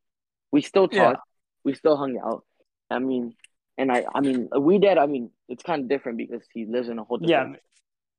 We 0.51 0.61
still 0.61 0.87
Yeah. 0.91 1.15
we 1.63 1.73
still 1.75 1.97
hung 1.97 2.17
out. 2.19 2.45
I 2.89 2.99
mean, 2.99 3.35
and 3.81 3.91
I 3.91 4.05
I 4.13 4.21
mean 4.21 4.49
we 4.69 4.79
did. 4.79 4.97
I 4.97 5.07
mean, 5.07 5.31
it's 5.49 5.63
kind 5.63 5.81
of 5.83 5.89
different 5.89 6.17
because 6.23 6.43
he 6.53 6.65
lives 6.65 6.89
in 6.89 6.99
a 6.99 7.03
whole 7.03 7.19
Yeah. 7.21 7.43
different 7.43 7.63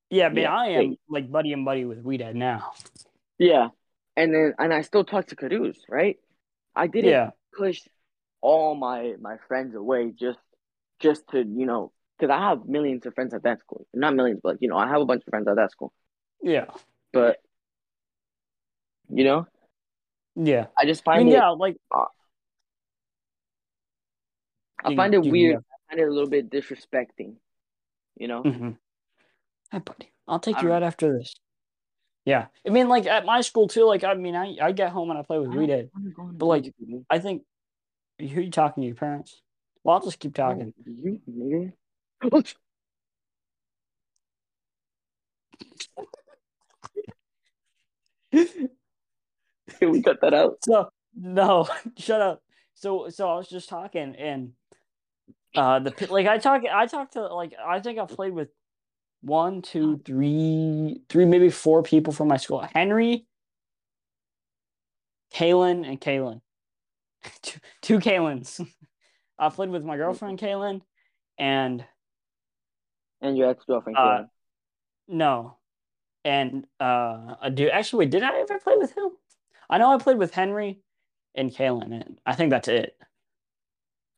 Yeah, 0.09 0.29
But 0.29 0.41
Yeah, 0.41 0.53
I 0.55 0.65
am 0.79 0.97
like 1.09 1.31
buddy 1.31 1.53
and 1.53 1.65
buddy 1.65 1.85
with 1.85 2.03
Wedead 2.03 2.35
now. 2.35 2.73
yeah. 3.39 3.69
And 4.15 4.33
then 4.33 4.53
and 4.59 4.73
I 4.73 4.81
still 4.81 5.03
talk 5.03 5.27
to 5.27 5.35
Caduce, 5.35 5.81
right? 5.89 6.17
I 6.75 6.87
didn't 6.87 7.09
Yeah. 7.11 7.31
push 7.57 7.81
all 8.41 8.75
my 8.75 9.15
my 9.19 9.37
friends 9.47 9.73
away 9.75 10.11
just 10.11 10.39
just 10.99 11.23
to 11.31 11.39
you 11.39 11.65
know 11.65 11.91
because 12.17 12.31
I 12.33 12.39
have 12.49 12.65
millions 12.67 13.05
of 13.07 13.15
friends 13.15 13.33
at 13.33 13.43
that 13.43 13.59
school. 13.59 13.87
Not 13.93 14.15
millions, 14.15 14.41
but 14.43 14.61
you 14.61 14.69
know 14.69 14.77
I 14.77 14.87
have 14.87 15.01
a 15.01 15.05
bunch 15.05 15.23
of 15.25 15.29
friends 15.31 15.47
at 15.47 15.55
that 15.55 15.71
school. 15.71 15.91
Yeah. 16.41 16.67
But 17.11 17.39
you 19.09 19.23
know, 19.23 19.47
Yeah. 20.35 20.67
I 20.77 20.85
just 20.85 21.01
I 21.01 21.05
find 21.05 21.25
mean, 21.25 21.33
it 21.33 21.37
yeah, 21.37 21.49
like 21.49 21.77
I 24.83 24.95
find 24.95 25.13
it 25.13 25.21
weird. 25.23 25.57
I 25.57 25.91
find 25.91 26.01
it 26.01 26.07
a 26.07 26.11
little 26.11 26.29
bit 26.29 26.49
disrespecting. 26.49 27.35
You 28.17 28.27
know? 28.27 28.43
mhm. 28.43 28.77
Hi, 29.71 29.79
buddy. 29.79 30.11
I'll 30.27 30.39
take 30.39 30.61
you 30.61 30.71
out 30.71 30.83
after 30.83 31.17
this. 31.17 31.33
Yeah. 32.25 32.47
I 32.65 32.69
mean, 32.69 32.87
like 32.87 33.05
at 33.05 33.25
my 33.25 33.41
school 33.41 33.67
too. 33.67 33.85
Like, 33.85 34.03
I 34.03 34.13
mean, 34.13 34.35
I 34.35 34.55
I 34.61 34.71
get 34.71 34.91
home 34.91 35.09
and 35.09 35.19
I 35.19 35.23
play 35.23 35.39
with 35.39 35.49
I 35.49 35.55
don't 35.55 35.63
Wedead. 35.67 35.89
wanna 35.93 36.09
go 36.11 36.29
in 36.29 36.37
But, 36.37 36.45
like, 36.45 36.73
I 37.09 37.19
think. 37.19 37.43
Who 38.19 38.25
are 38.39 38.41
you 38.41 38.51
talking 38.51 38.81
to 38.83 38.87
your 38.87 38.95
parents? 38.95 39.41
Well, 39.83 39.95
I'll 39.97 40.03
just 40.03 40.19
keep 40.19 40.35
talking. 40.35 40.73
Oh, 40.77 40.83
you 40.85 41.73
nigga. 42.31 42.53
Can 49.79 49.91
we 49.91 50.01
cut 50.01 50.19
that 50.21 50.33
out? 50.33 50.57
So 50.63 50.89
no, 51.15 51.67
shut 51.97 52.21
up. 52.21 52.41
So 52.75 53.09
so 53.09 53.29
I 53.29 53.35
was 53.35 53.47
just 53.49 53.69
talking 53.69 54.15
and 54.15 54.51
uh 55.55 55.79
the 55.79 56.07
like 56.09 56.27
I 56.27 56.37
talk 56.37 56.63
I 56.71 56.85
talked 56.87 57.13
to 57.13 57.27
like 57.27 57.53
I 57.63 57.79
think 57.79 57.99
I've 57.99 58.09
played 58.09 58.33
with 58.33 58.49
one, 59.21 59.61
two, 59.61 60.01
three, 60.05 61.01
three 61.07 61.25
maybe 61.25 61.49
four 61.49 61.81
people 61.81 62.11
from 62.11 62.27
my 62.27 62.37
school. 62.37 62.59
Henry, 62.73 63.25
Kaylin, 65.33 65.87
and 65.87 65.99
Kaylin. 65.99 66.41
two, 67.41 67.59
two 67.81 67.99
Kaylins. 67.99 68.65
I 69.39 69.49
played 69.49 69.69
with 69.69 69.83
my 69.83 69.97
girlfriend 69.97 70.39
Kaylin 70.39 70.81
and 71.37 71.83
And 73.21 73.37
your 73.37 73.49
ex 73.49 73.63
girlfriend. 73.65 73.97
uh 73.97 74.23
no. 75.07 75.57
And 76.25 76.65
uh 76.79 77.35
a 77.41 77.49
dude 77.49 77.69
actually 77.69 78.05
wait, 78.05 78.11
did 78.11 78.23
I 78.23 78.39
ever 78.41 78.59
play 78.59 78.75
with 78.77 78.95
him? 78.95 79.09
I 79.69 79.77
know 79.77 79.93
I 79.93 79.97
played 79.97 80.17
with 80.17 80.33
Henry 80.33 80.81
and 81.33 81.49
Kaylin 81.51 81.93
and 81.93 82.19
I 82.25 82.35
think 82.35 82.51
that's 82.51 82.67
it. 82.67 82.95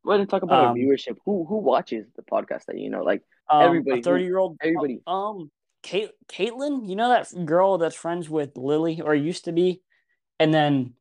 We're 0.06 0.14
gonna 0.16 0.28
talk 0.28 0.44
about 0.44 0.64
our 0.66 0.72
um, 0.72 0.78
viewership. 0.78 1.18
Who 1.26 1.46
who 1.46 1.58
watches 1.58 2.06
the 2.16 2.22
podcast 2.22 2.66
that 2.66 2.78
you 2.78 2.90
know? 2.90 3.04
Like 3.04 3.24
Um, 3.50 3.64
Everybody, 3.64 4.02
thirty-year-old. 4.02 4.58
everybody. 4.62 5.02
Um, 5.08 5.50
Kate, 5.82 6.12
Caitlin, 6.28 6.88
you 6.88 6.96
know 6.96 7.10
that 7.10 7.46
girl 7.46 7.78
that's 7.78 7.96
friends 7.96 8.30
with 8.30 8.56
Lily 8.56 9.02
or 9.02 9.14
used 9.16 9.46
to 9.46 9.52
be, 9.52 9.82
and 10.40 10.54
then 10.54 10.94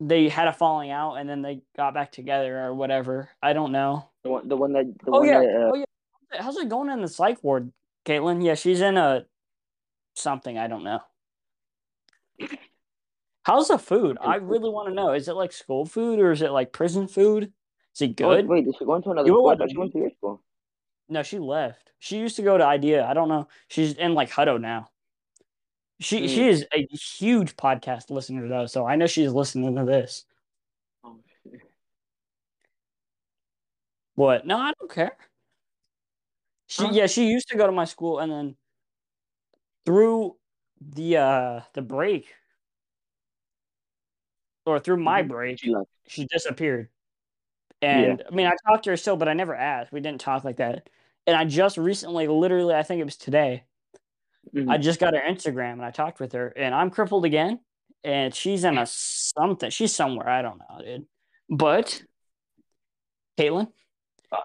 they 0.00 0.28
had 0.28 0.48
a 0.48 0.52
falling 0.52 0.90
out, 0.90 1.14
and 1.14 1.28
then 1.28 1.42
they 1.42 1.62
got 1.76 1.94
back 1.94 2.10
together 2.12 2.60
or 2.64 2.74
whatever. 2.74 3.30
I 3.40 3.52
don't 3.52 3.72
know. 3.72 4.08
the 4.24 4.30
one 4.30 4.48
the 4.48 4.56
one 4.56 4.72
that 4.72 4.86
the 5.04 5.10
Oh 5.12 5.20
one 5.20 5.28
yeah, 5.28 5.40
that 5.40 5.48
uh, 5.48 5.70
oh 5.72 5.74
yeah. 5.76 5.84
How's 6.40 6.56
it 6.56 6.68
going 6.68 6.90
in 6.90 7.02
the 7.02 7.08
psych 7.08 7.42
ward, 7.44 7.72
Caitlin? 8.04 8.44
Yeah, 8.44 8.54
she's 8.54 8.80
in 8.80 8.96
a 8.96 9.24
something. 10.14 10.58
I 10.58 10.66
don't 10.66 10.82
know. 10.84 11.00
How's 13.44 13.68
the 13.68 13.78
food? 13.78 14.18
I 14.20 14.36
really 14.36 14.70
want 14.70 14.88
to 14.88 14.94
know. 14.94 15.12
Is 15.12 15.28
it 15.28 15.34
like 15.34 15.52
school 15.52 15.84
food 15.84 16.18
or 16.20 16.30
is 16.32 16.42
it 16.42 16.50
like 16.50 16.72
prison 16.72 17.08
food? 17.08 17.52
Is 17.94 18.02
Oh, 18.02 18.12
good? 18.12 18.46
wait, 18.46 18.66
is 18.66 18.76
she 18.78 18.84
going 18.84 19.02
to 19.02 19.10
another 19.10 19.26
You 19.28 19.34
school? 19.34 19.46
I 19.46 19.50
would- 19.50 19.58
thought 19.58 19.70
she 19.70 19.76
went 19.78 19.92
to 19.92 19.98
your 19.98 20.10
school. 20.10 20.42
No, 21.08 21.22
she 21.22 21.38
left. 21.38 21.92
She 21.98 22.18
used 22.18 22.36
to 22.36 22.42
go 22.42 22.56
to 22.56 22.64
Idea. 22.64 23.04
I 23.06 23.12
don't 23.14 23.28
know. 23.28 23.48
She's 23.68 23.94
in 23.94 24.14
like 24.14 24.30
Hutto 24.30 24.60
now. 24.60 24.88
She 26.00 26.26
she 26.26 26.40
Mm. 26.40 26.48
is 26.48 26.66
a 26.72 26.86
huge 26.86 27.56
podcast 27.56 28.10
listener 28.10 28.48
though, 28.48 28.66
so 28.66 28.86
I 28.86 28.96
know 28.96 29.06
she's 29.06 29.32
listening 29.32 29.76
to 29.76 29.84
this. 29.84 30.24
Oh. 31.04 31.18
What? 34.14 34.46
No, 34.46 34.58
I 34.58 34.72
don't 34.78 34.90
care. 34.90 35.16
She 36.66 36.84
Huh? 36.84 36.90
yeah, 36.92 37.06
she 37.06 37.26
used 37.28 37.48
to 37.48 37.56
go 37.56 37.66
to 37.66 37.72
my 37.72 37.84
school 37.84 38.18
and 38.18 38.32
then 38.32 38.56
through 39.84 40.36
the 40.80 41.16
uh 41.18 41.60
the 41.74 41.82
break 41.82 42.34
or 44.66 44.78
through 44.78 44.98
my 44.98 45.22
Mhm. 45.22 45.28
break, 45.28 45.58
She 45.60 45.74
she 46.06 46.26
disappeared. 46.26 46.88
And 47.80 48.22
I 48.30 48.34
mean, 48.34 48.46
I 48.46 48.54
talked 48.66 48.84
to 48.84 48.90
her 48.90 48.96
still, 48.96 49.16
but 49.16 49.28
I 49.28 49.32
never 49.34 49.54
asked. 49.54 49.92
We 49.92 50.00
didn't 50.00 50.20
talk 50.20 50.44
like 50.44 50.56
that. 50.56 50.88
And 51.26 51.36
I 51.36 51.44
just 51.44 51.76
recently, 51.78 52.28
literally, 52.28 52.74
I 52.74 52.82
think 52.82 53.00
it 53.00 53.04
was 53.04 53.16
today, 53.16 53.64
Mhm. 54.54 54.70
I 54.70 54.78
just 54.78 55.00
got 55.00 55.14
her 55.14 55.20
Instagram 55.20 55.72
and 55.74 55.84
I 55.84 55.90
talked 55.90 56.20
with 56.20 56.32
her, 56.32 56.48
and 56.56 56.74
I'm 56.74 56.90
crippled 56.90 57.24
again, 57.24 57.60
and 58.04 58.34
she's 58.34 58.64
in 58.64 58.78
a 58.78 58.86
something. 58.86 59.70
She's 59.70 59.94
somewhere. 59.94 60.28
I 60.28 60.42
don't 60.42 60.58
know, 60.58 60.80
dude. 60.84 61.06
But 61.48 62.02
Caitlin, 63.38 63.72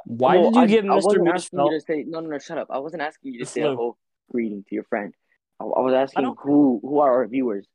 why 0.06 0.38
Well, 0.38 0.52
did 0.52 0.56
you 0.56 0.62
I, 0.62 0.66
give 0.68 0.86
I 0.86 0.88
Mr. 0.90 1.18
Roosevelt? 1.20 1.72
to 1.72 1.82
say 1.82 2.04
no, 2.08 2.20
no, 2.22 2.30
no. 2.30 2.40
Shut 2.40 2.58
up. 2.58 2.68
I 2.72 2.80
wasn't 2.80 3.02
asking 3.04 3.34
you 3.34 3.40
to 3.40 3.46
say 3.46 3.62
a 3.62 3.76
whole 3.76 3.98
greeting 4.32 4.64
to 4.68 4.76
your 4.76 4.84
friend. 4.86 5.14
I, 5.60 5.64
I 5.64 5.80
was 5.82 5.94
asking 5.94 6.26
who 6.40 6.80
who 6.82 7.00
are 7.00 7.12
our 7.14 7.28
viewers. 7.28 7.68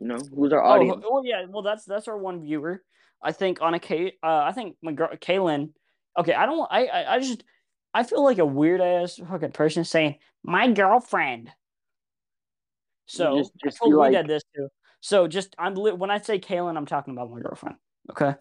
You 0.00 0.06
know, 0.08 0.18
who's 0.34 0.52
our 0.52 0.64
Oh, 0.64 0.70
audience? 0.70 1.04
well, 1.08 1.22
yeah. 1.24 1.44
Well, 1.48 1.62
that's 1.62 1.84
that's 1.84 2.08
our 2.08 2.16
one 2.18 2.40
viewer. 2.42 2.82
I 3.22 3.32
think 3.32 3.60
on 3.60 3.74
a 3.74 3.78
K. 3.78 4.14
Uh, 4.22 4.42
I 4.44 4.52
think 4.52 4.76
my 4.82 4.92
girl 4.92 5.10
Kaylin. 5.14 5.72
Okay, 6.18 6.32
I 6.34 6.46
don't. 6.46 6.66
I, 6.70 6.86
I 6.86 7.14
I 7.14 7.18
just 7.20 7.44
I 7.92 8.02
feel 8.02 8.24
like 8.24 8.38
a 8.38 8.46
weird 8.46 8.80
ass 8.80 9.16
fucking 9.16 9.52
person 9.52 9.84
saying 9.84 10.16
my 10.42 10.72
girlfriend. 10.72 11.50
So 13.06 13.38
just- 13.38 13.52
just 13.62 13.78
I 13.82 13.88
we 13.88 13.94
like- 13.94 14.12
did 14.12 14.26
this 14.26 14.42
too. 14.56 14.68
So 15.00 15.28
just 15.28 15.54
I'm 15.58 15.74
when 15.74 16.10
I 16.10 16.18
say 16.18 16.38
Kaylin, 16.38 16.76
I'm 16.76 16.86
talking 16.86 17.12
about 17.14 17.30
my 17.30 17.40
girlfriend. 17.40 17.76
Okay. 18.10 18.34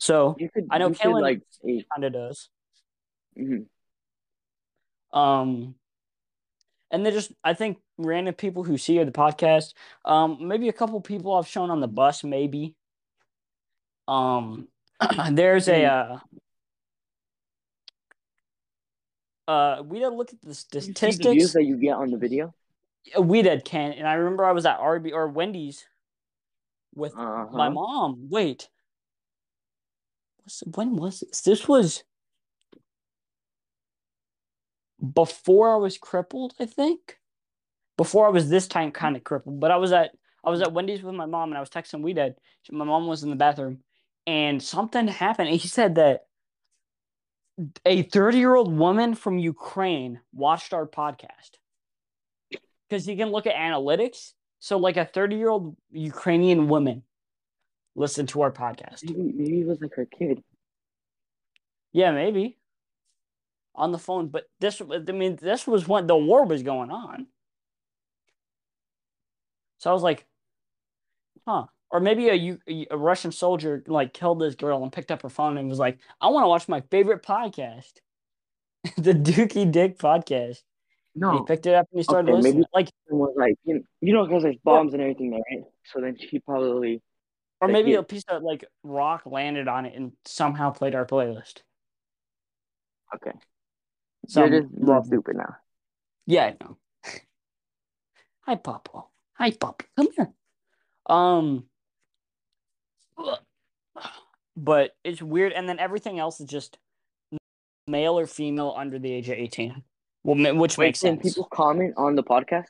So 0.00 0.36
You 0.38 0.48
could. 0.50 0.66
I 0.70 0.78
know 0.78 0.88
you 0.88 0.94
Kaylin 0.94 1.20
like. 1.20 1.42
Kind 1.62 2.04
of 2.04 2.12
does. 2.14 2.48
mhm. 3.38 3.66
Um, 5.12 5.74
and 6.90 7.04
they're 7.04 7.12
just 7.12 7.32
I 7.44 7.54
think 7.54 7.78
random 7.98 8.34
people 8.34 8.64
who 8.64 8.76
see 8.78 9.02
the 9.02 9.10
podcast. 9.10 9.74
Um, 10.04 10.38
maybe 10.40 10.68
a 10.68 10.72
couple 10.72 11.00
people 11.00 11.34
I've 11.34 11.46
shown 11.46 11.70
on 11.70 11.80
the 11.80 11.88
bus, 11.88 12.24
maybe. 12.24 12.74
Um, 14.08 14.68
there's 15.30 15.68
a 15.68 15.84
uh, 15.84 16.18
uh, 19.46 19.82
we 19.84 19.98
did 19.98 20.10
look 20.10 20.32
at 20.32 20.40
the 20.42 20.54
see 20.54 20.66
the 20.70 20.78
views 20.78 20.96
statistics. 20.96 21.52
that 21.52 21.64
you 21.64 21.76
get 21.76 21.94
on 21.94 22.10
the 22.10 22.18
video. 22.18 22.54
We 23.18 23.42
did 23.42 23.64
Ken, 23.64 23.92
and 23.92 24.08
I 24.08 24.14
remember 24.14 24.44
I 24.44 24.52
was 24.52 24.64
at 24.64 24.78
RB 24.78 25.12
or 25.12 25.28
Wendy's 25.28 25.84
with 26.94 27.14
Uh 27.16 27.46
my 27.52 27.68
mom. 27.68 28.28
Wait, 28.30 28.68
when 30.74 30.96
was 30.96 31.20
this? 31.20 31.42
This 31.42 31.68
was 31.68 32.04
before 35.12 35.74
I 35.74 35.76
was 35.76 35.98
crippled, 35.98 36.54
I 36.58 36.66
think. 36.66 37.18
Before 37.96 38.26
I 38.26 38.30
was 38.30 38.48
this 38.48 38.66
time 38.66 38.88
mm-hmm. 38.88 39.00
kind 39.00 39.16
of 39.16 39.24
crippled, 39.24 39.60
but 39.60 39.70
I 39.70 39.76
was 39.76 39.92
at 39.92 40.10
I 40.44 40.50
was 40.50 40.60
mm-hmm. 40.60 40.68
at 40.68 40.72
Wendy's 40.74 41.02
with 41.02 41.14
my 41.14 41.26
mom 41.26 41.50
and 41.50 41.56
I 41.56 41.60
was 41.60 41.70
texting 41.70 42.02
Wedead. 42.02 42.34
My 42.70 42.84
mom 42.84 43.06
was 43.06 43.22
in 43.22 43.30
the 43.30 43.36
bathroom, 43.36 43.78
and 44.26 44.62
something 44.62 45.06
happened. 45.08 45.48
And 45.48 45.60
he 45.60 45.68
said 45.68 45.96
that 45.96 46.26
a 47.84 48.02
30 48.02 48.38
year 48.38 48.54
old 48.54 48.76
woman 48.76 49.14
from 49.14 49.38
Ukraine 49.38 50.20
watched 50.32 50.72
our 50.72 50.86
podcast 50.86 51.58
because 52.88 53.04
he 53.06 53.16
can 53.16 53.30
look 53.30 53.46
at 53.46 53.54
analytics. 53.54 54.32
So, 54.58 54.78
like 54.78 54.96
a 54.96 55.04
30 55.04 55.36
year 55.36 55.50
old 55.50 55.76
Ukrainian 55.90 56.68
woman 56.68 57.02
listened 57.94 58.30
to 58.30 58.42
our 58.42 58.50
podcast. 58.50 59.04
Maybe, 59.04 59.32
maybe 59.34 59.60
it 59.60 59.66
was 59.66 59.80
like 59.80 59.94
her 59.94 60.06
kid. 60.06 60.42
Yeah, 61.92 62.12
maybe 62.12 62.58
on 63.74 63.92
the 63.92 63.98
phone. 63.98 64.28
But 64.28 64.44
this, 64.60 64.80
I 64.80 65.12
mean, 65.12 65.36
this 65.40 65.66
was 65.66 65.86
when 65.86 66.06
the 66.06 66.16
war 66.16 66.44
was 66.44 66.62
going 66.62 66.90
on. 66.90 67.26
So 69.84 69.90
I 69.90 69.92
was 69.92 70.02
like, 70.02 70.24
huh. 71.46 71.66
Or 71.90 72.00
maybe 72.00 72.58
a 72.90 72.96
Russian 72.96 73.30
soldier 73.32 73.84
like 73.86 74.14
killed 74.14 74.40
this 74.40 74.54
girl 74.54 74.82
and 74.82 74.90
picked 74.90 75.10
up 75.10 75.20
her 75.20 75.28
phone 75.28 75.58
and 75.58 75.68
was 75.68 75.78
like, 75.78 75.98
I 76.22 76.28
want 76.28 76.44
to 76.44 76.48
watch 76.48 76.68
my 76.68 76.80
favorite 76.90 77.22
podcast, 77.22 77.92
the 78.96 79.12
Dookie 79.12 79.70
Dick 79.70 79.98
podcast. 79.98 80.62
And 81.14 81.38
he 81.38 81.44
picked 81.44 81.66
it 81.66 81.74
up 81.74 81.86
and 81.92 81.98
he 81.98 82.02
started 82.02 82.32
Okay, 82.32 82.40
maybe- 82.40 82.60
listening. 82.60 82.64
Like, 82.72 82.88
it 82.88 83.12
was 83.12 83.34
like 83.36 83.56
you 83.64 83.74
know, 83.74 83.80
you 84.00 84.14
know, 84.14 84.24
because 84.24 84.42
there's 84.42 84.56
bombs 84.64 84.94
and 84.94 85.02
everything 85.02 85.30
there, 85.30 85.42
right? 85.50 85.64
So 85.92 86.00
then 86.00 86.16
she 86.18 86.38
probably. 86.38 87.02
or 87.60 87.68
like, 87.68 87.72
maybe 87.74 87.90
yeah. 87.90 87.98
a 87.98 88.02
piece 88.02 88.24
of 88.28 88.42
like 88.42 88.64
rock 88.84 89.24
landed 89.26 89.68
on 89.68 89.84
it 89.84 89.94
and 89.94 90.12
somehow 90.24 90.70
played 90.70 90.94
our 90.94 91.04
playlist. 91.04 91.58
Okay. 93.14 93.36
so 94.28 94.46
You're 94.46 94.62
just 94.62 94.72
rock- 94.78 95.02
mm-hmm. 95.02 95.08
stupid 95.08 95.36
now. 95.36 95.56
Yeah, 96.26 96.46
I 96.46 96.56
know. 96.58 96.78
Hi, 98.46 98.54
Papa. 98.54 99.04
Hi, 99.34 99.50
Papa. 99.50 99.84
Come 99.96 100.08
here. 100.16 100.32
Um, 101.06 101.64
but 104.56 104.92
it's 105.04 105.20
weird, 105.22 105.52
and 105.52 105.68
then 105.68 105.78
everything 105.78 106.18
else 106.18 106.40
is 106.40 106.46
just 106.48 106.78
male 107.86 108.18
or 108.18 108.26
female 108.26 108.74
under 108.76 108.98
the 108.98 109.12
age 109.12 109.28
of 109.28 109.34
eighteen. 109.36 109.82
Well, 110.22 110.54
which 110.56 110.78
Wait, 110.78 110.86
makes 110.86 111.00
can 111.00 111.20
sense. 111.20 111.34
people 111.34 111.48
comment 111.52 111.94
on 111.96 112.14
the 112.16 112.22
podcast? 112.22 112.66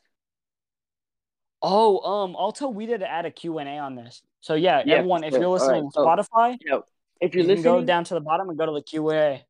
Oh, 1.63 2.01
um, 2.01 2.35
also 2.37 2.69
we 2.69 2.85
did 2.87 3.03
add 3.03 3.25
a 3.27 3.31
Q 3.31 3.59
and 3.59 3.69
A 3.69 3.79
on 3.79 3.95
this. 3.95 4.23
So 4.41 4.55
yeah, 4.55 4.83
Yeah, 4.85 4.97
everyone, 4.97 5.25
if 5.25 5.33
you're 5.33 5.47
listening 5.49 5.85
right, 5.85 5.97
on 5.97 6.25
Spotify, 6.27 6.59
If 7.21 7.35
you 7.35 7.43
you're 7.43 7.55
can 7.55 7.63
go 7.63 7.83
down 7.85 8.05
to 8.05 8.15
the 8.15 8.21
bottom 8.21 8.49
and 8.51 8.59
go 8.59 8.67
to 8.67 8.73
the 8.73 8.83
Q 8.83 9.09
and 9.11 9.19
A. 9.19 9.45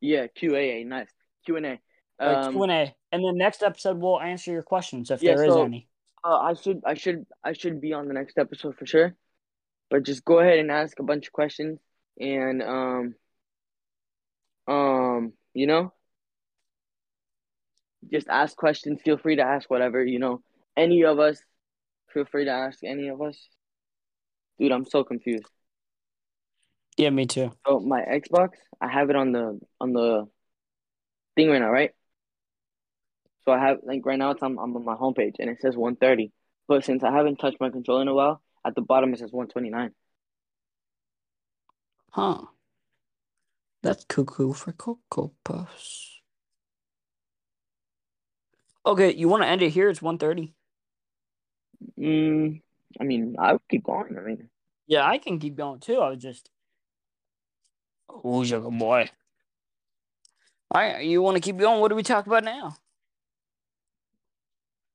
yeah, 0.00 0.26
QAA, 0.28 0.84
nice 0.86 1.08
Q 1.44 1.56
and 1.56 1.66
A. 1.66 1.78
Like 2.18 2.36
Um, 2.46 2.52
Q 2.54 2.62
and 2.64 2.72
A, 2.72 2.94
and 3.12 3.24
then 3.24 3.36
next 3.36 3.62
episode 3.62 3.98
we'll 3.98 4.20
answer 4.20 4.50
your 4.52 4.62
questions 4.62 5.10
if 5.10 5.22
Yeah, 5.22 5.34
there 5.34 5.44
is 5.44 5.52
so- 5.52 5.64
any. 5.64 5.86
Uh, 6.24 6.38
I 6.38 6.54
should, 6.54 6.80
I 6.86 6.94
should, 6.94 7.26
I 7.42 7.52
should 7.52 7.80
be 7.80 7.92
on 7.92 8.08
the 8.08 8.14
next 8.14 8.38
episode 8.38 8.76
for 8.76 8.86
sure. 8.86 9.14
But 9.90 10.04
just 10.04 10.24
go 10.24 10.38
ahead 10.38 10.58
and 10.58 10.70
ask 10.70 10.98
a 10.98 11.02
bunch 11.02 11.26
of 11.26 11.32
questions, 11.32 11.78
and 12.18 12.62
um, 12.62 13.14
um, 14.66 15.32
you 15.52 15.66
know, 15.66 15.92
just 18.10 18.28
ask 18.28 18.56
questions. 18.56 19.02
Feel 19.04 19.18
free 19.18 19.36
to 19.36 19.42
ask 19.42 19.68
whatever 19.70 20.04
you 20.04 20.18
know. 20.18 20.40
Any 20.76 21.04
of 21.04 21.18
us, 21.18 21.38
feel 22.12 22.24
free 22.24 22.46
to 22.46 22.50
ask 22.50 22.82
any 22.82 23.08
of 23.08 23.20
us. 23.20 23.38
Dude, 24.58 24.72
I'm 24.72 24.86
so 24.86 25.04
confused. 25.04 25.46
Yeah, 26.96 27.10
me 27.10 27.26
too. 27.26 27.52
So 27.66 27.80
my 27.80 28.00
Xbox, 28.00 28.50
I 28.80 28.88
have 28.88 29.10
it 29.10 29.16
on 29.16 29.32
the 29.32 29.60
on 29.80 29.92
the 29.92 30.26
thing 31.36 31.50
right 31.50 31.60
now, 31.60 31.70
right? 31.70 31.90
So 33.44 33.52
I 33.52 33.58
have 33.58 33.78
like 33.82 34.04
right 34.04 34.18
now 34.18 34.30
it's 34.30 34.42
on, 34.42 34.58
I'm 34.58 34.74
on 34.76 34.84
my 34.84 34.94
homepage 34.94 35.36
and 35.38 35.50
it 35.50 35.60
says 35.60 35.76
130. 35.76 36.32
But 36.66 36.84
since 36.84 37.02
I 37.04 37.12
haven't 37.12 37.36
touched 37.36 37.60
my 37.60 37.70
controller 37.70 38.02
in 38.02 38.08
a 38.08 38.14
while, 38.14 38.40
at 38.64 38.74
the 38.74 38.80
bottom 38.80 39.12
it 39.12 39.18
says 39.18 39.32
129. 39.32 39.90
Huh. 42.10 42.46
That's 43.82 44.04
cuckoo 44.04 44.54
for 44.54 44.72
Cocoa 44.72 45.32
Puffs. 45.44 46.22
Okay, 48.86 49.14
you 49.14 49.28
want 49.28 49.42
to 49.42 49.48
end 49.48 49.62
it 49.62 49.70
here? 49.70 49.90
It's 49.90 50.00
1.30. 50.00 50.52
Mm, 51.98 52.62
I 53.00 53.04
mean, 53.04 53.36
I 53.38 53.52
would 53.52 53.68
keep 53.68 53.84
going. 53.84 54.16
I 54.16 54.22
mean, 54.22 54.48
Yeah, 54.86 55.06
I 55.06 55.18
can 55.18 55.38
keep 55.38 55.56
going 55.56 55.80
too. 55.80 55.98
I 55.98 56.10
was 56.10 56.22
just... 56.22 56.50
Who's 58.08 58.50
your 58.50 58.60
good 58.60 58.78
boy? 58.78 59.10
All 60.70 60.80
right, 60.80 61.04
you 61.04 61.20
want 61.20 61.36
to 61.36 61.40
keep 61.40 61.58
going? 61.58 61.80
What 61.80 61.88
do 61.88 61.94
we 61.94 62.02
talk 62.02 62.26
about 62.26 62.44
now? 62.44 62.76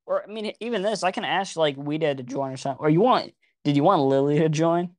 Or, 0.10 0.24
I 0.24 0.28
mean, 0.28 0.52
even 0.60 0.82
this, 0.82 1.04
I 1.04 1.12
can 1.12 1.24
ask, 1.24 1.56
like, 1.56 1.78
Weeda 1.78 2.18
to 2.18 2.24
join 2.24 2.52
or 2.52 2.58
something. 2.58 2.84
Or 2.84 2.90
you 2.90 3.00
want... 3.00 3.32
Did 3.66 3.76
you 3.76 3.84
want 3.84 4.02
Lily 4.02 4.40
to 4.40 4.48
join 4.48 4.92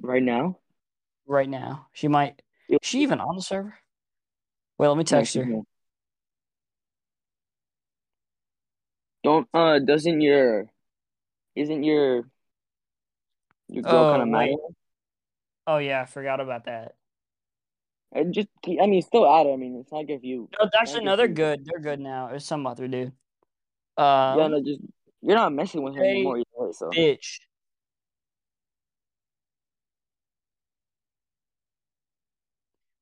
right 0.00 0.22
now, 0.22 0.58
right 1.26 1.48
now? 1.48 1.86
She 1.92 2.08
might... 2.08 2.42
Is 2.68 2.80
she 2.82 3.02
even 3.02 3.20
on 3.20 3.36
the 3.36 3.42
server? 3.42 3.78
Wait, 4.78 4.88
let 4.88 4.98
me 4.98 5.04
text 5.04 5.34
her. 5.34 5.46
Don't 9.22 9.46
uh 9.54 9.78
doesn't 9.78 10.20
your 10.20 10.66
isn't 11.54 11.84
your 11.84 12.24
your 13.68 13.82
girl 13.84 13.94
Oh, 13.94 14.10
kind 14.10 14.22
of 14.22 14.28
mad? 14.28 14.48
Oh, 15.68 15.78
yeah, 15.78 16.02
I 16.02 16.06
forgot 16.06 16.40
about 16.40 16.64
that. 16.64 16.96
I 18.12 18.24
just 18.24 18.48
I 18.66 18.86
mean, 18.86 19.02
still 19.02 19.24
at 19.24 19.46
it. 19.46 19.52
I 19.52 19.56
mean, 19.56 19.78
it's 19.80 19.92
not 19.92 20.10
if 20.10 20.24
you. 20.24 20.48
No, 20.58 20.68
actually, 20.78 21.04
no, 21.04 21.14
they're 21.14 21.28
good. 21.28 21.64
They're 21.64 21.78
good 21.78 22.00
now. 22.00 22.30
It's 22.32 22.44
some 22.44 22.66
other 22.66 22.88
dude. 22.88 23.12
Um, 23.96 24.38
yeah, 24.38 24.48
no, 24.48 24.62
just 24.64 24.80
you're 25.20 25.36
not 25.36 25.52
messing 25.52 25.82
with 25.82 25.94
her 25.94 26.02
Hey, 26.02 26.10
anymore 26.12 26.38
either. 26.38 26.46
way, 26.56 26.72
So 26.72 26.90
bitch. 26.90 27.38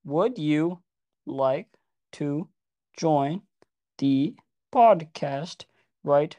would 0.05 0.39
you 0.39 0.83
like 1.27 1.69
to 2.13 2.49
join 2.97 3.43
the 3.99 4.35
podcast 4.73 5.65
right 6.03 6.37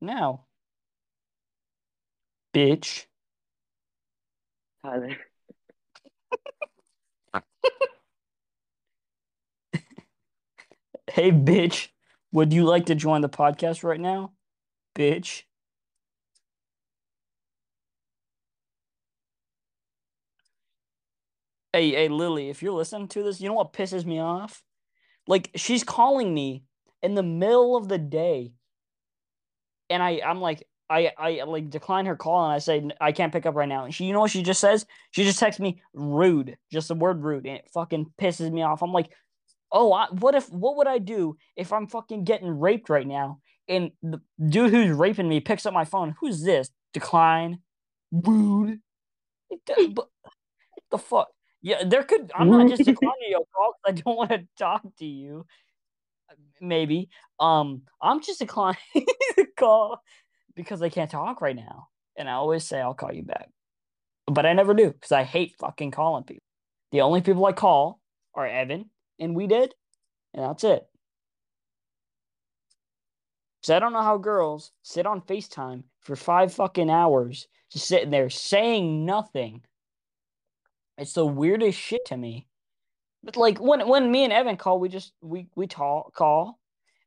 now? 0.00 0.46
Bitch. 2.54 3.06
Tyler. 4.82 5.16
Hey, 11.12 11.30
bitch. 11.30 11.88
Would 12.36 12.52
you 12.52 12.64
like 12.64 12.84
to 12.86 12.94
join 12.94 13.22
the 13.22 13.30
podcast 13.30 13.82
right 13.82 13.98
now? 13.98 14.32
Bitch. 14.94 15.44
Hey, 21.72 21.92
hey, 21.92 22.08
Lily, 22.08 22.50
if 22.50 22.62
you're 22.62 22.74
listening 22.74 23.08
to 23.08 23.22
this, 23.22 23.40
you 23.40 23.48
know 23.48 23.54
what 23.54 23.72
pisses 23.72 24.04
me 24.04 24.20
off? 24.20 24.62
Like, 25.26 25.50
she's 25.54 25.82
calling 25.82 26.34
me 26.34 26.64
in 27.02 27.14
the 27.14 27.22
middle 27.22 27.74
of 27.74 27.88
the 27.88 27.96
day. 27.96 28.52
And 29.88 30.02
I, 30.02 30.20
I'm 30.22 30.42
like, 30.42 30.68
I, 30.90 31.12
I 31.16 31.42
like 31.44 31.70
decline 31.70 32.04
her 32.04 32.16
call 32.16 32.44
and 32.44 32.52
I 32.52 32.58
say 32.58 32.86
I 33.00 33.12
can't 33.12 33.32
pick 33.32 33.46
up 33.46 33.54
right 33.54 33.66
now. 33.66 33.86
And 33.86 33.94
she, 33.94 34.04
you 34.04 34.12
know 34.12 34.20
what 34.20 34.30
she 34.30 34.42
just 34.42 34.60
says? 34.60 34.84
She 35.12 35.24
just 35.24 35.38
texts 35.38 35.58
me 35.58 35.80
rude, 35.94 36.58
just 36.70 36.88
the 36.88 36.96
word 36.96 37.24
rude, 37.24 37.46
and 37.46 37.56
it 37.56 37.70
fucking 37.72 38.12
pisses 38.20 38.52
me 38.52 38.60
off. 38.60 38.82
I'm 38.82 38.92
like, 38.92 39.10
oh, 39.76 39.92
I, 39.92 40.06
what 40.10 40.34
if, 40.34 40.50
what 40.50 40.76
would 40.76 40.86
I 40.86 40.98
do 40.98 41.36
if 41.54 41.72
I'm 41.72 41.86
fucking 41.86 42.24
getting 42.24 42.58
raped 42.58 42.88
right 42.88 43.06
now? 43.06 43.40
And 43.68 43.90
the 44.02 44.20
dude 44.48 44.70
who's 44.70 44.96
raping 44.96 45.28
me 45.28 45.40
picks 45.40 45.66
up 45.66 45.74
my 45.74 45.84
phone. 45.84 46.14
Who's 46.20 46.42
this? 46.42 46.70
Decline, 46.94 47.58
rude. 48.10 48.80
It 49.50 49.60
does- 49.66 49.88
but- 49.94 50.08
what 50.22 50.84
the 50.90 50.98
fuck? 50.98 51.28
Yeah, 51.62 51.82
there 51.84 52.04
could. 52.04 52.30
I'm 52.34 52.48
not 52.50 52.68
just 52.68 52.84
declining 52.84 53.30
your 53.30 53.44
call 53.54 53.74
I 53.84 53.90
don't 53.92 54.16
want 54.16 54.30
to 54.30 54.46
talk 54.58 54.82
to 54.98 55.04
you. 55.04 55.46
Maybe. 56.60 57.08
Um, 57.40 57.82
I'm 58.00 58.20
just 58.22 58.38
declining 58.38 58.78
the 58.94 59.46
call 59.56 60.00
because 60.54 60.80
I 60.80 60.88
can't 60.88 61.10
talk 61.10 61.40
right 61.40 61.56
now, 61.56 61.88
and 62.16 62.28
I 62.28 62.34
always 62.34 62.64
say 62.64 62.80
I'll 62.80 62.94
call 62.94 63.12
you 63.12 63.22
back, 63.24 63.48
but 64.26 64.46
I 64.46 64.52
never 64.52 64.74
do 64.74 64.90
because 64.92 65.12
I 65.12 65.24
hate 65.24 65.54
fucking 65.58 65.90
calling 65.90 66.24
people. 66.24 66.42
The 66.92 67.00
only 67.02 67.20
people 67.20 67.44
I 67.46 67.52
call 67.52 68.00
are 68.34 68.46
Evan 68.46 68.90
and 69.18 69.36
Wedead, 69.36 69.70
and 70.34 70.44
that's 70.44 70.64
it. 70.64 70.86
So 73.62 73.74
I 73.74 73.78
don't 73.78 73.92
know 73.92 74.02
how 74.02 74.16
girls 74.18 74.72
sit 74.82 75.06
on 75.06 75.20
FaceTime 75.22 75.82
for 76.00 76.14
five 76.14 76.52
fucking 76.52 76.90
hours, 76.90 77.48
just 77.72 77.88
sitting 77.88 78.10
there 78.10 78.30
saying 78.30 79.04
nothing. 79.04 79.62
It's 80.98 81.14
the 81.14 81.26
weirdest 81.26 81.78
shit 81.78 82.04
to 82.06 82.16
me. 82.16 82.46
But 83.24 83.36
like 83.36 83.58
when 83.58 83.88
when 83.88 84.10
me 84.10 84.22
and 84.24 84.32
Evan 84.32 84.56
call, 84.56 84.78
we 84.78 84.88
just 84.88 85.12
we 85.20 85.48
we 85.56 85.66
talk 85.66 86.14
call, 86.14 86.60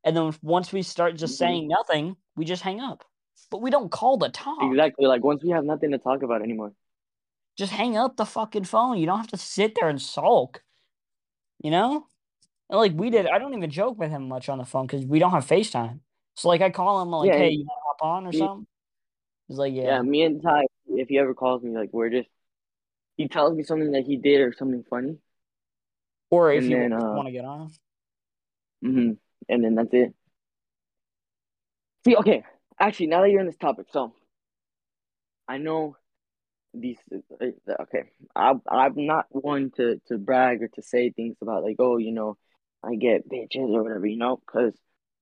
and 0.04 0.16
then 0.16 0.34
once 0.42 0.74
we 0.74 0.82
start 0.82 1.16
just 1.16 1.36
Mhm. 1.36 1.38
saying 1.38 1.68
nothing, 1.70 2.18
we 2.36 2.44
just 2.44 2.62
hang 2.62 2.82
up. 2.82 3.06
But 3.50 3.62
we 3.62 3.72
don't 3.72 3.90
call 3.90 4.18
the 4.18 4.30
talk. 4.30 4.62
Exactly. 4.62 5.08
Like 5.08 5.24
once 5.24 5.42
we 5.42 5.50
have 5.52 5.64
nothing 5.64 5.92
to 5.92 5.98
talk 5.98 6.24
about 6.24 6.42
anymore. 6.42 6.74
Just 7.56 7.72
hang 7.72 7.96
up 7.96 8.18
the 8.18 8.26
fucking 8.26 8.66
phone. 8.66 8.98
You 8.98 9.06
don't 9.06 9.18
have 9.18 9.28
to 9.28 9.38
sit 9.38 9.76
there 9.76 9.88
and 9.90 10.02
sulk. 10.02 10.62
You 11.62 11.72
know? 11.72 12.06
And 12.70 12.80
like 12.80 12.96
Wedead, 12.96 13.30
I 13.30 13.40
don't 13.40 13.54
even 13.56 13.70
joke 13.70 13.98
with 13.98 14.12
him 14.12 14.28
much 14.28 14.48
on 14.50 14.58
the 14.60 14.66
phone 14.66 14.86
because 14.86 15.06
we 15.06 15.20
don't 15.20 15.32
have 15.32 15.46
FaceTime. 15.46 16.00
So 16.36 16.48
like 16.48 16.62
I 16.62 16.70
call 16.70 17.02
him 17.02 17.10
like, 17.10 17.28
Yeah, 17.32 17.38
hey, 17.38 17.48
and- 17.48 17.54
you 17.56 17.66
wanna 17.68 17.82
hop 17.86 18.02
on 18.02 18.28
or 18.28 18.32
me- 18.32 18.38
something? 18.38 18.68
He's 19.48 19.58
like, 19.58 19.74
Yeah. 19.74 19.84
yeah. 19.84 20.02
me 20.02 20.22
and 20.24 20.42
Ty, 20.42 20.66
if 20.88 21.10
he 21.10 21.18
ever 21.18 21.34
calls 21.34 21.64
me, 21.64 21.72
like 21.72 21.90
we're 21.92 22.10
just 22.10 22.30
he 23.18 23.28
tells 23.28 23.54
me 23.56 23.64
something 23.64 23.92
that 23.92 24.06
he 24.06 24.16
did 24.16 24.40
or 24.42 24.54
something 24.54 24.84
funny. 24.90 25.18
Or 26.30 26.52
if 26.54 26.64
and 26.64 26.72
you 26.72 26.78
then, 26.78 26.94
uh, 26.94 27.14
want 27.16 27.28
to 27.28 27.32
get 27.32 27.44
on. 27.44 27.72
hmm 28.82 29.12
And 29.50 29.64
then 29.64 29.76
that's 29.76 29.94
it. 29.94 30.14
See, 32.06 32.16
okay. 32.16 32.44
Actually, 32.80 33.08
now 33.08 33.22
that 33.22 33.30
you're 33.30 33.42
in 33.42 33.48
this 33.48 33.58
topic, 33.58 33.88
so 33.92 34.14
I 35.50 35.58
know 35.58 35.98
these. 36.74 36.98
uh, 37.42 37.48
Okay, 37.84 38.04
I 38.36 38.54
I'm 38.70 39.06
not 39.06 39.28
one 39.32 39.72
to 39.78 40.00
to 40.08 40.18
brag 40.18 40.62
or 40.64 40.68
to 40.70 40.82
say 40.82 41.10
things 41.12 41.38
about 41.42 41.64
like, 41.64 41.78
oh, 41.80 41.98
you 41.98 42.12
know, 42.12 42.38
I 42.84 42.96
get 42.96 43.30
bitches 43.30 43.74
or 43.74 43.84
whatever, 43.84 44.06
you 44.06 44.18
know, 44.18 44.38
because 44.38 44.74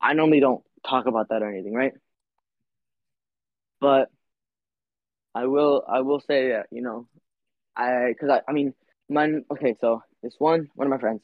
I 0.02 0.14
normally 0.14 0.40
don't 0.40 0.64
talk 0.88 1.06
about 1.08 1.30
that 1.30 1.42
or 1.42 1.50
anything, 1.50 1.74
right? 1.74 1.94
But 3.80 4.10
I 5.36 5.46
will 5.46 5.84
I 5.88 6.02
will 6.02 6.20
say 6.20 6.50
that 6.50 6.68
you 6.72 6.82
know, 6.82 7.08
I 7.76 8.10
because 8.10 8.30
I 8.30 8.42
I 8.50 8.54
mean, 8.54 8.74
my 9.10 9.30
okay, 9.52 9.76
so 9.80 10.04
this 10.24 10.36
one 10.40 10.70
one 10.76 10.88
of 10.88 10.92
my 10.92 11.00
friends 11.00 11.22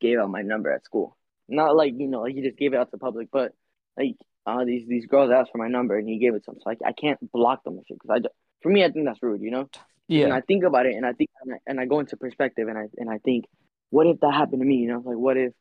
gave 0.00 0.18
out 0.18 0.30
my 0.30 0.42
number 0.42 0.72
at 0.72 0.84
school. 0.84 1.16
Not 1.48 1.76
like 1.76 1.94
you 1.98 2.08
know, 2.08 2.22
like 2.22 2.34
he 2.34 2.42
just 2.42 2.58
gave 2.58 2.74
it 2.74 2.78
out 2.78 2.90
to 2.92 2.98
public, 2.98 3.30
but 3.32 3.54
like 3.98 4.16
uh, 4.46 4.64
these 4.64 4.88
these 4.88 5.06
girls 5.06 5.30
asked 5.32 5.52
for 5.52 5.58
my 5.58 5.68
number 5.68 5.98
and 5.98 6.08
he 6.08 6.18
gave 6.18 6.34
it 6.34 6.44
to 6.46 6.52
them. 6.52 6.60
So 6.64 6.72
I, 6.72 6.88
I 6.90 6.92
can't 6.92 7.20
block 7.32 7.64
them 7.64 7.80
because 7.88 8.10
I, 8.10 8.28
for 8.62 8.70
me, 8.70 8.84
I 8.84 8.90
think 8.90 9.06
that's 9.06 9.22
rude, 9.22 9.42
you 9.42 9.50
know. 9.50 9.68
Yeah. 10.08 10.24
And 10.24 10.32
I 10.32 10.40
think 10.40 10.64
about 10.64 10.86
it 10.86 10.94
and 10.94 11.04
I 11.04 11.12
think 11.12 11.30
and 11.42 11.54
I, 11.54 11.58
and 11.66 11.80
I 11.80 11.84
go 11.84 12.00
into 12.00 12.16
perspective 12.16 12.66
and 12.68 12.78
I 12.78 12.84
and 12.96 13.10
I 13.10 13.18
think, 13.18 13.44
what 13.90 14.06
if 14.06 14.20
that 14.20 14.32
happened 14.32 14.60
to 14.60 14.66
me? 14.66 14.76
You 14.76 14.88
know, 14.88 15.02
like 15.04 15.16
what 15.16 15.36
if 15.36 15.52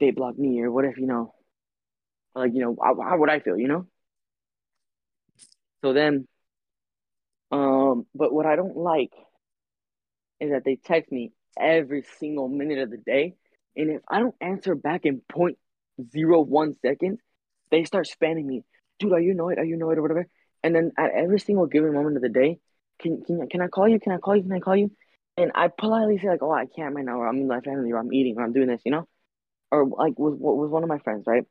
they 0.00 0.10
blocked 0.10 0.38
me 0.38 0.60
or 0.62 0.70
what 0.70 0.84
if 0.84 0.96
you 0.96 1.06
know, 1.06 1.34
like 2.34 2.52
you 2.54 2.60
know, 2.60 2.76
how, 2.82 2.98
how 3.00 3.18
would 3.18 3.30
I 3.30 3.40
feel? 3.40 3.58
You 3.58 3.68
know. 3.68 3.86
So 5.82 5.92
then, 5.92 6.26
um, 7.50 8.06
but 8.14 8.32
what 8.32 8.46
I 8.46 8.56
don't 8.56 8.76
like 8.76 9.12
is 10.40 10.50
that 10.50 10.64
they 10.64 10.76
text 10.76 11.12
me 11.12 11.32
every 11.58 12.04
single 12.18 12.48
minute 12.48 12.78
of 12.78 12.90
the 12.90 12.98
day, 12.98 13.34
and 13.76 13.90
if 13.90 14.02
I 14.08 14.20
don't 14.20 14.34
answer 14.40 14.74
back 14.74 15.04
in 15.04 15.20
point 15.30 15.58
zero 16.10 16.40
one 16.40 16.74
seconds, 16.80 17.20
they 17.70 17.84
start 17.84 18.08
spamming 18.08 18.46
me, 18.46 18.62
dude. 18.98 19.12
Are 19.12 19.20
you 19.20 19.32
annoyed? 19.32 19.58
Are 19.58 19.64
you 19.64 19.74
annoyed 19.76 19.98
or 19.98 20.02
whatever? 20.02 20.26
And 20.62 20.74
then 20.74 20.92
at 20.98 21.10
every 21.12 21.40
single 21.40 21.66
given 21.66 21.92
moment 21.94 22.16
of 22.16 22.22
the 22.22 22.28
day, 22.28 22.58
can 23.00 23.22
can 23.24 23.48
can 23.48 23.60
I 23.62 23.68
call 23.68 23.88
you? 23.88 23.98
Can 24.00 24.12
I 24.12 24.18
call 24.18 24.36
you? 24.36 24.42
Can 24.42 24.52
I 24.52 24.60
call 24.60 24.76
you? 24.76 24.90
And 25.36 25.52
I 25.54 25.68
politely 25.68 26.18
say 26.18 26.28
like, 26.28 26.42
oh, 26.42 26.52
I 26.52 26.66
can't 26.66 26.94
right 26.94 27.04
now, 27.04 27.18
or 27.18 27.26
I'm 27.28 27.38
in 27.38 27.48
my 27.48 27.60
family, 27.60 27.92
or 27.92 27.98
I'm 27.98 28.12
eating, 28.12 28.36
or 28.36 28.44
I'm 28.44 28.52
doing 28.52 28.68
this, 28.68 28.82
you 28.84 28.92
know, 28.92 29.06
or 29.70 29.86
like 29.86 30.18
with 30.18 30.34
with 30.34 30.70
one 30.70 30.82
of 30.82 30.88
my 30.88 30.98
friends, 30.98 31.24
right? 31.26 31.44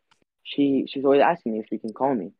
She 0.43 0.85
she's 0.87 1.05
always 1.05 1.21
asking 1.21 1.53
me 1.53 1.59
if 1.59 1.67
she 1.69 1.79
can 1.79 1.93
call 1.93 2.13
me, 2.13 2.31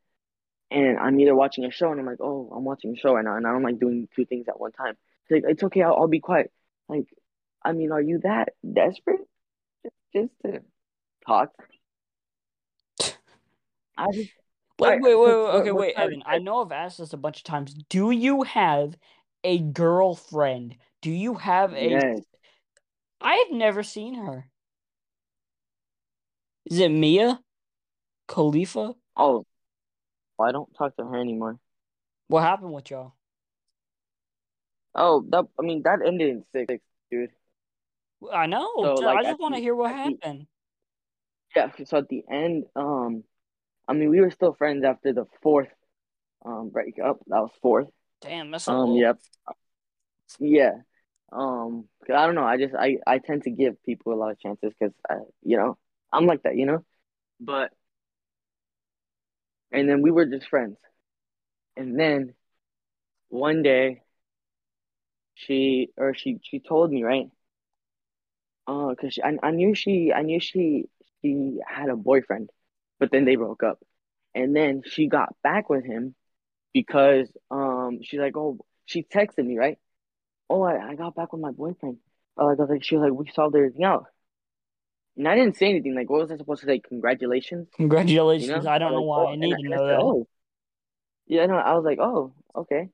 and 0.72 0.98
I'm 1.00 1.20
either 1.20 1.36
watching 1.36 1.66
a 1.66 1.72
show 1.72 1.91
and 1.91 2.00
I'm 2.00 2.06
like, 2.06 2.22
oh, 2.22 2.52
I'm 2.56 2.64
watching 2.66 2.94
a 2.94 2.98
show 3.00 3.14
right 3.16 3.26
now, 3.26 3.36
and 3.36 3.48
I 3.48 3.52
don't 3.52 3.64
like 3.64 3.80
doing 3.80 4.08
two 4.16 4.26
things 4.26 4.48
at 4.48 4.60
one 4.60 4.72
time. 4.72 4.96
She's 5.28 5.36
like, 5.44 5.52
it's 5.52 5.64
okay, 5.64 5.82
I'll, 5.84 5.96
I'll 5.96 6.08
be 6.08 6.20
quiet. 6.20 6.52
Like, 6.88 7.08
I 7.64 7.72
mean, 7.74 7.91
are 7.91 8.02
you 8.02 8.20
that 8.24 8.50
desperate 8.72 9.22
just 10.14 10.32
to 10.46 10.62
talk? 11.26 11.52
I 13.98 14.08
just 14.14 14.32
Wait, 14.80 15.01
wait, 15.01 15.15
wait, 15.15 15.26
wait. 15.26 15.35
Okay, 15.60 15.72
wait, 15.72 15.93
Evan. 15.95 16.23
I 16.26 16.38
know 16.39 16.64
I've 16.64 16.72
asked 16.72 16.99
this 16.99 17.14
a 17.14 17.18
bunch 17.18 17.38
of 17.38 17.43
times. 17.43 17.73
Do 17.89 18.11
you 18.11 18.43
have 18.43 18.97
a 19.43 19.60
girlfriend? 19.60 20.76
Do 21.01 21.11
you 21.11 21.35
have 21.35 21.73
a? 21.73 21.89
yes, 21.89 22.22
have 23.22 23.51
never 23.51 23.84
seen 23.84 24.15
her. 24.15 24.49
Is 26.65 26.80
it 26.80 26.89
Mia? 26.89 27.41
Khalifa? 28.27 28.93
oh, 29.18 29.45
well, 30.38 30.47
I 30.47 30.51
don't 30.51 30.73
talk 30.76 30.95
to 30.97 31.03
her 31.03 31.19
anymore. 31.19 31.60
What 32.27 32.41
happened 32.41 32.72
with 32.72 32.91
y'all? 32.91 33.14
Oh, 34.95 35.26
that 35.30 35.45
I 35.60 35.64
mean 35.64 35.81
that 35.84 35.99
ended 36.06 36.30
in 36.30 36.43
six, 36.53 36.73
dude. 37.11 37.31
I 38.31 38.45
know. 38.45 38.72
So, 38.81 38.93
like, 38.95 39.19
I 39.19 39.23
just 39.23 39.39
want 39.39 39.56
to 39.56 39.61
hear 39.61 39.76
what 39.76 39.91
at 39.91 39.95
the- 39.95 40.18
happened. 40.22 40.47
Yeah, 41.56 41.72
so 41.85 41.97
at 41.97 42.10
the 42.10 42.23
end, 42.30 42.65
um, 42.76 43.23
I 43.90 43.94
mean 43.94 44.10
we 44.10 44.22
were 44.22 44.32
still 44.32 44.53
friends 44.53 44.86
after 44.86 45.14
the 45.14 45.26
fourth 45.44 45.70
um 46.45 46.70
breakup. 46.70 47.20
That 47.28 47.41
was 47.41 47.52
fourth. 47.61 47.90
Damn, 48.22 48.52
that's 48.52 48.68
Um, 48.68 48.95
yep. 48.95 49.18
Yeah. 50.40 50.74
Um, 51.32 51.88
'cause 52.06 52.16
I 52.16 52.26
don't 52.26 52.36
know. 52.36 52.44
I 52.44 52.57
just 52.57 52.76
I 52.76 52.98
I 53.06 53.20
tend 53.20 53.44
to 53.44 53.52
give 53.52 53.82
people 53.84 54.14
a 54.14 54.20
lot 54.22 54.32
of 54.32 54.40
chances 54.40 54.74
because 54.80 54.94
I 55.10 55.18
you 55.44 55.57
know 55.57 55.78
I'm 56.11 56.26
like 56.26 56.44
that, 56.44 56.56
you 56.56 56.66
know. 56.66 56.86
But 57.40 57.72
and 59.72 59.90
then 59.90 60.02
we 60.02 60.11
were 60.11 60.26
just 60.26 60.48
friends, 60.48 60.78
and 61.78 61.99
then 61.99 62.36
one 63.30 63.64
day 63.64 64.03
she 65.34 65.91
or 65.98 66.14
she 66.14 66.40
she 66.44 66.60
told 66.60 66.91
me 66.91 67.03
right. 67.03 67.32
Uh, 68.68 68.94
cause 68.95 69.14
she, 69.14 69.24
I 69.24 69.38
I 69.44 69.52
knew 69.52 69.74
she 69.76 70.14
I 70.14 70.22
knew 70.22 70.40
she 70.40 70.90
she 71.22 71.60
had 71.68 71.90
a 71.90 71.95
boyfriend, 71.95 72.52
but 73.00 73.12
then 73.12 73.26
they 73.26 73.36
broke 73.36 73.64
up, 73.64 73.80
and 74.36 74.56
then 74.56 74.84
she 74.86 75.08
got 75.08 75.36
back 75.44 75.70
with 75.70 75.86
him 75.86 76.16
because 76.74 77.32
um 77.50 78.00
she's 78.04 78.20
like 78.20 78.38
oh 78.38 78.60
she 78.86 79.04
texted 79.04 79.46
me 79.46 79.58
right 79.58 79.78
oh, 80.50 80.64
I, 80.64 80.90
I 80.90 80.96
got 80.96 81.16
back 81.16 81.32
with 81.32 81.42
my 81.42 81.52
boyfriend. 81.52 81.98
Uh, 82.40 82.46
like, 82.46 82.60
I 82.60 82.62
was 82.62 82.70
like, 82.70 82.84
she 82.84 82.96
was 82.96 83.04
like, 83.04 83.14
we 83.14 83.32
solved 83.32 83.56
everything 83.56 83.84
out. 83.84 84.06
And 85.18 85.28
I 85.28 85.36
didn't 85.36 85.58
say 85.58 85.70
anything. 85.70 85.96
Like, 85.96 86.10
what 86.10 86.22
was 86.22 86.32
I 86.32 86.38
supposed 86.38 86.62
to 86.62 86.68
say? 86.68 86.80
Congratulations. 86.80 87.68
Congratulations. 87.76 88.50
You 88.50 88.62
know? 88.64 88.70
I 88.70 88.78
don't 88.78 88.92
know 88.94 89.02
Like, 89.02 89.08
why 89.08 89.24
oh, 89.24 89.34
I 89.34 89.36
need 89.36 89.50
to 89.50 89.56
I 89.56 89.62
know 89.62 89.88
said, 89.88 89.96
that. 89.96 90.02
Oh, 90.02 90.28
yeah. 91.28 91.46
No, 91.46 91.56
I 91.56 91.74
was 91.74 91.84
like, 91.84 92.00
oh, 92.00 92.34
okay. 92.56 92.90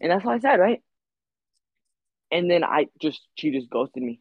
And 0.00 0.10
that's 0.10 0.24
all 0.24 0.32
I 0.32 0.38
said, 0.38 0.56
right? 0.56 0.82
And 2.30 2.50
then 2.50 2.64
I 2.64 2.88
just, 3.00 3.20
she 3.36 3.52
just 3.52 3.70
ghosted 3.70 4.02
me. 4.02 4.20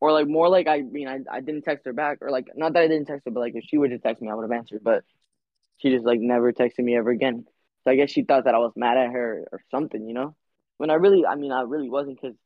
Or 0.00 0.12
like 0.12 0.28
more 0.28 0.48
like 0.48 0.68
I 0.68 0.82
mean 0.82 1.08
I 1.08 1.20
I 1.30 1.40
didn't 1.40 1.62
text 1.62 1.86
her 1.86 1.92
back, 1.92 2.18
or 2.22 2.30
like 2.30 2.48
not 2.56 2.72
that 2.74 2.82
I 2.82 2.88
didn't 2.88 3.06
text 3.06 3.24
her, 3.26 3.30
but 3.30 3.40
like 3.40 3.54
if 3.56 3.64
she 3.64 3.78
would 3.78 3.92
have 3.92 4.00
texted 4.02 4.22
me, 4.22 4.30
I 4.30 4.34
would 4.34 4.42
have 4.50 4.52
answered, 4.58 4.82
but 4.84 5.04
she 5.78 5.90
just 5.90 6.06
like 6.06 6.20
never 6.20 6.52
texted 6.52 6.80
me 6.84 6.96
ever 6.96 7.10
again. 7.10 7.46
So 7.84 7.90
I 7.90 7.96
guess 7.96 8.10
she 8.10 8.22
thought 8.24 8.44
that 8.44 8.54
I 8.54 8.58
was 8.58 8.72
mad 8.76 8.98
at 8.98 9.12
her 9.12 9.46
or 9.52 9.60
something, 9.70 10.06
you 10.06 10.14
know. 10.14 10.34
When 10.78 10.90
I 10.90 10.94
really, 10.94 11.24
I 11.26 11.36
mean, 11.36 11.52
I 11.52 11.62
really 11.62 11.88
wasn't, 11.90 12.20
because 12.20 12.36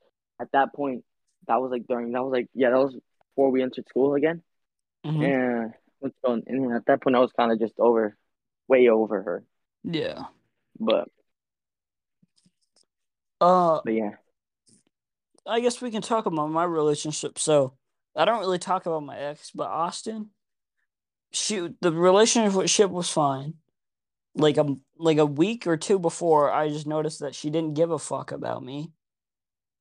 at 0.40 0.52
that 0.52 0.74
point, 0.74 1.04
that 1.48 1.60
was 1.60 1.70
like 1.70 1.86
during 1.88 2.12
that 2.12 2.22
was 2.22 2.32
like 2.32 2.48
yeah, 2.54 2.70
that 2.70 2.78
was 2.78 2.96
before 3.34 3.50
we 3.50 3.62
entered 3.62 3.88
school 3.88 4.14
again, 4.14 4.42
Mhm. 5.04 5.22
and 5.22 5.74
what's 6.00 6.16
going, 6.24 6.42
and 6.46 6.72
at 6.74 6.86
that 6.86 7.02
point, 7.02 7.16
I 7.16 7.20
was 7.20 7.32
kind 7.32 7.52
of 7.52 7.58
just 7.60 7.74
over, 7.78 8.16
way 8.68 8.88
over 8.88 9.22
her, 9.22 9.44
Yeah. 9.84 10.26
but 10.78 11.08
Uh, 13.40 13.80
but 13.84 13.92
yeah, 13.94 14.10
I 15.50 15.60
guess 15.60 15.82
we 15.82 15.90
can 15.90 16.02
talk 16.02 16.26
about 16.26 16.50
my 16.50 16.64
relationship. 16.64 17.38
So 17.38 17.74
I 18.16 18.24
don't 18.24 18.40
really 18.40 18.58
talk 18.58 18.86
about 18.86 19.02
my 19.02 19.18
ex, 19.18 19.50
but 19.50 19.68
Austin, 19.68 20.30
she 21.32 21.68
the 21.80 21.92
relationship 21.92 22.90
was 22.90 23.10
fine. 23.10 23.54
Like 24.34 24.58
a 24.58 24.76
like 24.96 25.18
a 25.18 25.26
week 25.26 25.66
or 25.66 25.76
two 25.76 25.98
before, 25.98 26.52
I 26.52 26.68
just 26.68 26.86
noticed 26.86 27.20
that 27.20 27.34
she 27.34 27.50
didn't 27.50 27.74
give 27.74 27.90
a 27.90 27.98
fuck 27.98 28.30
about 28.30 28.62
me, 28.62 28.92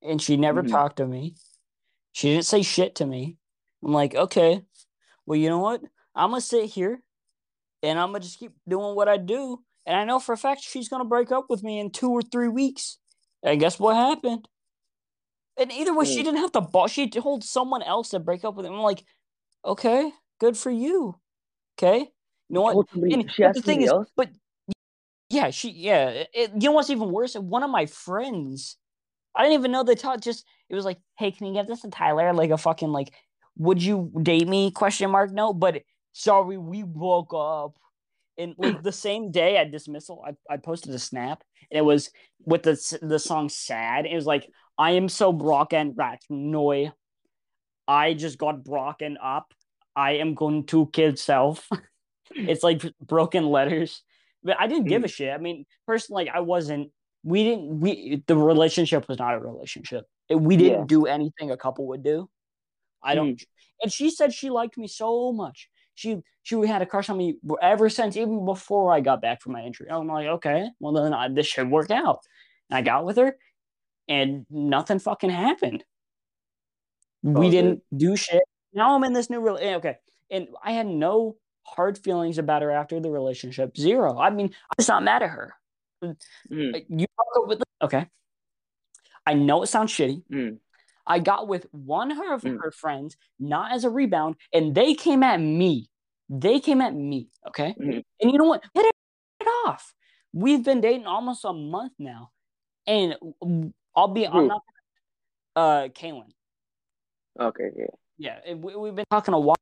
and 0.02 0.22
she 0.22 0.38
never 0.38 0.64
Mhm. 0.64 0.72
talked 0.72 0.98
to 0.98 1.08
me. 1.08 1.36
She 2.14 2.30
didn't 2.32 2.46
say 2.46 2.64
shit 2.64 2.96
to 2.96 3.06
me. 3.06 3.38
I'm 3.84 3.94
like, 3.94 4.16
okay, 4.16 4.66
well, 5.26 5.38
you 5.38 5.50
know 5.50 5.60
what? 5.60 5.82
I'm 6.16 6.32
gonna 6.32 6.42
sit 6.42 6.66
here, 6.66 7.04
and 7.84 8.00
I'm 8.00 8.10
gonna 8.10 8.22
just 8.22 8.40
keep 8.40 8.54
doing 8.68 8.96
what 8.96 9.08
I 9.08 9.18
do. 9.18 9.64
And 9.86 9.96
I 9.96 10.04
know 10.04 10.20
for 10.20 10.34
a 10.34 10.38
fact 10.38 10.62
she's 10.62 10.90
gonna 10.90 11.06
break 11.06 11.32
up 11.32 11.46
with 11.50 11.62
me 11.64 11.80
in 11.80 11.92
two 11.92 12.10
or 12.12 12.24
three 12.24 12.48
weeks. 12.48 12.98
And 13.44 13.60
guess 13.60 13.80
what 13.80 13.96
happened? 13.96 14.48
And 15.60 15.72
either 15.72 15.94
way, 15.94 16.06
she 16.06 16.22
Mm. 16.22 16.26
didn't 16.26 16.40
have 16.40 16.52
to 16.54 16.62
boss. 16.62 16.92
She 16.92 17.10
told 17.10 17.44
someone 17.44 17.84
else 17.84 18.10
to 18.10 18.20
break 18.20 18.44
up 18.46 18.56
with 18.56 18.66
him. 18.66 18.74
I'm 18.74 18.80
like, 18.82 19.04
okay, 19.66 20.12
good 20.40 20.58
for 20.58 20.72
you. 20.72 21.20
Okay, 21.78 22.00
you 22.00 22.10
know 22.50 22.62
what? 22.62 22.88
And 22.94 23.32
she 23.32 23.44
but 23.44 23.54
the 23.56 23.62
thing 23.62 23.82
is, 23.82 23.90
else. 23.92 24.10
but 24.16 24.30
yeah, 25.30 25.50
she 25.52 25.70
yeah. 25.72 26.24
It, 26.34 26.52
you 26.54 26.70
know 26.70 26.72
what's 26.72 26.90
even 26.90 27.12
worse? 27.12 27.36
One 27.36 27.64
of 27.64 27.70
my 27.70 27.86
friends, 27.86 28.78
I 29.36 29.44
didn't 29.44 29.60
even 29.60 29.72
know 29.72 29.84
they 29.84 29.96
taught. 29.96 30.22
Just 30.22 30.46
it 30.70 30.76
was 30.76 30.86
like, 30.86 31.00
hey, 31.18 31.32
can 31.32 31.48
you 31.48 31.54
give 31.54 31.68
this 31.68 31.82
to 31.82 31.90
Tyler? 31.90 32.34
Like 32.34 32.50
a 32.52 32.58
fucking 32.58 32.90
like, 32.90 33.14
would 33.58 33.82
you 33.84 34.12
date 34.24 34.48
me? 34.48 34.72
Question 34.72 35.12
mark. 35.12 35.32
No, 35.32 35.54
but 35.54 35.84
sorry, 36.14 36.58
we 36.58 36.84
broke 36.84 37.34
up. 37.36 37.78
And 38.38 38.56
like 38.58 38.82
the 38.84 38.92
same 38.92 39.32
day 39.32 39.58
at 39.58 39.72
dismissal, 39.72 40.24
I, 40.26 40.54
I 40.54 40.58
posted 40.58 40.94
a 40.94 41.00
snap, 41.00 41.44
and 41.72 41.78
it 41.78 41.84
was 41.86 42.10
with 42.46 42.64
the 42.64 43.00
the 43.02 43.20
song 43.20 43.50
"Sad." 43.50 44.06
It 44.06 44.16
was 44.16 44.26
like, 44.26 44.50
"I 44.80 44.92
am 44.92 45.10
so 45.10 45.34
broken 45.34 45.94
right 45.96 46.24
now. 46.30 46.94
I 47.88 48.14
just 48.14 48.38
got 48.38 48.64
broken 48.64 49.18
up. 49.22 49.54
I 49.96 50.14
am 50.14 50.34
going 50.34 50.66
to 50.68 50.88
kill 50.94 51.16
self." 51.16 51.70
it's 52.32 52.64
like 52.64 52.84
broken 53.02 53.46
letters, 53.48 54.04
but 54.44 54.60
I 54.60 54.68
didn't 54.68 54.88
give 54.88 55.04
a 55.04 55.08
hmm. 55.08 55.12
shit. 55.12 55.34
I 55.34 55.38
mean, 55.38 55.66
personally, 55.86 56.30
I 56.30 56.40
wasn't. 56.40 56.92
We 57.24 57.44
didn't. 57.44 57.80
We 57.82 58.24
the 58.26 58.38
relationship 58.38 59.08
was 59.08 59.20
not 59.20 59.36
a 59.36 59.40
relationship. 59.40 60.06
We 60.34 60.58
didn't 60.58 60.80
Yeah. 60.80 60.86
do 60.88 61.06
anything 61.06 61.52
a 61.52 61.58
couple 61.58 61.88
would 61.88 62.04
do. 62.04 62.30
I 63.04 63.16
don't. 63.16 63.40
Hmm. 63.40 63.84
And 63.84 63.92
she 63.92 64.10
said 64.10 64.34
she 64.34 64.50
liked 64.50 64.78
me 64.78 64.88
so 64.88 65.32
much. 65.32 65.70
She 65.96 66.22
she 66.44 66.56
had 66.66 66.82
a 66.82 66.86
crush 66.86 67.10
on 67.10 67.18
me 67.18 67.36
ever 67.62 67.90
since, 67.90 68.16
even 68.16 68.46
before 68.46 68.94
I 68.94 69.02
got 69.02 69.22
back 69.22 69.42
from 69.42 69.54
my 69.54 69.64
injury. 69.64 69.88
I'm 69.92 70.08
like, 70.08 70.28
okay, 70.28 70.70
well 70.80 70.94
then 70.94 71.14
I, 71.14 71.28
this 71.30 71.48
should 71.48 71.70
work 71.70 71.92
out. 71.92 72.22
And 72.70 72.78
I 72.78 72.82
got 72.82 73.06
with 73.06 73.18
her, 73.18 73.38
and 74.10 74.46
nothing 74.50 75.00
fucking 75.00 75.30
happened. 75.30 75.86
We 77.24 77.50
didn't 77.50 77.82
do 77.96 78.16
shit. 78.18 78.44
Now 78.74 78.96
I'm 78.96 79.04
in 79.06 79.14
this 79.14 79.30
new 79.30 79.40
rela- 79.42 79.62
eh, 79.62 79.76
okay, 79.76 79.98
and 80.30 80.48
I 80.64 80.74
had 80.74 80.88
no 80.88 81.38
hard 81.64 81.98
feelings 81.98 82.38
about 82.38 82.62
her 82.62 82.72
after 82.72 83.00
the 83.00 83.12
relationship. 83.12 83.78
Zero. 83.78 84.18
I 84.18 84.30
mean, 84.32 84.54
I 84.70 84.74
was 84.78 84.88
not 84.88 85.04
mad 85.04 85.24
at 85.24 85.30
her. 85.30 85.54
Mm. 86.04 86.86
You 86.90 87.06
with 87.46 87.62
okay. 87.82 88.08
I 89.26 89.34
know 89.36 89.64
it 89.64 89.68
sounds 89.68 89.92
shitty. 89.92 90.24
Mm. 90.32 90.58
I 91.06 91.20
got 91.20 91.48
with 91.48 91.68
one 91.72 92.12
of 92.12 92.18
her, 92.18 92.38
Mm. 92.38 92.58
her 92.64 92.72
friends, 92.72 93.18
not 93.40 93.72
as 93.74 93.84
a 93.84 93.90
rebound, 93.90 94.36
and 94.54 94.74
they 94.74 94.94
came 94.94 95.24
at 95.24 95.40
me. 95.40 95.90
They 96.30 96.60
came 96.60 96.82
at 96.82 96.94
me, 96.94 97.30
okay? 97.48 97.76
Mhm. 97.80 98.04
And 98.22 98.32
you 98.32 98.38
know 98.38 98.46
what? 98.46 98.64
Hit 98.74 98.86
it 98.86 99.48
off. 99.66 99.94
We've 100.32 100.64
been 100.64 100.80
dating 100.82 101.08
almost 101.08 101.44
a 101.44 101.52
month 101.54 101.94
now, 102.00 102.32
and 102.88 103.16
I'll 104.00 104.08
be. 104.08 104.24
Who? 104.26 104.32
I'm 104.32 104.48
not. 104.48 104.62
Uh, 105.56 105.88
Kaylin. 105.90 106.30
Okay, 107.40 107.70
yeah. 107.76 107.86
Yeah, 108.18 108.54
we, 108.54 108.76
we've 108.76 108.96
been 108.96 109.06
talking 109.12 109.34
a 109.34 109.40
while, 109.40 109.56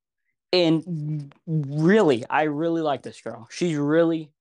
and 0.53 1.31
really, 1.45 2.23
I 2.29 2.43
really 2.43 2.81
like 2.81 3.01
this 3.03 3.19
girl. 3.21 3.47
She's 3.51 3.75
really. 3.77 4.31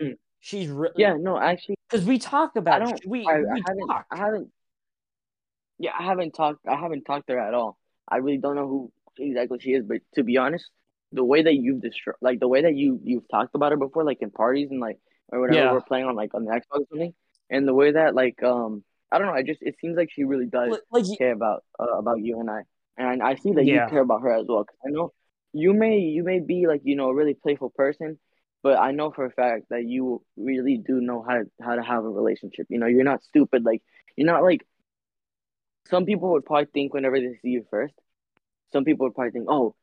Mm. 0.00 0.16
She's 0.40 0.68
really. 0.68 0.94
Yeah, 0.96 1.16
no, 1.18 1.38
actually, 1.38 1.76
because 1.88 2.04
we 2.06 2.18
talked 2.18 2.56
I 2.56 2.60
about. 2.60 2.80
don't. 2.84 3.06
we 3.06 3.26
I, 3.26 3.32
I 3.34 3.60
haven't. 3.66 3.86
talked. 3.88 4.12
I 4.12 4.16
haven't. 4.16 4.48
Yeah, 5.78 5.90
I 5.98 6.02
haven't 6.04 6.32
talked. 6.32 6.60
I 6.68 6.76
haven't 6.76 7.04
talked 7.04 7.26
to 7.28 7.34
her 7.34 7.40
at 7.40 7.54
all. 7.54 7.78
I 8.08 8.16
really 8.18 8.38
don't 8.38 8.56
know 8.56 8.68
who 8.68 8.92
exactly 9.18 9.58
she 9.60 9.70
is, 9.72 9.84
but 9.84 9.98
to 10.14 10.22
be 10.22 10.36
honest, 10.36 10.68
the 11.12 11.24
way 11.24 11.42
that 11.42 11.54
you've 11.54 11.80
destroyed, 11.80 12.16
like 12.20 12.40
the 12.40 12.48
way 12.48 12.62
that 12.62 12.74
you 12.74 13.00
you've 13.04 13.28
talked 13.28 13.54
about 13.54 13.72
her 13.72 13.78
before, 13.78 14.04
like 14.04 14.18
in 14.20 14.30
parties 14.30 14.68
and 14.70 14.80
like 14.80 14.98
or 15.28 15.40
whatever 15.40 15.58
Yeah. 15.58 15.72
we're 15.72 15.80
playing 15.80 16.06
on 16.06 16.14
like 16.16 16.34
on 16.34 16.44
the 16.44 16.52
Xbox 16.52 16.80
or 16.82 16.86
something, 16.90 17.14
and 17.50 17.66
the 17.66 17.74
way 17.74 17.92
that 17.92 18.14
like 18.14 18.42
um 18.42 18.84
I 19.12 19.18
don't 19.18 19.26
know, 19.28 19.34
I 19.34 19.42
just 19.42 19.60
it 19.62 19.76
seems 19.80 19.96
like 19.96 20.10
she 20.10 20.24
really 20.24 20.46
does 20.46 20.70
Like, 20.70 21.04
like 21.04 21.18
care 21.18 21.32
about 21.32 21.64
uh, 21.78 21.98
about 21.98 22.20
you 22.20 22.40
and 22.40 22.50
I, 22.50 22.62
and 22.96 23.22
I 23.22 23.34
see 23.36 23.52
that 23.52 23.64
Yeah. 23.64 23.84
you 23.84 23.90
care 23.90 24.00
about 24.00 24.22
her 24.22 24.32
as 24.32 24.46
well. 24.48 24.64
'Cause 24.64 24.76
I 24.86 24.90
know 24.90 25.12
you 25.52 25.74
may 25.74 25.98
you 25.98 26.22
may 26.24 26.40
be 26.40 26.66
like 26.66 26.80
you 26.84 26.96
know 26.96 27.08
a 27.10 27.14
really 27.14 27.34
playful 27.34 27.70
person, 27.70 28.18
but 28.62 28.78
I 28.78 28.92
know 28.92 29.10
for 29.10 29.24
a 29.26 29.30
fact 29.30 29.66
that 29.70 29.84
you 29.84 30.22
really 30.36 30.78
do 30.78 31.00
know 31.00 31.22
how 31.22 31.34
to 31.38 31.44
how 31.60 31.74
to 31.76 31.82
have 31.82 32.04
a 32.04 32.08
relationship. 32.10 32.66
You 32.70 32.78
know, 32.78 32.86
you're 32.86 33.04
not 33.04 33.22
stupid. 33.22 33.64
Like 33.64 33.82
you're 34.16 34.26
not 34.26 34.42
like 34.42 34.66
some 35.86 36.04
people 36.06 36.32
would 36.32 36.44
probably 36.44 36.66
think 36.72 36.94
whenever 36.94 37.18
they 37.20 37.34
see 37.42 37.50
you 37.50 37.66
first. 37.70 37.94
Some 38.72 38.84
people 38.84 39.06
would 39.06 39.14
probably 39.14 39.32
think, 39.32 39.46
oh, 39.48 39.74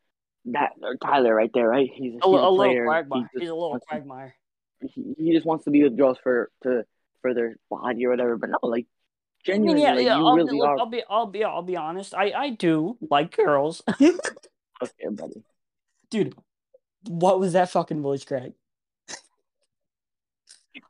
that 0.45 0.71
or 0.81 0.95
Tyler 0.95 1.35
right 1.35 1.51
there, 1.53 1.67
right? 1.67 1.89
He's, 1.93 2.13
he's 2.13 2.21
a, 2.23 2.27
li- 2.29 2.37
a 2.37 2.49
little 2.49 2.55
player. 2.55 2.85
quagmire. 2.85 3.19
He 3.19 3.23
just 3.25 3.41
He's 3.43 3.49
a 3.49 3.53
little 3.53 3.69
wants 3.71 3.85
to- 3.85 3.89
quagmire. 3.95 4.35
he, 4.81 5.13
he 5.17 5.33
just 5.33 5.45
wants 5.45 5.65
to 5.65 5.71
be 5.71 5.83
with 5.83 5.95
girls 5.97 6.17
for 6.23 6.49
to 6.63 6.85
for 7.21 7.33
their 7.33 7.57
body 7.69 8.05
or 8.05 8.09
whatever. 8.11 8.37
But 8.37 8.49
no, 8.51 8.57
like 8.63 8.87
I 9.51 9.57
mean, 9.57 9.77
genuinely, 9.77 10.05
yeah, 10.05 10.15
yeah. 10.17 10.17
I'll, 10.17 10.35
really 10.35 10.51
be, 10.51 10.57
look. 10.59 10.79
I'll 10.79 10.85
be, 10.85 11.03
I'll 11.09 11.25
be, 11.25 11.43
I'll 11.43 11.61
be 11.61 11.75
honest. 11.77 12.13
I, 12.13 12.31
I 12.35 12.49
do 12.51 12.97
like 13.09 13.35
girls, 13.35 13.81
Okay, 14.01 14.13
buddy. 15.11 15.43
dude. 16.09 16.35
What 17.07 17.39
was 17.39 17.53
that 17.53 17.69
fucking 17.69 18.01
voice 18.01 18.25
crack? 18.25 18.51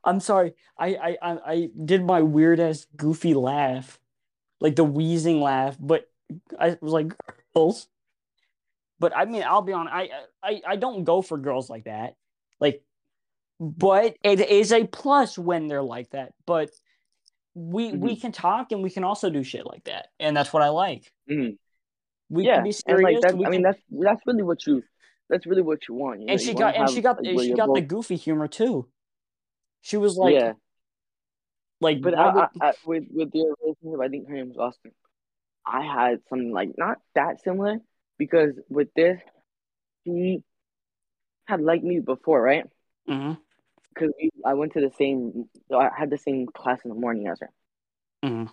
I'm 0.04 0.20
sorry. 0.20 0.54
I, 0.78 0.94
I, 0.94 1.16
I, 1.22 1.38
I 1.46 1.70
did 1.84 2.04
my 2.04 2.22
weird 2.22 2.60
ass 2.60 2.86
goofy 2.96 3.34
laugh, 3.34 3.98
like 4.60 4.76
the 4.76 4.84
wheezing 4.84 5.40
laugh, 5.40 5.76
but 5.78 6.08
I 6.58 6.78
was 6.80 6.92
like 6.92 7.12
girls. 7.54 7.86
But 8.98 9.16
I 9.16 9.24
mean, 9.24 9.42
I'll 9.42 9.62
be 9.62 9.72
honest. 9.72 9.94
I, 9.94 10.10
I, 10.42 10.62
I 10.66 10.76
don't 10.76 11.04
go 11.04 11.22
for 11.22 11.38
girls 11.38 11.70
like 11.70 11.84
that. 11.84 12.16
Like, 12.60 12.82
but 13.58 14.16
it 14.22 14.40
is 14.40 14.72
a 14.72 14.86
plus 14.86 15.38
when 15.38 15.68
they're 15.68 15.82
like 15.82 16.10
that. 16.10 16.32
But 16.46 16.70
we 17.54 17.92
we 17.92 18.12
Mm-hmm. 18.12 18.20
can 18.20 18.32
talk 18.32 18.72
and 18.72 18.82
we 18.82 18.90
can 18.90 19.04
also 19.04 19.30
do 19.30 19.42
shit 19.42 19.66
like 19.66 19.84
that, 19.84 20.08
and 20.20 20.36
that's 20.36 20.52
what 20.52 20.62
I 20.62 20.68
like. 20.68 21.12
Mhm. 21.28 21.58
We 22.28 22.44
yeah, 22.44 22.56
can 22.56 22.64
be 22.64 22.70
and 22.70 22.76
serious. 22.76 23.02
like 23.02 23.20
that. 23.22 23.36
we 23.36 23.44
I 23.46 23.50
mean, 23.50 23.62
can- 23.62 23.72
that's 23.72 23.80
that's 23.90 24.22
really 24.26 24.42
what 24.42 24.64
you. 24.66 24.82
That's 25.28 25.46
really 25.46 25.62
what 25.62 25.86
you 25.88 25.94
want. 25.94 26.22
You 26.22 26.28
and 26.28 26.40
you 26.40 26.46
she 26.46 26.54
got 26.54 26.74
and 26.74 26.84
have, 26.86 26.90
she 26.94 27.00
got 27.02 27.24
like, 27.24 27.46
she 27.46 27.54
got 27.54 27.72
the 27.74 27.80
goofy 27.80 28.16
humor 28.16 28.48
too. 28.48 28.88
She 29.80 29.96
was 29.96 30.16
like, 30.16 30.34
yeah, 30.34 30.52
like, 31.80 32.00
but 32.02 32.14
I 32.14 32.34
would- 32.34 32.48
I, 32.60 32.68
I, 32.68 32.72
with 32.84 33.04
with 33.10 33.30
your 33.34 33.54
relationship, 33.62 34.00
I 34.00 34.08
think 34.08 34.28
her 34.28 34.34
name 34.34 34.48
was 34.48 34.58
Austin. 34.58 34.92
I 35.64 35.82
had 35.82 36.20
something 36.28 36.52
like 36.52 36.70
not 36.76 36.98
that 37.14 37.42
similar 37.42 37.78
because 38.18 38.54
with 38.68 38.88
this, 38.94 39.20
she 40.04 40.42
had 41.46 41.60
liked 41.60 41.84
me 41.84 42.00
before, 42.00 42.40
right? 42.42 42.64
Mhm, 43.08 43.38
Because 43.94 44.12
I 44.44 44.54
went 44.54 44.72
to 44.74 44.80
the 44.80 44.92
same, 44.96 45.48
I 45.74 45.90
had 45.96 46.10
the 46.10 46.18
same 46.18 46.46
class 46.46 46.80
in 46.84 46.90
the 46.90 46.94
morning 46.94 47.26
as 47.28 47.40
her, 47.40 47.50
mhm. 48.24 48.50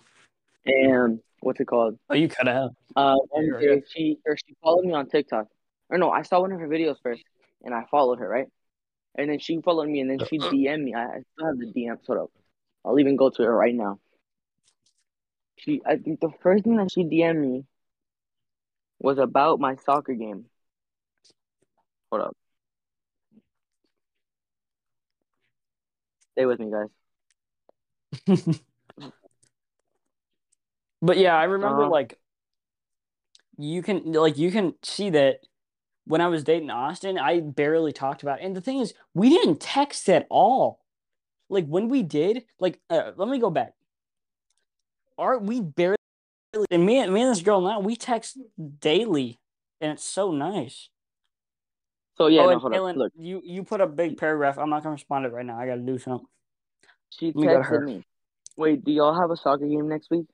and 0.66 1.20
what's 1.40 1.60
it 1.60 1.66
called? 1.66 1.98
oh, 2.10 2.14
you 2.14 2.28
could 2.28 2.46
have. 2.46 2.70
Uh, 2.96 3.16
one 3.28 3.82
she 3.88 4.18
or 4.26 4.36
she 4.36 4.54
followed 4.62 4.84
me 4.84 4.92
on 4.92 5.08
TikTok, 5.08 5.46
or 5.90 5.98
no, 5.98 6.10
I 6.10 6.22
saw 6.22 6.40
one 6.40 6.52
of 6.52 6.60
her 6.60 6.68
videos 6.68 6.96
first, 7.02 7.22
and 7.64 7.74
I 7.74 7.84
followed 7.90 8.18
her, 8.18 8.28
right? 8.28 8.48
And 9.16 9.30
then 9.30 9.38
she 9.38 9.60
followed 9.60 9.88
me, 9.88 10.00
and 10.00 10.10
then 10.10 10.26
she 10.28 10.38
DM'd 10.38 10.84
me. 10.84 10.94
I, 10.94 11.04
I 11.04 11.22
still 11.32 11.46
have 11.46 11.58
the 11.58 11.66
DM. 11.66 12.04
Sort 12.04 12.18
of. 12.18 12.30
I'll 12.84 12.98
even 12.98 13.16
go 13.16 13.30
to 13.30 13.42
her 13.42 13.54
right 13.54 13.74
now. 13.74 13.98
She, 15.56 15.82
I 15.84 15.96
think 15.96 16.20
the 16.20 16.30
first 16.40 16.64
thing 16.64 16.76
that 16.76 16.92
she 16.92 17.02
DM'd 17.02 17.40
me 17.40 17.64
was 19.00 19.18
about 19.18 19.60
my 19.60 19.76
soccer 19.76 20.14
game. 20.14 20.44
Hold 22.10 22.22
up. 22.22 22.36
Stay 26.38 26.46
with 26.46 26.60
me, 26.60 26.70
guys. 26.70 26.88
But 31.02 31.18
yeah, 31.18 31.36
I 31.36 31.44
remember 31.44 31.82
Uh-huh. 31.82 31.90
like 31.90 32.18
you 33.56 33.82
can 33.82 34.12
like 34.12 34.38
you 34.38 34.50
can 34.50 34.74
see 34.82 35.10
that 35.10 35.40
when 36.06 36.20
I 36.20 36.28
was 36.28 36.44
dating 36.44 36.70
Austin, 36.70 37.18
I 37.18 37.40
barely 37.40 37.92
talked 37.92 38.22
about 38.22 38.40
it. 38.40 38.44
And 38.44 38.56
the 38.56 38.60
thing 38.60 38.78
is, 38.80 38.94
we 39.14 39.28
didn't 39.30 39.60
text 39.60 40.08
at 40.08 40.26
all. 40.30 40.80
Like 41.50 41.66
when 41.66 41.88
we 41.88 42.02
did, 42.02 42.44
like 42.60 42.80
uh, 42.90 43.12
let 43.16 43.28
me 43.28 43.38
go 43.38 43.50
back. 43.50 43.74
Our 45.18 45.38
we 45.38 45.60
barely 45.60 45.96
and 46.70 46.86
me 46.86 46.98
and 47.00 47.12
me 47.12 47.22
and 47.22 47.30
this 47.32 47.42
girl 47.42 47.60
now 47.60 47.80
we 47.80 47.96
text 47.96 48.38
daily, 48.80 49.38
and 49.80 49.92
it's 49.92 50.04
so 50.04 50.32
nice. 50.32 50.90
So 52.18 52.26
yeah, 52.26 52.42
oh, 52.42 52.50
no, 52.50 52.58
hold. 52.58 52.72
Kaylin, 52.72 52.96
Look, 52.96 53.12
you 53.16 53.40
you 53.44 53.62
put 53.62 53.80
a 53.80 53.86
big 53.86 54.18
paragraph. 54.18 54.58
I'm 54.58 54.70
not 54.70 54.82
gonna 54.82 54.94
respond 54.94 55.24
to 55.24 55.30
it 55.30 55.32
right 55.32 55.46
now. 55.46 55.58
I 55.58 55.66
gotta 55.66 55.80
do 55.80 55.98
something. 55.98 56.26
she 57.16 57.32
texted 57.32 57.84
me. 57.84 58.04
Wait, 58.56 58.84
do 58.84 58.90
y'all 58.90 59.18
have 59.18 59.30
a 59.30 59.36
soccer 59.36 59.66
game 59.66 59.88
next 59.88 60.10
week? 60.10 60.26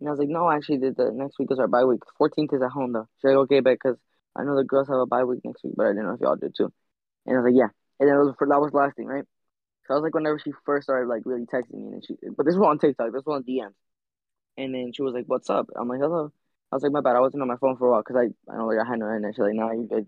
And 0.00 0.08
I 0.08 0.10
was 0.10 0.18
like, 0.18 0.28
no, 0.28 0.50
actually, 0.50 0.78
the, 0.78 0.90
the 0.90 1.12
next 1.12 1.38
week 1.38 1.48
is 1.52 1.60
our 1.60 1.68
bye 1.68 1.84
week. 1.84 2.00
14th 2.20 2.52
is 2.52 2.62
at 2.62 2.70
home 2.72 2.92
though. 2.92 3.06
She's 3.18 3.28
like, 3.28 3.36
okay, 3.36 3.60
bet 3.60 3.78
because 3.80 3.96
I 4.34 4.42
know 4.42 4.56
the 4.56 4.64
girls 4.64 4.88
have 4.88 4.98
a 4.98 5.06
bye 5.06 5.22
week 5.22 5.40
next 5.44 5.62
week, 5.62 5.74
but 5.76 5.86
I 5.86 5.90
didn't 5.90 6.06
know 6.06 6.14
if 6.14 6.20
y'all 6.20 6.34
did 6.34 6.56
too. 6.56 6.72
And 7.26 7.36
I 7.36 7.40
was 7.40 7.52
like, 7.52 7.58
yeah. 7.58 7.68
And 8.00 8.08
then 8.08 8.16
it 8.16 8.24
was 8.24 8.34
for 8.36 8.48
that 8.48 8.60
was 8.60 8.72
the 8.72 8.78
last 8.78 8.96
thing, 8.96 9.06
right? 9.06 9.24
So 9.86 9.94
I 9.94 9.96
was 9.96 10.02
like, 10.02 10.14
whenever 10.14 10.40
she 10.40 10.50
first 10.66 10.84
started 10.84 11.06
like 11.08 11.22
really 11.24 11.46
texting 11.46 11.74
me, 11.74 11.92
and 11.92 12.04
she, 12.04 12.14
but 12.36 12.44
this 12.44 12.56
was 12.56 12.66
on 12.66 12.78
TikTok, 12.80 13.12
this 13.12 13.22
was 13.24 13.36
on 13.36 13.44
DMs. 13.44 13.74
And 14.56 14.74
then 14.74 14.92
she 14.92 15.02
was 15.02 15.14
like, 15.14 15.24
"What's 15.26 15.48
up?" 15.48 15.68
I'm 15.76 15.88
like, 15.88 16.00
"Hello." 16.00 16.32
I 16.70 16.76
was 16.76 16.82
like, 16.82 16.92
"My 16.92 17.00
bad, 17.00 17.16
I 17.16 17.20
wasn't 17.20 17.42
on 17.42 17.48
my 17.48 17.56
phone 17.56 17.76
for 17.76 17.86
a 17.86 17.90
while 17.92 18.02
because 18.02 18.16
I 18.16 18.52
I 18.52 18.56
know 18.58 18.66
like 18.66 18.78
I 18.84 18.88
had 18.88 18.98
no 18.98 19.06
internet." 19.06 19.34
She's 19.34 19.40
like, 19.42 19.54
"Nah, 19.54 19.72
you 19.72 19.86
good." 19.88 20.06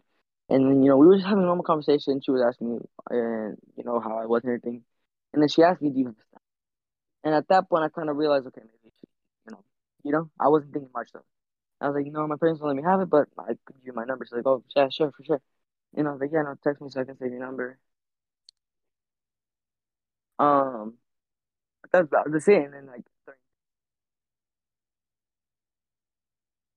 And 0.48 0.64
then 0.70 0.82
you 0.82 0.88
know 0.90 0.96
we 0.98 1.06
were 1.06 1.16
just 1.16 1.26
having 1.26 1.42
a 1.44 1.46
normal 1.46 1.64
conversation. 1.64 2.20
She 2.20 2.30
was 2.30 2.42
asking 2.42 2.72
me, 2.74 2.78
and 3.10 3.56
you 3.76 3.84
know 3.84 4.00
how 4.00 4.18
I 4.18 4.26
was 4.26 4.42
and 4.44 4.50
everything. 4.50 4.84
And 5.32 5.42
then 5.42 5.48
she 5.48 5.62
asked 5.62 5.82
me, 5.82 5.90
"Do 5.90 5.98
you 5.98 6.06
have 6.06 6.14
a 6.34 6.38
And 7.24 7.34
at 7.34 7.48
that 7.48 7.68
point, 7.68 7.84
I 7.84 7.88
kind 7.88 8.10
of 8.10 8.16
realized, 8.16 8.46
okay, 8.48 8.60
maybe 8.62 8.92
she, 9.00 9.06
you 9.46 9.52
know, 9.52 9.64
you 10.04 10.12
know, 10.12 10.30
I 10.40 10.48
wasn't 10.48 10.72
thinking 10.72 10.90
much 10.94 11.10
though. 11.12 11.24
I 11.80 11.88
was 11.88 11.96
like, 11.96 12.12
no, 12.12 12.26
my 12.28 12.36
parents 12.36 12.60
won't 12.60 12.76
let 12.76 12.82
me 12.84 12.88
have 12.90 13.00
it, 13.02 13.10
but 13.10 13.28
I 13.38 13.48
could 13.66 13.76
give 13.76 13.86
you 13.86 13.92
my 13.94 14.04
number. 14.04 14.24
She's 14.26 14.32
like, 14.34 14.46
oh, 14.46 14.64
yeah, 14.76 14.88
sure, 14.90 15.12
for 15.12 15.24
sure. 15.24 15.42
And 15.96 16.08
I 16.08 16.12
was 16.12 16.20
like, 16.20 16.30
yeah, 16.32 16.42
no, 16.42 16.56
text 16.64 16.82
me 16.82 16.90
so 16.90 17.00
I 17.00 17.04
can 17.04 17.18
save 17.18 17.32
your 17.32 17.40
number. 17.40 17.78
Um, 20.38 20.94
that's 21.92 22.08
about 22.08 22.30
the 22.32 22.40
same. 22.40 22.64
And 22.64 22.74
then 22.74 22.86
like, 22.86 23.04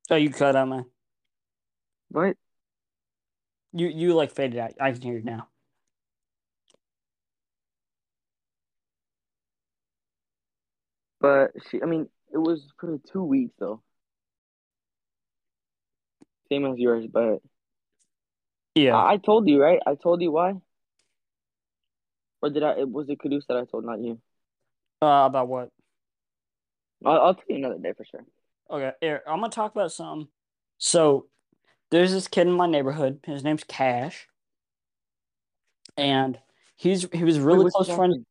Oh, 0.09 0.15
you 0.15 0.29
cut 0.31 0.55
out, 0.55 0.67
man. 0.69 0.85
what? 2.09 2.37
You 3.77 3.87
you 3.87 4.13
like 4.15 4.31
faded 4.31 4.59
out. 4.59 4.73
I 4.79 4.91
can 4.91 5.01
hear 5.01 5.13
you 5.17 5.23
now. 5.23 5.47
But 11.19 11.51
she, 11.69 11.81
I 11.81 11.85
mean, 11.85 12.09
it 12.31 12.37
was 12.37 12.63
for 12.79 12.97
two 13.11 13.23
weeks 13.23 13.53
though. 13.59 13.81
Same 16.49 16.65
as 16.65 16.77
yours, 16.77 17.05
but 17.11 17.41
Yeah. 18.75 18.95
I, 18.95 19.13
I 19.13 19.17
told 19.17 19.47
you, 19.47 19.61
right? 19.61 19.79
I 19.85 19.95
told 19.95 20.21
you 20.21 20.31
why. 20.31 20.55
Or 22.41 22.49
did 22.49 22.63
I? 22.63 22.79
It 22.79 22.89
was 22.89 23.09
it 23.09 23.19
Caduce 23.19 23.45
that 23.47 23.57
I 23.57 23.65
told, 23.65 23.85
not 23.85 23.99
you. 23.99 24.19
Uh, 25.01 25.25
about 25.25 25.47
what? 25.47 25.69
I'll, 27.05 27.19
I'll 27.21 27.35
tell 27.35 27.45
you 27.49 27.57
another 27.57 27.79
day 27.79 27.93
for 27.95 28.05
sure. 28.05 28.25
Okay, 28.69 28.91
here, 29.01 29.23
I'm 29.27 29.39
gonna 29.39 29.51
talk 29.51 29.71
about 29.73 29.91
some. 29.91 30.29
So, 30.77 31.27
there's 31.91 32.11
this 32.11 32.27
kid 32.27 32.47
in 32.47 32.53
my 32.53 32.67
neighborhood. 32.67 33.19
His 33.25 33.43
name's 33.43 33.63
Cash, 33.63 34.27
and 35.95 36.37
he's 36.75 37.07
he 37.13 37.23
was 37.23 37.39
really 37.39 37.63
what's 37.63 37.75
close 37.75 37.87
his 37.87 37.89
last 37.89 37.97
friends. 37.97 38.15
name? 38.17 38.25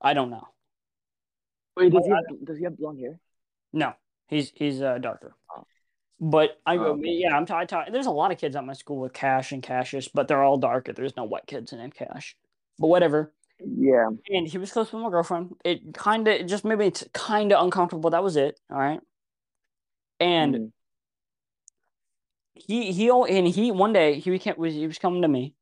I 0.00 0.14
don't 0.14 0.30
know. 0.30 0.48
Wait, 1.76 1.92
does 1.92 2.04
he 2.04 2.10
have, 2.10 2.24
does 2.44 2.58
he 2.58 2.64
have 2.64 2.76
blonde 2.76 3.00
hair? 3.00 3.18
No, 3.72 3.94
he's 4.28 4.52
he's 4.54 4.82
uh, 4.82 4.98
darker. 4.98 5.34
Oh. 5.56 5.64
But 6.20 6.60
I 6.66 6.76
Oh, 6.76 6.78
go, 6.78 6.84
okay. 6.92 7.10
yeah, 7.10 7.36
I'm 7.36 7.46
talking. 7.46 7.92
There's 7.92 8.06
a 8.06 8.10
lot 8.10 8.30
of 8.30 8.38
kids 8.38 8.54
at 8.54 8.64
my 8.64 8.74
school 8.74 8.98
with 8.98 9.12
Cash 9.12 9.52
and 9.52 9.62
Cassius, 9.62 10.08
but 10.08 10.28
they're 10.28 10.42
all 10.42 10.56
darker. 10.58 10.92
There's 10.92 11.16
no 11.16 11.24
white 11.24 11.46
kids 11.46 11.72
named 11.72 11.94
Cash. 11.94 12.36
But 12.78 12.88
whatever. 12.88 13.32
Yeah. 13.64 14.08
And 14.30 14.46
he 14.46 14.58
was 14.58 14.72
close 14.72 14.92
with 14.92 15.02
my 15.02 15.10
girlfriend. 15.10 15.54
It 15.64 15.94
kind 15.94 16.26
of 16.28 16.34
it 16.34 16.48
just 16.48 16.64
made 16.64 16.78
me 16.78 16.92
kind 17.12 17.52
of 17.52 17.64
uncomfortable. 17.64 18.10
That 18.10 18.22
was 18.22 18.36
it. 18.36 18.58
All 18.70 18.78
right. 18.78 19.00
And 20.20 20.54
Mhm. 20.54 20.72
He 22.54 22.92
he 22.92 23.08
and 23.10 23.46
he 23.46 23.70
one 23.70 23.92
day 23.92 24.18
he 24.18 24.30
became 24.30 24.54
was 24.58 24.74
he 24.74 24.86
was 24.86 24.98
coming 24.98 25.22
to 25.22 25.28
me, 25.28 25.54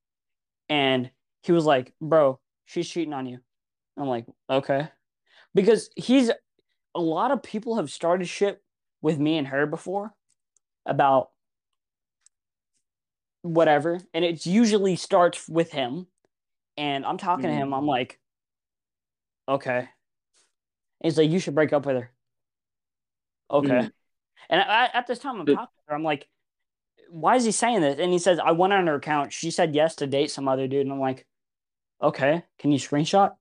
and 0.68 1.10
he 1.42 1.52
was 1.52 1.64
like, 1.64 1.94
"Bro, 2.00 2.40
she's 2.66 2.88
cheating 2.88 3.14
on 3.14 3.26
you." 3.26 3.40
I'm 3.96 4.08
like, 4.08 4.26
"Okay," 4.48 4.88
because 5.54 5.90
he's 5.96 6.30
a 6.94 7.00
lot 7.00 7.30
of 7.30 7.42
people 7.42 7.76
have 7.76 7.90
started 7.90 8.28
shit 8.28 8.62
with 9.02 9.18
me 9.18 9.38
and 9.38 9.46
her 9.48 9.66
before 9.66 10.14
about 10.86 11.30
whatever, 13.42 14.00
and 14.12 14.24
it 14.24 14.44
usually 14.46 14.96
starts 14.96 15.48
with 15.48 15.72
him, 15.72 16.06
and 16.76 17.06
I'm 17.06 17.18
talking 17.18 17.50
to 17.50 17.54
him. 17.54 17.72
I'm 17.74 17.86
like, 17.86 18.20
"Okay," 19.48 19.90
he's 21.02 21.18
like, 21.18 21.30
"You 21.30 21.38
should 21.38 21.54
break 21.54 21.72
up 21.72 21.86
with 21.86 21.96
her." 21.96 22.12
Okay. 23.50 23.68
Mhm. 23.68 23.92
And 24.50 24.60
I, 24.60 24.86
at 24.94 25.06
this 25.06 25.18
time, 25.18 25.40
I'm 25.40 25.48
talking 25.48 25.74
to 25.76 25.82
her. 25.88 25.94
I'm 25.94 26.04
like, 26.04 26.28
why 27.10 27.36
is 27.36 27.44
he 27.44 27.52
saying 27.52 27.80
this? 27.80 27.98
And 27.98 28.12
he 28.12 28.18
says, 28.18 28.38
I 28.38 28.52
went 28.52 28.72
on 28.72 28.86
her 28.86 28.94
account. 28.94 29.32
She 29.32 29.50
said 29.50 29.74
yes 29.74 29.96
to 29.96 30.06
date 30.06 30.30
some 30.30 30.48
other 30.48 30.66
dude. 30.68 30.82
And 30.82 30.92
I'm 30.92 31.00
like, 31.00 31.26
okay, 32.02 32.44
can 32.58 32.72
you 32.72 32.78
screenshot? 32.78 33.32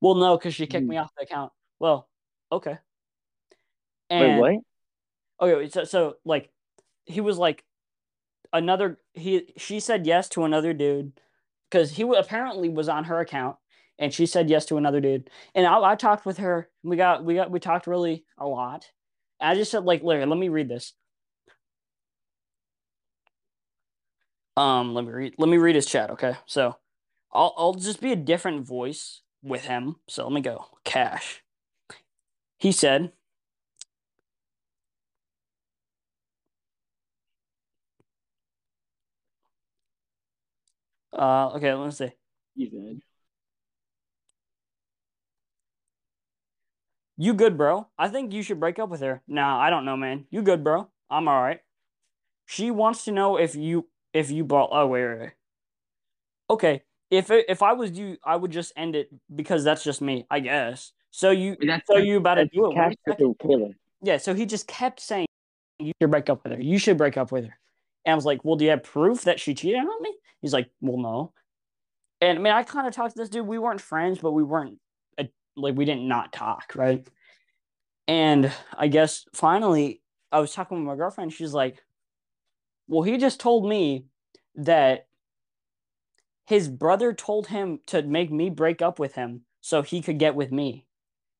Well, 0.00 0.14
no, 0.14 0.36
because 0.36 0.54
she 0.54 0.66
kicked 0.66 0.86
Mhm. 0.86 0.90
me 0.90 0.96
off 0.98 1.10
the 1.16 1.24
account. 1.24 1.52
Well, 1.78 2.08
okay. 2.52 2.78
Wait, 4.10 4.20
And 4.20 4.38
what? 4.38 4.54
okay, 5.40 5.68
so 5.68 5.84
so 5.84 6.16
like 6.24 6.50
he 7.04 7.20
was 7.20 7.36
like 7.38 7.64
another 8.52 8.98
he 9.14 9.52
she 9.56 9.80
said 9.80 10.06
yes 10.06 10.28
to 10.30 10.44
another 10.44 10.72
dude 10.72 11.12
because 11.70 11.90
he 11.90 12.02
apparently 12.02 12.68
was 12.68 12.88
on 12.88 13.04
her 13.04 13.20
account 13.20 13.56
and 13.98 14.14
she 14.14 14.24
said 14.26 14.48
yes 14.48 14.64
to 14.66 14.76
another 14.76 15.00
dude. 15.00 15.28
And 15.54 15.66
I, 15.66 15.92
I 15.92 15.94
talked 15.96 16.24
with 16.24 16.38
her. 16.38 16.70
We 16.82 16.96
got 16.96 17.24
we 17.24 17.34
got 17.34 17.50
we 17.50 17.60
talked 17.60 17.86
really 17.86 18.24
a 18.38 18.46
lot. 18.46 18.86
I 19.40 19.54
just 19.54 19.70
said 19.70 19.84
like, 19.84 20.02
Larry, 20.02 20.24
let 20.24 20.38
me 20.38 20.48
read 20.48 20.68
this. 20.68 20.94
Um, 24.58 24.92
let 24.92 25.04
me 25.04 25.12
read. 25.12 25.34
Let 25.38 25.48
me 25.48 25.56
read 25.56 25.76
his 25.76 25.86
chat. 25.86 26.10
Okay, 26.10 26.34
so 26.46 26.76
I'll 27.32 27.54
I'll 27.56 27.74
just 27.74 28.00
be 28.00 28.10
a 28.12 28.16
different 28.16 28.66
voice 28.66 29.22
with 29.40 29.64
him. 29.66 29.96
So 30.08 30.24
let 30.24 30.32
me 30.32 30.40
go. 30.40 30.66
Cash. 30.84 31.44
He 32.58 32.72
said, 32.72 33.12
uh, 41.12 41.50
okay, 41.54 41.72
let 41.74 41.84
me 41.86 41.90
see. 41.92 42.10
You 42.56 42.70
good? 42.70 43.02
You 47.16 47.34
good, 47.34 47.56
bro? 47.58 47.88
I 47.98 48.08
think 48.08 48.32
you 48.32 48.42
should 48.42 48.60
break 48.60 48.78
up 48.78 48.88
with 48.88 49.00
her. 49.00 49.22
Nah, 49.28 49.58
I 49.60 49.70
don't 49.70 49.84
know, 49.84 49.96
man. 49.96 50.26
You 50.30 50.42
good, 50.42 50.62
bro? 50.64 50.88
I'm 51.10 51.28
all 51.28 51.42
right. 51.42 51.60
She 52.46 52.70
wants 52.70 53.04
to 53.04 53.12
know 53.12 53.36
if 53.38 53.54
you 53.54 53.88
if 54.12 54.30
you 54.30 54.44
bought. 54.44 54.70
Oh 54.72 54.86
wait, 54.86 55.06
wait, 55.06 55.20
wait. 55.20 55.30
Okay, 56.50 56.82
if 57.10 57.30
it, 57.30 57.46
if 57.48 57.62
I 57.62 57.72
was 57.72 57.92
you, 57.92 58.16
I 58.24 58.36
would 58.36 58.50
just 58.50 58.72
end 58.76 58.96
it 58.96 59.08
because 59.34 59.64
that's 59.64 59.84
just 59.84 60.00
me, 60.00 60.26
I 60.30 60.40
guess. 60.40 60.92
So 61.10 61.30
you 61.30 61.56
That's 61.66 61.86
so 61.86 61.96
you 61.96 62.18
about 62.18 62.34
to 62.36 62.46
do 62.46 62.66
it? 62.66 62.74
one 62.74 62.74
Cash 62.74 62.94
second. 63.08 63.34
to 63.40 63.48
Taylor. 63.48 63.70
Yeah, 64.02 64.18
so 64.18 64.34
he 64.34 64.46
just 64.46 64.66
kept 64.68 65.00
saying, 65.00 65.26
You 65.78 65.92
should 66.00 66.10
break 66.10 66.28
up 66.28 66.44
with 66.44 66.52
her. 66.52 66.60
You 66.60 66.78
should 66.78 66.98
break 66.98 67.16
up 67.16 67.32
with 67.32 67.44
her. 67.46 67.58
And 68.04 68.12
I 68.12 68.14
was 68.14 68.24
like, 68.24 68.44
Well, 68.44 68.56
do 68.56 68.64
you 68.64 68.70
have 68.70 68.82
proof 68.82 69.22
that 69.22 69.40
she 69.40 69.54
cheated 69.54 69.80
on 69.80 70.02
me? 70.02 70.14
He's 70.42 70.52
like, 70.52 70.70
Well, 70.80 70.98
no. 70.98 71.32
And 72.20 72.38
I 72.38 72.42
mean, 72.42 72.52
I 72.52 72.62
kind 72.62 72.86
of 72.86 72.94
talked 72.94 73.14
to 73.14 73.18
this 73.18 73.28
dude. 73.28 73.46
We 73.46 73.58
weren't 73.58 73.80
friends, 73.80 74.18
but 74.18 74.32
we 74.32 74.42
weren't 74.42 74.78
uh, 75.18 75.24
like, 75.56 75.76
we 75.76 75.84
didn't 75.84 76.06
not 76.06 76.32
talk, 76.32 76.72
right? 76.74 77.06
And 78.06 78.52
I 78.76 78.88
guess 78.88 79.24
finally, 79.34 80.02
I 80.30 80.40
was 80.40 80.52
talking 80.52 80.78
with 80.78 80.86
my 80.86 80.96
girlfriend. 80.96 81.32
She's 81.32 81.54
like, 81.54 81.82
Well, 82.88 83.02
he 83.02 83.18
just 83.18 83.38
told 83.38 83.68
me 83.68 84.06
that 84.56 85.06
his 86.46 86.68
brother 86.68 87.12
told 87.12 87.46
him 87.46 87.80
to 87.86 88.02
make 88.02 88.32
me 88.32 88.48
break 88.50 88.80
up 88.80 88.98
with 88.98 89.14
him 89.14 89.42
so 89.60 89.82
he 89.82 90.00
could 90.00 90.18
get 90.18 90.34
with 90.34 90.50
me. 90.50 90.86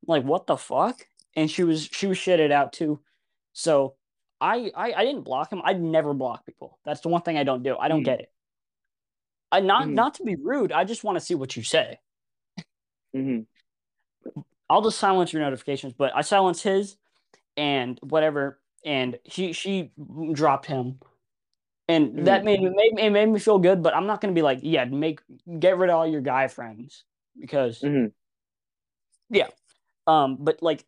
I'm 0.06 0.12
like, 0.12 0.24
what 0.24 0.46
the 0.46 0.56
fuck? 0.56 1.06
And 1.34 1.50
she 1.50 1.64
was 1.64 1.88
she 1.90 2.06
was 2.06 2.18
shitted 2.18 2.52
out 2.52 2.72
too. 2.72 3.00
So 3.54 3.94
I 4.40 4.70
I, 4.74 4.92
I 4.92 5.04
didn't 5.04 5.22
block 5.22 5.50
him. 5.52 5.62
I'd 5.64 5.80
never 5.80 6.12
block 6.14 6.44
people. 6.44 6.78
That's 6.84 7.00
the 7.00 7.08
one 7.08 7.22
thing 7.22 7.38
I 7.38 7.44
don't 7.44 7.62
do. 7.62 7.76
I 7.76 7.88
don't 7.88 8.00
Hmm. 8.00 8.04
get 8.04 8.20
it. 8.20 8.32
I 9.50 9.60
not 9.60 9.86
Mhm. 9.86 9.94
not 9.94 10.14
to 10.16 10.24
be 10.24 10.36
rude. 10.36 10.72
I 10.72 10.84
just 10.84 11.04
want 11.04 11.16
to 11.16 11.24
see 11.24 11.34
what 11.34 11.56
you 11.56 11.62
say. 11.62 11.98
Mm-hmm. 13.16 13.42
I'll 14.68 14.82
just 14.82 14.98
silence 14.98 15.32
your 15.32 15.42
notifications, 15.42 15.94
but 15.94 16.12
I 16.14 16.20
silence 16.20 16.62
his 16.62 16.96
and 17.56 17.98
whatever. 18.02 18.60
And 18.84 19.18
she 19.28 19.52
she 19.52 19.90
dropped 20.32 20.66
him, 20.66 21.00
and 21.88 22.26
that 22.26 22.42
Mhm. 22.42 22.44
made 22.44 22.60
me 22.62 22.70
made, 22.70 22.98
it 22.98 23.10
made 23.10 23.26
me 23.28 23.38
feel 23.38 23.58
good. 23.58 23.82
But 23.82 23.94
I'm 23.96 24.06
not 24.06 24.20
gonna 24.20 24.34
be 24.34 24.42
like, 24.42 24.60
yeah, 24.62 24.84
make 24.84 25.20
get 25.58 25.76
rid 25.78 25.90
of 25.90 25.96
all 25.96 26.06
your 26.06 26.20
guy 26.20 26.48
friends 26.48 27.04
because 27.38 27.80
hmm 27.80 28.06
um. 30.06 30.36
But 30.40 30.62
like, 30.62 30.84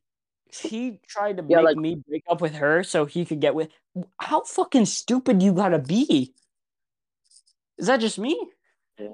he 0.51 0.99
tried 1.07 1.37
to 1.39 1.45
Yeah, 1.49 1.59
make 1.59 1.65
like- 1.65 1.77
me 1.77 1.95
break 2.09 2.25
up 2.29 2.41
with 2.41 2.55
her 2.55 2.83
so 2.83 3.05
he 3.05 3.25
could 3.25 3.41
get 3.41 3.55
with. 3.55 3.71
How 4.19 4.43
fucking 4.43 4.87
stupid 4.87 5.43
you 5.43 5.53
gotta 5.53 5.79
be? 5.79 6.35
Is 7.79 7.87
that 7.87 8.01
just 8.01 8.19
me? 8.19 8.39
Yeah. 8.99 9.09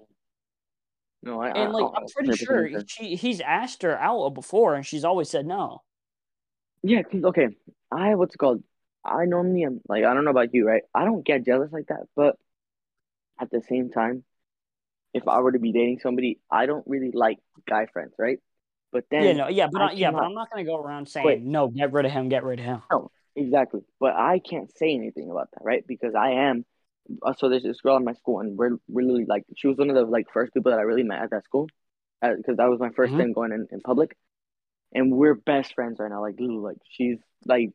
No, 1.23 1.41
I, 1.41 1.51
And 1.51 1.73
like, 1.73 1.85
I, 1.85 1.99
I'm 1.99 2.07
pretty 2.07 2.31
100% 2.31 2.39
sure 2.39 2.69
she 2.87 3.17
he's 3.17 3.41
asked 3.41 3.83
her 3.83 3.99
out 3.99 4.31
before, 4.35 4.75
and 4.75 4.85
she's 4.87 5.05
always 5.05 5.29
said 5.31 5.47
no. 5.47 5.83
Yeah, 6.83 7.03
'cause, 7.03 7.25
okay, 7.25 7.49
I 7.91 8.15
what's 8.15 8.35
it 8.35 8.39
called? 8.39 8.63
I 9.07 9.24
normally 9.24 9.65
am 9.65 9.81
like 9.89 10.05
I 10.05 10.15
don't 10.15 10.24
know 10.24 10.31
about 10.31 10.55
you, 10.55 10.66
right? 10.66 10.83
I 10.95 11.05
don't 11.05 11.24
get 11.24 11.45
jealous 11.45 11.73
like 11.73 11.87
that, 11.89 12.07
but 12.15 12.37
at 13.41 13.51
the 13.51 13.62
same 13.69 13.91
time, 13.91 14.24
if 15.15 15.28
I 15.28 15.41
were 15.41 15.53
to 15.53 15.59
be 15.59 15.73
dating 15.73 16.01
somebody, 16.01 16.41
I 16.51 16.66
don't 16.66 16.85
really 16.87 17.11
like 17.12 17.39
guy 17.69 17.87
friends, 17.87 18.15
right? 18.19 18.39
But 18.93 19.05
then 19.11 19.24
yeah, 19.24 19.33
no, 19.33 19.49
yeah, 19.49 19.66
but 19.70 19.83
I 19.83 19.87
I, 19.87 19.93
yeah, 19.93 20.11
but 20.11 20.24
I'm 20.24 20.35
not 20.35 20.51
gonna 20.51 20.65
go 20.65 20.77
around 20.77 21.09
saying 21.09 21.27
Wait. 21.27 21.43
no. 21.43 21.69
Get 21.69 21.93
rid 21.93 22.07
of 22.07 22.12
him. 22.12 22.28
Get 22.28 22.45
rid 22.45 22.61
of 22.61 22.65
him. 22.65 22.83
No, 22.91 23.11
exactly, 23.35 23.81
but 24.01 24.15
I 24.15 24.39
can't 24.39 24.70
say 24.77 24.95
anything 24.95 25.31
about 25.31 25.51
that, 25.53 25.65
right? 25.65 25.87
Because 25.87 26.15
I 26.15 26.31
am. 26.31 26.65
Uh, 27.23 27.35
so 27.35 27.49
there's 27.49 27.62
this 27.62 27.81
girl 27.81 27.97
in 27.97 28.05
my 28.05 28.15
school, 28.15 28.41
and 28.41 28.57
we're 28.59 28.78
really 28.89 29.24
like 29.27 29.45
she 29.57 29.69
was 29.69 29.77
one 29.77 29.91
of 29.91 29.97
the 29.97 30.05
like 30.05 30.27
first 30.33 30.55
people 30.55 30.70
that 30.73 30.78
I 30.78 30.83
really 30.83 31.05
met 31.05 31.23
at 31.23 31.31
that 31.31 31.45
school, 31.45 31.69
because 32.20 32.57
that 32.57 32.69
was 32.69 32.81
my 32.81 32.91
1st 32.91 33.15
Mhm. 33.15 33.19
time 33.19 33.33
going 33.33 33.53
in, 33.53 33.69
in 33.70 33.81
public, 33.81 34.16
and 34.93 35.12
we're 35.12 35.35
best 35.35 35.74
friends 35.74 35.99
right 36.01 36.11
now. 36.11 36.20
Like, 36.20 36.37
dude, 36.37 36.51
like 36.62 36.78
she's 36.91 37.19
like, 37.45 37.70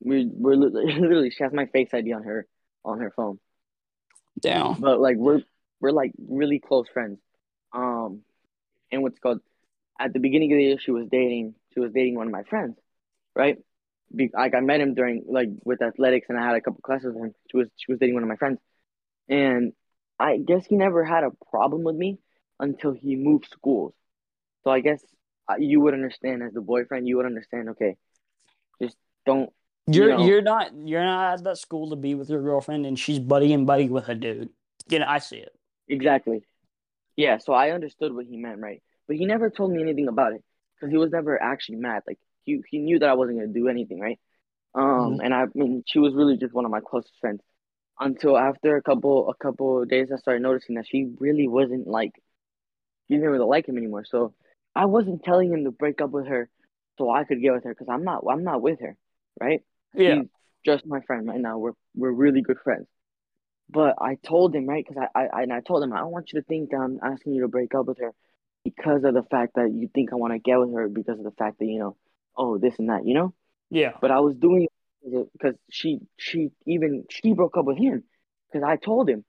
we 0.00 0.28
we're 0.32 0.54
literally 0.56 1.30
she 1.30 1.42
has 1.42 1.52
my 1.52 1.66
face 1.66 1.88
ID 1.92 2.12
on 2.12 2.22
her 2.24 2.46
on 2.84 3.00
her 3.00 3.12
phone. 3.14 3.38
Down. 4.40 4.80
but 4.80 5.00
like 5.00 5.16
we're 5.16 5.42
we're 5.80 5.92
like 5.92 6.12
really 6.18 6.60
close 6.60 6.86
friends. 6.92 7.18
Um, 7.72 8.22
and 8.90 9.02
what's 9.02 9.18
called 9.18 9.40
at 9.98 10.12
the 10.12 10.18
beginning 10.18 10.52
of 10.52 10.56
the 10.56 10.64
year, 10.64 10.78
she 10.78 10.90
was 10.90 11.06
dating 11.10 11.54
she 11.74 11.80
was 11.80 11.92
dating 11.92 12.16
one 12.16 12.26
of 12.26 12.32
my 12.32 12.42
friends, 12.44 12.76
right? 13.34 13.58
Be, 14.14 14.30
like 14.32 14.54
I 14.54 14.60
met 14.60 14.80
him 14.80 14.94
during 14.94 15.24
like 15.28 15.50
with 15.64 15.82
athletics, 15.82 16.26
and 16.28 16.38
I 16.38 16.44
had 16.44 16.56
a 16.56 16.60
couple 16.60 16.80
classes 16.80 17.12
with 17.14 17.24
him. 17.24 17.34
She 17.50 17.56
was 17.58 17.68
she 17.76 17.92
was 17.92 17.98
dating 17.98 18.14
one 18.14 18.22
of 18.22 18.28
my 18.28 18.36
friends, 18.36 18.58
and 19.28 19.72
I 20.18 20.38
guess 20.38 20.66
he 20.66 20.76
never 20.76 21.04
had 21.04 21.24
a 21.24 21.30
problem 21.50 21.84
with 21.84 21.96
me 21.96 22.18
until 22.58 22.92
he 22.92 23.16
moved 23.16 23.46
schools. 23.50 23.94
So 24.64 24.70
I 24.70 24.80
guess 24.80 25.02
uh, 25.48 25.56
you 25.58 25.80
would 25.80 25.94
understand 25.94 26.42
as 26.42 26.52
the 26.52 26.60
boyfriend, 26.60 27.06
you 27.06 27.16
would 27.18 27.26
understand. 27.26 27.70
Okay, 27.70 27.96
just 28.82 28.96
don't 29.26 29.50
You're 29.86 30.16
know. 30.16 30.24
you're 30.24 30.42
not 30.42 30.72
you're 30.84 31.04
not 31.04 31.34
at 31.34 31.44
that 31.44 31.58
school 31.58 31.90
to 31.90 31.96
be 31.96 32.14
with 32.14 32.30
your 32.30 32.42
girlfriend, 32.42 32.86
and 32.86 32.98
she's 32.98 33.18
buddy 33.18 33.52
and 33.52 33.66
buddy 33.66 33.88
with 33.88 34.08
a 34.08 34.14
dude. 34.14 34.50
You 34.88 35.00
know, 35.00 35.06
I 35.08 35.18
see 35.18 35.36
it. 35.36 35.52
Exactly. 35.88 36.42
Yeah, 37.16 37.38
so 37.38 37.52
I 37.52 37.70
understood 37.70 38.14
what 38.14 38.26
he 38.26 38.36
meant, 38.36 38.60
right? 38.60 38.82
But 39.06 39.16
he 39.16 39.24
never 39.24 39.50
told 39.50 39.72
me 39.72 39.82
anything 39.82 40.08
about 40.08 40.32
it 40.32 40.44
because 40.74 40.90
he 40.90 40.96
was 40.96 41.10
never 41.10 41.40
actually 41.40 41.76
mad. 41.76 42.02
Like 42.06 42.18
he 42.44 42.62
he 42.70 42.78
knew 42.78 42.98
that 42.98 43.08
I 43.08 43.14
wasn't 43.14 43.38
gonna 43.38 43.52
do 43.52 43.68
anything, 43.68 44.00
right? 44.00 44.18
Um, 44.74 45.20
and 45.22 45.34
I 45.34 45.46
mean, 45.54 45.82
she 45.86 45.98
was 45.98 46.14
really 46.14 46.36
just 46.36 46.54
one 46.54 46.64
of 46.64 46.70
my 46.70 46.80
closest 46.80 47.14
friends. 47.20 47.40
Until 47.98 48.38
after 48.38 48.76
a 48.76 48.82
couple 48.82 49.28
a 49.28 49.34
couple 49.34 49.82
of 49.82 49.88
days, 49.88 50.10
I 50.12 50.16
started 50.16 50.42
noticing 50.42 50.76
that 50.76 50.86
she 50.86 51.12
really 51.18 51.48
wasn't 51.48 51.86
like, 51.86 52.12
she 53.08 53.14
didn't 53.14 53.28
really 53.28 53.44
like 53.44 53.68
him 53.68 53.76
anymore. 53.76 54.04
So 54.04 54.34
I 54.74 54.86
wasn't 54.86 55.24
telling 55.24 55.52
him 55.52 55.64
to 55.64 55.70
break 55.70 56.00
up 56.00 56.10
with 56.10 56.26
her, 56.26 56.48
so 56.96 57.10
I 57.10 57.24
could 57.24 57.42
get 57.42 57.52
with 57.52 57.64
her 57.64 57.74
because 57.74 57.88
I'm 57.90 58.04
not 58.04 58.24
I'm 58.30 58.44
not 58.44 58.62
with 58.62 58.80
her, 58.80 58.96
right? 59.40 59.60
Yeah, 59.94 60.16
He's 60.16 60.28
just 60.64 60.86
my 60.86 61.00
friend 61.02 61.26
right 61.28 61.40
now. 61.40 61.58
We're 61.58 61.72
we're 61.94 62.12
really 62.12 62.42
good 62.42 62.58
friends. 62.62 62.86
But 63.68 63.96
I 64.00 64.16
told 64.16 64.54
him 64.54 64.66
right 64.66 64.84
because 64.86 65.02
I, 65.14 65.26
I 65.26 65.42
and 65.42 65.52
I 65.52 65.60
told 65.60 65.82
him 65.82 65.92
I 65.92 65.98
don't 66.00 66.10
want 66.12 66.32
you 66.32 66.40
to 66.40 66.46
think 66.46 66.70
that 66.70 66.78
I'm 66.78 66.98
asking 67.02 67.34
you 67.34 67.42
to 67.42 67.48
break 67.48 67.74
up 67.74 67.86
with 67.86 67.98
her 67.98 68.12
because 68.64 69.04
of 69.04 69.14
the 69.14 69.22
fact 69.22 69.54
that 69.54 69.70
you 69.72 69.88
think 69.94 70.12
I 70.12 70.16
want 70.16 70.32
to 70.32 70.38
get 70.38 70.58
with 70.58 70.74
her 70.74 70.88
because 70.88 71.18
of 71.18 71.24
the 71.24 71.30
fact 71.32 71.58
that 71.60 71.66
you 71.66 71.78
know 71.78 71.96
oh 72.36 72.58
this 72.58 72.78
and 72.78 72.88
that 72.90 73.06
you 73.06 73.14
know. 73.14 73.34
yeah. 73.70 73.92
But 74.00 74.10
I 74.10 74.20
was 74.20 74.36
doing 74.36 74.66
it 75.02 75.28
because 75.32 75.54
she 75.70 76.00
she 76.18 76.50
even 76.66 77.04
she 77.10 77.32
broke 77.32 77.56
up 77.56 77.64
with 77.64 77.78
him 77.78 78.04
because 78.52 78.66
I 78.68 78.76
told 78.76 79.08
him 79.08 79.24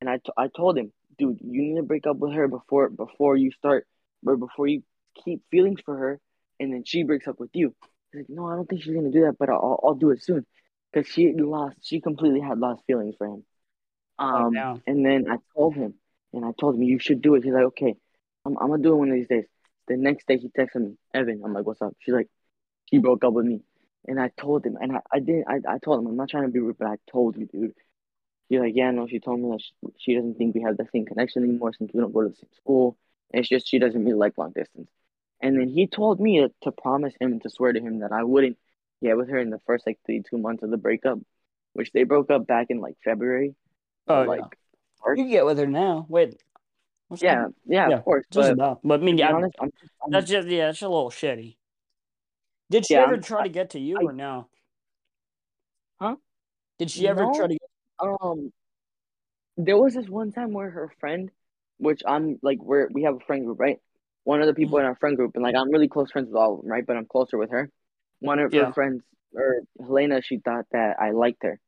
and 0.00 0.08
I, 0.10 0.18
t- 0.18 0.32
I 0.36 0.48
told 0.54 0.78
him 0.78 0.92
dude 1.18 1.38
you 1.40 1.62
need 1.62 1.76
to 1.76 1.82
break 1.82 2.06
up 2.06 2.16
with 2.18 2.32
her 2.34 2.48
before 2.48 2.88
before 2.90 3.36
you 3.36 3.50
start 3.52 3.86
or 4.24 4.36
before 4.36 4.66
you 4.66 4.82
keep 5.24 5.42
feelings 5.50 5.80
for 5.84 5.96
her 5.96 6.20
and 6.60 6.72
then 6.72 6.84
she 6.84 7.02
breaks 7.02 7.26
up 7.26 7.40
with 7.40 7.50
you. 7.54 7.74
He's 8.16 8.28
like 8.28 8.30
no 8.30 8.46
I 8.46 8.56
don't 8.56 8.68
think 8.68 8.82
she's 8.82 8.94
gonna 8.94 9.10
do 9.10 9.22
that 9.22 9.36
but 9.38 9.50
I'll 9.50 9.80
I'll 9.84 9.94
do 9.94 10.10
it 10.10 10.22
soon 10.22 10.46
because 10.92 11.08
she 11.10 11.32
lost 11.34 11.76
she 11.82 12.00
completely 12.00 12.40
had 12.40 12.58
lost 12.58 12.82
feelings 12.86 13.14
for 13.18 13.26
him. 13.26 13.44
Um 14.18 14.52
down. 14.54 14.82
and 14.86 15.04
then 15.04 15.26
I 15.30 15.38
told 15.54 15.74
him 15.74 15.94
and 16.32 16.44
I 16.44 16.52
told 16.58 16.76
him 16.76 16.82
you 16.82 16.98
should 16.98 17.22
do 17.22 17.34
it. 17.34 17.44
He's 17.44 17.52
like 17.54 17.64
okay 17.64 17.94
I'm 18.44 18.56
I'm 18.58 18.68
gonna 18.68 18.82
do 18.82 18.92
it 18.92 18.96
one 18.96 19.10
of 19.10 19.14
these 19.14 19.28
days. 19.28 19.46
The 19.88 19.96
next 19.96 20.26
day 20.26 20.38
he 20.38 20.48
texted 20.48 20.82
me 20.82 20.96
Evan 21.14 21.42
I'm 21.44 21.52
like 21.52 21.66
what's 21.66 21.82
up? 21.82 21.94
She's 22.00 22.14
like 22.14 22.28
she 22.86 22.98
broke 22.98 23.24
up 23.24 23.32
with 23.34 23.46
me. 23.46 23.62
And 24.08 24.20
I 24.20 24.28
told 24.36 24.64
him, 24.64 24.76
and 24.80 24.92
I, 24.96 25.00
I 25.12 25.18
didn't, 25.18 25.46
I, 25.48 25.74
I 25.74 25.78
told 25.78 26.00
him, 26.00 26.06
I'm 26.06 26.16
not 26.16 26.28
trying 26.30 26.44
to 26.44 26.48
be 26.50 26.60
rude, 26.60 26.78
but 26.78 26.88
I 26.88 26.96
told 27.10 27.36
you, 27.36 27.46
dude. 27.46 27.74
He's 28.48 28.60
like, 28.60 28.74
yeah, 28.76 28.90
no, 28.92 29.06
she 29.08 29.20
told 29.20 29.40
me 29.40 29.50
that 29.50 29.60
she, 29.62 29.72
she 29.98 30.14
doesn't 30.16 30.38
think 30.38 30.54
we 30.54 30.62
have 30.62 30.76
the 30.76 30.86
same 30.92 31.06
connection 31.06 31.44
anymore 31.44 31.72
since 31.72 31.90
we 31.92 32.00
don't 32.00 32.12
go 32.12 32.22
to 32.22 32.28
the 32.30 32.36
same 32.36 32.50
school. 32.56 32.98
And 33.32 33.40
it's 33.40 33.48
just 33.48 33.68
she 33.68 33.78
doesn't 33.80 34.04
really 34.04 34.16
like 34.16 34.38
long 34.38 34.52
distance. 34.52 34.88
And 35.40 35.58
then 35.60 35.68
he 35.68 35.86
told 35.86 36.18
me 36.20 36.40
to, 36.40 36.50
to 36.62 36.72
promise 36.72 37.14
him 37.20 37.40
to 37.40 37.50
swear 37.50 37.72
to 37.72 37.80
him 37.80 38.00
that 38.00 38.12
I 38.12 38.24
wouldn't 38.24 38.56
get 39.02 39.16
with 39.16 39.28
her 39.28 39.38
in 39.38 39.50
the 39.50 39.60
first 39.66 39.86
like 39.86 39.98
three, 40.06 40.22
two 40.28 40.38
months 40.38 40.62
of 40.62 40.70
the 40.70 40.76
breakup, 40.78 41.18
which 41.74 41.92
they 41.92 42.04
broke 42.04 42.30
up 42.30 42.46
back 42.46 42.68
in 42.70 42.80
like 42.80 42.94
February. 43.04 43.54
Oh 44.08 44.22
or, 44.22 44.26
like, 44.26 44.40
yeah. 44.40 44.46
March. 45.04 45.18
You 45.18 45.24
can 45.24 45.30
get 45.32 45.44
with 45.46 45.58
her 45.58 45.66
now. 45.66 46.06
Wait. 46.08 46.40
Yeah, 47.20 47.46
yeah, 47.66 47.88
Yeah, 47.88 47.96
of 47.98 48.04
course. 48.04 48.24
Just 48.32 48.48
But 48.48 48.52
about. 48.54 48.80
But 48.82 49.00
I 49.00 49.02
mean, 49.04 49.16
to 49.16 49.22
be 49.22 49.28
yeah, 49.28 49.32
honest, 49.32 49.54
I'm, 49.60 49.70
I'm 50.04 50.10
that's 50.10 50.28
just 50.28 50.48
yeah, 50.48 50.70
it's 50.70 50.82
a 50.82 50.88
little 50.88 51.10
shitty. 51.10 51.56
Did 52.70 52.86
she 52.86 52.94
Yeah, 52.94 53.02
ever 53.02 53.12
I'm- 53.12 53.22
try 53.22 53.44
to 53.44 53.48
get 53.48 53.70
to 53.70 53.78
you 53.78 53.98
I- 54.00 54.02
or 54.02 54.12
no? 54.12 54.48
Huh? 56.00 56.16
Did 56.78 56.90
she 56.90 57.06
ever 57.06 57.22
No. 57.26 57.32
try 57.32 57.46
to? 57.46 57.52
Get, 57.54 57.60
Um, 58.00 58.52
there 59.56 59.78
was 59.78 59.94
this 59.94 60.08
one 60.08 60.32
time 60.32 60.52
where 60.52 60.68
her 60.68 60.92
friend, 60.98 61.30
which 61.78 62.02
I'm 62.06 62.38
like, 62.42 62.58
we're 62.60 62.88
we 62.92 63.04
have 63.04 63.14
a 63.16 63.20
friend 63.20 63.44
group, 63.46 63.60
right? 63.60 63.78
One 64.26 64.40
of 64.40 64.48
the 64.48 64.54
people 64.54 64.78
mm-hmm. 64.78 64.86
in 64.86 64.88
our 64.88 64.96
friend 64.96 65.16
group, 65.16 65.36
and 65.36 65.44
like 65.44 65.54
I'm 65.54 65.70
really 65.70 65.86
close 65.86 66.10
friends 66.10 66.26
with 66.26 66.34
all 66.36 66.54
of 66.54 66.62
them, 66.62 66.68
right? 66.68 66.84
But 66.84 66.96
I'm 66.96 67.06
closer 67.06 67.38
with 67.38 67.50
her. 67.52 67.70
One 68.18 68.40
of 68.40 68.52
Yeah. 68.52 68.64
her 68.66 68.72
friends, 68.72 69.04
or 69.32 69.60
Helena, 69.78 70.20
she 70.20 70.38
thought 70.38 70.66
that 70.72 70.96
I 70.98 71.12
liked 71.12 71.44
her 71.44 71.60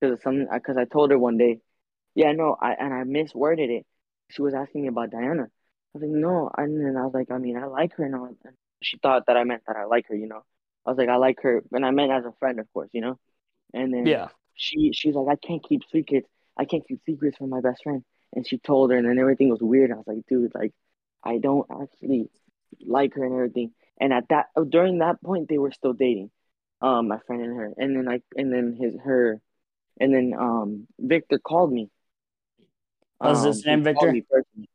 because 0.00 0.22
something. 0.22 0.46
Uh, 0.48 0.54
because 0.54 0.76
I 0.76 0.84
told 0.84 1.10
her 1.10 1.18
one 1.18 1.38
day, 1.38 1.58
yeah, 2.14 2.30
no, 2.30 2.56
I 2.60 2.74
and 2.74 2.94
I 2.94 3.02
misworded 3.02 3.68
it. 3.68 3.84
She 4.30 4.42
was 4.42 4.54
asking 4.54 4.82
me 4.82 4.88
about 4.88 5.10
Diana. 5.10 5.42
I 5.42 5.92
was 5.94 6.02
like, 6.02 6.12
no, 6.12 6.50
and 6.56 6.80
then 6.80 6.96
I 6.96 7.04
was 7.04 7.14
like, 7.14 7.32
I 7.32 7.38
mean, 7.38 7.56
I 7.56 7.66
like 7.66 7.94
her, 7.96 8.04
and 8.04 8.14
all. 8.14 8.26
And 8.26 8.54
she 8.80 8.96
thought 8.98 9.26
that 9.26 9.36
I 9.36 9.42
meant 9.42 9.64
that 9.66 9.76
I 9.76 9.86
like 9.86 10.06
her, 10.06 10.14
you 10.14 10.28
know. 10.28 10.44
I 10.86 10.90
was 10.90 10.98
like, 10.98 11.08
I 11.08 11.16
like 11.16 11.42
her, 11.42 11.64
and 11.72 11.84
I 11.84 11.90
meant 11.90 12.12
as 12.12 12.24
a 12.24 12.32
friend, 12.38 12.60
of 12.60 12.72
course, 12.72 12.90
you 12.92 13.00
know. 13.00 13.18
And 13.72 13.92
then 13.92 14.06
yeah. 14.06 14.28
she 14.54 14.92
she's 14.92 15.16
like, 15.16 15.36
I 15.36 15.46
can't 15.46 15.64
keep 15.68 15.82
secrets. 15.90 16.28
I 16.56 16.64
can't 16.64 16.86
keep 16.86 17.00
secrets 17.04 17.38
from 17.38 17.50
my 17.50 17.60
best 17.60 17.82
friend. 17.82 18.04
And 18.32 18.46
she 18.46 18.58
told 18.58 18.92
her, 18.92 18.96
and 18.96 19.08
then 19.08 19.18
everything 19.18 19.48
was 19.48 19.60
weird. 19.60 19.90
I 19.90 19.96
was 19.96 20.06
like, 20.06 20.26
dude, 20.28 20.52
like, 20.54 20.72
I 21.24 21.38
don't 21.38 21.66
actually 21.70 22.30
like 22.86 23.14
her 23.14 23.24
and 23.24 23.34
everything. 23.34 23.72
And 24.00 24.12
at 24.12 24.28
that 24.30 24.46
during 24.68 24.98
that 24.98 25.22
point, 25.22 25.48
they 25.48 25.58
were 25.58 25.72
still 25.72 25.92
dating, 25.94 26.30
um, 26.82 27.08
my 27.08 27.18
friend 27.26 27.42
and 27.42 27.56
her. 27.56 27.72
And 27.76 27.96
then 27.96 28.08
I 28.08 28.20
and 28.36 28.52
then 28.52 28.76
his 28.78 28.94
her, 29.04 29.40
and 30.00 30.14
then 30.14 30.34
um 30.38 30.86
Victor 30.98 31.38
called 31.38 31.72
me. 31.72 31.90
Was 33.20 33.42
his 33.42 33.64
Um, 33.64 33.66
name 33.66 33.82
Victor? 33.84 33.98
called 33.98 34.12
me 34.12 34.22
personally. 34.22 34.68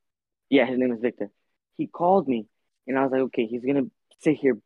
Yeah, 0.49 0.65
his 0.65 0.77
name 0.79 0.91
is 0.93 0.99
Victor. 1.01 1.29
He 1.77 1.87
called 1.87 2.27
me, 2.27 2.47
and 2.87 2.97
I 2.97 3.03
was 3.03 3.11
like, 3.11 3.21
okay, 3.21 3.45
he's 3.45 3.65
gonna 3.65 3.85
sit 4.19 4.37
here 4.37 4.57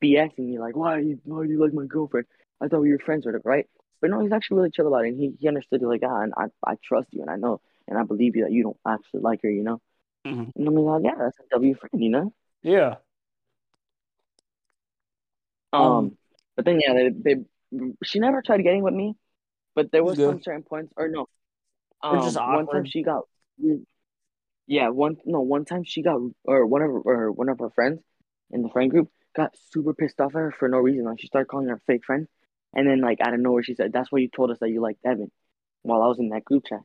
BSing 0.00 0.46
me 0.48 0.58
like, 0.58 0.76
why, 0.76 0.98
you- 0.98 1.20
why 1.24 1.44
do 1.46 1.52
you 1.52 1.60
like 1.62 1.72
my 1.74 1.86
girlfriend? 1.86 2.26
I 2.60 2.68
thought 2.68 2.80
we 2.82 2.92
were 2.92 2.98
friends 2.98 3.26
with 3.26 3.34
her, 3.34 3.42
right? 3.44 3.68
But 4.00 4.10
no, 4.10 4.20
he's 4.20 4.32
actually 4.32 4.58
really 4.58 4.70
chill 4.70 4.86
about 4.88 5.04
it. 5.04 5.08
And 5.10 5.20
he, 5.20 5.32
he 5.40 5.48
understood, 5.48 5.80
he's 5.80 5.88
like, 5.88 6.02
ah, 6.04 6.22
and 6.22 6.34
I, 6.36 6.46
I 6.66 6.76
trust 6.82 7.08
you, 7.12 7.22
and 7.22 7.30
I 7.30 7.36
know, 7.36 7.60
and 7.88 7.98
I 7.98 8.04
believe 8.04 8.36
you 8.36 8.44
that 8.44 8.52
you 8.52 8.62
don't 8.64 8.78
actually 8.86 9.20
like 9.20 9.42
her, 9.42 9.50
you 9.50 9.62
know? 9.64 9.80
Mhm. 10.24 10.52
And 10.54 10.68
I'm 10.68 10.74
like, 10.74 11.02
yeah, 11.04 11.14
that's 11.18 11.38
a 11.40 11.42
W 11.50 11.74
friend, 11.74 12.02
you 12.02 12.10
know? 12.10 12.32
Yeah. 12.62 12.96
Um, 15.72 15.82
Um, 15.82 16.18
but 16.56 16.64
then, 16.64 16.80
yeah, 16.80 16.94
they, 16.94 17.34
they, 17.34 17.42
she 18.04 18.18
never 18.18 18.42
tried 18.42 18.62
getting 18.62 18.82
with 18.82 18.94
me, 18.94 19.14
but 19.74 19.90
there 19.90 20.04
was 20.04 20.16
Good. 20.16 20.28
some 20.28 20.42
certain 20.42 20.62
points, 20.62 20.92
or 20.96 21.08
no. 21.08 21.28
Or 22.02 22.18
just 22.18 22.36
Um, 22.36 22.52
one 22.52 22.66
time 22.68 22.84
she 22.84 23.02
got, 23.02 23.22
yeah, 24.66 24.88
one, 24.88 25.16
no, 25.24 25.40
one 25.40 25.64
time 25.64 25.84
she 25.84 26.02
got, 26.02 26.20
or 26.44 26.66
one 26.66 26.82
of 26.82 26.88
her, 26.90 27.00
or 27.00 27.32
one 27.32 27.48
of 27.48 27.58
her 27.58 27.70
friends 27.70 28.00
in 28.50 28.62
the 28.62 28.68
friend 28.70 28.90
group 28.90 29.10
got 29.34 29.56
super 29.70 29.94
pissed 29.94 30.20
off 30.20 30.34
at 30.34 30.38
her 30.38 30.54
for 30.58 30.68
no 30.68 30.78
reason. 30.78 31.04
Like, 31.04 31.20
she 31.20 31.26
started 31.26 31.48
calling 31.48 31.68
her 31.68 31.74
a 31.74 31.80
fake 31.86 32.04
friend. 32.04 32.28
And 32.74 32.86
then, 32.88 33.00
like, 33.00 33.20
out 33.20 33.34
of 33.34 33.40
nowhere, 33.40 33.62
she 33.62 33.74
said, 33.74 33.92
that's 33.92 34.10
why 34.10 34.20
you 34.20 34.28
told 34.28 34.50
us 34.50 34.58
that 34.60 34.70
you 34.70 34.80
liked 34.80 35.04
Evan 35.04 35.30
while 35.82 36.02
I 36.02 36.08
was 36.08 36.18
in 36.18 36.30
that 36.30 36.44
group 36.44 36.64
chat. 36.66 36.80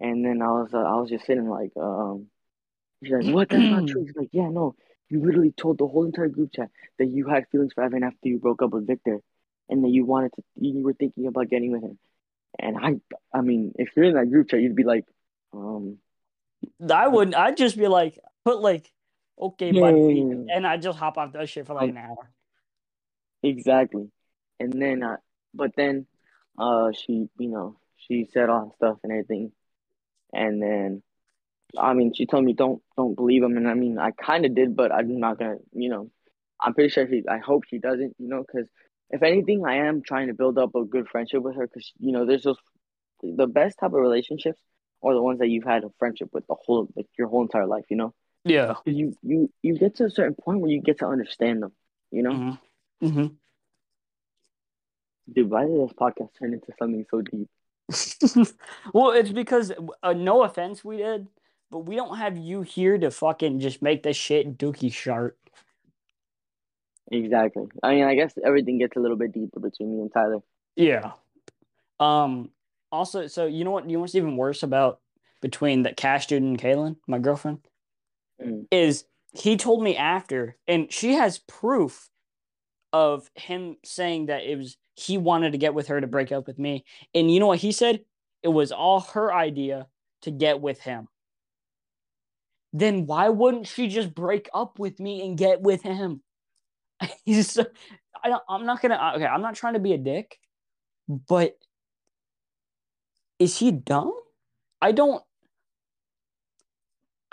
And 0.00 0.24
then 0.24 0.42
I 0.42 0.48
was, 0.48 0.70
uh, 0.74 0.78
I 0.78 0.96
was 1.00 1.10
just 1.10 1.26
sitting 1.26 1.48
like, 1.48 1.72
um, 1.76 2.28
she's 3.02 3.12
like, 3.12 3.34
what? 3.34 3.48
That's 3.48 3.62
not 3.62 3.86
true. 3.88 4.06
She's 4.06 4.16
like, 4.16 4.30
yeah, 4.32 4.48
no, 4.48 4.74
you 5.08 5.24
literally 5.24 5.52
told 5.52 5.78
the 5.78 5.86
whole 5.86 6.04
entire 6.04 6.28
group 6.28 6.52
chat 6.54 6.70
that 6.98 7.06
you 7.06 7.28
had 7.28 7.46
feelings 7.50 7.72
for 7.74 7.84
Evan 7.84 8.02
after 8.02 8.28
you 8.28 8.38
broke 8.38 8.62
up 8.62 8.70
with 8.70 8.86
Victor, 8.86 9.20
and 9.68 9.84
that 9.84 9.90
you 9.90 10.04
wanted 10.04 10.32
to, 10.34 10.42
you 10.60 10.82
were 10.82 10.92
thinking 10.92 11.26
about 11.26 11.48
getting 11.48 11.72
with 11.72 11.82
him. 11.82 11.98
And 12.58 12.76
I, 12.78 13.36
I 13.36 13.42
mean, 13.42 13.72
if 13.76 13.90
you're 13.94 14.06
in 14.06 14.14
that 14.14 14.30
group 14.30 14.48
chat, 14.48 14.60
you'd 14.60 14.76
be 14.76 14.84
like, 14.84 15.04
um, 15.52 15.98
I 16.90 17.08
wouldn't. 17.08 17.36
I'd 17.36 17.56
just 17.56 17.76
be 17.76 17.86
like, 17.86 18.18
put 18.44 18.60
like, 18.60 18.90
okay, 19.38 19.70
Yeah, 19.70 19.80
buddy, 19.80 20.00
yeah, 20.00 20.24
yeah, 20.24 20.56
and 20.56 20.66
I 20.66 20.76
just 20.78 20.98
hop 20.98 21.18
off 21.18 21.32
that 21.32 21.48
shit 21.48 21.66
for 21.66 21.74
like 21.74 21.90
an 21.90 21.98
hour. 21.98 22.30
Exactly. 23.42 24.08
And 24.58 24.80
then, 24.80 25.02
uh, 25.02 25.16
but 25.52 25.72
then, 25.76 26.06
uh, 26.58 26.92
she, 26.92 27.28
you 27.38 27.48
know, 27.48 27.76
she 27.96 28.26
said 28.32 28.48
all 28.48 28.66
that 28.66 28.76
stuff 28.76 28.98
and 29.02 29.12
everything. 29.12 29.52
And 30.32 30.62
then, 30.62 31.02
I 31.78 31.94
mean, 31.94 32.12
she 32.14 32.26
told 32.26 32.44
me 32.44 32.52
don't 32.52 32.82
don't 32.96 33.14
believe 33.14 33.42
him, 33.42 33.56
and 33.56 33.68
I 33.68 33.74
mean, 33.74 33.98
I 33.98 34.10
kind 34.12 34.44
of 34.46 34.54
did, 34.54 34.76
but 34.76 34.92
I'm 34.92 35.18
not 35.18 35.38
gonna, 35.38 35.56
you 35.72 35.88
know, 35.88 36.10
I'm 36.60 36.74
pretty 36.74 36.90
sure 36.90 37.06
she. 37.08 37.22
I 37.28 37.38
hope 37.38 37.64
she 37.66 37.78
doesn't, 37.78 38.14
you 38.18 38.28
know, 38.28 38.44
because 38.46 38.68
if 39.10 39.22
anything, 39.22 39.64
I 39.66 39.86
am 39.86 40.02
trying 40.02 40.28
to 40.28 40.34
build 40.34 40.58
up 40.58 40.74
a 40.74 40.84
good 40.84 41.08
friendship 41.08 41.42
with 41.42 41.56
her, 41.56 41.66
because 41.66 41.92
you 41.98 42.12
know, 42.12 42.24
there's 42.26 42.44
those 42.44 42.58
the 43.22 43.46
best 43.46 43.78
type 43.78 43.92
of 43.92 44.00
relationships 44.00 44.60
are 45.02 45.14
the 45.14 45.22
ones 45.22 45.38
that 45.40 45.48
you've 45.48 45.64
had 45.64 45.84
a 45.84 45.90
friendship 45.98 46.28
with 46.32 46.46
the 46.46 46.54
whole 46.66 46.88
like 46.96 47.06
your 47.18 47.28
whole 47.28 47.42
entire 47.42 47.66
life, 47.66 47.84
you 47.90 47.96
know, 47.96 48.14
Yeah. 48.44 48.74
you 48.84 49.16
you 49.22 49.50
you 49.62 49.78
get 49.78 49.96
to 49.96 50.04
a 50.04 50.10
certain 50.10 50.34
point 50.34 50.60
where 50.60 50.70
you 50.70 50.80
get 50.80 50.98
to 50.98 51.06
understand 51.06 51.62
them, 51.62 51.72
you 52.10 52.22
know. 52.22 52.32
Mm-hmm. 52.32 53.06
Mm-hmm. 53.06 53.26
Dude, 55.32 55.50
why 55.50 55.64
did 55.66 55.80
this 55.80 55.92
podcast 55.92 56.30
turn 56.38 56.54
into 56.54 56.72
something 56.78 57.04
so 57.10 57.20
deep? 57.20 57.48
well, 58.94 59.10
it's 59.10 59.30
because 59.32 59.72
uh, 60.02 60.12
no 60.12 60.42
offense, 60.42 60.82
Wedead, 60.82 61.26
but 61.70 61.80
we 61.80 61.96
don't 61.96 62.16
have 62.18 62.36
you 62.36 62.62
here 62.62 62.98
to 62.98 63.10
fucking 63.10 63.60
just 63.60 63.82
make 63.82 64.02
this 64.02 64.16
shit 64.16 64.58
dookie 64.58 64.92
sharp. 64.92 65.36
Exactly. 67.10 67.66
I 67.82 67.94
mean, 67.94 68.04
I 68.04 68.14
guess 68.14 68.34
everything 68.44 68.78
gets 68.78 68.96
a 68.96 69.00
little 69.00 69.16
bit 69.16 69.32
deeper 69.32 69.60
between 69.60 69.94
me 69.94 70.00
and 70.02 70.12
Tyler. 70.12 70.40
Yeah. 70.74 71.12
Um. 72.00 72.50
Also, 72.92 73.26
so 73.26 73.46
you 73.46 73.64
know 73.64 73.70
what? 73.70 73.88
You 73.88 73.96
know 73.96 74.00
what's 74.00 74.14
even 74.14 74.36
worse 74.36 74.62
about 74.62 75.00
between 75.40 75.82
the 75.82 75.92
cash 75.92 76.26
dude 76.26 76.42
and 76.42 76.58
Kaylin, 76.58 76.96
my 77.06 77.18
girlfriend, 77.18 77.58
Mm. 78.42 78.66
is 78.70 79.04
he 79.32 79.56
told 79.56 79.82
me 79.82 79.96
after, 79.96 80.56
and 80.68 80.92
she 80.92 81.14
has 81.14 81.38
proof 81.38 82.10
of 82.92 83.30
him 83.34 83.76
saying 83.84 84.26
that 84.26 84.42
it 84.42 84.56
was 84.56 84.76
he 84.94 85.16
wanted 85.18 85.52
to 85.52 85.58
get 85.58 85.74
with 85.74 85.88
her 85.88 86.00
to 86.00 86.06
break 86.06 86.32
up 86.32 86.46
with 86.46 86.58
me, 86.58 86.84
and 87.14 87.32
you 87.32 87.40
know 87.40 87.46
what 87.46 87.58
he 87.60 87.72
said? 87.72 88.04
It 88.42 88.48
was 88.48 88.72
all 88.72 89.00
her 89.00 89.32
idea 89.32 89.86
to 90.22 90.30
get 90.30 90.60
with 90.60 90.80
him. 90.80 91.08
Then 92.78 93.06
why 93.06 93.30
wouldn't 93.30 93.66
she 93.66 93.88
just 93.88 94.14
break 94.14 94.50
up 94.52 94.78
with 94.78 95.00
me 95.00 95.26
and 95.26 95.38
get 95.38 95.62
with 95.62 95.80
him? 95.82 96.20
He's 97.24 97.58
I 97.58 98.28
don't, 98.28 98.42
I'm 98.48 98.66
not 98.66 98.82
gonna 98.82 99.14
okay. 99.16 99.24
I'm 99.24 99.40
not 99.40 99.54
trying 99.54 99.74
to 99.74 99.80
be 99.80 99.94
a 99.94 99.98
dick, 99.98 100.38
but 101.08 101.56
is 103.38 103.58
he 103.58 103.70
dumb? 103.70 104.12
I 104.82 104.92
don't. 104.92 105.22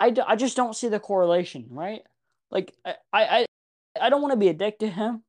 I 0.00 0.14
I 0.26 0.36
just 0.36 0.56
don't 0.56 0.74
see 0.74 0.88
the 0.88 0.98
correlation, 1.00 1.66
right? 1.68 2.02
Like 2.50 2.72
I 2.86 2.94
I 3.12 3.46
I 4.00 4.08
don't 4.08 4.22
want 4.22 4.32
to 4.32 4.38
be 4.38 4.48
a 4.48 4.54
dick 4.54 4.78
to 4.78 4.88
him. 4.88 5.24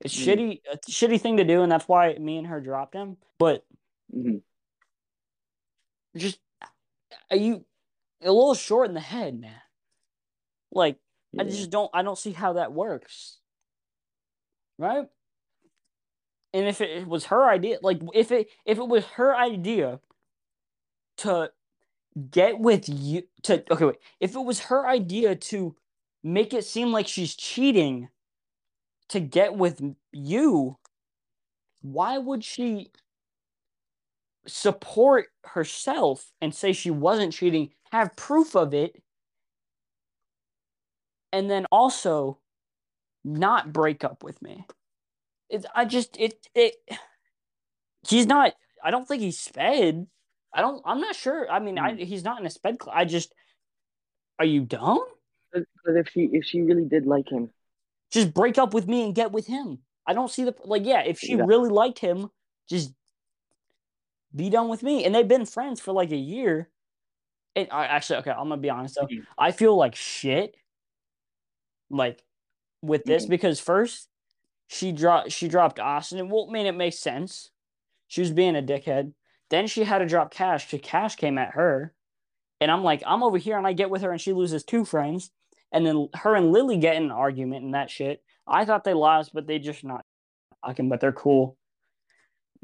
It's 0.00 0.14
Mm. 0.14 0.26
shitty, 0.26 0.60
it's 0.70 0.88
a 0.88 0.92
shitty 0.92 1.20
thing 1.20 1.38
to 1.38 1.44
do, 1.44 1.62
and 1.62 1.72
that's 1.72 1.88
why 1.88 2.14
me 2.14 2.36
and 2.36 2.46
her 2.46 2.60
dropped 2.60 2.94
him. 2.94 3.16
But 3.38 3.64
hmm 4.12 4.38
just 6.16 6.40
are 7.30 7.36
you 7.36 7.64
a 8.22 8.32
little 8.32 8.54
short 8.54 8.88
in 8.88 8.94
the 8.94 9.00
head, 9.00 9.38
man? 9.40 9.60
Like 10.72 10.96
I 11.38 11.44
just 11.44 11.70
don't 11.70 11.90
I 11.94 12.02
don't 12.02 12.18
see 12.18 12.32
how 12.32 12.54
that 12.54 12.72
works. 12.72 13.38
Right? 14.78 15.06
And 16.52 16.66
if 16.66 16.80
it 16.80 17.06
was 17.06 17.26
her 17.26 17.48
idea, 17.48 17.78
like 17.82 18.00
if 18.14 18.32
it 18.32 18.48
if 18.64 18.78
it 18.78 18.88
was 18.88 19.04
her 19.06 19.36
idea 19.36 20.00
to 21.18 21.50
get 22.30 22.58
with 22.58 22.88
you 22.88 23.22
to 23.42 23.64
okay 23.70 23.84
wait, 23.84 23.98
if 24.18 24.34
it 24.34 24.44
was 24.44 24.60
her 24.60 24.86
idea 24.88 25.36
to 25.36 25.76
make 26.22 26.52
it 26.52 26.64
seem 26.64 26.92
like 26.92 27.08
she's 27.08 27.34
cheating 27.34 28.08
to 29.08 29.20
get 29.20 29.54
with 29.54 29.80
you, 30.12 30.76
why 31.82 32.18
would 32.18 32.44
she 32.44 32.90
support 34.46 35.26
herself 35.44 36.32
and 36.40 36.54
say 36.54 36.72
she 36.72 36.90
wasn't 36.90 37.32
cheating, 37.32 37.70
have 37.92 38.16
proof 38.16 38.54
of 38.56 38.74
it, 38.74 39.02
and 41.32 41.50
then 41.50 41.66
also 41.72 42.38
not 43.24 43.72
break 43.72 44.04
up 44.04 44.22
with 44.22 44.40
me? 44.42 44.66
It's 45.48 45.66
I 45.74 45.84
just 45.84 46.16
it 46.18 46.46
it 46.54 46.74
he's 48.08 48.26
not 48.26 48.54
I 48.82 48.90
don't 48.90 49.06
think 49.06 49.22
he's 49.22 49.38
sped. 49.38 50.06
I 50.54 50.60
don't 50.62 50.82
I'm 50.84 51.00
not 51.00 51.16
sure. 51.16 51.50
I 51.50 51.58
mean, 51.60 51.78
I 51.78 51.92
hmm. 51.92 51.98
he's 51.98 52.24
not 52.24 52.40
in 52.40 52.46
a 52.46 52.50
sped 52.50 52.78
cl- 52.82 52.96
I 52.96 53.04
just 53.04 53.32
are 54.38 54.44
you 54.46 54.62
dumb? 54.62 55.04
Because 55.52 55.96
if 55.96 56.08
she 56.10 56.30
if 56.32 56.44
she 56.44 56.62
really 56.62 56.84
did 56.84 57.06
like 57.06 57.28
him, 57.30 57.50
Just 58.10 58.34
break 58.34 58.58
up 58.58 58.74
with 58.74 58.86
me 58.88 59.04
and 59.04 59.14
get 59.14 59.32
with 59.32 59.46
him. 59.46 59.80
I 60.06 60.12
don't 60.14 60.30
see 60.30 60.44
the 60.44 60.54
like 60.64 60.84
yeah, 60.84 61.02
if 61.02 61.18
she 61.20 61.34
Exactly. 61.34 61.46
really 61.46 61.70
liked 61.70 61.98
him, 61.98 62.30
just 62.68 62.92
be 64.34 64.50
done 64.50 64.68
with 64.68 64.82
me. 64.82 65.04
And 65.04 65.14
they've 65.14 65.26
been 65.28 65.46
friends 65.46 65.80
for 65.80 65.92
like 65.92 66.10
a 66.12 66.16
year. 66.16 66.70
And 67.56 67.68
I 67.72 67.86
actually 67.86 68.18
okay, 68.20 68.30
I'm 68.30 68.48
gonna 68.48 68.58
be 68.58 68.70
honest 68.70 68.96
though. 68.96 69.06
Mhm. 69.06 69.26
I 69.38 69.52
feel 69.52 69.76
like 69.76 69.94
shit 69.94 70.56
like 71.90 72.22
with 72.82 73.04
this 73.04 73.26
Mhm. 73.26 73.30
because 73.30 73.60
first 73.60 74.08
she 74.68 74.92
dropped 74.92 75.32
she 75.32 75.48
dropped 75.48 75.80
Austin. 75.80 76.18
And 76.20 76.30
well, 76.30 76.46
I 76.48 76.52
mean 76.52 76.66
it 76.66 76.72
makes 76.76 76.98
sense. 76.98 77.50
She 78.08 78.20
was 78.20 78.30
being 78.32 78.56
a 78.56 78.62
dickhead. 78.62 79.14
Then 79.50 79.66
she 79.66 79.84
had 79.84 79.98
to 79.98 80.06
drop 80.06 80.30
Cash 80.32 80.70
because 80.70 80.88
Cash 80.88 81.16
came 81.16 81.38
at 81.38 81.52
her. 81.54 81.94
And 82.60 82.70
I'm 82.70 82.84
like, 82.84 83.02
I'm 83.06 83.22
over 83.22 83.38
here 83.38 83.58
and 83.58 83.66
I 83.66 83.72
get 83.72 83.90
with 83.90 84.02
her 84.02 84.12
and 84.12 84.20
she 84.20 84.32
loses 84.32 84.64
two 84.64 84.84
friends. 84.84 85.30
And 85.72 85.86
then 85.86 86.08
her 86.14 86.34
and 86.36 86.52
Lily 86.52 86.78
get 86.78 86.96
in 86.96 87.04
an 87.04 87.10
argument 87.10 87.64
and 87.64 87.74
that 87.74 87.90
shit. 87.90 88.22
I 88.46 88.64
thought 88.64 88.84
they 88.84 88.94
lost, 88.94 89.32
but 89.34 89.46
they 89.46 89.58
just 89.58 89.84
not 89.84 90.04
talking, 90.64 90.88
but 90.88 91.00
they're 91.00 91.12
cool. 91.12 91.56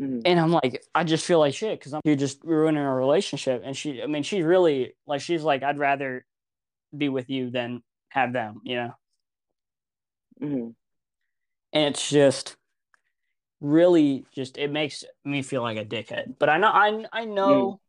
Mhm. 0.01 0.23
And 0.25 0.41
I'm 0.41 0.51
like, 0.53 0.85
I 0.95 1.05
just 1.05 1.25
feel 1.25 1.39
like 1.39 1.55
shit 1.55 1.79
because 1.79 1.95
I'm 1.95 2.01
you're 2.05 2.17
just 2.17 2.43
ruining 2.45 2.83
a 2.83 2.95
relationship. 2.95 3.63
And 3.65 3.77
she, 3.77 4.03
I 4.03 4.07
mean, 4.07 4.23
she's 4.23 4.45
really 4.45 4.95
like, 5.07 5.21
she's 5.21 5.43
like, 5.43 5.63
I'd 5.63 5.79
rather 5.79 6.25
be 6.97 7.09
with 7.09 7.31
you 7.31 7.51
than 7.51 7.83
have 8.11 8.33
them, 8.33 8.61
you 8.65 8.77
know? 8.77 8.95
Mhm. 10.41 10.75
And 11.73 11.95
it's 11.95 12.09
just 12.09 12.57
really 13.61 14.27
just, 14.35 14.59
it 14.59 14.71
makes 14.71 15.05
me 15.25 15.43
feel 15.43 15.63
like 15.63 15.79
a 15.79 15.85
dickhead. 15.85 16.37
But 16.39 16.49
I 16.49 16.59
know, 16.59 16.69
I, 16.69 17.07
I 17.13 17.25
know 17.25 17.81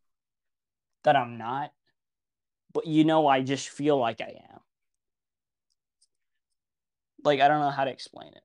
that 1.04 1.16
I'm 1.16 1.36
not, 1.38 1.72
but 2.72 2.86
you 2.86 3.04
know, 3.04 3.26
I 3.26 3.42
just 3.42 3.68
feel 3.68 3.98
like 3.98 4.20
I 4.20 4.40
am. 4.52 4.60
Like, 7.24 7.40
I 7.40 7.48
don't 7.48 7.60
know 7.60 7.70
how 7.70 7.84
to 7.84 7.90
explain 7.90 8.32
it. 8.32 8.42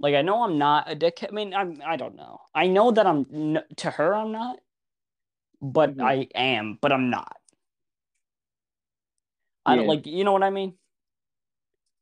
Like, 0.00 0.14
I 0.14 0.22
know 0.22 0.42
I'm 0.42 0.58
not 0.58 0.90
a 0.90 0.96
dickhead. 0.96 1.28
I 1.30 1.34
mean, 1.34 1.54
I'm, 1.54 1.80
I 1.84 1.96
don't 1.96 2.16
know. 2.16 2.40
I 2.54 2.66
know 2.66 2.90
that 2.90 3.06
I'm, 3.06 3.26
n- 3.32 3.64
to 3.76 3.90
her, 3.90 4.14
I'm 4.14 4.32
not, 4.32 4.58
but 5.62 5.96
Mhm. 5.96 6.02
I 6.02 6.28
am, 6.34 6.78
but 6.80 6.92
I'm 6.92 7.10
not. 7.10 7.36
I 9.66 9.76
don't 9.76 9.86
like, 9.86 10.06
you 10.06 10.24
know 10.24 10.32
what 10.32 10.42
I 10.42 10.50
mean? 10.50 10.74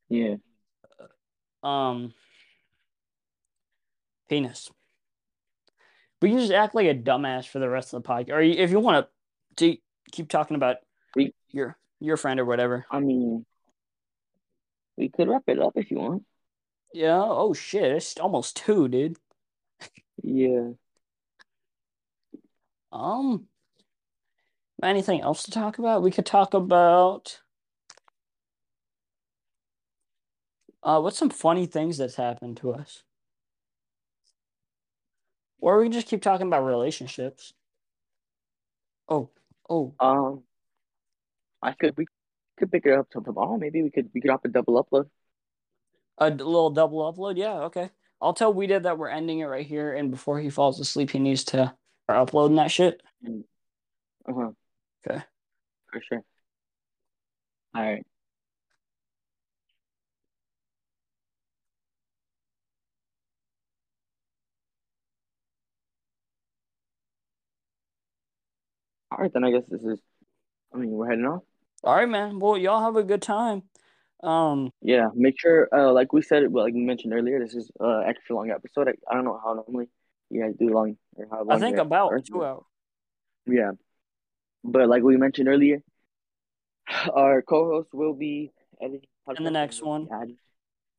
yeah. 0.08 0.36
Um, 1.62 2.12
penis. 4.28 4.70
We 6.20 6.30
can 6.30 6.38
just 6.38 6.52
act 6.52 6.74
like 6.74 6.86
a 6.88 6.94
dumbass 6.94 7.46
for 7.46 7.60
the 7.60 7.68
rest 7.68 7.94
of 7.94 8.02
the 8.02 8.08
podcast, 8.08 8.30
or 8.30 8.40
if 8.40 8.70
you 8.70 8.80
want 8.80 9.06
to 9.56 9.78
keep 10.10 10.28
talking 10.28 10.56
about 10.56 10.76
We- 11.14 11.34
your 11.50 11.76
your 12.00 12.16
friend 12.16 12.40
or 12.40 12.44
whatever. 12.44 12.84
I 12.90 12.98
mean, 12.98 13.46
we 14.96 15.08
could 15.08 15.28
wrap 15.28 15.44
it 15.46 15.60
up 15.60 15.74
if 15.76 15.90
you 15.92 15.98
want. 15.98 16.24
Yeah. 16.92 17.22
Oh 17.22 17.52
shit! 17.54 17.92
It's 17.92 18.18
almost 18.18 18.56
two, 18.56 18.88
dude. 18.88 19.16
Yeah. 20.22 20.72
Um. 22.92 23.48
Anything 24.82 25.20
else 25.20 25.44
to 25.44 25.50
talk 25.50 25.78
about? 25.78 26.02
We 26.02 26.10
could 26.10 26.26
talk 26.26 26.54
about. 26.54 27.40
Uh, 30.82 31.00
what's 31.00 31.16
some 31.18 31.30
funny 31.30 31.66
things 31.66 31.98
that's 31.98 32.16
happened 32.16 32.56
to 32.58 32.72
us? 32.72 33.04
Or 35.60 35.78
we 35.78 35.84
can 35.84 35.92
just 35.92 36.08
keep 36.08 36.22
talking 36.22 36.48
about 36.48 36.64
relationships. 36.64 37.54
Oh, 39.08 39.30
oh, 39.70 39.94
Um, 40.00 40.42
I 41.62 41.72
could 41.72 41.96
we 41.96 42.06
could 42.58 42.72
pick 42.72 42.84
it 42.86 42.92
up 42.92 43.08
tomorrow. 43.10 43.56
Maybe 43.56 43.82
we 43.82 43.90
could 43.90 44.10
we 44.12 44.20
could 44.20 44.26
drop 44.26 44.44
a 44.44 44.48
double 44.48 44.82
upload. 44.82 45.08
A 46.22 46.30
d- 46.30 46.44
little 46.44 46.70
double 46.70 47.12
upload. 47.12 47.36
Yeah, 47.36 47.62
okay. 47.64 47.90
I'll 48.20 48.32
tell 48.32 48.54
Wedead 48.54 48.84
that 48.84 48.96
we're 48.98 49.08
ending 49.08 49.40
it 49.40 49.46
right 49.46 49.66
here, 49.66 49.92
and 49.94 50.10
before 50.10 50.38
he 50.38 50.50
falls 50.50 50.78
asleep, 50.78 51.10
he 51.10 51.18
needs 51.18 51.42
to 51.46 51.74
start 52.04 52.18
uploading 52.20 52.56
that 52.56 52.70
shit. 52.70 53.02
Uh 53.26 54.32
huh. 54.32 54.50
Okay. 55.04 55.22
For 55.92 56.00
sure. 56.08 56.22
All 57.74 57.82
right. 57.82 58.06
All 69.10 69.18
right, 69.18 69.32
then 69.32 69.44
I 69.44 69.50
guess 69.50 69.64
this 69.68 69.82
is. 69.82 70.00
I 70.72 70.78
mean, 70.78 70.90
we're 70.90 71.08
heading 71.08 71.26
off. 71.26 71.42
All 71.82 71.96
right, 71.96 72.08
man. 72.08 72.38
Well, 72.38 72.56
y'all 72.56 72.82
have 72.84 72.96
a 72.96 73.02
good 73.02 73.22
time. 73.22 73.64
Um, 74.22 74.72
Yeah, 74.82 75.08
make 75.14 75.38
sure, 75.38 75.68
uh, 75.72 75.92
like 75.92 76.12
we 76.12 76.22
said, 76.22 76.50
well, 76.50 76.64
like 76.64 76.74
we 76.74 76.80
mentioned 76.84 77.12
earlier, 77.12 77.38
this 77.40 77.54
is 77.54 77.70
uh 77.80 77.98
extra 77.98 78.36
long 78.36 78.50
episode. 78.50 78.88
I, 78.88 78.92
I 79.10 79.14
don't 79.14 79.24
know 79.24 79.40
how 79.42 79.54
normally 79.54 79.88
you 80.30 80.42
guys 80.42 80.54
do 80.58 80.72
long 80.72 80.96
or 81.16 81.26
how 81.30 81.42
long. 81.42 81.56
I 81.56 81.60
think 81.60 81.78
about 81.78 82.24
two 82.24 82.44
hours. 82.44 82.64
Yeah, 83.46 83.72
but 84.62 84.88
like 84.88 85.02
we 85.02 85.16
mentioned 85.16 85.48
earlier, 85.48 85.82
our 87.12 87.42
co-host 87.42 87.88
will 87.92 88.14
be 88.14 88.52
editing 88.80 89.08
In 89.36 89.44
the 89.44 89.50
next 89.50 89.82
one. 89.82 90.08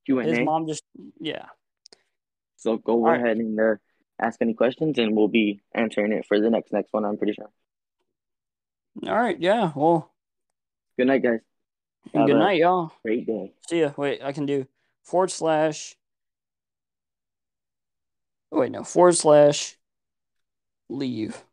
Q 0.06 0.20
and 0.20 0.30
His 0.30 0.40
mom 0.46 0.68
just 0.68 0.84
yeah. 1.20 1.46
So 2.58 2.78
go 2.78 2.94
All 2.94 3.04
right. 3.12 3.20
ahead 3.20 3.38
and 3.38 3.60
uh, 3.60 3.76
ask 4.20 4.42
any 4.42 4.54
questions, 4.54 4.98
and 4.98 5.16
we'll 5.16 5.28
be 5.28 5.62
answering 5.74 6.12
it 6.12 6.26
for 6.28 6.40
the 6.40 6.50
next 6.50 6.72
next 6.72 6.92
one. 6.92 7.06
I'm 7.06 7.18
pretty 7.18 7.34
sure. 7.34 7.50
All 9.08 9.16
right, 9.20 9.40
yeah. 9.40 9.72
Well, 9.76 10.12
Good 10.98 11.08
night, 11.08 11.24
guys. 11.24 11.40
Have 12.14 12.28
good 12.28 12.38
night, 12.38 12.60
y'all. 12.60 12.92
Great 13.04 13.26
day. 13.26 13.54
See 13.68 13.82
ya. 13.82 13.92
Wait, 13.98 14.22
I 14.22 14.32
can 14.32 14.46
do 14.46 14.68
forward 15.04 15.32
slash. 15.32 15.96
oh, 18.52 18.60
Wait, 18.60 18.72
no, 18.72 18.84
forward 18.84 19.16
slash 19.16 19.78
leave. 20.90 21.44